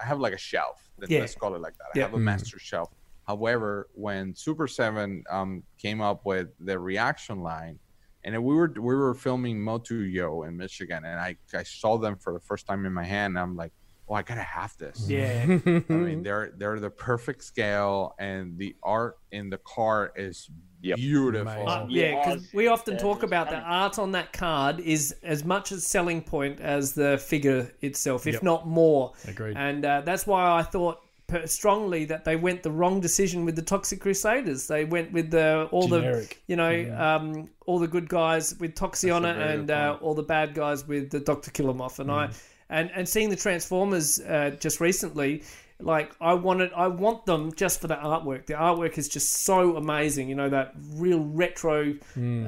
I 0.00 0.06
have 0.06 0.20
like 0.20 0.34
a 0.34 0.38
shelf. 0.38 0.88
Let, 0.98 1.10
Yeah. 1.10 1.26
Call 1.38 1.54
it 1.56 1.60
like 1.60 1.76
that. 1.78 1.86
Yeah. 1.96 2.04
I 2.04 2.06
have 2.06 2.14
a 2.14 2.18
master 2.18 2.58
shelf. 2.60 2.90
However, 3.26 3.88
when 3.94 4.34
Super 4.34 4.66
Seven 4.66 5.24
um, 5.30 5.62
came 5.78 6.00
up 6.00 6.24
with 6.26 6.48
the 6.60 6.78
reaction 6.78 7.40
line, 7.40 7.78
and 8.22 8.42
we 8.42 8.54
were 8.54 8.72
we 8.74 8.94
were 8.94 9.14
filming 9.14 9.60
Motu 9.62 9.96
Yo 10.00 10.42
in 10.42 10.56
Michigan, 10.56 11.04
and 11.04 11.18
I 11.20 11.36
I 11.54 11.62
saw 11.62 11.98
them 11.98 12.16
for 12.16 12.32
the 12.32 12.40
first 12.40 12.66
time 12.66 12.84
in 12.86 12.92
my 12.92 13.04
hand. 13.04 13.32
And 13.32 13.38
I'm 13.38 13.56
like, 13.56 13.72
oh, 14.08 14.14
I 14.14 14.22
gotta 14.22 14.42
have 14.42 14.76
this. 14.78 15.06
Yeah. 15.08 15.42
I 15.66 15.92
mean, 15.92 16.22
they're 16.22 16.52
they're 16.56 16.80
the 16.80 16.90
perfect 16.90 17.44
scale, 17.44 18.14
and 18.18 18.58
the 18.58 18.76
art 18.82 19.18
in 19.32 19.50
the 19.50 19.58
car 19.58 20.12
is 20.16 20.50
Yep. 20.82 20.96
beautiful. 20.98 21.66
Uh, 21.66 21.86
Yeah, 21.88 22.08
yeah, 22.10 22.24
because 22.26 22.52
we 22.52 22.66
often 22.68 22.98
talk 22.98 23.22
about 23.22 23.48
the 23.48 23.56
art 23.56 23.98
on 23.98 24.12
that 24.12 24.34
card 24.34 24.80
is 24.80 25.14
as 25.22 25.42
much 25.42 25.72
a 25.72 25.80
selling 25.80 26.20
point 26.20 26.60
as 26.60 26.92
the 26.92 27.16
figure 27.16 27.72
itself, 27.80 28.26
if 28.26 28.34
Yep. 28.34 28.42
not 28.42 28.66
more. 28.68 29.14
Agreed. 29.26 29.56
And 29.56 29.82
uh, 29.82 30.02
that's 30.02 30.26
why 30.26 30.58
I 30.58 30.62
thought 30.62 30.98
per- 30.98 31.04
strongly 31.46 32.04
that 32.06 32.24
they 32.24 32.36
went 32.36 32.62
the 32.62 32.70
wrong 32.70 33.00
decision 33.00 33.44
with 33.44 33.56
the 33.56 33.62
Toxic 33.62 34.00
Crusaders. 34.00 34.66
They 34.66 34.84
went 34.84 35.12
with 35.12 35.30
the 35.30 35.68
all 35.70 35.88
Generic. 35.88 36.28
the 36.28 36.36
you 36.46 36.56
know 36.56 36.96
um, 36.96 37.50
all 37.66 37.78
the 37.78 37.88
good 37.88 38.08
guys 38.08 38.54
with 38.58 38.74
Toxiona 38.74 39.22
That's 39.22 39.36
a 39.36 39.38
very 39.38 39.54
and 39.54 39.70
uh, 39.70 39.98
all 40.00 40.14
the 40.14 40.22
bad 40.22 40.54
guys 40.54 40.86
with 40.86 41.10
the 41.10 41.20
Doctor 41.20 41.50
Killemoff. 41.50 41.98
And 41.98 42.10
I 42.10 42.30
and 42.68 42.90
and 42.94 43.08
seeing 43.08 43.30
the 43.30 43.36
Transformers 43.36 44.20
uh, 44.20 44.56
just 44.60 44.80
recently. 44.80 45.42
Like 45.80 46.14
I 46.20 46.34
wanted, 46.34 46.72
I 46.72 46.86
want 46.86 47.26
them 47.26 47.52
just 47.52 47.80
for 47.80 47.88
the 47.88 47.96
artwork. 47.96 48.46
The 48.46 48.54
artwork 48.54 48.96
is 48.96 49.08
just 49.08 49.44
so 49.44 49.76
amazing. 49.76 50.28
You 50.28 50.36
know 50.36 50.48
that 50.48 50.72
real 50.94 51.18
retro 51.18 51.94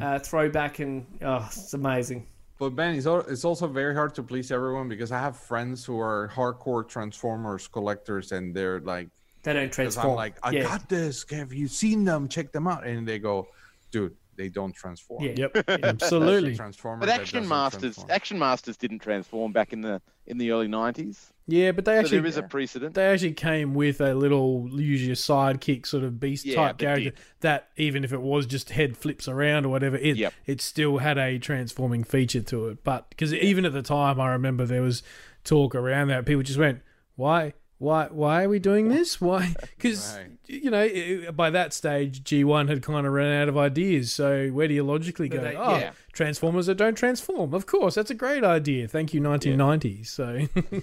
uh, 0.01 0.21
throwback, 0.21 0.79
and 0.79 1.07
oh, 1.23 1.45
it's 1.51 1.75
amazing. 1.75 2.29
But 2.59 2.71
Ben, 2.71 2.95
it's, 2.95 3.07
al- 3.07 3.21
it's 3.21 3.45
also 3.45 3.67
very 3.67 3.95
hard 3.95 4.15
to 4.15 4.23
please 4.23 4.51
everyone 4.51 4.89
because 4.89 5.13
I 5.13 5.19
have 5.19 5.37
friends 5.37 5.85
who 5.85 6.01
are 6.01 6.31
hardcore 6.35 6.89
Transformers 6.89 7.69
collectors, 7.69 8.33
and 8.33 8.55
they're 8.55 8.81
like, 8.81 9.09
They 9.43 9.53
don't 9.53 9.71
transform. 9.71 10.11
I'm 10.11 10.17
like, 10.17 10.37
I 10.43 10.51
yeah. 10.51 10.63
got 10.63 10.89
this. 10.89 11.25
Have 11.31 11.53
you 11.53 11.69
seen 11.69 12.05
them? 12.05 12.29
Check 12.29 12.53
them 12.53 12.67
out. 12.67 12.87
And 12.87 13.07
they 13.07 13.19
go, 13.19 13.49
dude, 13.91 14.17
they 14.37 14.49
don't 14.49 14.73
transform. 14.75 15.23
Yeah. 15.23 15.33
Yep, 15.37 15.67
That's 15.67 15.83
absolutely. 16.03 16.57
Transformer 16.57 17.01
But 17.01 17.11
Action 17.11 17.47
Masters, 17.47 17.81
transform. 17.81 18.11
Action 18.11 18.39
Masters 18.39 18.77
didn't 18.77 19.01
transform 19.01 19.53
back 19.53 19.73
in 19.73 19.81
the 19.83 20.01
in 20.27 20.39
the 20.39 20.51
early 20.51 20.69
'90s. 20.69 21.31
Yeah, 21.49 21.71
but 21.73 21.85
they 21.85 21.95
So 21.95 22.01
actually 22.01 22.19
there 22.19 22.27
is 22.27 22.37
a 22.39 22.43
precedent. 22.43 22.95
they 22.95 23.07
actually 23.07 23.33
came 23.35 23.73
with 23.75 24.01
a 24.01 24.15
little 24.15 24.69
usually 24.73 25.13
a 25.13 25.15
sidekick 25.15 25.87
sort 25.87 26.03
of 26.03 26.19
beast 26.19 26.45
Yeah, 26.45 26.57
type 26.57 26.79
character 26.79 27.11
did. 27.11 27.19
that 27.41 27.69
even 27.77 28.03
if 28.03 28.13
it 28.13 28.21
was 28.21 28.47
just 28.47 28.71
head 28.71 28.97
flips 28.97 29.29
around 29.29 29.65
or 29.65 29.69
whatever, 29.69 29.97
it 29.97 30.17
Yep. 30.17 30.33
it 30.47 30.61
still 30.61 30.99
had 30.99 31.19
a 31.19 31.39
transforming 31.39 32.03
feature 32.03 32.41
to 32.43 32.67
it. 32.69 32.83
But 32.83 33.09
because 33.11 33.33
even 33.33 33.65
at 33.65 33.73
the 33.73 33.83
time, 33.83 34.21
I 34.21 34.31
remember 34.33 34.67
there 34.67 34.83
was 34.83 35.03
talk 35.45 35.75
around 35.77 36.09
that 36.09 36.27
people 36.27 36.43
just 36.43 36.59
went, 36.59 36.81
"Why, 37.15 37.53
why, 37.79 38.07
why 38.11 38.45
are 38.45 38.49
we 38.49 38.59
doing 38.59 38.89
this? 38.89 39.21
Why?" 39.21 39.55
Because 39.77 40.17
Right. 40.17 40.31
you 40.47 40.71
know 40.71 41.33
by 41.33 41.51
that 41.51 41.73
stage, 41.73 42.25
G 42.25 42.43
one 42.45 42.69
had 42.69 42.83
kind 42.83 43.07
of 43.07 43.13
run 43.13 43.31
out 43.33 43.49
of 43.49 43.57
ideas. 43.59 44.13
So 44.13 44.49
where 44.49 44.67
do 44.69 44.75
you 44.75 44.83
logically 44.83 45.29
go? 45.29 45.41
they- 45.43 45.55
oh, 45.57 45.77
yeah. 45.79 45.93
Transformers 46.13 46.67
that 46.67 46.77
don't 46.77 46.95
transform. 46.95 47.53
Of 47.53 47.67
course, 47.67 47.95
that's 47.95 48.11
a 48.11 48.15
great 48.15 48.43
idea. 48.45 48.89
Thank 48.89 49.13
you, 49.13 49.21
1990. 49.23 50.05
So 50.05 50.47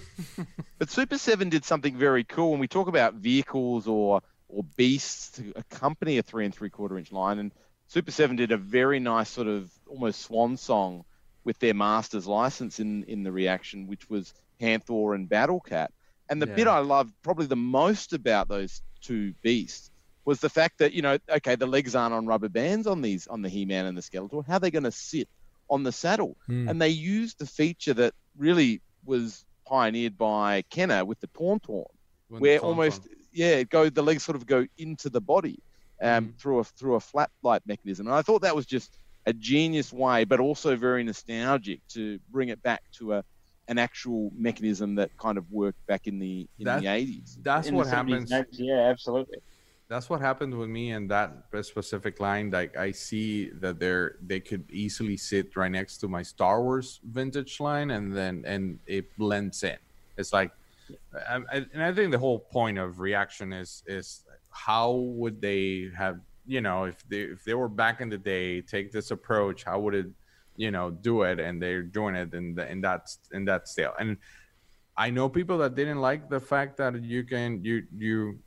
But 0.78 0.90
Super 0.90 1.18
Seven 1.18 1.48
did 1.48 1.64
something 1.64 1.96
very 1.96 2.24
cool. 2.24 2.50
When 2.52 2.60
we 2.60 2.68
talk 2.68 2.88
about 2.88 3.14
vehicles 3.14 3.86
or 3.86 4.20
or 4.48 4.62
beasts 4.76 5.30
to 5.38 5.52
accompany 5.56 6.18
a 6.18 6.22
three 6.22 6.44
and 6.44 6.54
three 6.54 6.70
quarter 6.70 6.96
inch 6.98 7.10
line, 7.10 7.38
and 7.40 7.50
Super 7.88 8.10
Seven 8.12 8.36
did 8.36 8.52
a 8.52 8.56
very 8.56 9.00
nice 9.00 9.30
sort 9.30 9.48
of 9.48 9.70
almost 9.88 10.20
swan 10.22 10.56
song 10.56 11.04
with 11.44 11.58
their 11.58 11.74
master's 11.74 12.26
license 12.26 12.78
in 12.78 13.02
in 13.04 13.22
the 13.24 13.32
reaction, 13.32 13.86
which 13.88 14.08
was 14.08 14.32
Panther 14.60 15.14
and 15.14 15.28
Battle 15.28 15.60
Cat. 15.60 15.92
And 16.30 16.40
the 16.40 16.46
bit 16.46 16.66
I 16.66 16.78
loved 16.78 17.14
probably 17.22 17.46
the 17.46 17.56
most 17.56 18.12
about 18.12 18.48
those 18.48 18.82
two 19.02 19.34
beasts 19.42 19.90
was 20.24 20.40
the 20.40 20.48
fact 20.48 20.78
that 20.78 20.92
you 20.92 21.02
know, 21.02 21.18
okay, 21.28 21.54
the 21.54 21.66
legs 21.66 21.94
aren't 21.94 22.14
on 22.14 22.26
rubber 22.26 22.48
bands 22.48 22.86
on 22.86 23.02
these 23.02 23.26
on 23.26 23.42
the 23.42 23.48
He-Man 23.48 23.86
and 23.86 23.96
the 23.96 24.02
Skeletor. 24.02 24.46
How 24.46 24.54
are 24.56 24.60
they 24.60 24.70
going 24.70 24.84
to 24.84 24.90
sit 24.92 25.28
on 25.68 25.82
the 25.82 25.92
saddle? 25.92 26.36
Hmm. 26.46 26.68
And 26.68 26.80
they 26.80 26.88
used 26.88 27.38
the 27.38 27.46
feature 27.46 27.94
that 27.94 28.14
really 28.36 28.80
was 29.04 29.44
pioneered 29.66 30.16
by 30.16 30.62
Kenner 30.70 31.04
with 31.04 31.20
the 31.20 31.28
Tauntaun, 31.28 31.84
When 32.28 32.40
where 32.40 32.58
the 32.58 32.64
almost 32.64 33.06
yeah, 33.32 33.62
go 33.64 33.90
the 33.90 34.02
legs 34.02 34.24
sort 34.24 34.36
of 34.36 34.46
go 34.46 34.66
into 34.78 35.10
the 35.10 35.20
body 35.20 35.58
um, 36.02 36.28
Mhm. 36.28 36.38
through 36.40 36.58
a 36.60 36.64
through 36.64 36.94
a 36.94 37.00
flap 37.00 37.30
like 37.42 37.62
mechanism. 37.66 38.06
And 38.06 38.14
I 38.14 38.22
thought 38.22 38.42
that 38.42 38.56
was 38.56 38.66
just 38.66 38.96
a 39.26 39.32
genius 39.32 39.92
way, 39.92 40.24
but 40.24 40.40
also 40.40 40.76
very 40.76 41.02
nostalgic 41.04 41.80
to 41.88 42.18
bring 42.30 42.48
it 42.48 42.62
back 42.62 42.82
to 42.98 43.14
a 43.14 43.24
an 43.68 43.78
actual 43.78 44.30
mechanism 44.36 44.94
that 44.96 45.16
kind 45.18 45.38
of 45.38 45.50
worked 45.50 45.84
back 45.86 46.06
in 46.06 46.18
the 46.18 46.46
in 46.58 46.64
That- 46.64 46.80
the 46.82 46.86
eighties. 46.88 47.38
That's 47.42 47.68
In 47.68 47.74
what 47.74 47.86
happens. 47.86 48.30
80s, 48.30 48.46
Yeah, 48.58 48.80
absolutely. 48.90 49.38
that's 49.88 50.08
what 50.10 50.20
happened 50.20 50.54
with 50.56 50.68
me 50.68 50.92
and 50.92 51.10
that 51.10 51.30
specific 51.62 52.18
line 52.18 52.50
like 52.50 52.74
i 52.76 52.90
see 52.90 53.50
that 53.60 53.78
they're 53.78 54.16
they 54.26 54.40
could 54.40 54.64
easily 54.70 55.14
sit 55.16 55.54
right 55.56 55.70
next 55.70 55.98
to 55.98 56.08
my 56.08 56.22
star 56.22 56.62
wars 56.62 57.00
vintage 57.04 57.60
line 57.60 57.90
and 57.90 58.16
then 58.16 58.42
and 58.46 58.78
it 58.86 59.04
blends 59.18 59.62
in 59.62 59.76
it's 60.16 60.32
like 60.32 60.50
I, 61.28 61.36
I- 61.52 61.66
and 61.74 61.82
i 61.82 61.92
think 61.92 62.12
the 62.12 62.18
whole 62.18 62.38
point 62.58 62.78
of 62.78 62.98
reaction 62.98 63.52
is 63.52 63.82
is 63.86 64.24
how 64.50 64.90
would 65.20 65.40
they 65.42 65.90
have 65.94 66.18
you 66.46 66.62
know 66.62 66.84
if 66.84 67.06
they 67.10 67.20
if 67.36 67.44
they 67.44 67.54
were 67.54 67.68
back 67.84 68.00
in 68.00 68.08
the 68.08 68.18
day 68.18 68.62
take 68.62 68.90
this 68.90 69.10
approach 69.10 69.64
how 69.64 69.78
would 69.80 69.94
it 69.94 70.06
you 70.56 70.70
know 70.70 70.90
do 70.90 71.22
it 71.22 71.40
and 71.40 71.60
they're 71.60 71.82
doing 71.82 72.14
it 72.14 72.32
in 72.34 72.54
the 72.54 72.70
in 72.70 72.80
that 72.80 73.08
in 73.32 73.44
that 73.44 73.68
style 73.68 73.94
and 73.98 74.16
I 74.96 75.10
know 75.10 75.28
people 75.28 75.58
that 75.58 75.74
didn't 75.74 76.00
like 76.00 76.30
the 76.30 76.40
fact 76.40 76.76
that 76.76 77.02
you 77.02 77.24
can 77.24 77.64
you 77.64 77.82
you 77.96 78.38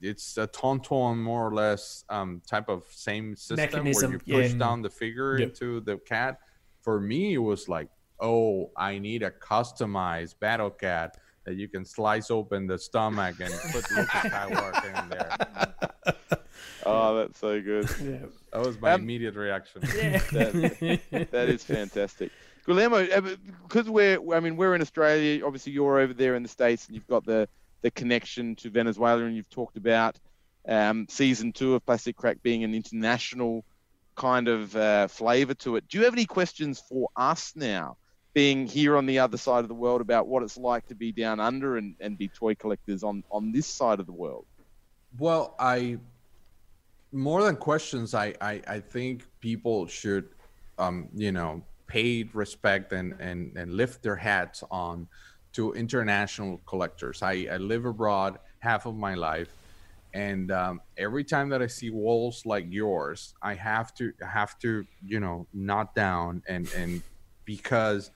it's 0.00 0.38
a 0.38 0.46
tauntaun 0.46 1.18
more 1.18 1.46
or 1.46 1.54
less 1.54 2.04
um, 2.08 2.40
type 2.46 2.68
of 2.68 2.84
same 2.90 3.36
system 3.36 3.56
Mechanism, 3.56 4.12
where 4.12 4.20
you 4.24 4.42
push 4.42 4.52
yeah. 4.52 4.58
down 4.58 4.82
the 4.82 4.90
figure 4.90 5.38
Yep. 5.38 5.48
into 5.48 5.80
the 5.80 5.98
cat. 5.98 6.38
For 6.80 7.00
me, 7.00 7.34
it 7.34 7.38
was 7.38 7.68
like, 7.68 7.88
oh, 8.18 8.70
I 8.76 8.98
need 8.98 9.22
a 9.22 9.30
customized 9.30 10.38
battle 10.40 10.70
cat 10.70 11.18
that 11.44 11.56
you 11.56 11.68
can 11.68 11.84
slice 11.84 12.30
open 12.30 12.66
the 12.66 12.78
stomach 12.78 13.36
and 13.40 13.52
put 13.72 13.90
Luke 13.90 14.08
Skywalker 14.08 15.02
in 15.02 15.08
there. 15.10 16.39
Oh, 16.86 17.16
that's 17.16 17.38
so 17.38 17.60
good. 17.60 17.88
Yeah. 18.02 18.26
That 18.52 18.66
was 18.66 18.80
my 18.80 18.92
Um, 18.92 19.02
immediate 19.02 19.34
reaction. 19.36 19.82
Yeah. 19.94 20.18
That, 20.32 21.28
that 21.30 21.48
is 21.48 21.62
fantastic. 21.62 22.32
Guillermo, 22.66 23.06
because 23.62 23.88
we're, 23.88 24.18
I 24.34 24.40
mean, 24.40 24.56
we're 24.56 24.74
in 24.74 24.80
Australia. 24.80 25.44
Obviously, 25.44 25.72
you're 25.72 25.98
over 25.98 26.12
there 26.12 26.34
in 26.34 26.42
the 26.42 26.48
states, 26.48 26.86
and 26.86 26.94
you've 26.94 27.06
got 27.06 27.24
the 27.24 27.48
the 27.82 27.90
connection 27.90 28.54
to 28.56 28.68
Venezuela, 28.70 29.24
and 29.24 29.34
you've 29.34 29.48
talked 29.48 29.76
about 29.78 30.18
um, 30.68 31.06
season 31.08 31.52
two 31.52 31.74
of 31.74 31.86
Plastic 31.86 32.16
Crack 32.16 32.42
being 32.42 32.62
an 32.64 32.74
international 32.74 33.64
kind 34.16 34.48
of 34.48 34.76
uh, 34.76 35.08
flavor 35.08 35.54
to 35.54 35.76
it. 35.76 35.88
Do 35.88 35.96
you 35.98 36.04
have 36.04 36.12
any 36.12 36.26
questions 36.26 36.78
for 36.86 37.08
us 37.16 37.54
now, 37.56 37.96
being 38.34 38.66
here 38.66 38.98
on 38.98 39.06
the 39.06 39.20
other 39.20 39.38
side 39.38 39.60
of 39.60 39.68
the 39.68 39.74
world, 39.74 40.02
about 40.02 40.26
what 40.26 40.42
it's 40.42 40.58
like 40.58 40.86
to 40.88 40.94
be 40.94 41.10
down 41.12 41.40
under 41.40 41.78
and, 41.78 41.94
and 42.00 42.18
be 42.18 42.28
toy 42.28 42.54
collectors 42.54 43.02
on 43.02 43.24
on 43.30 43.52
this 43.52 43.66
side 43.66 44.00
of 44.00 44.06
the 44.06 44.12
world? 44.12 44.44
Well, 45.18 45.54
I 45.58 45.98
more 47.12 47.42
than 47.42 47.56
questions, 47.56 48.14
I 48.14 48.34
I, 48.40 48.62
I 48.66 48.80
think 48.80 49.26
people 49.40 49.86
should, 49.86 50.28
um, 50.78 51.08
you 51.14 51.32
know, 51.32 51.64
pay 51.86 52.24
respect 52.32 52.92
and 52.92 53.14
and 53.20 53.56
and 53.56 53.74
lift 53.74 54.02
their 54.02 54.16
hats 54.16 54.62
on 54.70 55.08
to 55.52 55.72
international 55.74 56.58
collectors. 56.66 57.22
I 57.22 57.48
I 57.50 57.56
live 57.56 57.84
abroad 57.84 58.38
half 58.60 58.86
of 58.86 58.96
my 58.96 59.14
life, 59.14 59.56
and 60.14 60.50
um, 60.50 60.80
every 60.96 61.24
time 61.24 61.48
that 61.50 61.62
I 61.62 61.66
see 61.66 61.90
walls 61.90 62.46
like 62.46 62.66
yours, 62.68 63.34
I 63.42 63.54
have 63.54 63.94
to 63.94 64.12
have 64.20 64.58
to 64.60 64.86
you 65.04 65.20
know 65.20 65.46
not 65.52 65.94
down 65.94 66.42
and 66.48 66.70
and 66.74 67.02
because 67.44 68.10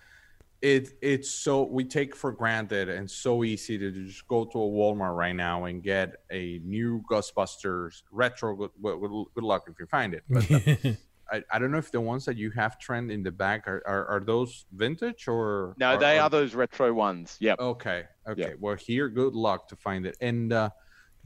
it 0.64 0.94
it's 1.02 1.30
so 1.30 1.62
we 1.62 1.84
take 1.84 2.16
for 2.16 2.32
granted 2.32 2.88
and 2.88 3.08
so 3.08 3.44
easy 3.44 3.76
to 3.76 3.90
just 3.90 4.26
go 4.26 4.46
to 4.46 4.58
a 4.58 4.66
Walmart 4.66 5.14
right 5.14 5.36
now 5.36 5.66
and 5.66 5.82
get 5.82 6.16
a 6.30 6.58
new 6.64 7.02
Ghostbusters 7.10 8.02
retro. 8.10 8.56
Good, 8.56 8.70
good, 8.82 8.98
good 9.34 9.44
luck 9.44 9.64
if 9.68 9.78
you 9.78 9.84
find 9.84 10.14
it. 10.14 10.24
But 10.26 10.50
uh, 10.50 10.92
I, 11.30 11.42
I 11.52 11.58
don't 11.58 11.70
know 11.70 11.76
if 11.76 11.92
the 11.92 12.00
ones 12.00 12.24
that 12.24 12.38
you 12.38 12.50
have 12.52 12.78
Trent 12.78 13.10
in 13.10 13.22
the 13.22 13.30
back 13.30 13.68
are, 13.68 13.82
are, 13.86 14.06
are 14.06 14.20
those 14.20 14.64
vintage 14.72 15.28
or 15.28 15.74
No, 15.76 15.98
they 15.98 16.18
are 16.18 16.30
those 16.30 16.54
retro 16.54 16.94
ones. 16.94 17.36
Yep. 17.40 17.60
Okay, 17.60 18.04
okay. 18.26 18.40
Yeah. 18.40 18.54
Well, 18.58 18.76
here, 18.76 19.10
good 19.10 19.34
luck 19.34 19.68
to 19.68 19.76
find 19.76 20.06
it. 20.06 20.16
And 20.22 20.50
uh, 20.50 20.70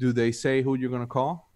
do 0.01 0.13
they 0.13 0.33
say 0.33 0.63
who 0.63 0.75
you're 0.75 0.91
gonna 0.91 1.07
call 1.07 1.53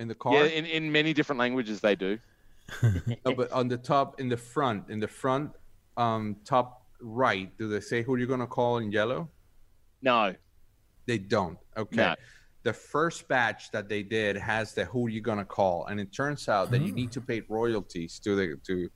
in 0.00 0.08
the 0.08 0.16
car? 0.16 0.34
Yeah, 0.34 0.46
in, 0.46 0.66
in 0.66 0.90
many 0.90 1.12
different 1.12 1.38
languages 1.38 1.80
they 1.80 1.94
do. 1.94 2.18
No, 3.24 3.34
but 3.36 3.52
on 3.52 3.68
the 3.68 3.76
top, 3.76 4.18
in 4.20 4.28
the 4.28 4.38
front, 4.38 4.88
in 4.88 4.98
the 4.98 5.06
front, 5.06 5.52
um, 5.96 6.36
top 6.44 6.83
right, 7.00 7.56
do 7.58 7.68
they 7.68 7.80
say 7.80 8.02
who 8.02 8.16
you're 8.16 8.26
gonna 8.26 8.46
call 8.46 8.78
in 8.78 8.90
yellow? 8.92 9.30
No. 10.02 10.34
They 11.06 11.18
don't. 11.18 11.58
Okay. 11.76 11.96
No. 11.96 12.14
The 12.62 12.72
first 12.72 13.28
batch 13.28 13.70
that 13.72 13.88
they 13.88 14.02
did 14.02 14.36
has 14.36 14.72
the 14.72 14.86
who 14.86 15.08
you're 15.08 15.22
gonna 15.22 15.44
call, 15.44 15.86
and 15.86 16.00
it 16.00 16.12
turns 16.12 16.48
out 16.48 16.70
that 16.70 16.80
you 16.80 16.92
mm. 16.92 16.96
need 16.96 17.12
to 17.12 17.20
pay 17.20 17.42
royalties 17.48 18.18
to 18.20 18.34
the 18.34 18.56
to 18.66 18.88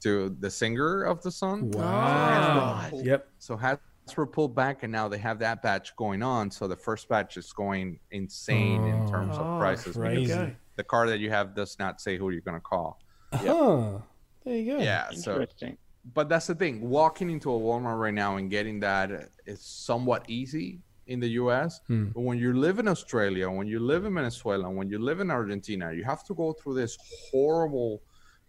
to 0.00 0.36
the 0.40 0.50
singer 0.50 1.02
of 1.02 1.20
the 1.22 1.30
song. 1.30 1.70
Wow. 1.72 2.86
So 2.90 3.00
Yep. 3.02 3.28
So 3.38 3.56
hats 3.56 3.80
were 4.16 4.26
pulled 4.26 4.54
back, 4.54 4.82
and 4.82 4.92
now 4.92 5.08
they 5.08 5.18
have 5.18 5.38
that 5.40 5.62
batch 5.62 5.94
going 5.96 6.22
on. 6.22 6.50
So 6.50 6.68
the 6.68 6.76
first 6.76 7.08
batch 7.08 7.36
is 7.36 7.52
going 7.52 7.98
insane 8.10 8.84
in 8.84 9.02
oh. 9.02 9.10
terms 9.10 9.36
Oh, 9.36 9.42
of 9.42 9.60
prices. 9.60 9.96
because 9.96 9.96
crazy. 9.96 10.28
go. 10.28 10.52
The 10.76 10.84
car 10.84 11.08
that 11.08 11.18
you 11.18 11.30
have 11.30 11.54
does 11.54 11.78
not 11.78 12.00
say 12.00 12.16
who 12.16 12.30
you're 12.30 12.40
gonna 12.40 12.60
call. 12.60 12.98
Huh. 13.32 13.98
There 14.44 14.56
you 14.56 14.72
go. 14.72 14.82
Yeah. 14.82 15.10
So 15.10 15.32
Interesting. 15.32 15.76
But 16.14 16.28
that's 16.28 16.46
the 16.46 16.54
thing 16.54 16.80
walking 16.88 17.30
into 17.30 17.50
a 17.52 17.58
walmart 17.58 17.98
right 17.98 18.14
now 18.14 18.36
and 18.36 18.50
getting 18.50 18.80
that 18.80 19.30
is 19.46 19.60
somewhat 19.60 20.24
easy 20.28 20.80
in 21.06 21.20
the 21.20 21.28
us 21.28 21.80
Hmm. 21.88 22.06
but 22.14 22.20
when 22.22 22.38
you 22.38 22.52
live 22.52 22.78
in 22.78 22.88
australia 22.88 23.50
when 23.50 23.66
you 23.66 23.78
live 23.80 24.04
in 24.04 24.14
venezuela 24.14 24.70
when 24.70 24.88
you 24.88 24.98
live 24.98 25.20
in 25.20 25.30
argentina 25.30 25.92
you 25.92 26.04
have 26.04 26.22
to 26.24 26.34
go 26.34 26.52
through 26.52 26.74
this 26.74 26.96
horrible 27.30 28.00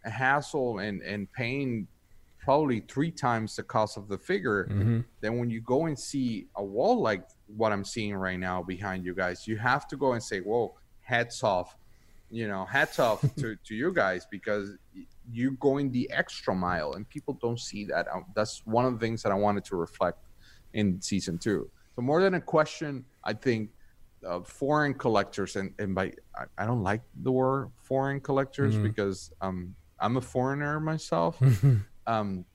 hassle 0.03 0.80
and 0.80 1.01
and 1.01 1.32
paying 1.34 1.88
probably 2.39 2.80
three 2.82 3.12
times 3.12 3.55
the 3.55 3.64
cost 3.64 3.97
of 3.97 4.07
the 4.07 4.18
figure 4.18 4.66
Mhm. 4.66 5.05
then 5.22 5.38
when 5.38 5.49
you 5.49 5.62
go 5.62 5.86
and 5.86 5.97
see 5.97 6.47
a 6.55 6.64
wall 6.64 6.99
like 7.01 7.24
what 7.55 7.72
i'm 7.72 7.86
seeing 7.86 8.16
right 8.16 8.39
now 8.39 8.64
behind 8.64 9.05
you 9.05 9.14
guys 9.14 9.47
you 9.47 9.57
have 9.57 9.88
to 9.88 9.95
go 9.97 10.14
and 10.14 10.24
say 10.24 10.39
whoa 10.39 10.74
hats 11.01 11.43
off 11.43 11.78
you 12.32 12.47
know 12.47 12.66
hats 12.66 12.97
off 12.99 13.22
to, 13.36 13.55
to 13.68 13.76
you 13.76 13.91
guys 13.93 14.26
because 14.32 14.78
you're 15.32 15.52
going 15.60 15.92
the 15.92 16.10
extra 16.12 16.54
mile 16.54 16.94
and 16.94 17.08
people 17.10 17.38
don't 17.42 17.60
see 17.60 17.86
that. 17.86 18.08
Um, 18.14 18.26
that's 18.36 18.62
one 18.66 18.86
of 18.86 18.94
the 18.94 19.00
things 19.00 19.22
that 19.24 19.32
i 19.32 19.36
wanted 19.36 19.64
to 19.66 19.76
reflect 19.76 20.20
in 20.74 21.02
season 21.02 21.38
two. 21.38 21.70
So 21.96 22.02
more 22.02 22.22
than 22.22 22.34
a 22.36 22.42
question 22.42 23.06
i 23.24 23.34
think 23.34 23.70
uh, 24.28 24.42
foreign 24.42 24.94
collectors 24.94 25.56
and, 25.56 25.74
and 25.80 25.96
by 25.96 26.14
I, 26.36 26.44
I 26.60 26.66
don't 26.66 26.84
like 26.84 27.02
the 27.24 27.32
word 27.32 27.72
foreign 27.82 28.20
collectors 28.22 28.76
Mhm. 28.76 28.84
because 28.84 29.32
um, 29.42 29.76
i'm 30.00 30.18
a 30.18 30.22
foreigner 30.22 30.80
myself. 30.80 31.40
Um, 32.08 32.46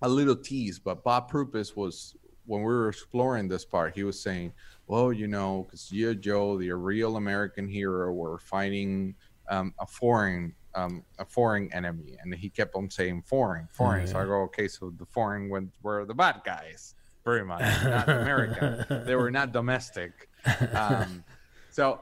a 0.00 0.08
little 0.08 0.34
tease, 0.36 0.78
but 0.78 1.04
Bob 1.04 1.30
Prupis 1.30 1.76
was 1.76 2.16
when 2.46 2.60
we 2.62 2.66
were 2.72 2.88
exploring 2.88 3.48
this 3.48 3.64
part, 3.64 3.94
he 3.94 4.02
was 4.02 4.18
saying, 4.18 4.52
"Well, 4.86 5.12
you 5.12 5.26
know, 5.28 5.64
because 5.64 5.92
you, 5.92 6.14
Joe, 6.14 6.56
the 6.56 6.72
real 6.72 7.16
American 7.16 7.68
hero, 7.68 8.10
were 8.12 8.38
fighting 8.38 9.14
um, 9.50 9.74
a 9.78 9.86
foreign 9.86 10.54
um, 10.74 11.04
a 11.18 11.24
foreign 11.24 11.72
enemy," 11.72 12.16
and 12.20 12.34
he 12.34 12.48
kept 12.50 12.74
on 12.74 12.90
saying 12.90 13.22
"foreign, 13.22 13.68
foreign." 13.72 14.06
So 14.06 14.18
I 14.18 14.24
go, 14.24 14.42
"Okay, 14.42 14.68
so 14.68 14.90
the 14.96 15.06
foreign 15.06 15.48
went, 15.48 15.70
were 15.82 16.04
the 16.04 16.14
bad 16.14 16.42
guys, 16.44 16.94
pretty 17.24 17.44
much, 17.44 17.60
not 17.84 18.08
American. 18.08 19.04
they 19.06 19.16
were 19.16 19.30
not 19.30 19.52
domestic." 19.52 20.28
Um, 20.72 21.24
so 21.70 22.00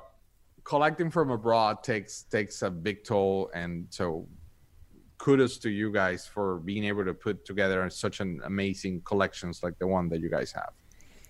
collecting 0.64 1.11
from 1.11 1.31
abroad 1.31 1.83
takes 1.83 2.23
takes 2.25 2.62
a 2.62 2.71
big 2.71 3.05
toll, 3.05 3.51
and 3.55 3.87
so 3.91 4.27
kudos 5.19 5.59
to 5.59 5.71
you 5.71 5.91
guys 5.93 6.27
for 6.27 6.59
being 6.59 6.85
able 6.85 7.05
to 7.05 7.14
put 7.14 7.45
together 7.45 7.89
such 7.91 8.21
an 8.21 8.41
amazing 8.45 9.01
collections 9.03 9.62
like 9.62 9.79
the 9.79 9.87
one 9.87 10.09
that 10.11 10.21
you 10.21 10.29
guys 10.29 10.53
have. 10.53 10.73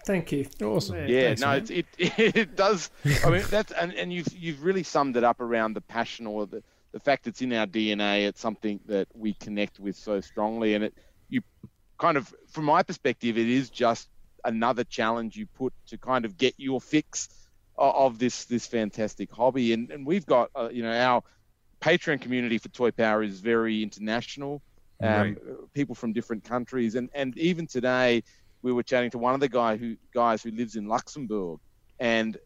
Thank 0.05 0.31
you. 0.33 0.47
Awesome. 0.63 0.97
Yeah, 1.09 1.35
Thanks, 1.35 1.41
no, 1.41 1.47
man. 1.49 1.57
it's, 1.59 1.71
it 1.71 1.87
it 2.37 2.57
does. 2.57 2.91
I 3.25 3.31
mean, 3.31 3.43
that's 3.51 3.73
and, 3.73 3.93
and 3.95 4.13
you've 4.13 4.29
you've 4.33 4.63
really 4.63 4.85
summed 4.85 5.17
it 5.17 5.25
up 5.25 5.41
around 5.41 5.75
the 5.75 5.81
passion 5.81 6.27
or 6.27 6.47
the 6.47 6.63
the 6.97 7.01
fact 7.01 7.27
it's 7.27 7.43
in 7.43 7.53
our 7.53 7.67
DNA. 7.67 8.27
It's 8.27 8.41
something 8.41 8.81
that 8.87 9.07
we 9.15 9.35
connect 9.35 9.79
with 9.79 9.97
so 9.97 10.23
strongly, 10.23 10.73
and 10.75 10.85
it 10.85 10.95
you 11.29 11.43
kind 11.99 12.17
of 12.17 12.33
from 12.49 12.65
my 12.65 12.83
perspective, 12.83 13.37
it 13.37 13.51
is 13.51 13.69
just 13.69 14.09
another 14.47 14.83
challenge 14.83 15.37
you 15.37 15.47
put 15.47 15.75
to 15.89 15.99
kind 15.99 16.25
of 16.25 16.39
get 16.39 16.55
your 16.57 16.81
fix 16.81 17.29
of, 17.77 18.19
this 18.19 18.47
this 18.47 18.67
fantastic 18.67 19.31
hobby. 19.31 19.75
And 19.75 19.91
and 19.91 20.07
we've 20.07 20.25
got 20.25 20.49
uh, 20.57 20.71
you 20.73 20.83
know 20.83 20.91
our 20.91 21.23
Patreon 21.83 22.23
community 22.23 22.57
for 22.57 22.71
Toy 22.71 22.93
Power 22.93 23.23
is 23.23 23.41
very 23.41 23.83
international. 23.83 24.63
Um, 25.03 25.37
Right. 25.37 25.37
People 25.75 25.95
from 25.95 26.15
different 26.15 26.45
countries, 26.45 26.95
and 26.95 27.11
and 27.15 27.37
even 27.37 27.67
today 27.67 28.23
we 28.63 28.73
were 28.73 28.83
chatting 28.83 29.11
to 29.11 29.19
one 29.19 29.35
of 29.35 29.41
the 29.41 29.51
guy 29.51 29.77
who 29.77 29.97
guys 30.15 30.43
who 30.43 30.51
lives 30.51 30.77
in 30.77 30.87
Luxembourg, 30.87 31.59
and 31.99 32.39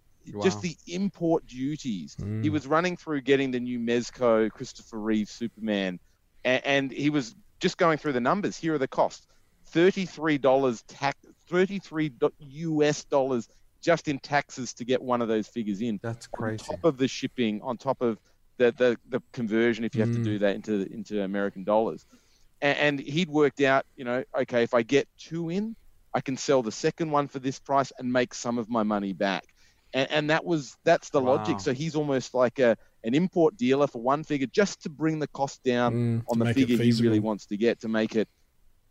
just 0.42 0.60
the 0.62 0.76
import 0.86 1.46
duties. 1.46 2.16
Mm. 2.20 2.42
He 2.42 2.50
was 2.50 2.66
running 2.66 2.96
through 2.96 3.22
getting 3.22 3.50
the 3.50 3.60
new 3.60 3.78
Mezco 3.78 4.50
Christopher 4.50 4.98
Reeve 4.98 5.28
Superman, 5.28 5.98
and, 6.44 6.64
and 6.64 6.92
he 6.92 7.10
was 7.10 7.34
just 7.60 7.76
going 7.76 7.98
through 7.98 8.12
the 8.12 8.20
numbers. 8.20 8.56
Here 8.56 8.74
are 8.74 8.78
the 8.78 8.88
costs: 8.88 9.26
thirty-three 9.66 10.38
dollars 10.38 10.82
tax, 10.88 11.18
thirty-three 11.48 12.12
US 12.38 13.04
dollars 13.04 13.48
just 13.82 14.08
in 14.08 14.18
taxes 14.18 14.74
to 14.74 14.84
get 14.84 15.00
one 15.00 15.22
of 15.22 15.28
those 15.28 15.48
figures 15.48 15.80
in 15.80 15.98
That's 16.02 16.28
on 16.38 16.42
crazy. 16.42 16.64
top 16.64 16.84
of 16.84 16.98
the 16.98 17.08
shipping, 17.08 17.62
on 17.62 17.76
top 17.78 18.00
of 18.02 18.18
the 18.58 18.72
the, 18.76 18.98
the 19.08 19.22
conversion 19.32 19.84
if 19.84 19.94
you 19.94 20.02
have 20.02 20.12
to 20.12 20.18
Mm. 20.20 20.24
do 20.24 20.38
that 20.40 20.54
into 20.56 20.86
into 20.92 21.22
American 21.22 21.64
dollars. 21.64 22.04
And, 22.60 22.78
and 22.78 23.00
he'd 23.00 23.30
worked 23.30 23.62
out, 23.62 23.86
you 23.96 24.04
know, 24.04 24.22
okay, 24.40 24.62
if 24.62 24.74
I 24.74 24.82
get 24.82 25.08
two 25.18 25.48
in, 25.48 25.74
I 26.12 26.20
can 26.20 26.36
sell 26.36 26.62
the 26.62 26.72
second 26.72 27.10
one 27.10 27.28
for 27.28 27.38
this 27.38 27.58
price 27.58 27.90
and 27.98 28.12
make 28.12 28.34
some 28.34 28.58
of 28.58 28.68
my 28.68 28.82
money 28.82 29.14
back. 29.14 29.44
And, 29.92 30.10
and 30.10 30.30
that 30.30 30.44
was 30.44 30.76
that's 30.84 31.10
the 31.10 31.20
Wow. 31.20 31.22
logic. 31.22 31.60
So 31.60 31.72
he's 31.72 31.94
almost 31.96 32.34
like 32.34 32.58
a 32.58 32.76
an 33.04 33.14
import 33.14 33.56
dealer 33.56 33.86
for 33.86 34.00
one 34.02 34.24
figure 34.24 34.46
just 34.52 34.82
to 34.82 34.90
bring 34.90 35.18
the 35.18 35.28
cost 35.28 35.62
down 35.64 35.98
Mm, 35.98 36.24
on 36.28 36.38
the 36.38 36.46
figure 36.46 36.76
he 36.76 36.92
really 36.92 37.20
wants 37.20 37.46
to 37.46 37.56
get 37.56 37.80
to 37.80 37.88
make 37.88 38.14
it 38.16 38.28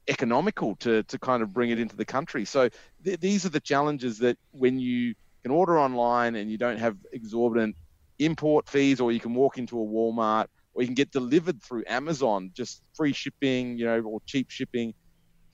economical 0.10 0.76
to 0.78 1.04
to 1.04 1.20
kind 1.20 1.44
of 1.44 1.54
bring 1.54 1.70
it 1.70 1.80
into 1.80 1.96
the 1.96 2.06
country. 2.06 2.46
So 2.46 2.70
th- 3.04 3.20
these 3.20 3.46
are 3.46 3.50
the 3.50 3.60
challenges 3.60 4.20
that 4.20 4.38
when 4.52 4.80
you 4.80 5.14
can 5.44 5.52
order 5.52 5.80
online 5.80 6.36
and 6.36 6.52
you 6.52 6.58
don't 6.58 6.78
have 6.80 6.98
exorbitant 7.14 7.76
import 8.20 8.68
fees, 8.68 9.00
or 9.00 9.12
you 9.12 9.20
can 9.20 9.34
walk 9.34 9.58
into 9.58 9.80
a 9.80 9.86
Walmart, 9.86 10.48
or 10.74 10.82
you 10.82 10.88
can 10.88 10.96
get 10.96 11.12
delivered 11.12 11.62
through 11.64 11.84
Amazon, 11.88 12.52
just 12.54 12.82
free 12.96 13.14
shipping, 13.14 13.78
you 13.78 13.86
know, 13.86 14.02
or 14.02 14.20
cheap 14.26 14.48
shipping. 14.50 14.94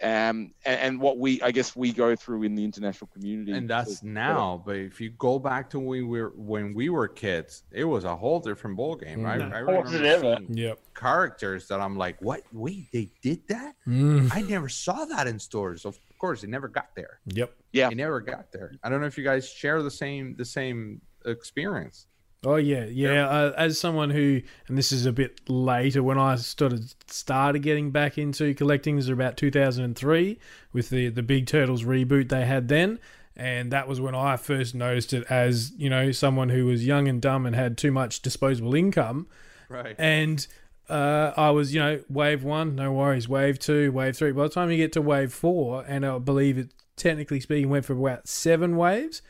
Um, 0.04 0.54
and, 0.66 0.80
and 0.82 1.00
what 1.00 1.18
we, 1.20 1.41
I 1.41 1.52
guess, 1.52 1.76
we 1.76 1.93
go 1.93 2.16
through 2.16 2.43
in 2.43 2.54
the 2.56 2.64
international 2.66 3.10
community. 3.14 3.54
And 3.54 3.70
that's 3.70 4.02
So- 4.02 4.08
now, 4.08 4.62
but 4.66 4.76
if 4.76 5.00
you 5.00 5.12
go 5.12 5.39
back 5.39 5.70
to 5.70 5.80
when 5.80 6.08
we 6.10 6.22
were 6.22 6.34
when 6.36 6.74
we 6.74 6.89
were 6.89 7.08
kids, 7.08 7.64
it 7.72 7.86
was 7.86 8.04
a 8.04 8.16
whole 8.16 8.39
different 8.41 8.76
ball 8.76 8.96
game. 8.96 9.26
I, 9.26 9.38
Mm. 9.38 9.54
I 9.54 9.64
Was 9.64 9.93
it 9.93 9.98
remember 10.02 10.54
Yep. 10.54 10.80
characters 10.96 11.68
that 11.70 11.80
I'm 11.80 11.96
like, 11.98 12.22
what? 12.22 12.41
Wait, 12.52 12.91
they 12.91 13.10
did 13.22 13.48
that? 13.48 13.76
Mm. 13.88 14.30
I 14.34 14.41
never 14.41 14.68
saw 14.70 15.06
that 15.06 15.28
in 15.28 15.39
stores. 15.39 15.86
Of 15.86 15.98
course, 16.20 16.43
it 16.43 16.50
never 16.50 16.68
got 16.68 16.89
there. 16.96 17.20
Yep. 17.28 17.54
Yeah. 17.72 17.89
It 17.89 17.96
never 17.96 18.20
got 18.20 18.52
there. 18.52 18.74
I 18.84 18.89
don't 18.89 19.00
know 19.02 19.08
if 19.08 19.18
you 19.18 19.24
guys 19.24 19.48
share 19.50 19.82
the 19.82 19.91
same 19.91 20.36
the 20.36 20.46
same 20.46 21.02
experience. 21.26 22.08
Oh 22.43 22.57
yeah, 22.57 22.86
yeah. 22.86 23.27
Uh, 23.27 23.53
as 23.57 23.79
someone 23.79 24.11
who, 24.11 24.41
and 24.67 24.77
this 24.77 24.91
is 24.91 25.05
a 25.05 25.11
bit 25.11 25.41
later, 25.49 26.03
when 26.03 26.17
I 26.19 26.36
started 26.36 26.93
started 27.07 27.59
getting 27.59 27.91
back 27.91 28.17
into 28.17 28.53
collecting, 28.53 28.97
is 28.97 29.09
about 29.09 29.36
2003 29.38 30.38
with 30.73 30.89
the 30.89 31.09
the 31.09 31.23
Big 31.23 31.47
Turtles 31.47 31.83
reboot 31.83 32.29
they 32.29 32.45
had 32.45 32.67
then, 32.67 32.99
and 33.36 33.71
that 33.71 33.88
was 33.88 33.99
when 33.99 34.13
I 34.13 34.38
first 34.38 34.75
noticed 34.75 35.11
it 35.13 35.25
as 35.29 35.71
you 35.77 35.89
know 35.89 36.11
someone 36.11 36.49
who 36.49 36.65
was 36.65 36.86
young 36.86 37.07
and 37.07 37.19
dumb 37.21 37.45
and 37.47 37.55
had 37.55 37.77
too 37.79 37.91
much 37.91 38.21
disposable 38.21 38.75
income, 38.75 39.25
Right. 39.67 39.95
and 39.97 40.45
uh, 40.88 41.31
I 41.36 41.49
was, 41.49 41.73
you 41.73 41.79
know, 41.79 42.03
wave 42.09 42.43
one, 42.43 42.75
no 42.75 42.91
worries. 42.93 43.27
Wave 43.27 43.57
two, 43.57 43.91
wave 43.91 44.15
three. 44.15 44.31
By 44.31 44.43
the 44.43 44.49
time 44.49 44.69
you 44.69 44.77
get 44.77 44.93
to 44.93 45.01
wave 45.01 45.33
four, 45.33 45.83
and 45.88 46.05
I 46.05 46.19
believe 46.19 46.59
it, 46.59 46.69
technically 46.95 47.39
speaking, 47.39 47.69
went 47.71 47.86
for 47.86 47.93
about 47.93 48.27
seven 48.27 48.77
waves. 48.77 49.23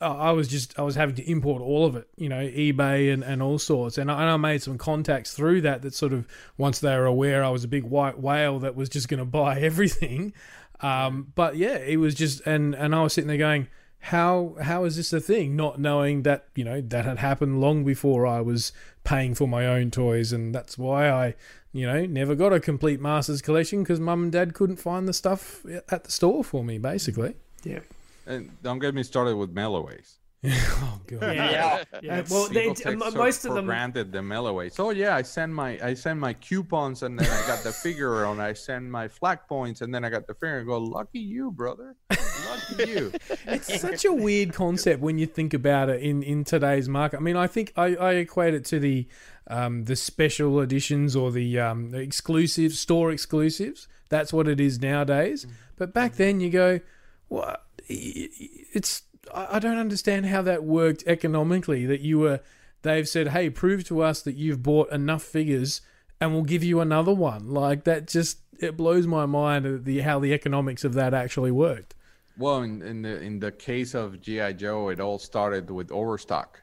I 0.00 0.30
was 0.32 0.48
just, 0.48 0.78
I 0.78 0.82
was 0.82 0.94
having 0.94 1.14
to 1.16 1.30
import 1.30 1.62
all 1.62 1.86
of 1.86 1.96
it, 1.96 2.08
you 2.16 2.28
know, 2.28 2.40
eBay 2.40 3.12
and, 3.12 3.24
and 3.24 3.42
all 3.42 3.58
sorts. 3.58 3.98
And 3.98 4.10
I, 4.10 4.20
and 4.20 4.30
I 4.30 4.36
made 4.36 4.62
some 4.62 4.78
contacts 4.78 5.32
through 5.32 5.62
that. 5.62 5.82
That 5.82 5.94
sort 5.94 6.12
of 6.12 6.26
once 6.58 6.80
they 6.80 6.94
were 6.96 7.06
aware 7.06 7.42
I 7.42 7.48
was 7.48 7.64
a 7.64 7.68
big 7.68 7.84
white 7.84 8.18
whale 8.18 8.58
that 8.60 8.76
was 8.76 8.88
just 8.88 9.08
going 9.08 9.18
to 9.20 9.24
buy 9.24 9.60
everything. 9.60 10.32
Um, 10.80 11.32
but 11.34 11.56
yeah, 11.56 11.76
it 11.76 11.96
was 11.96 12.14
just, 12.14 12.40
and 12.46 12.74
and 12.74 12.94
I 12.94 13.02
was 13.02 13.14
sitting 13.14 13.28
there 13.28 13.38
going, 13.38 13.68
how 14.00 14.54
how 14.60 14.84
is 14.84 14.96
this 14.96 15.12
a 15.12 15.20
thing? 15.20 15.56
Not 15.56 15.80
knowing 15.80 16.22
that 16.22 16.46
you 16.54 16.64
know 16.64 16.80
that 16.80 17.04
had 17.04 17.18
happened 17.18 17.60
long 17.60 17.84
before 17.84 18.26
I 18.26 18.40
was 18.40 18.72
paying 19.02 19.34
for 19.34 19.48
my 19.48 19.66
own 19.66 19.90
toys, 19.90 20.32
and 20.32 20.54
that's 20.54 20.78
why 20.78 21.10
I 21.10 21.34
you 21.72 21.86
know 21.86 22.06
never 22.06 22.34
got 22.34 22.52
a 22.52 22.60
complete 22.60 23.00
Masters 23.00 23.42
collection 23.42 23.82
because 23.82 23.98
mum 23.98 24.24
and 24.24 24.32
dad 24.32 24.54
couldn't 24.54 24.76
find 24.76 25.08
the 25.08 25.12
stuff 25.12 25.64
at 25.88 26.04
the 26.04 26.10
store 26.10 26.44
for 26.44 26.62
me, 26.62 26.78
basically. 26.78 27.34
Yeah. 27.64 27.80
And 28.26 28.50
don't 28.62 28.78
get 28.78 28.94
me 28.94 29.02
started 29.02 29.36
with 29.36 29.50
mail-aways. 29.50 30.18
oh 30.44 31.00
god. 31.06 31.34
Yeah. 31.34 31.82
yeah. 32.02 32.22
Well, 32.30 32.48
they, 32.48 32.62
People 32.62 32.74
take 32.74 32.86
m- 32.92 33.00
so 33.00 33.10
most 33.12 33.44
of 33.46 33.54
them. 33.54 33.64
granted 33.66 34.12
the 34.12 34.22
mail-aways. 34.22 34.78
Oh 34.78 34.90
yeah, 34.90 35.16
I 35.16 35.22
send 35.22 35.54
my 35.54 35.78
I 35.82 35.94
send 35.94 36.20
my 36.20 36.34
coupons 36.34 37.02
and 37.02 37.18
then 37.18 37.28
I 37.28 37.46
got 37.46 37.64
the 37.64 37.72
figure 37.72 38.24
and 38.30 38.40
I 38.40 38.52
send 38.52 38.92
my 38.92 39.08
flag 39.08 39.40
points 39.48 39.80
and 39.80 39.94
then 39.94 40.04
I 40.04 40.10
got 40.10 40.26
the 40.26 40.34
figure. 40.34 40.58
and 40.58 40.66
go, 40.68 40.78
lucky 40.78 41.18
you, 41.20 41.50
brother. 41.50 41.96
Lucky 42.10 42.90
you. 42.90 43.12
it's 43.46 43.80
such 43.80 44.04
a 44.04 44.12
weird 44.12 44.52
concept 44.52 45.00
when 45.00 45.18
you 45.18 45.26
think 45.26 45.54
about 45.54 45.88
it 45.88 46.02
in, 46.02 46.22
in 46.22 46.44
today's 46.44 46.88
market. 46.88 47.16
I 47.16 47.20
mean, 47.20 47.36
I 47.36 47.46
think 47.46 47.72
I, 47.76 47.96
I 47.96 48.12
equate 48.14 48.54
it 48.54 48.64
to 48.66 48.78
the 48.78 49.08
um, 49.48 49.84
the 49.84 49.96
special 49.96 50.60
editions 50.60 51.16
or 51.16 51.30
the, 51.32 51.58
um, 51.58 51.94
exclusive 51.94 52.72
store 52.72 53.10
exclusives. 53.10 53.88
That's 54.10 54.32
what 54.32 54.48
it 54.48 54.60
is 54.60 54.80
nowadays. 54.80 55.46
But 55.76 55.94
back 55.94 56.14
then, 56.14 56.40
you 56.40 56.50
go, 56.50 56.80
what? 57.28 57.65
It's 57.88 59.02
I 59.32 59.56
I 59.56 59.58
don't 59.58 59.78
understand 59.78 60.26
how 60.26 60.42
that 60.42 60.64
worked 60.64 61.04
economically. 61.06 61.86
That 61.86 62.00
you 62.00 62.18
were, 62.18 62.40
they've 62.82 63.08
said, 63.08 63.28
hey, 63.28 63.50
prove 63.50 63.84
to 63.84 64.02
us 64.02 64.22
that 64.22 64.34
you've 64.34 64.62
bought 64.62 64.90
enough 64.90 65.22
figures, 65.22 65.80
and 66.20 66.32
we'll 66.32 66.42
give 66.42 66.64
you 66.64 66.80
another 66.80 67.14
one. 67.14 67.48
Like 67.50 67.84
that, 67.84 68.08
just 68.08 68.38
it 68.58 68.76
blows 68.76 69.06
my 69.06 69.26
mind 69.26 69.66
uh, 69.66 69.78
the 69.80 70.00
how 70.00 70.18
the 70.18 70.32
economics 70.32 70.84
of 70.84 70.94
that 70.94 71.14
actually 71.14 71.50
worked. 71.50 71.94
Well, 72.38 72.62
in, 72.62 72.82
in 72.82 73.02
the 73.02 73.20
in 73.20 73.38
the 73.38 73.52
case 73.52 73.94
of 73.94 74.20
GI 74.20 74.54
Joe, 74.54 74.88
it 74.90 75.00
all 75.00 75.18
started 75.18 75.70
with 75.70 75.90
overstock. 75.90 76.60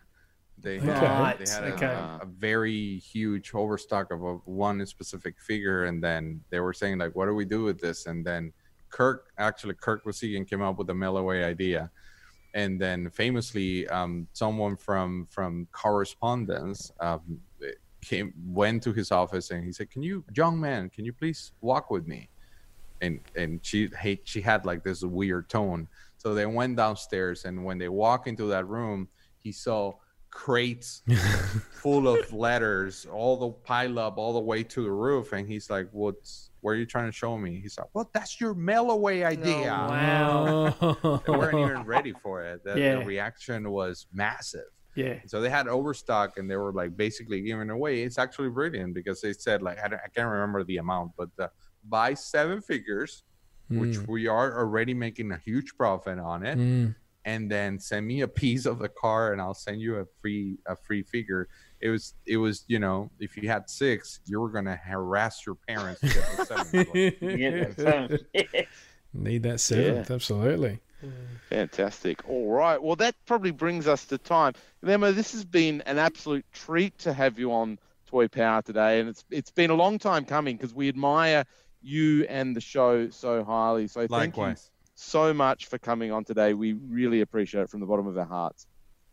They 0.60 0.80
had, 0.80 1.02
Right, 1.02 1.38
they 1.46 1.52
had 1.52 1.64
okay. 1.74 1.86
a, 1.88 2.20
a 2.22 2.26
very 2.26 2.98
huge 3.00 3.52
overstock 3.54 4.12
of 4.12 4.24
a, 4.24 4.36
one 4.46 4.86
specific 4.86 5.42
figure, 5.42 5.84
and 5.84 6.02
then 6.02 6.42
they 6.52 6.60
were 6.62 6.74
saying 6.74 7.00
like, 7.00 7.16
"What 7.16 7.26
do 7.26 7.36
we 7.36 7.46
do 7.46 7.64
with 7.64 7.82
this?" 7.82 8.06
And 8.06 8.24
then 8.26 8.54
Kirk, 8.94 9.34
actually, 9.40 9.74
Kirk 9.74 10.06
Bozigian 10.06 10.48
came 10.48 10.62
up 10.62 10.78
with 10.78 10.86
the 10.86 10.94
mail 10.94 11.18
away 11.18 11.44
idea, 11.44 11.90
and 12.54 12.80
then 12.80 13.10
famously, 13.10 13.88
um, 13.88 14.28
someone 14.34 14.76
from 14.76 15.28
from 15.32 15.68
correspondence 15.72 16.92
um, 17.00 17.40
came 18.02 18.32
went 18.46 18.84
to 18.84 18.94
his 18.94 19.12
office 19.12 19.50
and 19.50 19.66
he 19.66 19.72
said, 19.72 19.90
"Can 19.90 20.04
you, 20.04 20.24
young 20.36 20.60
man, 20.60 20.92
can 20.92 21.06
you 21.06 21.14
please 21.14 21.54
walk 21.62 21.90
with 21.90 22.06
me?" 22.08 22.30
and 23.02 23.20
and 23.36 23.60
she 23.64 23.90
hey, 24.00 24.22
she 24.24 24.42
had 24.42 24.64
like 24.64 24.84
this 24.84 25.02
weird 25.02 25.50
tone. 25.50 25.88
So 26.18 26.36
they 26.36 26.46
went 26.46 26.78
downstairs, 26.78 27.46
and 27.46 27.66
when 27.66 27.80
they 27.80 27.90
walk 27.90 28.28
into 28.28 28.46
that 28.48 28.68
room, 28.68 29.10
he 29.40 29.52
saw 29.52 29.94
crates 30.30 31.02
full 31.72 32.08
of 32.08 32.32
letters, 32.32 33.08
all 33.12 33.38
the 33.38 33.50
pile 33.50 33.98
up 33.98 34.18
all 34.18 34.34
the 34.34 34.40
way 34.40 34.64
to 34.64 34.84
the 34.84 34.92
roof, 34.92 35.34
and 35.34 35.48
he's 35.48 35.70
like, 35.72 35.90
"What's? 35.92 36.52
What 36.64 36.72
are 36.72 36.76
you 36.76 36.86
trying 36.88 37.06
to 37.10 37.12
show 37.16 37.38
me?" 37.38 37.60
He's 37.62 37.78
like, 37.78 37.88
"Well, 37.94 38.10
that's 38.14 38.42
your 38.42 38.54
mail 38.56 38.90
away 38.90 39.24
idea." 39.24 39.70
Wow. 39.90 41.22
They 41.26 41.32
weren't 41.32 41.60
even 41.60 41.84
ready 41.96 42.14
for 42.24 42.44
it. 42.44 42.64
The, 42.64 42.80
Yeah. 42.80 42.96
the 43.00 43.06
reaction 43.06 43.70
was 43.70 44.08
massive. 44.14 44.66
Yeah. 44.96 45.20
So 45.28 45.42
they 45.42 45.50
had 45.50 45.68
overstock 45.68 46.38
and 46.38 46.50
they 46.50 46.56
were 46.56 46.72
like 46.72 46.96
basically 46.96 47.42
giving 47.42 47.70
away. 47.70 48.04
It's 48.04 48.18
actually 48.18 48.50
brilliant 48.50 48.94
because 48.94 49.22
they 49.22 49.34
said 49.34 49.62
like 49.62 49.78
I, 49.80 49.88
I 49.88 50.08
can't 50.16 50.30
remember 50.30 50.64
the 50.64 50.78
amount, 50.78 51.12
but 51.18 51.30
uh, 51.40 51.48
buy 51.84 52.14
seven 52.14 52.62
figures, 52.62 53.24
which 53.70 53.98
Mm. 53.98 54.08
we 54.08 54.28
are 54.28 54.58
already 54.60 54.94
making 54.94 55.32
a 55.32 55.38
huge 55.38 55.76
profit 55.78 56.20
on 56.20 56.46
it, 56.46 56.58
Mm. 56.60 56.96
and 57.26 57.50
then 57.52 57.80
send 57.80 58.06
me 58.06 58.22
a 58.22 58.28
piece 58.28 58.66
of 58.68 58.78
the 58.80 58.90
car 58.90 59.32
and 59.34 59.42
I'll 59.42 59.54
send 59.68 59.82
you 59.82 59.96
a 59.98 60.06
free 60.22 60.60
a 60.68 60.76
free 60.76 61.04
figure. 61.04 61.48
It 61.84 61.90
was 61.90 62.14
it 62.26 62.38
was 62.38 62.64
you 62.68 62.80
know 62.80 63.12
if 63.20 63.36
you 63.36 63.50
had 63.50 63.70
six, 63.70 64.22
you 64.26 64.40
were 64.40 64.50
gonna 64.50 64.78
harass 64.78 65.46
your 65.46 65.56
parents 65.68 66.00
to 66.00 66.08
get 66.08 66.38
the 66.38 66.46
seventh. 66.46 67.22
Need 69.14 69.44
that 69.44 69.60
seventh, 69.60 70.10
absolutely. 70.10 70.80
Fantastic. 71.50 72.22
All 72.30 72.50
right. 72.54 72.82
Well, 72.82 72.96
that 72.96 73.16
probably 73.26 73.52
brings 73.52 73.86
us 73.86 74.06
to 74.06 74.18
time. 74.18 74.54
Lemo, 74.82 75.14
this 75.14 75.34
has 75.34 75.44
been 75.44 75.82
an 75.82 75.98
absolute 75.98 76.46
treat 76.54 76.98
to 77.00 77.12
have 77.12 77.38
you 77.38 77.52
on 77.52 77.78
Toy 78.08 78.30
Power 78.30 78.62
today, 78.62 79.02
and 79.02 79.10
it's 79.10 79.26
it's 79.30 79.52
been 79.52 79.70
a 79.70 79.76
long 79.76 80.00
time 80.00 80.24
coming 80.24 80.56
because 80.56 80.74
we 80.74 80.88
admire 80.88 81.44
you 81.82 82.26
and 82.30 82.56
the 82.56 82.62
show 82.62 83.10
so 83.10 83.44
highly. 83.44 83.90
So 83.90 84.08
thank 84.08 84.38
you 84.38 84.56
so 84.96 85.34
much 85.34 85.66
for 85.66 85.78
coming 85.78 86.14
on 86.14 86.24
today. 86.24 86.54
We 86.54 86.74
really 86.74 87.20
appreciate 87.20 87.64
it 87.64 87.70
from 87.70 87.82
the 87.82 87.86
bottom 87.86 88.08
of 88.08 88.18
our 88.18 88.24
hearts. 88.24 88.68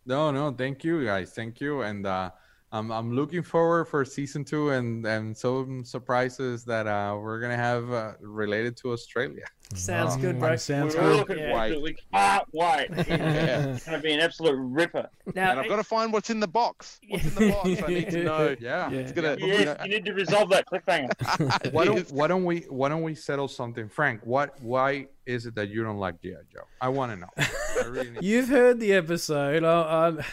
No, 0.05 0.31
no, 0.31 0.51
thank 0.51 0.83
you 0.85 1.05
guys, 1.05 1.33
thank 1.33 1.59
you, 1.61 1.81
and 1.81 2.07
uh, 2.07 2.31
I'm 2.73 2.89
I'm 2.91 3.13
looking 3.15 3.43
forward 3.43 3.85
for 3.85 4.05
season 4.05 4.45
two 4.45 4.69
and 4.69 5.05
and 5.05 5.35
some 5.37 5.83
surprises 5.83 6.63
that 6.65 6.87
uh, 6.87 7.17
we're 7.19 7.39
gonna 7.41 7.57
have 7.57 7.91
uh, 7.91 8.13
related 8.21 8.77
to 8.77 8.91
Australia. 8.93 9.43
Sounds 9.73 10.17
good, 10.17 10.35
Mm, 10.35 10.39
bro. 10.39 10.55
Sounds 10.57 10.95
We're 10.95 11.23
good. 11.23 11.37
Yeah. 11.37 11.51
forward. 11.67 11.81
We 11.83 11.95
can't 12.13 12.43
wait. 12.51 12.87
Yeah. 13.07 13.67
It's 13.67 13.85
going 13.85 13.97
to 13.97 14.03
be 14.03 14.11
an 14.11 14.19
absolute 14.19 14.57
ripper. 14.57 15.07
Now, 15.33 15.51
And 15.51 15.61
I've 15.61 15.69
got 15.69 15.77
to 15.77 15.83
find 15.85 16.11
what's 16.11 16.29
in 16.29 16.41
the 16.41 16.47
box. 16.47 16.99
What's 17.07 17.23
in 17.25 17.35
the 17.35 17.51
box? 17.53 17.81
I 17.81 17.87
need 17.87 18.09
to 18.09 18.23
know. 18.29 18.55
Yeah. 18.59 18.89
Yeah. 18.91 18.97
It's 18.99 19.13
gonna. 19.13 19.37
Yes, 19.39 19.77
you 19.85 19.89
need 19.89 20.03
to 20.03 20.13
resolve 20.13 20.49
that 20.49 20.65
cliffhanger. 20.67 21.71
Why 21.71 21.85
don't 21.85 22.11
why 22.11 22.27
don't 22.27 22.43
we 22.43 22.61
why 22.69 22.89
don't 22.89 23.01
we 23.03 23.15
settle 23.15 23.47
something, 23.47 23.87
Frank? 23.87 24.21
What 24.25 24.61
why 24.61 25.07
is 25.25 25.45
it 25.45 25.55
that 25.55 25.69
you 25.69 25.83
don't 25.85 25.99
like 25.99 26.21
GI 26.21 26.35
Joe? 26.51 26.67
I 26.81 26.89
want 26.89 27.13
to 27.13 27.17
know. 27.17 27.29
I 27.37 27.85
really 27.87 28.11
need- 28.11 28.23
You've 28.23 28.49
heard 28.49 28.79
the 28.81 28.91
episode. 28.93 29.63
I, 29.63 30.09
I... 30.09 30.25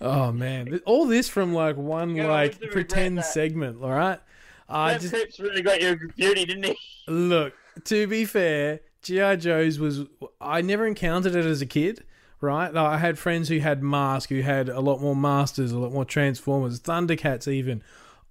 oh 0.00 0.32
man, 0.32 0.80
all 0.86 1.06
this 1.06 1.28
from 1.28 1.54
like 1.54 1.76
one 1.76 2.14
Yeah, 2.16 2.26
like 2.26 2.60
pretend 2.70 3.24
segment. 3.24 3.82
All 3.82 3.90
right, 3.90 4.20
I 4.68 4.92
that 4.92 5.00
just 5.00 5.14
Cripps 5.14 5.40
really 5.40 5.62
got 5.62 5.80
your 5.80 5.96
beauty, 6.16 6.44
didn't 6.44 6.64
he? 6.64 6.76
look. 7.08 7.54
To 7.84 8.06
be 8.06 8.24
fair, 8.24 8.80
GI 9.02 9.36
Joe's 9.38 9.78
was 9.78 10.02
I 10.40 10.60
never 10.60 10.86
encountered 10.86 11.34
it 11.34 11.44
as 11.44 11.60
a 11.60 11.66
kid. 11.66 12.04
Right, 12.40 12.74
Like, 12.74 12.92
I 12.92 12.98
had 12.98 13.18
friends 13.18 13.48
who 13.48 13.58
had 13.60 13.82
Mask, 13.82 14.28
who 14.28 14.42
had 14.42 14.68
a 14.68 14.80
lot 14.80 15.00
more 15.00 15.16
Masters, 15.16 15.72
a 15.72 15.78
lot 15.78 15.92
more 15.92 16.04
Transformers, 16.04 16.78
Thundercats, 16.78 17.48
even. 17.48 17.82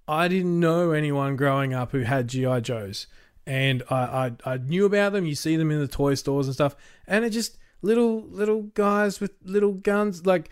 I 0.06 0.28
didn't 0.28 0.60
know 0.60 0.92
anyone 0.92 1.34
growing 1.34 1.74
up 1.74 1.90
who 1.90 2.02
had 2.02 2.28
GI 2.28 2.60
Joes, 2.60 3.08
and 3.44 3.82
I, 3.90 4.36
I 4.46 4.52
I 4.52 4.56
knew 4.58 4.84
about 4.84 5.14
them. 5.14 5.26
You 5.26 5.34
see 5.34 5.56
them 5.56 5.70
in 5.72 5.80
the 5.80 5.88
toy 5.88 6.14
stores 6.14 6.46
and 6.46 6.54
stuff, 6.54 6.76
and 7.08 7.24
it 7.24 7.30
just 7.30 7.58
little 7.82 8.22
little 8.22 8.62
guys 8.62 9.20
with 9.20 9.32
little 9.44 9.72
guns. 9.72 10.24
Like 10.26 10.48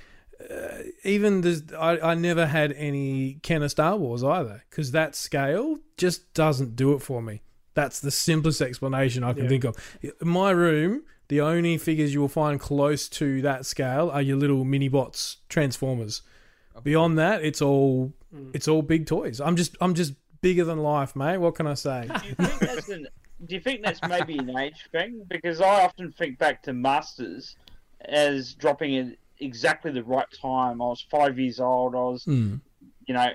uh, 0.50 0.82
even 1.04 1.40
there's, 1.42 1.62
I 1.72 1.98
I 1.98 2.14
never 2.14 2.46
had 2.46 2.72
any 2.72 3.34
Ken 3.34 3.40
Kenner 3.60 3.68
Star 3.68 3.96
Wars 3.96 4.24
either, 4.24 4.62
because 4.70 4.90
that 4.92 5.14
scale 5.14 5.78
just 5.96 6.32
doesn't 6.34 6.76
do 6.76 6.92
it 6.94 7.00
for 7.00 7.20
me. 7.22 7.42
That's 7.74 8.00
the 8.00 8.10
simplest 8.10 8.60
explanation 8.60 9.24
I 9.24 9.32
can 9.32 9.44
Yeah. 9.44 9.48
think 9.48 9.64
of. 9.64 9.98
In 10.02 10.28
my 10.28 10.50
room, 10.50 11.02
the 11.28 11.40
only 11.40 11.78
figures 11.78 12.12
you 12.12 12.20
will 12.20 12.28
find 12.28 12.60
close 12.60 13.08
to 13.10 13.40
that 13.42 13.64
scale 13.66 14.10
are 14.10 14.20
your 14.22 14.36
little 14.36 14.64
mini 14.64 14.88
bots 14.88 15.38
Transformers. 15.48 16.22
Beyond 16.82 17.18
that, 17.18 17.44
it's 17.44 17.62
all 17.62 18.12
it's 18.52 18.66
all 18.68 18.82
big 18.82 19.06
toys. 19.06 19.40
I'm 19.40 19.56
just 19.56 19.76
I'm 19.80 19.94
just 19.94 20.14
bigger 20.40 20.64
than 20.64 20.78
life, 20.78 21.14
mate. 21.14 21.38
What 21.38 21.54
can 21.54 21.66
I 21.66 21.74
say? 21.74 22.08
Do 22.08 22.28
you 22.28 22.34
think 22.34 22.58
that's 22.60 22.88
an, 22.88 23.06
Do 23.46 23.54
you 23.54 23.60
think 23.60 23.82
that's 23.84 24.00
maybe 24.08 24.38
an 24.38 24.56
age 24.58 24.88
thing? 24.90 25.22
Because 25.28 25.60
I 25.60 25.84
often 25.84 26.12
think 26.12 26.38
back 26.38 26.62
to 26.64 26.72
Masters 26.72 27.56
as 28.06 28.54
dropping 28.54 28.96
at 28.96 29.16
exactly 29.46 29.90
the 29.92 30.04
right 30.04 30.26
time. 30.40 30.80
I 30.80 30.86
was 30.86 31.04
five 31.10 31.38
years 31.38 31.60
old. 31.60 31.94
I 31.94 31.98
was, 31.98 32.24
Mm. 32.24 32.60
you 33.06 33.14
know, 33.14 33.28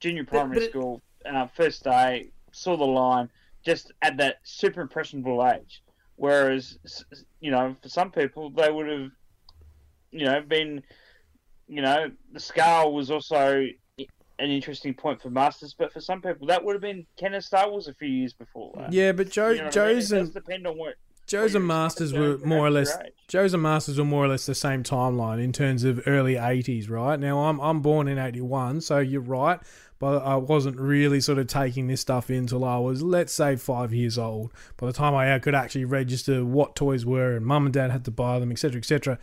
junior 0.00 0.24
primary 0.24 0.56
but 0.56 0.62
it- 0.64 0.70
school, 0.70 1.02
uh, 1.24 1.46
first 1.48 1.84
day, 1.84 2.30
saw 2.52 2.76
the 2.76 2.84
line, 2.84 3.30
just 3.64 3.92
at 4.02 4.16
that 4.18 4.36
super 4.44 4.80
impressionable 4.80 5.46
age. 5.46 5.82
Whereas, 6.16 6.78
you 7.40 7.50
know, 7.50 7.76
for 7.82 7.88
some 7.88 8.10
people, 8.12 8.50
they 8.50 8.70
would 8.70 8.86
have, 8.88 9.10
you 10.10 10.24
know, 10.26 10.40
been, 10.42 10.82
you 11.66 11.82
know, 11.82 12.10
the 12.32 12.40
scale 12.40 12.92
was 12.92 13.10
also 13.10 13.66
an 14.38 14.50
interesting 14.50 14.94
point 14.94 15.22
for 15.22 15.30
Masters, 15.30 15.74
but 15.78 15.92
for 15.92 16.00
some 16.00 16.20
people, 16.20 16.46
that 16.48 16.64
would 16.64 16.74
have 16.74 16.82
been 16.82 17.06
Kenner 17.16 17.40
Star 17.40 17.70
Wars 17.70 17.88
a 17.88 17.94
few 17.94 18.08
years 18.08 18.32
before 18.32 18.72
that. 18.76 18.92
Yeah, 18.92 19.12
but 19.12 19.30
Joe 19.30 19.50
You 19.50 19.58
know 19.58 19.64
what 19.64 19.76
I 19.76 19.86
mean? 19.86 19.94
Joe's 19.94 20.12
It 20.12 20.16
does 20.16 20.26
and 20.26 20.34
depend 20.34 20.66
on 20.66 20.76
what. 20.76 20.94
Joe's 21.26 21.54
and 21.54 21.66
Masters 21.66 22.12
were 22.12 22.38
more 22.38 22.66
or 22.66 22.70
less. 22.70 22.96
Joe's 23.28 23.54
and 23.54 23.62
Masters 23.62 23.98
were 23.98 24.04
more 24.04 24.24
or 24.24 24.28
less 24.28 24.46
the 24.46 24.54
same 24.54 24.82
timeline 24.82 25.42
in 25.42 25.52
terms 25.52 25.84
of 25.84 26.02
early 26.06 26.34
'80s, 26.34 26.90
right? 26.90 27.18
Now 27.18 27.44
I'm 27.44 27.60
I'm 27.60 27.80
born 27.80 28.08
in 28.08 28.18
'81, 28.18 28.82
so 28.82 28.98
you're 28.98 29.20
right, 29.20 29.58
but 29.98 30.18
I 30.22 30.36
wasn't 30.36 30.78
really 30.78 31.20
sort 31.20 31.38
of 31.38 31.46
taking 31.46 31.86
this 31.86 32.02
stuff 32.02 32.28
in 32.28 32.36
until 32.36 32.64
I 32.64 32.78
was, 32.78 33.02
let's 33.02 33.32
say, 33.32 33.56
five 33.56 33.92
years 33.94 34.18
old. 34.18 34.52
By 34.76 34.86
the 34.86 34.92
time 34.92 35.14
I 35.14 35.38
could 35.38 35.54
actually 35.54 35.86
register 35.86 36.44
what 36.44 36.76
toys 36.76 37.06
were, 37.06 37.36
and 37.36 37.46
mum 37.46 37.66
and 37.66 37.72
dad 37.72 37.90
had 37.90 38.04
to 38.04 38.10
buy 38.10 38.38
them, 38.38 38.52
etc., 38.52 38.78
etc. 38.78 39.18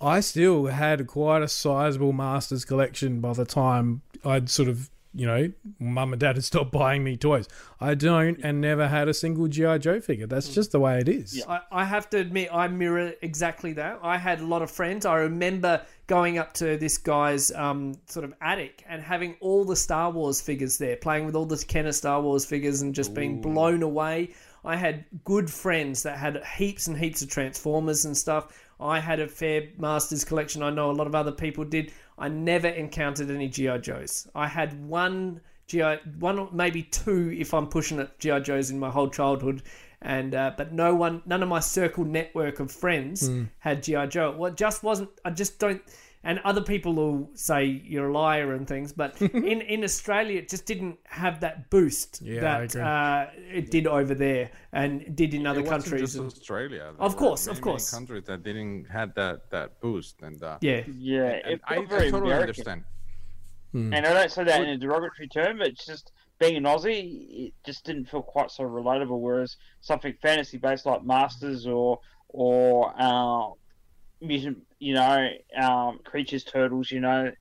I 0.00 0.20
still 0.20 0.66
had 0.66 1.06
quite 1.06 1.42
a 1.42 1.48
sizable 1.48 2.12
Masters 2.12 2.64
collection 2.64 3.20
by 3.20 3.32
the 3.32 3.46
time 3.46 4.02
I'd 4.24 4.50
sort 4.50 4.68
of, 4.68 4.90
you 5.16 5.26
know, 5.26 5.50
mum 5.78 6.12
and 6.12 6.20
dad 6.20 6.36
had 6.36 6.44
stopped 6.44 6.72
buying 6.72 7.02
me 7.02 7.16
toys. 7.16 7.48
I 7.80 7.94
don't 7.94 8.38
and 8.42 8.60
never 8.60 8.86
had 8.88 9.08
a 9.08 9.14
single 9.14 9.48
G.I. 9.48 9.78
Joe 9.78 10.00
figure. 10.00 10.26
That's 10.26 10.52
just 10.52 10.72
the 10.72 10.80
way 10.80 11.00
it 11.00 11.08
is. 11.08 11.42
I, 11.48 11.60
I 11.72 11.84
have 11.84 12.10
to 12.10 12.18
admit, 12.18 12.50
I 12.52 12.68
mirror 12.68 13.14
exactly 13.22 13.72
that. 13.74 13.98
I 14.02 14.18
had 14.18 14.40
a 14.40 14.46
lot 14.46 14.62
of 14.62 14.70
friends. 14.70 15.06
I 15.06 15.16
remember 15.16 15.82
going 16.06 16.38
up 16.38 16.52
to 16.54 16.76
this 16.76 16.98
guy's 16.98 17.50
um, 17.52 17.94
sort 18.06 18.24
of 18.24 18.34
attic 18.40 18.84
and 18.88 19.02
having 19.02 19.36
all 19.40 19.64
the 19.64 19.76
Star 19.76 20.10
Wars 20.10 20.40
figures 20.40 20.76
there, 20.76 20.96
playing 20.96 21.24
with 21.24 21.34
all 21.34 21.46
the 21.46 21.56
Kenner 21.66 21.92
Star 21.92 22.20
Wars 22.20 22.44
figures 22.44 22.82
and 22.82 22.94
just 22.94 23.14
being 23.14 23.40
blown 23.40 23.82
away. 23.82 24.30
I 24.64 24.76
had 24.76 25.04
good 25.24 25.48
friends 25.48 26.02
that 26.02 26.18
had 26.18 26.44
heaps 26.44 26.88
and 26.88 26.98
heaps 26.98 27.22
of 27.22 27.30
Transformers 27.30 28.04
and 28.04 28.16
stuff. 28.16 28.52
I 28.80 29.00
had 29.00 29.20
a 29.20 29.28
fair 29.28 29.68
Masters 29.78 30.24
collection. 30.24 30.62
I 30.62 30.70
know 30.70 30.90
a 30.90 30.92
lot 30.92 31.06
of 31.06 31.14
other 31.14 31.32
people 31.32 31.64
did. 31.64 31.92
I 32.18 32.28
never 32.28 32.68
encountered 32.68 33.30
any 33.30 33.48
G.I. 33.48 33.78
Joes. 33.78 34.28
I 34.34 34.46
had 34.48 34.86
one 34.86 35.40
GI 35.66 35.98
one 36.18 36.38
or 36.38 36.48
maybe 36.52 36.82
two 36.82 37.32
if 37.36 37.52
I'm 37.52 37.66
pushing 37.66 37.98
it 37.98 38.18
GI 38.18 38.40
Joes 38.40 38.70
in 38.70 38.78
my 38.78 38.90
whole 38.90 39.08
childhood, 39.08 39.62
and 40.02 40.34
uh, 40.34 40.52
but 40.56 40.72
no 40.72 40.94
one, 40.94 41.22
none 41.26 41.42
of 41.42 41.48
my 41.48 41.60
circle 41.60 42.04
network 42.04 42.60
of 42.60 42.70
friends 42.70 43.28
had 43.58 43.82
GI 43.82 44.06
Joe. 44.08 44.34
Well, 44.36 44.52
it 44.52 44.56
just 44.56 44.82
wasn't. 44.82 45.10
I 45.24 45.30
just 45.30 45.58
don't. 45.58 45.82
And 46.28 46.40
other 46.44 46.60
people 46.60 46.92
will 46.92 47.30
say 47.34 47.64
you're 47.64 48.08
a 48.08 48.12
liar 48.12 48.52
and 48.54 48.66
things, 48.66 48.92
but 48.92 49.10
in, 49.52 49.60
in 49.74 49.84
Australia, 49.84 50.38
it 50.40 50.48
just 50.48 50.66
didn't 50.66 50.98
have 51.04 51.38
that 51.40 51.70
boost 51.70 52.20
Yeah, 52.20 52.40
that 52.40 52.74
uh, 52.74 53.26
it 53.58 53.70
did 53.70 53.86
over 53.86 54.12
there 54.12 54.50
and 54.72 55.14
did 55.14 55.34
in 55.34 55.46
other 55.46 55.60
It 55.60 55.66
wasn't 55.66 55.82
countries. 55.84 56.00
just 56.00 56.16
and- 56.16 56.26
Australia. 56.26 56.92
There 56.96 57.06
Of 57.08 57.16
course, 57.16 57.46
many, 57.46 57.56
of 57.58 57.62
course. 57.62 57.90
countries 57.90 58.24
that 58.24 58.42
didn't 58.42 58.86
had 58.90 59.14
that 59.14 59.48
that 59.50 59.68
boost, 59.80 60.20
and 60.22 60.42
uh, 60.42 60.58
yeah, 60.60 60.82
Yeah, 60.98 61.30
and 61.44 61.52
it 61.54 61.60
I, 61.64 61.76
I 61.76 61.84
very 61.84 62.10
totally 62.10 62.32
American. 62.32 62.50
understand. 62.50 62.84
Hmm. 63.72 63.94
And 63.94 64.02
I 64.04 64.12
don't 64.12 64.32
say 64.32 64.42
that 64.50 64.60
in 64.64 64.70
a 64.70 64.78
derogatory 64.78 65.28
term, 65.28 65.58
but 65.58 65.68
it's 65.68 65.86
just 65.86 66.10
being 66.40 66.56
an 66.56 66.64
Aussie, 66.64 67.46
it 67.46 67.52
just 67.64 67.84
didn't 67.84 68.06
feel 68.10 68.22
quite 68.22 68.50
so 68.50 68.64
relatable. 68.64 69.20
Whereas 69.20 69.56
something 69.80 70.14
fantasy 70.20 70.58
based 70.58 70.86
like 70.86 71.04
Masters 71.04 71.68
or 71.68 72.00
or 72.28 72.92
uh, 72.98 73.46
mutant, 74.20 74.58
you 74.78 74.94
know, 74.94 75.28
um, 75.60 76.00
creatures, 76.04 76.44
turtles, 76.44 76.90
you 76.90 77.00
know, 77.00 77.32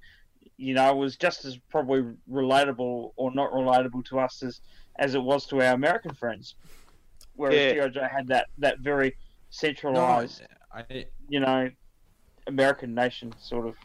you 0.58 0.74
know, 0.74 0.96
was 0.96 1.18
just 1.18 1.46
as 1.46 1.58
probably 1.70 2.04
relatable 2.32 3.12
or 3.18 3.32
not 3.34 3.52
relatable 3.52 4.06
to 4.06 4.20
us 4.20 4.42
as 4.44 4.62
as 4.98 5.16
it 5.16 5.22
was 5.22 5.46
to 5.48 5.62
our 5.62 5.74
American 5.74 6.14
friends. 6.14 6.56
Whereas 7.34 7.74
Yeah. 7.76 7.88
G.I. 7.90 8.08
Had 8.08 8.28
that 8.28 8.48
that 8.60 8.80
very 8.80 9.18
No, 9.90 10.30
centralized, 10.30 10.44
I 10.72 11.06
you 11.28 11.40
know, 11.40 11.70
American 12.48 12.94
nation 12.94 13.34
sort 13.40 13.68
of. 13.68 13.76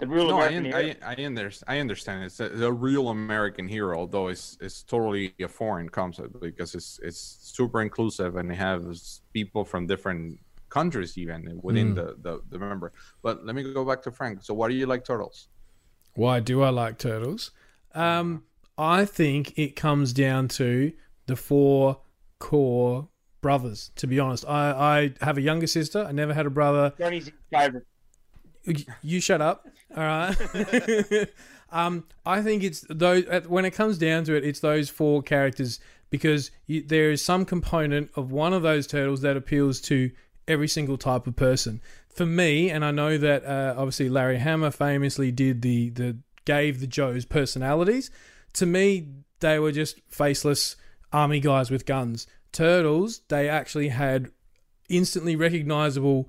The 0.00 0.06
real 0.08 0.26
no, 0.26 0.38
I, 0.40 0.48
American 0.48 0.58
un- 0.58 0.64
hero. 0.64 0.96
I, 1.02 1.14
I, 1.22 1.24
under, 1.26 1.50
I 1.68 1.78
understand. 1.78 2.24
It's 2.24 2.40
a, 2.40 2.46
a 2.66 2.72
real 2.72 3.08
American 3.10 3.68
hero, 3.68 3.96
although 3.98 4.28
it's 4.28 4.58
it's 4.60 4.82
totally 4.82 5.34
a 5.40 5.48
foreign 5.48 5.88
concept 5.88 6.38
because 6.40 6.74
it's 6.74 6.98
it's 7.02 7.18
super 7.40 7.80
inclusive 7.80 8.36
and 8.36 8.50
it 8.50 8.56
has 8.56 9.22
people 9.32 9.64
from 9.64 9.86
different 9.86 10.40
countries 10.74 11.16
even 11.16 11.60
within 11.62 11.94
the, 11.94 12.16
the 12.20 12.42
the 12.50 12.58
member. 12.58 12.92
But 13.22 13.46
let 13.46 13.54
me 13.54 13.62
go 13.72 13.84
back 13.84 14.02
to 14.02 14.10
Frank. 14.10 14.42
So, 14.42 14.52
why 14.54 14.68
do 14.68 14.74
you 14.74 14.86
like 14.86 15.04
turtles? 15.04 15.48
Why 16.14 16.40
do 16.40 16.62
I 16.62 16.70
like 16.70 16.98
turtles? 16.98 17.52
Um, 17.94 18.42
I 18.76 19.04
think 19.04 19.56
it 19.56 19.76
comes 19.76 20.12
down 20.12 20.48
to 20.60 20.92
the 21.26 21.36
four 21.36 22.00
core 22.40 23.08
brothers. 23.40 23.92
To 23.96 24.06
be 24.06 24.18
honest, 24.18 24.44
I, 24.48 25.12
I 25.20 25.24
have 25.24 25.38
a 25.38 25.42
younger 25.42 25.68
sister. 25.68 26.04
I 26.04 26.12
never 26.12 26.34
had 26.34 26.46
a 26.46 26.50
brother. 26.50 26.92
Johnny's 26.98 27.30
favorite. 27.52 27.86
You 29.02 29.20
shut 29.20 29.40
up. 29.40 29.66
All 29.96 30.02
right. 30.02 31.28
um, 31.70 32.04
I 32.26 32.42
think 32.42 32.64
it's 32.64 32.84
those. 32.90 33.24
When 33.46 33.64
it 33.64 33.72
comes 33.72 33.96
down 33.98 34.24
to 34.24 34.34
it, 34.34 34.44
it's 34.44 34.60
those 34.60 34.88
four 34.88 35.22
characters 35.22 35.78
because 36.10 36.50
you, 36.66 36.82
there 36.82 37.10
is 37.10 37.24
some 37.24 37.44
component 37.44 38.10
of 38.14 38.32
one 38.32 38.52
of 38.52 38.62
those 38.62 38.86
turtles 38.86 39.20
that 39.22 39.36
appeals 39.36 39.80
to 39.80 40.10
every 40.46 40.68
single 40.68 40.96
type 40.98 41.26
of 41.26 41.36
person. 41.36 41.80
For 42.08 42.26
me, 42.26 42.70
and 42.70 42.84
I 42.84 42.90
know 42.90 43.18
that 43.18 43.44
uh, 43.44 43.74
obviously 43.76 44.08
Larry 44.08 44.38
Hama 44.38 44.70
famously 44.70 45.32
did 45.32 45.62
the 45.62 45.90
the 45.90 46.18
gave 46.44 46.80
the 46.80 46.86
Joes 46.86 47.24
personalities. 47.24 48.10
To 48.54 48.66
me, 48.66 49.08
they 49.40 49.58
were 49.58 49.72
just 49.72 50.00
faceless 50.08 50.76
army 51.12 51.40
guys 51.40 51.70
with 51.70 51.86
guns. 51.86 52.26
Turtles, 52.52 53.22
they 53.28 53.48
actually 53.48 53.88
had 53.88 54.30
instantly 54.88 55.34
recognizable 55.34 56.28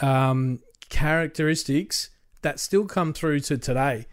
um, 0.00 0.60
characteristics 0.88 2.10
that 2.42 2.60
still 2.60 2.86
come 2.86 3.12
through 3.12 3.40
to 3.40 3.58
today, 3.58 4.06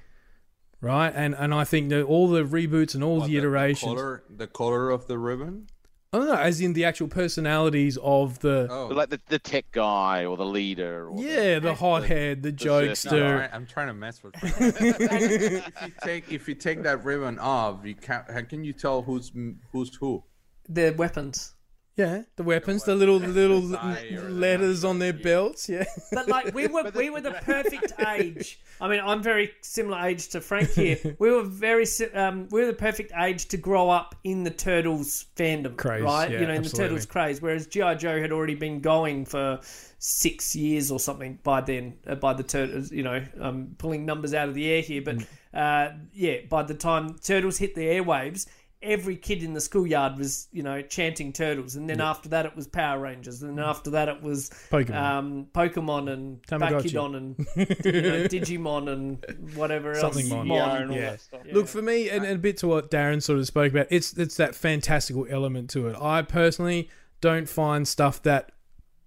right? 0.79 1.11
And 1.15 1.35
and 1.35 1.53
I 1.53 1.63
think 1.65 1.89
that 1.89 2.03
all 2.03 2.29
the 2.29 2.43
reboots 2.43 2.95
and 2.95 3.03
all 3.03 3.19
What, 3.19 3.29
the 3.29 3.37
iterations. 3.37 3.93
color, 3.93 4.23
the 4.29 4.47
color 4.47 4.89
of 4.89 5.07
the 5.07 5.17
ribbon. 5.17 5.67
I 6.13 6.17
don't 6.17 6.27
know, 6.27 6.35
as 6.35 6.59
in 6.59 6.73
the 6.73 6.83
actual 6.83 7.07
personalities 7.07 7.97
of 8.03 8.39
the 8.39 8.67
Oh, 8.69 8.87
Like 8.87 9.09
the, 9.09 9.21
the 9.27 9.39
tech 9.39 9.71
guy 9.71 10.25
or 10.25 10.35
the 10.35 10.45
leader. 10.45 11.07
Or 11.07 11.23
yeah, 11.23 11.59
the 11.59 11.73
hothead, 11.73 12.43
the, 12.43 12.51
the 12.51 12.65
No, 12.65 12.71
jokester. 12.81 13.49
I, 13.49 13.55
I'm 13.55 13.65
trying 13.65 13.87
to 13.87 13.93
mess 13.93 14.21
with. 14.21 14.33
if 14.43 15.81
you 15.85 15.93
take 16.03 16.29
if 16.29 16.49
you 16.49 16.55
take 16.55 16.83
that 16.83 17.05
ribbon 17.05 17.39
off, 17.39 17.85
you 17.85 17.95
can 17.95 18.25
how 18.29 18.41
can 18.41 18.65
you 18.65 18.73
tell 18.73 19.01
who's 19.03 19.31
who's 19.71 19.95
who? 19.95 20.23
their 20.67 20.93
weapons. 20.93 21.55
Yeah, 21.97 22.23
the 22.37 22.43
weapons, 22.43 22.83
the 22.85 22.95
little 22.95 23.17
little 23.17 23.61
sai 23.69 24.11
or 24.15 24.21
the 24.21 24.29
letters 24.29 24.83
on 24.85 24.99
their 24.99 25.13
yeah. 25.13 25.23
belts. 25.23 25.67
Yeah, 25.67 25.83
But 26.11 26.29
like 26.29 26.53
we 26.53 26.67
were, 26.75 26.89
we 26.95 27.09
were 27.09 27.19
the 27.21 27.33
perfect 27.33 27.93
age. 28.07 28.59
I 28.79 28.87
mean, 28.87 29.01
I'm 29.03 29.21
very 29.21 29.51
similar 29.61 29.99
age 30.07 30.29
to 30.29 30.41
Frank 30.41 30.71
here. 30.71 30.97
We 31.19 31.29
were 31.29 31.43
very, 31.43 31.85
um, 32.13 32.47
we 32.49 32.61
were 32.61 32.67
the 32.67 32.73
perfect 32.73 33.11
age 33.19 33.47
to 33.49 33.57
grow 33.57 33.89
up 33.89 34.15
in 34.23 34.43
the 34.43 34.49
Turtles 34.51 35.25
fandom, 35.35 35.75
Craze, 35.77 36.01
right? 36.01 36.31
yeah, 36.31 36.39
you 36.39 36.47
know, 36.47 36.53
in 36.53 36.59
absolutely. 36.59 36.69
the 36.69 36.83
Turtles 36.89 37.05
craze. 37.05 37.41
Whereas 37.41 37.67
GI 37.67 37.95
Joe 37.95 38.21
had 38.21 38.31
already 38.31 38.55
been 38.55 38.79
going 38.79 39.25
for 39.25 39.59
six 39.99 40.55
years 40.55 40.91
or 40.91 40.99
something 40.99 41.39
by 41.43 41.61
then. 41.61 41.97
Uh, 42.07 42.15
by 42.15 42.33
the 42.33 42.43
Turtles, 42.43 42.91
you 42.91 43.03
know, 43.03 43.21
I'm 43.39 43.75
pulling 43.77 44.05
numbers 44.05 44.33
out 44.33 44.47
of 44.47 44.55
the 44.55 44.67
air 44.71 44.81
here, 44.81 45.01
but 45.01 45.17
Mm. 45.17 45.25
uh, 45.53 45.93
yeah, 46.13 46.37
by 46.49 46.63
the 46.63 46.73
time 46.73 47.15
Turtles 47.21 47.57
hit 47.57 47.75
the 47.75 47.81
airwaves. 47.85 48.47
Every 48.83 49.15
kid 49.15 49.43
in 49.43 49.53
the 49.53 49.61
schoolyard 49.61 50.17
was, 50.17 50.47
you 50.51 50.63
know, 50.63 50.81
chanting 50.81 51.31
turtles, 51.33 51.75
and 51.75 51.87
then 51.87 52.01
after 52.01 52.29
that 52.29 52.47
it 52.47 52.55
was 52.55 52.65
Power 52.67 52.99
Rangers, 52.99 53.43
and 53.43 53.57
then 53.57 53.63
after 53.63 53.91
that 53.91 54.09
it 54.09 54.23
was 54.23 54.49
Pokemon. 54.71 54.95
um, 54.95 55.47
Pokemon 55.53 56.11
and 56.11 56.41
Tamagotchi. 56.47 56.91
Bakidon 56.91 57.15
and 57.17 57.37
you 57.85 58.01
know, 58.01 58.23
Digimon 58.27 58.89
and 58.91 59.55
whatever 59.55 59.91
else. 59.91 60.01
Something 60.01 60.29
Mon. 60.29 60.47
Yeah, 60.47 60.77
and 60.77 60.89
all 60.91 60.97
Yeah. 60.97 61.09
that 61.11 61.21
stuff. 61.21 61.41
Look 61.51 61.67
for 61.67 61.81
me, 61.83 62.09
and, 62.09 62.25
and 62.25 62.35
a 62.35 62.39
bit 62.39 62.57
to 62.57 62.67
what 62.67 62.89
Darren 62.89 63.21
sort 63.21 63.37
of 63.37 63.45
spoke 63.45 63.71
about. 63.71 63.87
It's 63.91 64.13
it's 64.17 64.37
that 64.37 64.55
fantastical 64.55 65.27
element 65.29 65.69
to 65.71 65.87
it. 65.87 65.95
I 66.01 66.23
personally 66.23 66.89
don't 67.21 67.47
find 67.47 67.87
stuff 67.87 68.23
that 68.23 68.51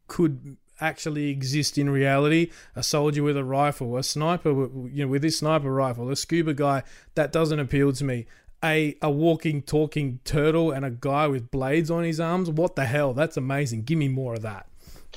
could 0.07 0.57
actually 0.81 1.31
exist 1.31 1.79
in 1.79 1.89
reality. 1.89 2.51
A 2.77 2.83
soldier 2.83 3.23
with 3.23 3.37
a 3.37 3.45
rifle, 3.45 3.97
a 3.97 4.03
sniper, 4.03 4.51
you 4.51 5.05
know, 5.05 5.09
with 5.09 5.23
his 5.23 5.39
sniper 5.39 5.73
rifle, 5.73 6.11
a 6.11 6.17
scuba 6.17 6.53
guy. 6.55 6.83
That 7.15 7.33
doesn't 7.33 7.59
appeal 7.59 7.93
to 7.93 8.05
me. 8.05 8.27
A 8.65 8.97
a 9.03 9.11
walking, 9.11 9.63
talking 9.63 10.21
turtle 10.25 10.71
and 10.73 10.85
a 10.85 10.91
guy 10.91 11.27
with 11.27 11.51
blades 11.51 11.91
on 11.91 12.03
his 12.03 12.19
arms. 12.19 12.51
What 12.51 12.77
the 12.77 12.87
hell? 12.87 13.13
That's 13.13 13.37
amazing. 13.37 13.83
Give 13.83 13.99
me 13.99 14.09
more 14.09 14.35
of 14.35 14.43
that. 14.43 14.67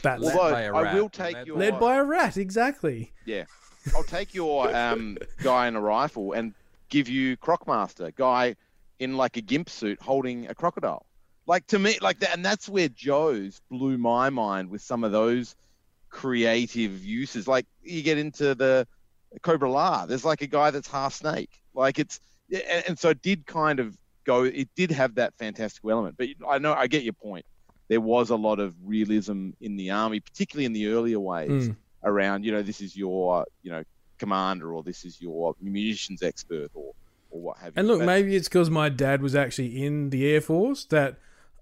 That's 0.01 0.21
Led 0.21 0.35
Although 0.35 0.51
by 0.51 0.61
a 0.61 0.73
I 0.73 0.81
rat. 0.81 0.93
I 0.93 0.99
will 0.99 1.09
take 1.09 1.33
Led 1.35 1.47
your 1.47 1.57
led 1.57 1.79
by 1.79 1.95
a 1.95 2.03
rat. 2.03 2.37
Exactly. 2.37 3.11
Yeah. 3.25 3.45
I'll 3.95 4.03
take 4.03 4.33
your 4.33 4.75
um, 4.75 5.17
guy 5.43 5.67
in 5.67 5.75
a 5.75 5.81
rifle 5.81 6.33
and 6.33 6.53
give 6.89 7.09
you 7.09 7.37
Crocmaster, 7.37 8.13
guy 8.15 8.55
in 8.99 9.17
like 9.17 9.37
a 9.37 9.41
gimp 9.41 9.69
suit 9.69 10.01
holding 10.01 10.47
a 10.47 10.55
crocodile. 10.55 11.05
Like 11.45 11.65
to 11.67 11.79
me, 11.79 11.97
like 12.01 12.19
that, 12.19 12.33
and 12.33 12.43
that's 12.43 12.67
where 12.67 12.89
Joe's 12.89 13.61
blew 13.69 13.97
my 13.97 14.29
mind 14.29 14.69
with 14.69 14.81
some 14.81 15.03
of 15.03 15.11
those 15.11 15.55
creative 16.09 17.03
uses. 17.03 17.47
Like 17.47 17.65
you 17.83 18.01
get 18.01 18.17
into 18.17 18.53
the 18.53 18.85
Cobra 19.41 19.69
La, 19.69 20.05
there's 20.05 20.25
like 20.25 20.41
a 20.41 20.47
guy 20.47 20.71
that's 20.71 20.89
half 20.89 21.13
snake. 21.13 21.61
Like 21.73 21.99
it's, 21.99 22.19
yeah, 22.19 22.26
and, 22.51 22.83
and 22.89 22.99
so 22.99 23.09
it 23.09 23.21
did 23.21 23.45
kind 23.45 23.79
of 23.79 23.97
go. 24.25 24.43
It 24.43 24.69
did 24.75 24.91
have 24.91 25.15
that 25.15 25.33
fantastical 25.37 25.91
element. 25.91 26.15
But 26.17 26.27
I 26.47 26.57
know 26.57 26.73
I 26.73 26.87
get 26.87 27.03
your 27.03 27.13
point. 27.13 27.45
There 27.89 28.01
was 28.01 28.29
a 28.29 28.35
lot 28.35 28.59
of 28.59 28.75
realism 28.83 29.51
in 29.61 29.77
the 29.77 29.91
army, 29.91 30.19
particularly 30.19 30.65
in 30.65 30.73
the 30.73 30.87
earlier 30.87 31.19
waves 31.19 31.69
Mm. 31.69 31.75
around, 32.03 32.43
you 32.43 32.51
know, 32.51 32.61
this 32.61 32.81
is 32.81 32.95
your, 32.97 33.45
you 33.63 33.71
know, 33.71 33.83
commander 34.19 34.73
or 34.73 34.83
this 34.83 35.05
is 35.05 35.21
your 35.21 35.55
munitions 35.61 36.21
expert 36.21 36.69
or, 36.73 36.93
or 37.29 37.41
what 37.41 37.57
have 37.59 37.67
you. 37.67 37.79
And 37.79 37.87
look, 37.87 38.01
maybe 38.01 38.35
it's 38.35 38.49
because 38.49 38.69
my 38.69 38.89
dad 38.89 39.21
was 39.21 39.35
actually 39.35 39.85
in 39.85 40.09
the 40.09 40.27
Air 40.27 40.41
Force 40.41 40.83
that 40.85 41.17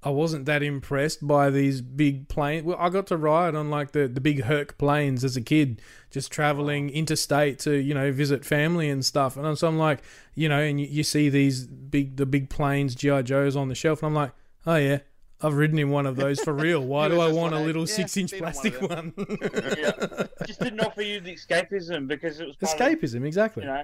I 0.05 0.09
wasn't 0.09 0.45
that 0.45 0.61
impressed 0.61 1.25
by 1.25 1.49
these 1.49 1.81
big 1.81 2.27
planes. 2.27 2.63
Well, 2.63 2.77
I 2.79 2.89
got 2.89 3.07
to 3.07 3.17
ride 3.17 3.55
on 3.55 3.71
like 3.71 3.91
the, 3.91 4.07
the 4.07 4.21
big 4.21 4.43
Herc 4.43 4.77
planes 4.77 5.23
as 5.23 5.35
a 5.35 5.41
kid, 5.41 5.81
just 6.11 6.31
traveling 6.31 6.91
interstate 6.91 7.57
to 7.59 7.73
you 7.73 7.95
know 7.95 8.11
visit 8.11 8.45
family 8.45 8.87
and 8.87 9.03
stuff. 9.03 9.35
And 9.35 9.57
so 9.57 9.67
I'm 9.67 9.79
like, 9.79 10.03
you 10.35 10.47
know, 10.47 10.59
and 10.59 10.79
you, 10.79 10.85
you 10.85 11.03
see 11.03 11.29
these 11.29 11.65
big 11.65 12.17
the 12.17 12.27
big 12.27 12.51
planes 12.51 12.93
GI 12.93 13.23
Joes 13.23 13.55
on 13.55 13.67
the 13.67 13.73
shelf, 13.73 14.03
and 14.03 14.07
I'm 14.07 14.15
like, 14.15 14.31
oh 14.67 14.75
yeah. 14.75 14.99
I've 15.41 15.55
ridden 15.55 15.77
in 15.77 15.89
one 15.89 16.05
of 16.05 16.15
those 16.15 16.39
for 16.39 16.53
real. 16.53 16.79
Why 16.85 17.09
do 17.09 17.19
I 17.19 17.29
want 17.29 17.53
a 17.53 17.59
little 17.59 17.81
yeah, 17.81 17.93
six-inch 17.93 18.31
been 18.31 18.45
on 18.45 18.53
one 18.53 18.53
plastic 18.53 18.81
one? 18.81 19.13
yeah, 19.77 20.27
just 20.47 20.61
didn't 20.61 20.79
offer 20.79 21.01
you 21.01 21.19
the 21.19 21.35
escapism 21.35 22.07
because 22.07 22.39
it 22.39 22.47
was 22.47 22.55
part 22.55 22.79
of, 22.79 22.99
Escapism, 22.99 23.25
exactly. 23.27 23.63
you 23.63 23.69
know, 23.69 23.83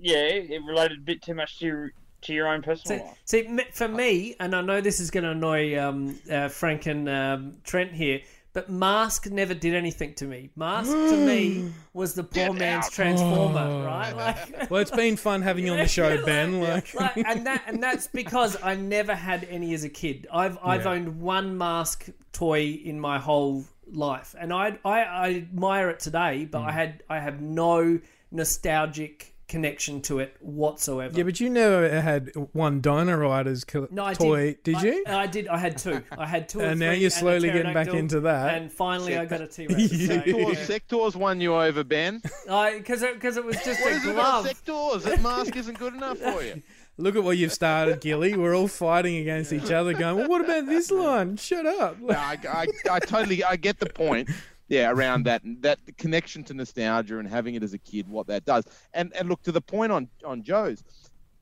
yeah, 0.00 0.16
it 0.16 0.62
related 0.66 0.98
a 0.98 1.02
bit 1.02 1.20
too 1.20 1.34
much 1.34 1.58
to 1.58 1.66
your 1.66 1.92
to 2.22 2.32
your 2.34 2.48
own 2.48 2.62
personal 2.62 2.98
See, 2.98 3.04
life. 3.04 3.18
see, 3.24 3.60
for 3.72 3.88
me, 3.88 4.34
and 4.40 4.54
I 4.54 4.60
know 4.60 4.80
this 4.80 5.00
is 5.00 5.10
going 5.10 5.24
to 5.24 5.30
annoy 5.30 5.78
um, 5.78 6.18
uh, 6.30 6.48
Frank 6.48 6.86
and 6.86 7.08
um, 7.08 7.56
Trent 7.64 7.92
here, 7.92 8.20
but 8.54 8.68
Mask 8.70 9.30
never 9.30 9.54
did 9.54 9.74
anything 9.74 10.14
to 10.14 10.24
me. 10.24 10.50
Mask 10.56 10.90
to 11.10 11.16
me 11.16 11.70
was 11.92 12.14
the 12.14 12.24
poor 12.24 12.52
man's 12.52 12.90
Transformer, 12.90 13.60
Oh. 13.60 13.84
right? 13.84 14.16
Like, 14.16 14.70
Well, 14.70 14.80
it's 14.80 14.90
been 14.90 15.16
fun 15.16 15.42
having 15.42 15.66
you 15.66 15.72
on 15.72 15.78
the 15.78 15.86
show, 15.98 16.24
Ben. 16.24 16.60
Like, 16.60 16.92
like, 16.94 17.16
and 17.16 17.46
that 17.46 17.62
and 17.66 17.80
that's 17.82 18.06
because 18.22 18.56
I 18.62 18.74
never 18.74 19.14
had 19.14 19.44
any 19.44 19.74
as 19.74 19.84
a 19.84 19.88
kid. 19.88 20.26
I've 20.32 20.58
I've 20.62 20.84
Yeah. 20.84 20.92
owned 20.92 21.20
one 21.20 21.56
mask 21.56 22.08
toy 22.32 22.80
in 22.84 22.98
my 22.98 23.18
whole 23.18 23.64
life, 23.92 24.34
and 24.38 24.52
I 24.52 24.78
I, 24.84 25.02
I 25.02 25.28
admire 25.34 25.90
it 25.90 26.00
today, 26.00 26.44
but 26.50 26.62
Mm. 26.62 26.68
I 26.68 26.72
had 26.72 27.02
I 27.08 27.20
have 27.20 27.40
no 27.40 28.00
nostalgic 28.32 29.34
connection 29.48 30.00
to 30.02 30.18
it 30.20 30.36
whatsoever. 30.40 31.16
Yeah, 31.16 31.24
but 31.24 31.40
you 31.40 31.48
never 31.50 32.00
had 32.00 32.30
one 32.52 32.80
Dino 32.80 33.16
Riders 33.16 33.64
co- 33.64 33.88
no, 33.90 34.04
I 34.04 34.14
toy, 34.14 34.56
did, 34.62 34.74
I- 34.76 34.82
you? 34.82 35.04
I, 35.06 35.26
did. 35.26 35.48
I 35.48 35.58
had 35.58 35.78
two. 35.78 36.02
I 36.16 36.26
had 36.26 36.48
two. 36.48 36.60
And 36.68 36.78
now 36.78 36.90
three 36.90 36.98
you're 37.00 37.10
slowly 37.10 37.50
getting 37.50 37.72
back 37.72 37.88
into 37.88 38.20
that. 38.20 38.54
And 38.54 38.70
finally, 38.72 39.16
I 39.16 39.24
got 39.24 39.40
a 39.40 39.46
T 39.46 39.66
Rex. 39.66 39.80
Sectaurs, 39.82 40.56
Sectaurs 40.66 41.16
won 41.16 41.40
you 41.40 41.54
over, 41.54 41.82
Ben. 41.82 42.22
Because 42.46 43.02
it, 43.02 43.20
'cause 43.20 43.36
it 43.36 43.44
was 43.44 43.56
just 43.64 43.80
What 43.80 43.92
a 43.92 43.96
is 43.96 44.06
it 44.06 44.10
about 44.12 44.44
Sectaurs? 44.44 45.02
That 45.04 45.22
mask 45.22 45.56
isn't 45.56 45.78
good 45.78 45.94
enough 45.94 46.18
for 46.18 46.42
you. 46.42 46.62
Look 47.00 47.14
at 47.14 47.22
what 47.22 47.36
you've 47.38 47.52
started, 47.52 48.00
Gilly. 48.00 48.36
We're 48.36 48.56
all 48.56 48.66
fighting 48.68 49.16
against 49.18 49.52
each 49.52 49.70
other, 49.70 49.92
going, 49.94 50.16
"Well, 50.16 50.28
what 50.28 50.40
about 50.44 50.66
this 50.66 50.90
line? 50.90 51.36
Shut 51.36 51.64
up!" 51.64 51.98
No, 52.00 52.12
I, 52.14 52.36
I, 52.48 52.66
I 52.90 52.98
totally 52.98 53.44
I 53.44 53.54
get 53.56 53.78
the 53.78 53.86
point. 53.86 54.28
Yeah, 54.68 54.90
around 54.90 55.24
that 55.24 55.44
and 55.44 55.62
that 55.62 55.78
connection 55.96 56.44
to 56.44 56.54
nostalgia 56.54 57.18
and 57.18 57.28
having 57.28 57.54
it 57.54 57.62
as 57.62 57.72
a 57.72 57.78
kid, 57.78 58.08
what 58.08 58.26
that 58.26 58.44
does. 58.44 58.64
And 58.92 59.14
and 59.14 59.28
look 59.28 59.42
to 59.44 59.52
the 59.52 59.62
point 59.62 59.92
on 59.92 60.08
on 60.24 60.42
Joe's. 60.42 60.84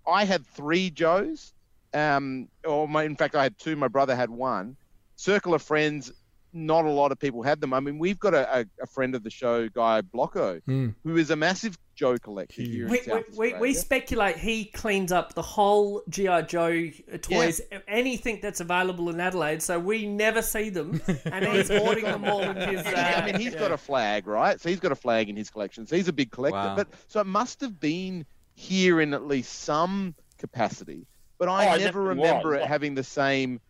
I 0.06 0.24
had 0.24 0.46
three 0.46 0.90
Joes. 0.90 1.52
Um, 1.94 2.48
or 2.64 2.86
my, 2.86 3.04
in 3.04 3.16
fact, 3.16 3.34
I 3.34 3.42
had 3.42 3.58
two. 3.58 3.74
My 3.74 3.88
brother 3.88 4.14
had 4.14 4.30
one. 4.30 4.76
Circle 5.16 5.54
of 5.54 5.62
friends. 5.62 6.12
Not 6.52 6.84
a 6.86 6.90
lot 6.90 7.12
of 7.12 7.18
people 7.18 7.42
had 7.42 7.60
them. 7.60 7.72
I 7.74 7.80
mean, 7.80 7.98
we've 7.98 8.18
got 8.18 8.32
a, 8.34 8.60
a, 8.60 8.64
a 8.82 8.86
friend 8.86 9.14
of 9.14 9.22
the 9.22 9.30
show, 9.30 9.68
Guy 9.68 10.00
Blocko, 10.02 10.62
Hmm. 10.64 10.88
who 11.04 11.16
is 11.16 11.30
a 11.30 11.36
massive 11.36 11.76
Joe 11.94 12.16
collector 12.18 12.60
here 12.62 12.84
in 12.86 12.90
We, 12.90 12.98
South 13.00 13.24
we, 13.36 13.52
we, 13.54 13.58
we 13.60 13.74
speculate 13.74 14.36
he 14.36 14.66
cleans 14.66 15.12
up 15.12 15.34
the 15.34 15.40
whole 15.42 16.02
GI 16.10 16.42
Joe 16.46 16.90
toys, 17.22 17.60
anything 17.88 18.38
that's 18.42 18.60
available 18.60 19.08
in 19.10 19.18
Adelaide. 19.20 19.62
So 19.62 19.78
we 19.78 20.06
never 20.06 20.42
see 20.42 20.68
them, 20.70 21.00
and 21.24 21.44
he's 21.46 21.68
hoarding 21.78 22.04
them 22.04 22.24
all 22.24 22.42
in 22.42 22.56
his. 22.56 22.84
Uh, 22.86 23.14
I 23.16 23.24
mean, 23.24 23.40
he's 23.40 23.54
got 23.54 23.72
a 23.72 23.78
Flagg, 23.78 24.26
right? 24.26 24.60
So 24.60 24.68
he's 24.68 24.80
got 24.80 24.92
a 24.92 24.96
Flagg 24.96 25.28
in 25.30 25.36
his 25.36 25.48
collection. 25.50 25.86
So 25.86 25.96
he's 25.96 26.08
a 26.08 26.12
big 26.12 26.30
collector. 26.30 26.56
Wow. 26.58 26.76
But 26.76 26.88
so 27.08 27.20
it 27.20 27.26
must 27.26 27.60
have 27.62 27.80
been 27.80 28.26
here 28.54 29.00
in 29.00 29.12
at 29.14 29.26
least 29.26 29.60
some 29.62 30.14
capacity. 30.38 31.06
But 31.38 31.48
Oh, 31.48 31.52
I 31.52 31.64
it 31.64 31.68
never 31.80 31.80
definitely 31.84 32.08
remember 32.08 32.50
was. 32.50 32.60
it 32.60 32.66
having 32.66 32.94
the 32.94 33.04
same 33.04 33.60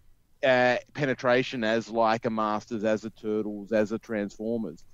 uh, 0.45 0.77
penetration 0.95 1.65
as 1.65 1.89
like 1.91 2.25
a 2.27 2.31
Masters, 2.31 2.85
as 2.85 3.05
a 3.05 3.11
Turtles, 3.11 3.73
as 3.73 3.93
a 3.93 3.99
Transformers. 3.99 4.85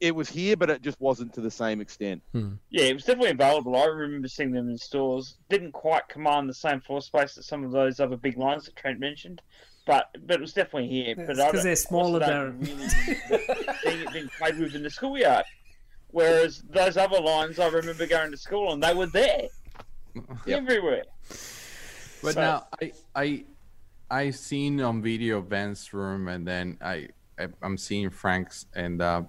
It 0.00 0.14
was 0.16 0.28
here, 0.28 0.56
but 0.56 0.68
it 0.68 0.82
just 0.82 1.00
wasn't 1.00 1.32
to 1.34 1.40
the 1.40 1.50
same 1.50 1.80
extent. 1.80 2.22
Yeah, 2.32 2.84
it 2.86 2.94
was 2.94 3.04
definitely 3.04 3.30
available. 3.30 3.76
I 3.76 3.84
remember 3.84 4.26
seeing 4.26 4.50
them 4.50 4.68
in 4.68 4.76
stores. 4.76 5.36
Didn't 5.48 5.70
quite 5.72 6.08
command 6.08 6.48
the 6.48 6.54
same 6.54 6.80
floor 6.80 7.00
space 7.00 7.36
that 7.36 7.44
some 7.44 7.62
of 7.64 7.70
those 7.70 8.00
other 8.00 8.16
big 8.16 8.36
lines 8.36 8.64
that 8.64 8.74
Trent 8.74 8.98
mentioned, 8.98 9.40
but 9.86 10.06
but 10.26 10.34
it 10.36 10.40
was 10.40 10.52
definitely 10.52 10.88
here. 10.88 11.14
It's 11.16 11.26
but 11.28 11.38
I 11.38 11.44
'cause 11.46 11.52
don't- 11.54 11.64
they're 11.64 11.76
smaller, 11.76 12.20
also 12.20 12.32
don't 12.32 12.60
Darren. 12.60 12.66
really 12.66 13.20
remember 13.86 14.02
it 14.08 14.12
being 14.12 14.28
played 14.38 14.58
with 14.58 14.74
in 14.74 14.82
the 14.82 14.90
schoolyard. 14.90 15.44
Whereas 16.10 16.62
those 16.68 16.96
other 16.96 17.20
lines, 17.20 17.58
I 17.60 17.68
remember 17.68 18.06
going 18.06 18.32
to 18.32 18.36
school 18.36 18.72
and 18.72 18.82
they 18.82 18.92
were 18.94 19.06
there 19.06 19.48
Yep. 20.46 20.62
everywhere. 20.62 21.04
But 22.22 22.34
So- 22.34 22.40
now 22.40 22.66
I 22.82 22.92
I 23.14 23.44
I 24.12 24.30
seen 24.30 24.80
on 24.82 25.00
video 25.02 25.40
Ben's 25.40 25.92
room, 25.94 26.28
and 26.28 26.46
then 26.46 26.76
I, 26.82 27.08
I 27.38 27.48
I'm 27.62 27.78
seeing 27.78 28.10
Frank's, 28.10 28.66
and 28.74 29.00
uh, 29.00 29.22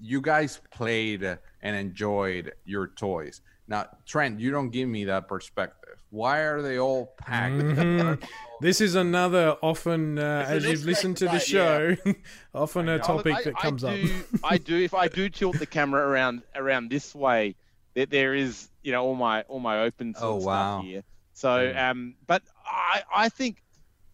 you 0.00 0.20
guys 0.20 0.60
played 0.70 1.22
and 1.24 1.76
enjoyed 1.76 2.52
your 2.64 2.86
toys. 2.88 3.40
Now 3.66 3.86
Trent, 4.06 4.38
you 4.40 4.50
don't 4.52 4.70
give 4.70 4.88
me 4.88 5.04
that 5.06 5.26
perspective. 5.28 5.98
Why 6.10 6.40
are 6.40 6.62
they 6.62 6.78
all 6.78 7.14
packed? 7.18 7.54
Mhm. 7.62 8.22
This 8.60 8.80
is 8.80 8.94
another 8.94 9.56
often, 9.60 10.18
uh, 10.20 10.44
as 10.46 10.64
you've 10.64 10.84
listened 10.84 11.16
to 11.16 11.24
the 11.24 11.36
expected 11.42 11.98
show, 12.04 12.14
often 12.54 12.88
a 12.88 13.00
topic 13.00 13.34
I- 13.34 13.42
that 13.44 13.56
comes 13.56 13.82
I 13.82 13.88
up. 13.88 13.94
do, 13.96 14.24
I 14.44 14.58
do. 14.58 14.76
If 14.78 14.94
I 14.94 15.08
do 15.08 15.28
tilt 15.28 15.58
the 15.58 15.66
camera 15.66 16.06
around 16.06 16.42
around 16.54 16.88
this 16.90 17.12
way, 17.14 17.56
that 17.94 18.10
there 18.10 18.34
is 18.36 18.68
you 18.84 18.92
know 18.92 19.02
all 19.02 19.16
my 19.16 19.42
all 19.50 19.58
my 19.58 19.80
open 19.80 20.14
Oh, 20.20 20.36
wow. 20.36 20.42
stuff 20.78 20.84
here. 20.84 21.02
So 21.34 21.72
um, 21.76 22.14
but 22.28 22.42
I 22.64 23.02
I 23.24 23.28
think 23.30 23.56
it, 23.56 23.62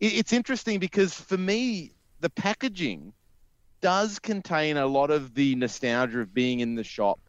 it's 0.00 0.32
interesting 0.32 0.78
because 0.78 1.14
for 1.14 1.36
me 1.36 1.92
the 2.20 2.30
packaging 2.30 3.12
does 3.80 4.18
contain 4.18 4.76
a 4.76 4.86
lot 4.86 5.10
of 5.10 5.34
the 5.34 5.54
nostalgia 5.54 6.20
of 6.20 6.34
being 6.34 6.60
in 6.60 6.74
the 6.74 6.84
shop, 6.84 7.20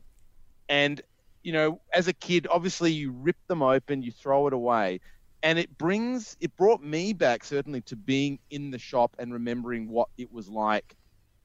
and 0.68 1.02
you 1.44 1.54
know 1.54 1.82
as 1.94 2.08
a 2.08 2.14
kid 2.14 2.48
obviously 2.50 2.92
you 2.92 3.12
rip 3.12 3.38
them 3.48 3.62
open, 3.62 4.02
you 4.02 4.12
throw 4.12 4.48
it 4.48 4.54
away. 4.54 5.00
And 5.42 5.58
it 5.58 5.78
brings, 5.78 6.36
it 6.42 6.54
brought 6.58 6.84
me 6.84 7.14
back 7.14 7.46
certainly 7.46 7.80
to 7.84 7.96
being 7.96 8.40
in 8.50 8.72
the 8.72 8.78
shop 8.78 9.16
and 9.20 9.32
remembering 9.32 9.88
what 9.88 10.10
it 10.18 10.30
was 10.34 10.50
like 10.50 10.98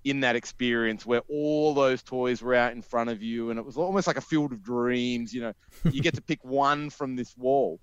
in 0.05 0.21
that 0.21 0.37
experience 0.37 1.07
where 1.07 1.23
all 1.31 1.75
those 1.75 2.03
toys 2.03 2.43
were 2.43 2.55
out 2.55 2.73
in 2.73 2.83
front 2.83 3.09
of 3.09 3.23
you 3.23 3.51
and 3.51 3.59
it 3.59 3.65
was 3.65 3.77
almost 3.77 4.07
like 4.07 4.19
a 4.19 4.21
field 4.21 4.53
of 4.53 4.63
dreams 4.63 5.33
you 5.33 5.41
know 5.41 5.53
you 5.91 6.03
get 6.03 6.15
to 6.15 6.21
pick 6.21 6.45
one 6.45 6.91
from 6.91 7.17
this 7.17 7.35
wall 7.39 7.81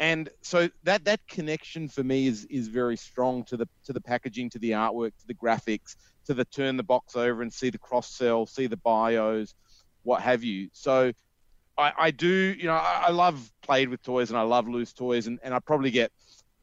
and 0.00 0.28
so 0.42 0.68
that 0.82 1.04
that 1.04 1.20
connection 1.28 1.88
for 1.88 2.02
me 2.02 2.26
is 2.26 2.44
is 2.46 2.66
very 2.66 2.96
strong 2.96 3.44
to 3.44 3.56
the 3.56 3.68
to 3.84 3.92
the 3.92 4.00
packaging 4.00 4.50
to 4.50 4.58
the 4.58 4.72
artwork 4.72 5.12
to 5.18 5.26
the 5.28 5.34
graphics 5.34 5.94
to 6.26 6.34
the 6.34 6.44
turn 6.46 6.76
the 6.76 6.82
box 6.82 7.14
over 7.14 7.42
and 7.42 7.52
see 7.52 7.70
the 7.70 7.78
cross 7.78 8.16
sell 8.16 8.46
see 8.46 8.66
the 8.66 8.76
bios 8.78 9.54
what 10.02 10.20
have 10.22 10.42
you 10.42 10.68
so 10.72 11.12
I, 11.80 11.92
I 11.96 12.10
do, 12.10 12.28
you 12.28 12.64
know, 12.64 12.74
I, 12.74 13.06
I 13.06 13.10
love 13.10 13.50
played 13.62 13.88
with 13.88 14.02
toys 14.02 14.30
and 14.30 14.38
I 14.38 14.42
love 14.42 14.68
loose 14.68 14.92
toys, 14.92 15.26
and, 15.26 15.38
and 15.42 15.54
I 15.54 15.58
probably 15.60 15.90
get 15.90 16.12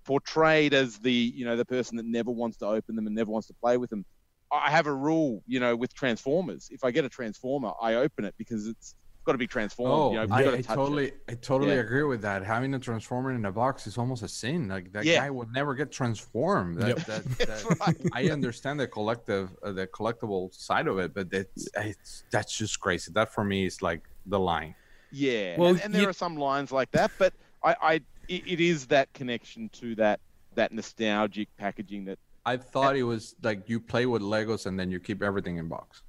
portrayed 0.05 0.73
as 0.73 0.99
the, 0.99 1.11
you 1.11 1.43
know, 1.43 1.57
the 1.57 1.65
person 1.65 1.97
that 1.97 2.05
never 2.05 2.31
wants 2.31 2.57
to 2.57 2.67
open 2.67 2.95
them 2.95 3.07
and 3.07 3.15
never 3.15 3.31
wants 3.31 3.47
to 3.47 3.53
play 3.55 3.77
with 3.77 3.89
them. 3.89 4.05
I 4.51 4.69
have 4.69 4.87
a 4.87 4.93
rule, 4.93 5.43
you 5.47 5.59
know, 5.59 5.75
with 5.75 5.93
Transformers. 5.93 6.69
If 6.71 6.83
I 6.83 6.91
get 6.91 7.03
a 7.03 7.09
Transformer, 7.09 7.71
I 7.81 7.95
open 7.95 8.23
it 8.25 8.35
because 8.37 8.67
it's 8.67 8.95
got 9.27 9.33
to 9.33 9.37
be 9.37 9.45
transformed. 9.45 9.93
Oh, 9.93 10.09
you 10.09 10.15
know, 10.15 10.21
you've 10.23 10.31
I, 10.31 10.43
gotta 10.43 10.57
I 10.57 10.61
touch 10.61 10.71
it. 10.71 10.75
totally, 10.75 11.11
I 11.29 11.33
totally 11.35 11.73
Yeah. 11.75 11.81
agree 11.81 12.03
with 12.03 12.21
that. 12.23 12.43
Having 12.43 12.73
a 12.73 12.79
transformer 12.79 13.31
in 13.33 13.45
a 13.45 13.51
box 13.51 13.85
is 13.85 13.97
almost 13.97 14.23
a 14.23 14.27
sin. 14.27 14.67
Like 14.69 14.91
that 14.93 15.05
Yeah. 15.05 15.19
guy 15.19 15.29
would 15.29 15.51
never 15.53 15.75
get 15.75 15.91
transformed. 15.91 16.79
That, 16.79 16.87
Yep. 16.87 16.97
that, 17.05 17.23
That's 17.37 17.63
that- 17.63 17.79
right. 17.85 17.97
I 18.13 18.29
understand 18.31 18.79
the 18.79 18.87
collective, 18.87 19.55
uh, 19.61 19.71
the 19.73 19.85
collectible 19.87 20.51
side 20.53 20.87
of 20.87 20.97
it, 20.97 21.13
but 21.13 21.27
it's, 21.31 21.67
it's 21.77 22.23
that's 22.31 22.57
just 22.57 22.79
crazy. 22.79 23.11
That 23.13 23.31
for 23.33 23.43
me 23.43 23.65
is 23.65 23.81
like 23.81 24.01
the 24.25 24.39
line. 24.39 24.73
Yeah, 25.11 25.57
Well, 25.57 25.69
and, 25.69 25.81
and 25.81 25.93
there 25.93 26.01
you- 26.03 26.09
are 26.09 26.13
some 26.13 26.35
lines 26.37 26.71
like 26.71 26.89
that, 26.91 27.11
but 27.19 27.33
I, 27.63 27.75
I 27.81 27.93
it, 28.27 28.43
it 28.53 28.59
is 28.59 28.87
that 28.87 29.11
connection 29.13 29.69
to 29.79 29.95
that 29.95 30.19
that 30.55 30.71
nostalgic 30.73 31.47
packaging 31.57 32.05
that 32.05 32.17
I 32.45 32.57
thought 32.57 32.95
it 32.95 33.03
was 33.03 33.35
like 33.43 33.67
you 33.69 33.79
play 33.79 34.05
with 34.05 34.21
Legos 34.21 34.65
and 34.65 34.79
then 34.79 34.89
you 34.89 34.99
keep 34.99 35.21
everything 35.21 35.57
in 35.57 35.67
box. 35.67 36.03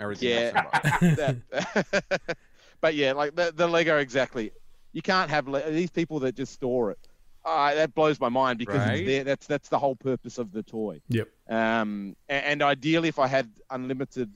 Everything 0.00 0.28
Yeah. 0.30 0.48
in 0.48 0.54
box. 0.54 0.80
that, 1.52 2.36
but 2.82 2.94
yeah, 2.94 3.12
like 3.14 3.34
the, 3.34 3.50
the 3.56 3.66
Lego 3.66 3.96
exactly. 3.96 4.52
You 4.92 5.00
can't 5.00 5.30
have 5.30 5.48
Le- 5.48 5.70
these 5.70 5.90
people 5.90 6.20
that 6.20 6.34
just 6.34 6.52
store 6.52 6.90
it. 6.90 6.98
Uh, 7.44 7.74
that 7.74 7.94
blows 7.94 8.20
my 8.20 8.28
mind 8.28 8.58
because 8.58 8.76
Right? 8.76 8.98
it's 8.98 9.06
there. 9.06 9.24
That's 9.24 9.46
that's 9.46 9.68
the 9.70 9.78
whole 9.78 9.96
purpose 9.96 10.36
of 10.38 10.52
the 10.52 10.62
toy. 10.62 11.00
Yep. 11.08 11.28
Um, 11.48 12.14
and, 12.28 12.44
and 12.44 12.62
ideally, 12.62 13.08
if 13.08 13.18
I 13.18 13.26
had 13.26 13.50
unlimited 13.70 14.30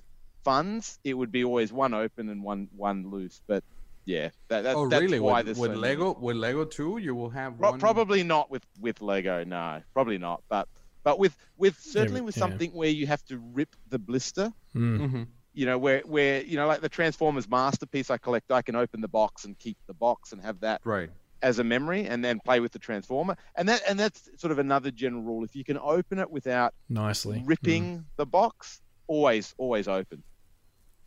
funds, 0.45 0.99
it 1.05 1.15
would 1.15 1.31
be 1.31 1.45
always 1.45 1.73
one 1.73 1.95
open 1.95 2.29
and 2.31 2.43
one 2.43 2.69
one 2.77 3.11
loose. 3.11 3.41
But 3.47 3.63
yeah, 4.07 4.31
that, 4.49 4.63
that, 4.63 4.75
oh 4.77 4.89
that's 4.89 5.03
really? 5.03 5.21
why 5.21 5.39
With, 5.41 5.47
there's 5.47 5.59
with 5.59 5.71
so 5.75 5.81
many. 5.81 5.83
Lego, 5.97 6.17
with 6.19 6.37
Lego 6.37 6.65
too, 6.65 6.99
you 6.99 7.15
will 7.15 7.31
have 7.31 7.59
Pro- 7.59 7.71
one. 7.73 7.81
Probably 7.81 8.23
not 8.23 8.51
with 8.51 8.65
with 8.81 9.01
Lego. 9.01 9.45
No, 9.45 9.83
probably 9.93 10.19
not. 10.19 10.43
But 10.49 10.67
but 11.05 11.19
with 11.19 11.37
with 11.57 11.79
certainly 11.79 12.21
but- 12.23 12.27
with 12.27 12.37
yeah. 12.37 12.41
something 12.41 12.71
where 12.73 12.89
you 12.89 13.07
have 13.07 13.25
to 13.27 13.39
rip 13.39 13.77
the 13.91 13.99
blister 13.99 14.53
Mm. 14.75 15.27
You 15.57 15.65
know, 15.65 15.79
where 15.79 16.01
where 16.05 16.43
you 16.43 16.57
know, 16.57 16.67
like 16.67 16.83
the 16.83 16.89
Transformers 16.89 17.49
masterpiece 17.49 18.11
I 18.11 18.19
collect, 18.19 18.53
I 18.53 18.61
can 18.61 18.77
open 18.77 19.01
the 19.01 19.09
box 19.09 19.47
and 19.47 19.59
keep 19.59 19.79
the 19.87 19.95
box 19.95 20.33
and 20.33 20.43
have 20.43 20.61
that 20.61 20.83
Right. 20.85 21.09
as 21.43 21.59
a 21.59 21.65
memory, 21.65 22.07
and 22.07 22.23
then 22.23 22.41
play 22.45 22.61
with 22.61 22.73
the 22.73 22.79
Transformer. 22.79 23.37
And 23.57 23.67
that 23.71 23.81
and 23.89 23.99
that's 23.99 24.29
sort 24.37 24.53
of 24.53 24.59
another 24.59 24.91
general 24.91 25.23
rule. 25.23 25.45
If 25.45 25.57
you 25.57 25.65
can 25.65 25.79
open 25.79 26.19
it 26.19 26.31
without 26.31 26.75
Nicely. 26.91 27.43
ripping 27.47 28.05
the 28.17 28.27
box, 28.27 28.83
always 29.07 29.55
always 29.57 29.89
open. 29.89 30.23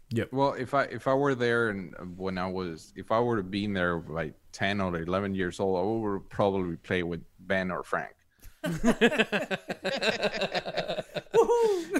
Yeah. 0.09 0.23
Well, 0.31 0.53
if 0.53 0.73
I 0.73 0.85
if 0.85 1.07
I 1.07 1.13
were 1.13 1.35
there 1.35 1.69
and 1.69 1.93
uh, 1.99 2.05
when 2.05 2.39
I 2.39 2.47
was 2.47 2.91
if 2.95 3.11
I 3.11 3.19
were 3.19 3.37
to 3.37 3.43
be 3.43 3.67
there 3.67 3.99
like 4.09 4.33
ten 4.51 4.81
or 4.81 4.97
eleven 4.97 5.35
years 5.35 5.59
old, 5.59 5.77
I 5.77 6.09
would 6.09 6.27
probably 6.31 6.75
play 6.77 7.03
with 7.03 7.21
Ben 7.41 7.69
or 7.69 7.83
Frank. 7.83 8.15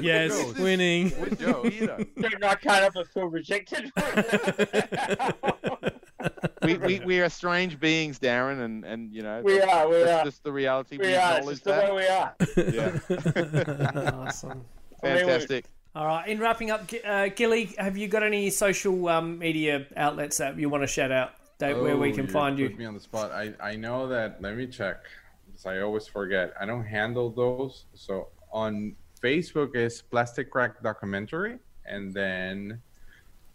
Yes, 0.02 0.54
winning. 0.58 1.12
With 1.20 1.40
Joe, 1.40 1.64
you 1.66 1.88
know, 1.88 1.98
Don't 2.20 2.44
I 2.44 2.56
can't 2.56 2.82
help 2.82 2.94
but 2.94 3.08
feel 3.08 3.26
rejected. 3.26 3.92
we, 6.64 6.78
we 6.78 7.00
we 7.02 7.20
are 7.22 7.30
strange 7.30 7.80
beings, 7.80 8.20
Darren, 8.20 8.64
and 8.64 8.84
and 8.86 9.12
you 9.14 9.22
know, 9.24 9.42
we 9.44 9.60
are, 9.62 9.88
we 9.88 9.98
that's 10.00 10.12
are, 10.12 10.24
just 10.26 10.44
the 10.44 10.52
reality. 10.52 10.98
we 10.98 11.16
are. 11.16 11.40
It's 11.40 11.48
acknowledge 11.62 11.64
just 11.64 11.66
the 11.66 11.72
way 11.72 11.92
we 11.96 12.08
are. 12.08 12.36
Yeah, 13.96 14.12
awesome. 14.26 14.64
Fantastic. 15.02 15.66
All 15.96 16.06
right. 16.06 16.28
In 16.28 16.40
wrapping 16.40 16.70
up, 16.72 16.88
G- 16.88 17.02
uh, 17.02 17.30
Gilly, 17.36 17.74
have 17.78 17.98
you 17.98 18.08
got 18.08 18.22
any 18.24 18.50
social 18.52 19.08
um, 19.10 19.40
media 19.40 19.86
outlets 19.98 20.38
that 20.38 20.58
you 20.58 20.70
want 20.70 20.84
to 20.84 20.88
shout 20.88 21.12
out 21.12 21.32
that, 21.58 21.82
where 21.82 21.98
we 21.98 22.12
Oh, 22.12 22.16
can 22.16 22.28
find 22.28 22.60
you? 22.60 22.70
Put 22.70 22.78
me 22.78 22.86
on 22.86 22.94
the 22.94 23.00
spot. 23.00 23.32
I 23.32 23.54
I 23.60 23.76
know 23.76 24.08
that. 24.08 24.40
Let 24.42 24.56
me 24.56 24.68
check 24.68 25.04
because 25.60 25.78
I 25.78 25.82
always 25.82 26.08
forget. 26.08 26.54
I 26.60 26.66
don't 26.66 26.86
handle 26.86 27.30
those. 27.30 27.86
So 27.94 28.28
on 28.52 28.96
Facebook 29.22 29.76
is 29.76 30.02
Plastic 30.02 30.50
Crack 30.50 30.82
Documentary, 30.82 31.60
and 31.86 32.14
then 32.14 32.82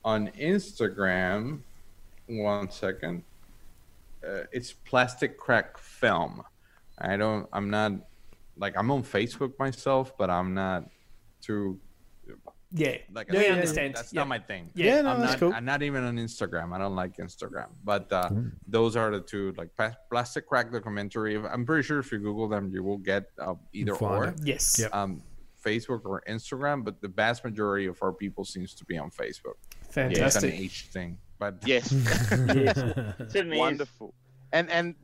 on 0.05 0.29
Instagram 0.39 1.61
one 2.27 2.71
second. 2.71 3.23
Uh, 4.27 4.45
it's 4.53 4.73
plastic 4.73 5.37
crack 5.39 5.77
film. 5.77 6.43
I 6.99 7.17
don't. 7.17 7.47
I'm 7.53 7.69
not 7.69 7.93
like 8.57 8.75
I'm 8.77 8.91
on 8.91 9.03
Facebook 9.03 9.59
myself, 9.59 10.17
but 10.17 10.31
I'm 10.31 10.55
not 10.55 10.85
too 11.43 11.79
Yeah. 12.77 12.97
like 13.13 13.31
no, 13.31 13.39
I 13.39 13.43
you 13.43 13.49
said, 13.49 13.53
understand. 13.55 13.95
That's 13.95 14.13
yeah. 14.13 14.21
not 14.21 14.29
my 14.29 14.39
thing. 14.41 14.69
Yeah, 14.75 15.01
no, 15.01 15.11
I'm 15.11 15.21
that's 15.21 15.33
not, 15.33 15.41
cool. 15.41 15.53
I'm 15.55 15.65
not 15.65 15.83
even 15.83 16.03
on 16.05 16.17
Instagram. 16.17 16.75
I 16.75 16.79
don't 16.79 16.97
like 16.97 17.17
Instagram. 17.19 17.69
But 17.85 18.13
uh, 18.13 18.31
those 18.67 18.97
are 18.97 19.11
the 19.13 19.21
two, 19.21 19.55
like 19.57 19.71
plastic 20.11 20.47
crack 20.49 20.73
documentary. 20.73 21.37
I'm 21.37 21.65
pretty 21.65 21.85
sure 21.85 22.01
if 22.01 22.11
you 22.11 22.19
Google 22.19 22.49
them, 22.49 22.71
you 22.73 22.83
will 22.83 22.99
get 22.99 23.31
uh, 23.41 23.55
either 23.73 23.95
Find 23.95 24.25
or. 24.25 24.35
Yes. 24.43 24.77
Yep. 24.79 24.95
Um, 24.95 25.23
Facebook 25.65 26.05
or 26.05 26.23
Instagram, 26.29 26.85
but 26.85 27.01
the 27.01 27.09
vast 27.09 27.45
majority 27.45 27.87
of 27.87 28.03
our 28.03 28.13
people 28.13 28.45
seems 28.45 28.75
to 28.75 28.85
be 28.85 28.99
on 28.99 29.11
Facebook. 29.11 29.55
It's 29.81 29.97
an 29.97 30.11
Fantastic. 30.11 30.53
age 30.53 30.89
thing, 30.89 31.17
but 31.39 31.55
Yes. 31.65 31.89
Certainly 31.89 33.57
is. 33.57 33.59
Wonderful. 33.59 34.13
And 34.53 34.69
and 34.71 34.95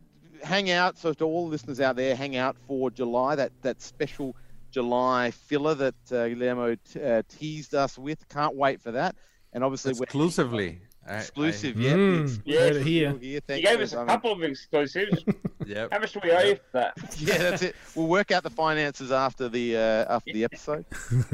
hang 0.42 0.70
out. 0.70 0.98
So 0.98 1.12
to 1.14 1.24
all 1.24 1.46
listeners 1.48 1.80
out 1.80 1.96
there, 1.96 2.14
hang 2.14 2.36
out 2.36 2.56
for 2.66 2.90
July. 2.90 3.36
That 3.36 3.52
that 3.62 3.80
special 3.80 4.36
July 4.70 5.30
filler 5.30 5.74
that 5.74 5.94
uh, 6.12 6.28
Guillermo 6.28 6.74
t- 6.76 7.02
uh, 7.02 7.22
teased 7.28 7.74
us 7.74 7.98
with. 7.98 8.28
Can't 8.28 8.54
wait 8.56 8.80
for 8.80 8.92
that. 8.92 9.16
And 9.52 9.64
obviously 9.64 9.92
we're 9.94 10.04
exclusively. 10.04 10.80
I- 11.06 11.14
I- 11.14 11.16
exclusive. 11.18 11.80
yeah. 11.80 11.92
Mm, 11.94 12.24
it's 12.24 12.38
Yeah. 12.44 12.72
here. 12.74 12.82
here. 12.82 13.18
You 13.20 13.40
Thank 13.40 13.64
gave 13.64 13.80
us 13.80 13.94
I 13.94 13.96
a 13.96 14.00
mean, 14.00 14.08
couple 14.08 14.32
of 14.32 14.42
exclusives. 14.42 15.24
Yep. 15.66 15.90
How 15.92 15.98
much 15.98 16.12
do 16.14 16.20
we 16.24 16.30
owe 16.32 16.40
you 16.40 16.54
for 16.56 16.62
that? 16.72 16.94
yeah, 17.18 17.36
that's 17.36 17.62
it. 17.62 17.76
We'll 17.94 18.06
work 18.06 18.30
out 18.30 18.42
the 18.42 18.50
finances 18.50 19.12
after 19.12 19.48
the 19.48 19.76
uh, 19.76 20.14
after 20.16 20.32
the 20.32 20.44
episode. 20.44 20.86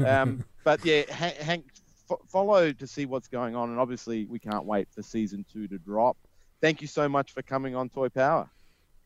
Um, 0.05 0.43
but 0.65 0.83
yeah, 0.85 1.03
hang, 1.11 1.33
hang, 1.35 1.63
fo- 2.09 2.21
follow 2.27 2.73
to 2.73 2.85
see 2.87 3.05
what's 3.05 3.29
going 3.29 3.55
on, 3.55 3.69
and 3.69 3.79
obviously 3.79 4.25
we 4.25 4.37
can't 4.37 4.65
wait 4.65 4.89
for 4.91 5.01
season 5.01 5.45
two 5.51 5.67
to 5.69 5.77
drop. 5.77 6.17
Thank 6.61 6.81
you 6.81 6.87
so 6.87 7.07
much 7.07 7.31
for 7.31 7.41
coming 7.41 7.73
on 7.75 7.87
Toy 7.89 8.09
Power. 8.09 8.49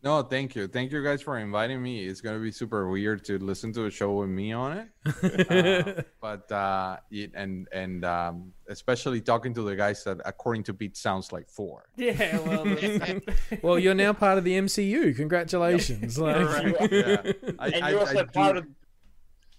No, 0.03 0.23
thank 0.23 0.55
you. 0.55 0.67
Thank 0.67 0.91
you 0.91 1.03
guys 1.03 1.21
for 1.21 1.37
inviting 1.37 1.81
me. 1.81 2.05
It's 2.07 2.21
gonna 2.21 2.39
be 2.39 2.51
super 2.51 2.89
weird 2.89 3.23
to 3.25 3.37
listen 3.37 3.71
to 3.73 3.85
a 3.85 3.91
show 3.91 4.13
with 4.13 4.29
me 4.29 4.51
on 4.51 4.77
it. 4.79 4.87
Uh, 6.01 6.01
but 6.19 6.51
uh, 6.51 6.97
it, 7.11 7.31
and 7.35 7.67
and 7.71 8.03
um, 8.05 8.51
especially 8.67 9.21
talking 9.21 9.53
to 9.53 9.61
the 9.61 9.75
guys 9.75 10.03
that, 10.03 10.17
according 10.25 10.63
to 10.63 10.73
Pete, 10.73 10.97
sounds 10.97 11.31
like 11.31 11.47
Thor. 11.47 11.89
Yeah, 11.97 12.39
well, 12.39 13.19
Well, 13.61 13.77
you're 13.79 13.93
now 13.93 14.13
part 14.13 14.37
of 14.39 14.43
the 14.43 14.53
MCU. 14.57 15.15
Congratulations. 15.15 16.17
Like, 16.17 16.91
Yeah. 16.91 17.21
I, 17.59 17.67
And 17.69 17.83
I- 17.85 17.89
you're 17.91 17.99
I 17.99 18.01
also 18.01 18.23
do, 18.23 18.31
part 18.31 18.57
of 18.57 18.65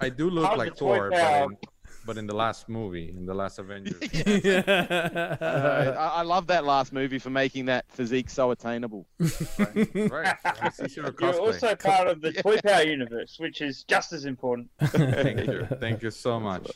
I 0.01 0.09
do 0.09 0.29
look 0.31 0.57
like 0.57 0.71
the 0.71 0.77
Thor, 0.79 1.11
but 1.11 1.21
Power. 1.21 1.45
in, 1.53 1.57
but 2.05 2.19
in 2.19 2.27
the 2.27 2.35
last 2.35 2.69
movie, 2.69 3.15
in 3.17 3.27
the 3.27 3.35
last 3.35 3.59
Avengers. 3.59 3.97
Uh, 4.63 5.95
I, 5.99 6.21
I 6.21 6.23
love 6.23 6.47
that 6.49 6.65
last 6.65 6.93
movie 6.93 7.19
for 7.19 7.31
making 7.31 7.67
that 7.67 7.91
physique 7.91 8.31
so 8.31 8.51
attainable. 8.51 9.07
right. 9.19 10.37
It's 10.63 10.81
easier 10.81 11.11
to 11.11 11.15
You're 11.21 11.41
also 11.41 11.75
part 11.75 12.09
of 12.09 12.21
the 12.21 12.33
Toy 12.33 12.59
Power 12.65 12.83
universe, 12.83 13.37
which 13.39 13.61
is 13.61 13.85
just 13.85 14.13
as 14.13 14.25
important. 14.25 14.71
Thank 14.81 15.47
you. 15.47 15.67
Thank 15.81 16.03
you 16.03 16.11
so 16.11 16.39
much. 16.39 16.71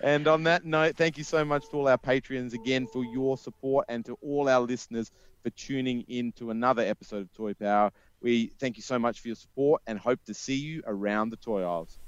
And 0.00 0.28
on 0.28 0.44
that 0.44 0.64
note, 0.64 0.96
thank 0.96 1.18
you 1.18 1.24
so 1.24 1.44
much 1.44 1.68
to 1.70 1.76
all 1.76 1.88
our 1.88 1.98
Patreons 1.98 2.54
again 2.54 2.86
for 2.86 3.04
your 3.04 3.36
support 3.36 3.86
and 3.88 4.04
to 4.06 4.18
all 4.22 4.48
our 4.48 4.60
listeners 4.60 5.10
for 5.42 5.50
tuning 5.50 6.02
in 6.02 6.32
to 6.32 6.50
another 6.50 6.82
episode 6.82 7.22
of 7.22 7.32
Toy 7.32 7.54
Power. 7.54 7.90
We 8.20 8.52
thank 8.58 8.76
you 8.76 8.82
so 8.82 8.98
much 8.98 9.20
for 9.20 9.28
your 9.28 9.36
support 9.36 9.82
and 9.86 9.98
hope 9.98 10.22
to 10.24 10.34
see 10.34 10.56
you 10.56 10.82
around 10.86 11.30
the 11.30 11.36
toy 11.36 11.62
aisles. 11.62 11.98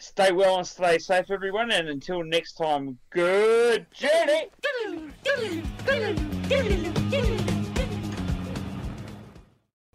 Stay 0.00 0.32
well 0.32 0.56
and 0.56 0.66
stay 0.66 0.96
safe, 0.96 1.30
everyone. 1.30 1.70
And 1.70 1.86
until 1.90 2.24
next 2.24 2.54
time, 2.54 2.98
good 3.10 3.86
journey. 3.92 4.48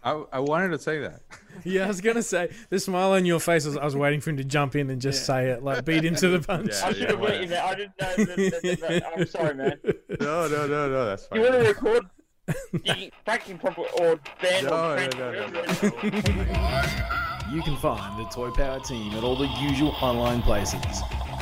I, 0.04 0.24
I 0.32 0.38
wanted 0.38 0.68
to 0.68 0.78
say 0.78 1.00
that. 1.00 1.22
yeah, 1.64 1.86
I 1.86 1.88
was 1.88 2.00
gonna 2.00 2.22
say 2.22 2.54
the 2.70 2.78
smile 2.78 3.12
on 3.12 3.26
your 3.26 3.40
face. 3.40 3.66
I 3.66 3.70
was, 3.70 3.76
I 3.78 3.84
was 3.84 3.96
waiting 3.96 4.20
for 4.20 4.30
him 4.30 4.36
to 4.36 4.44
jump 4.44 4.76
in 4.76 4.90
and 4.90 5.00
just 5.00 5.26
say 5.26 5.48
it, 5.50 5.64
like 5.64 5.84
beat 5.84 6.04
him 6.04 6.14
to 6.14 6.28
the 6.28 6.46
punch. 6.46 6.70
Yeah. 6.70 6.86
I 6.86 6.92
should 6.92 7.10
have 7.10 7.20
let 7.20 7.40
you 7.40 7.48
know. 7.48 7.64
I 7.64 7.74
didn't 7.74 8.00
know. 8.00 8.16
That, 8.16 8.26
that, 8.26 8.62
that, 8.62 8.80
that, 8.80 9.12
I'm 9.12 9.26
sorry, 9.26 9.54
man. 9.54 9.80
No, 10.20 10.46
no, 10.46 10.68
no, 10.68 10.88
no. 10.88 11.06
That's 11.06 11.26
fine. 11.26 11.40
You 11.40 11.50
want 11.50 11.62
to 11.62 11.68
record? 11.68 12.06
You 12.84 13.10
practicing 13.24 13.58
proper 13.58 13.82
or 13.98 14.20
band 14.40 14.66
No, 14.66 14.92
or 14.92 14.94
no, 14.94 14.94
print, 14.94 15.18
no, 15.18 15.32
no, 15.32 15.46
whatever 15.48 16.06
it 16.06 16.14
is. 16.14 17.35
You 17.52 17.62
can 17.62 17.76
find 17.76 18.18
the 18.18 18.28
Toy 18.30 18.50
Power 18.50 18.80
team 18.80 19.12
at 19.12 19.22
all 19.22 19.36
the 19.36 19.46
usual 19.60 19.94
online 20.00 20.42
places. 20.42 20.80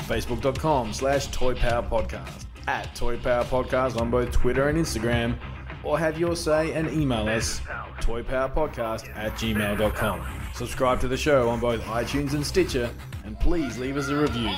Facebook.com 0.07 0.93
slash 0.93 1.29
Toy 1.29 1.55
Power 1.55 1.83
Podcast, 1.83 2.45
at 2.67 2.95
Toy 2.95 3.17
Power 3.17 3.45
Podcast 3.45 3.99
on 3.99 4.11
both 4.11 4.31
Twitter 4.31 4.69
and 4.69 4.79
Instagram, 4.79 5.39
or 5.83 5.99
have 5.99 6.19
your 6.19 6.37
say 6.37 6.73
and 6.75 6.91
email 6.91 7.27
us 7.29 7.61
toypowerpodcast 8.01 9.17
at 9.17 9.33
gmail.com. 9.33 10.27
Subscribe 10.55 11.01
to 11.01 11.09
the 11.09 11.17
show 11.17 11.49
on 11.49 11.59
both 11.59 11.81
iTunes 11.83 12.35
and 12.35 12.47
Stitcher, 12.47 12.91
and 13.25 13.39
please 13.41 13.79
leave 13.79 13.97
us 13.97 14.09
a 14.09 14.17
review. 14.17 14.51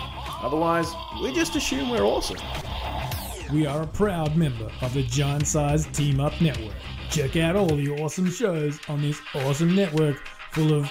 Otherwise, 0.43 0.93
we 1.23 1.33
just 1.33 1.55
assume 1.55 1.91
we're 1.91 2.03
awesome. 2.03 2.39
We 3.53 3.67
are 3.67 3.83
a 3.83 3.87
proud 3.87 4.37
member 4.37 4.69
of 4.81 4.93
the 4.95 5.05
Giant 5.05 5.47
Size 5.47 5.87
Team 5.87 6.19
Up 6.19 6.39
Network. 6.41 6.75
Check 7.11 7.37
out 7.37 7.55
all 7.55 7.67
the 7.67 7.91
awesome 8.03 8.31
shows 8.31 8.81
on 8.89 9.01
this 9.01 9.21
awesome 9.37 9.77
network 9.77 10.17
full 10.51 10.73
of 10.75 10.91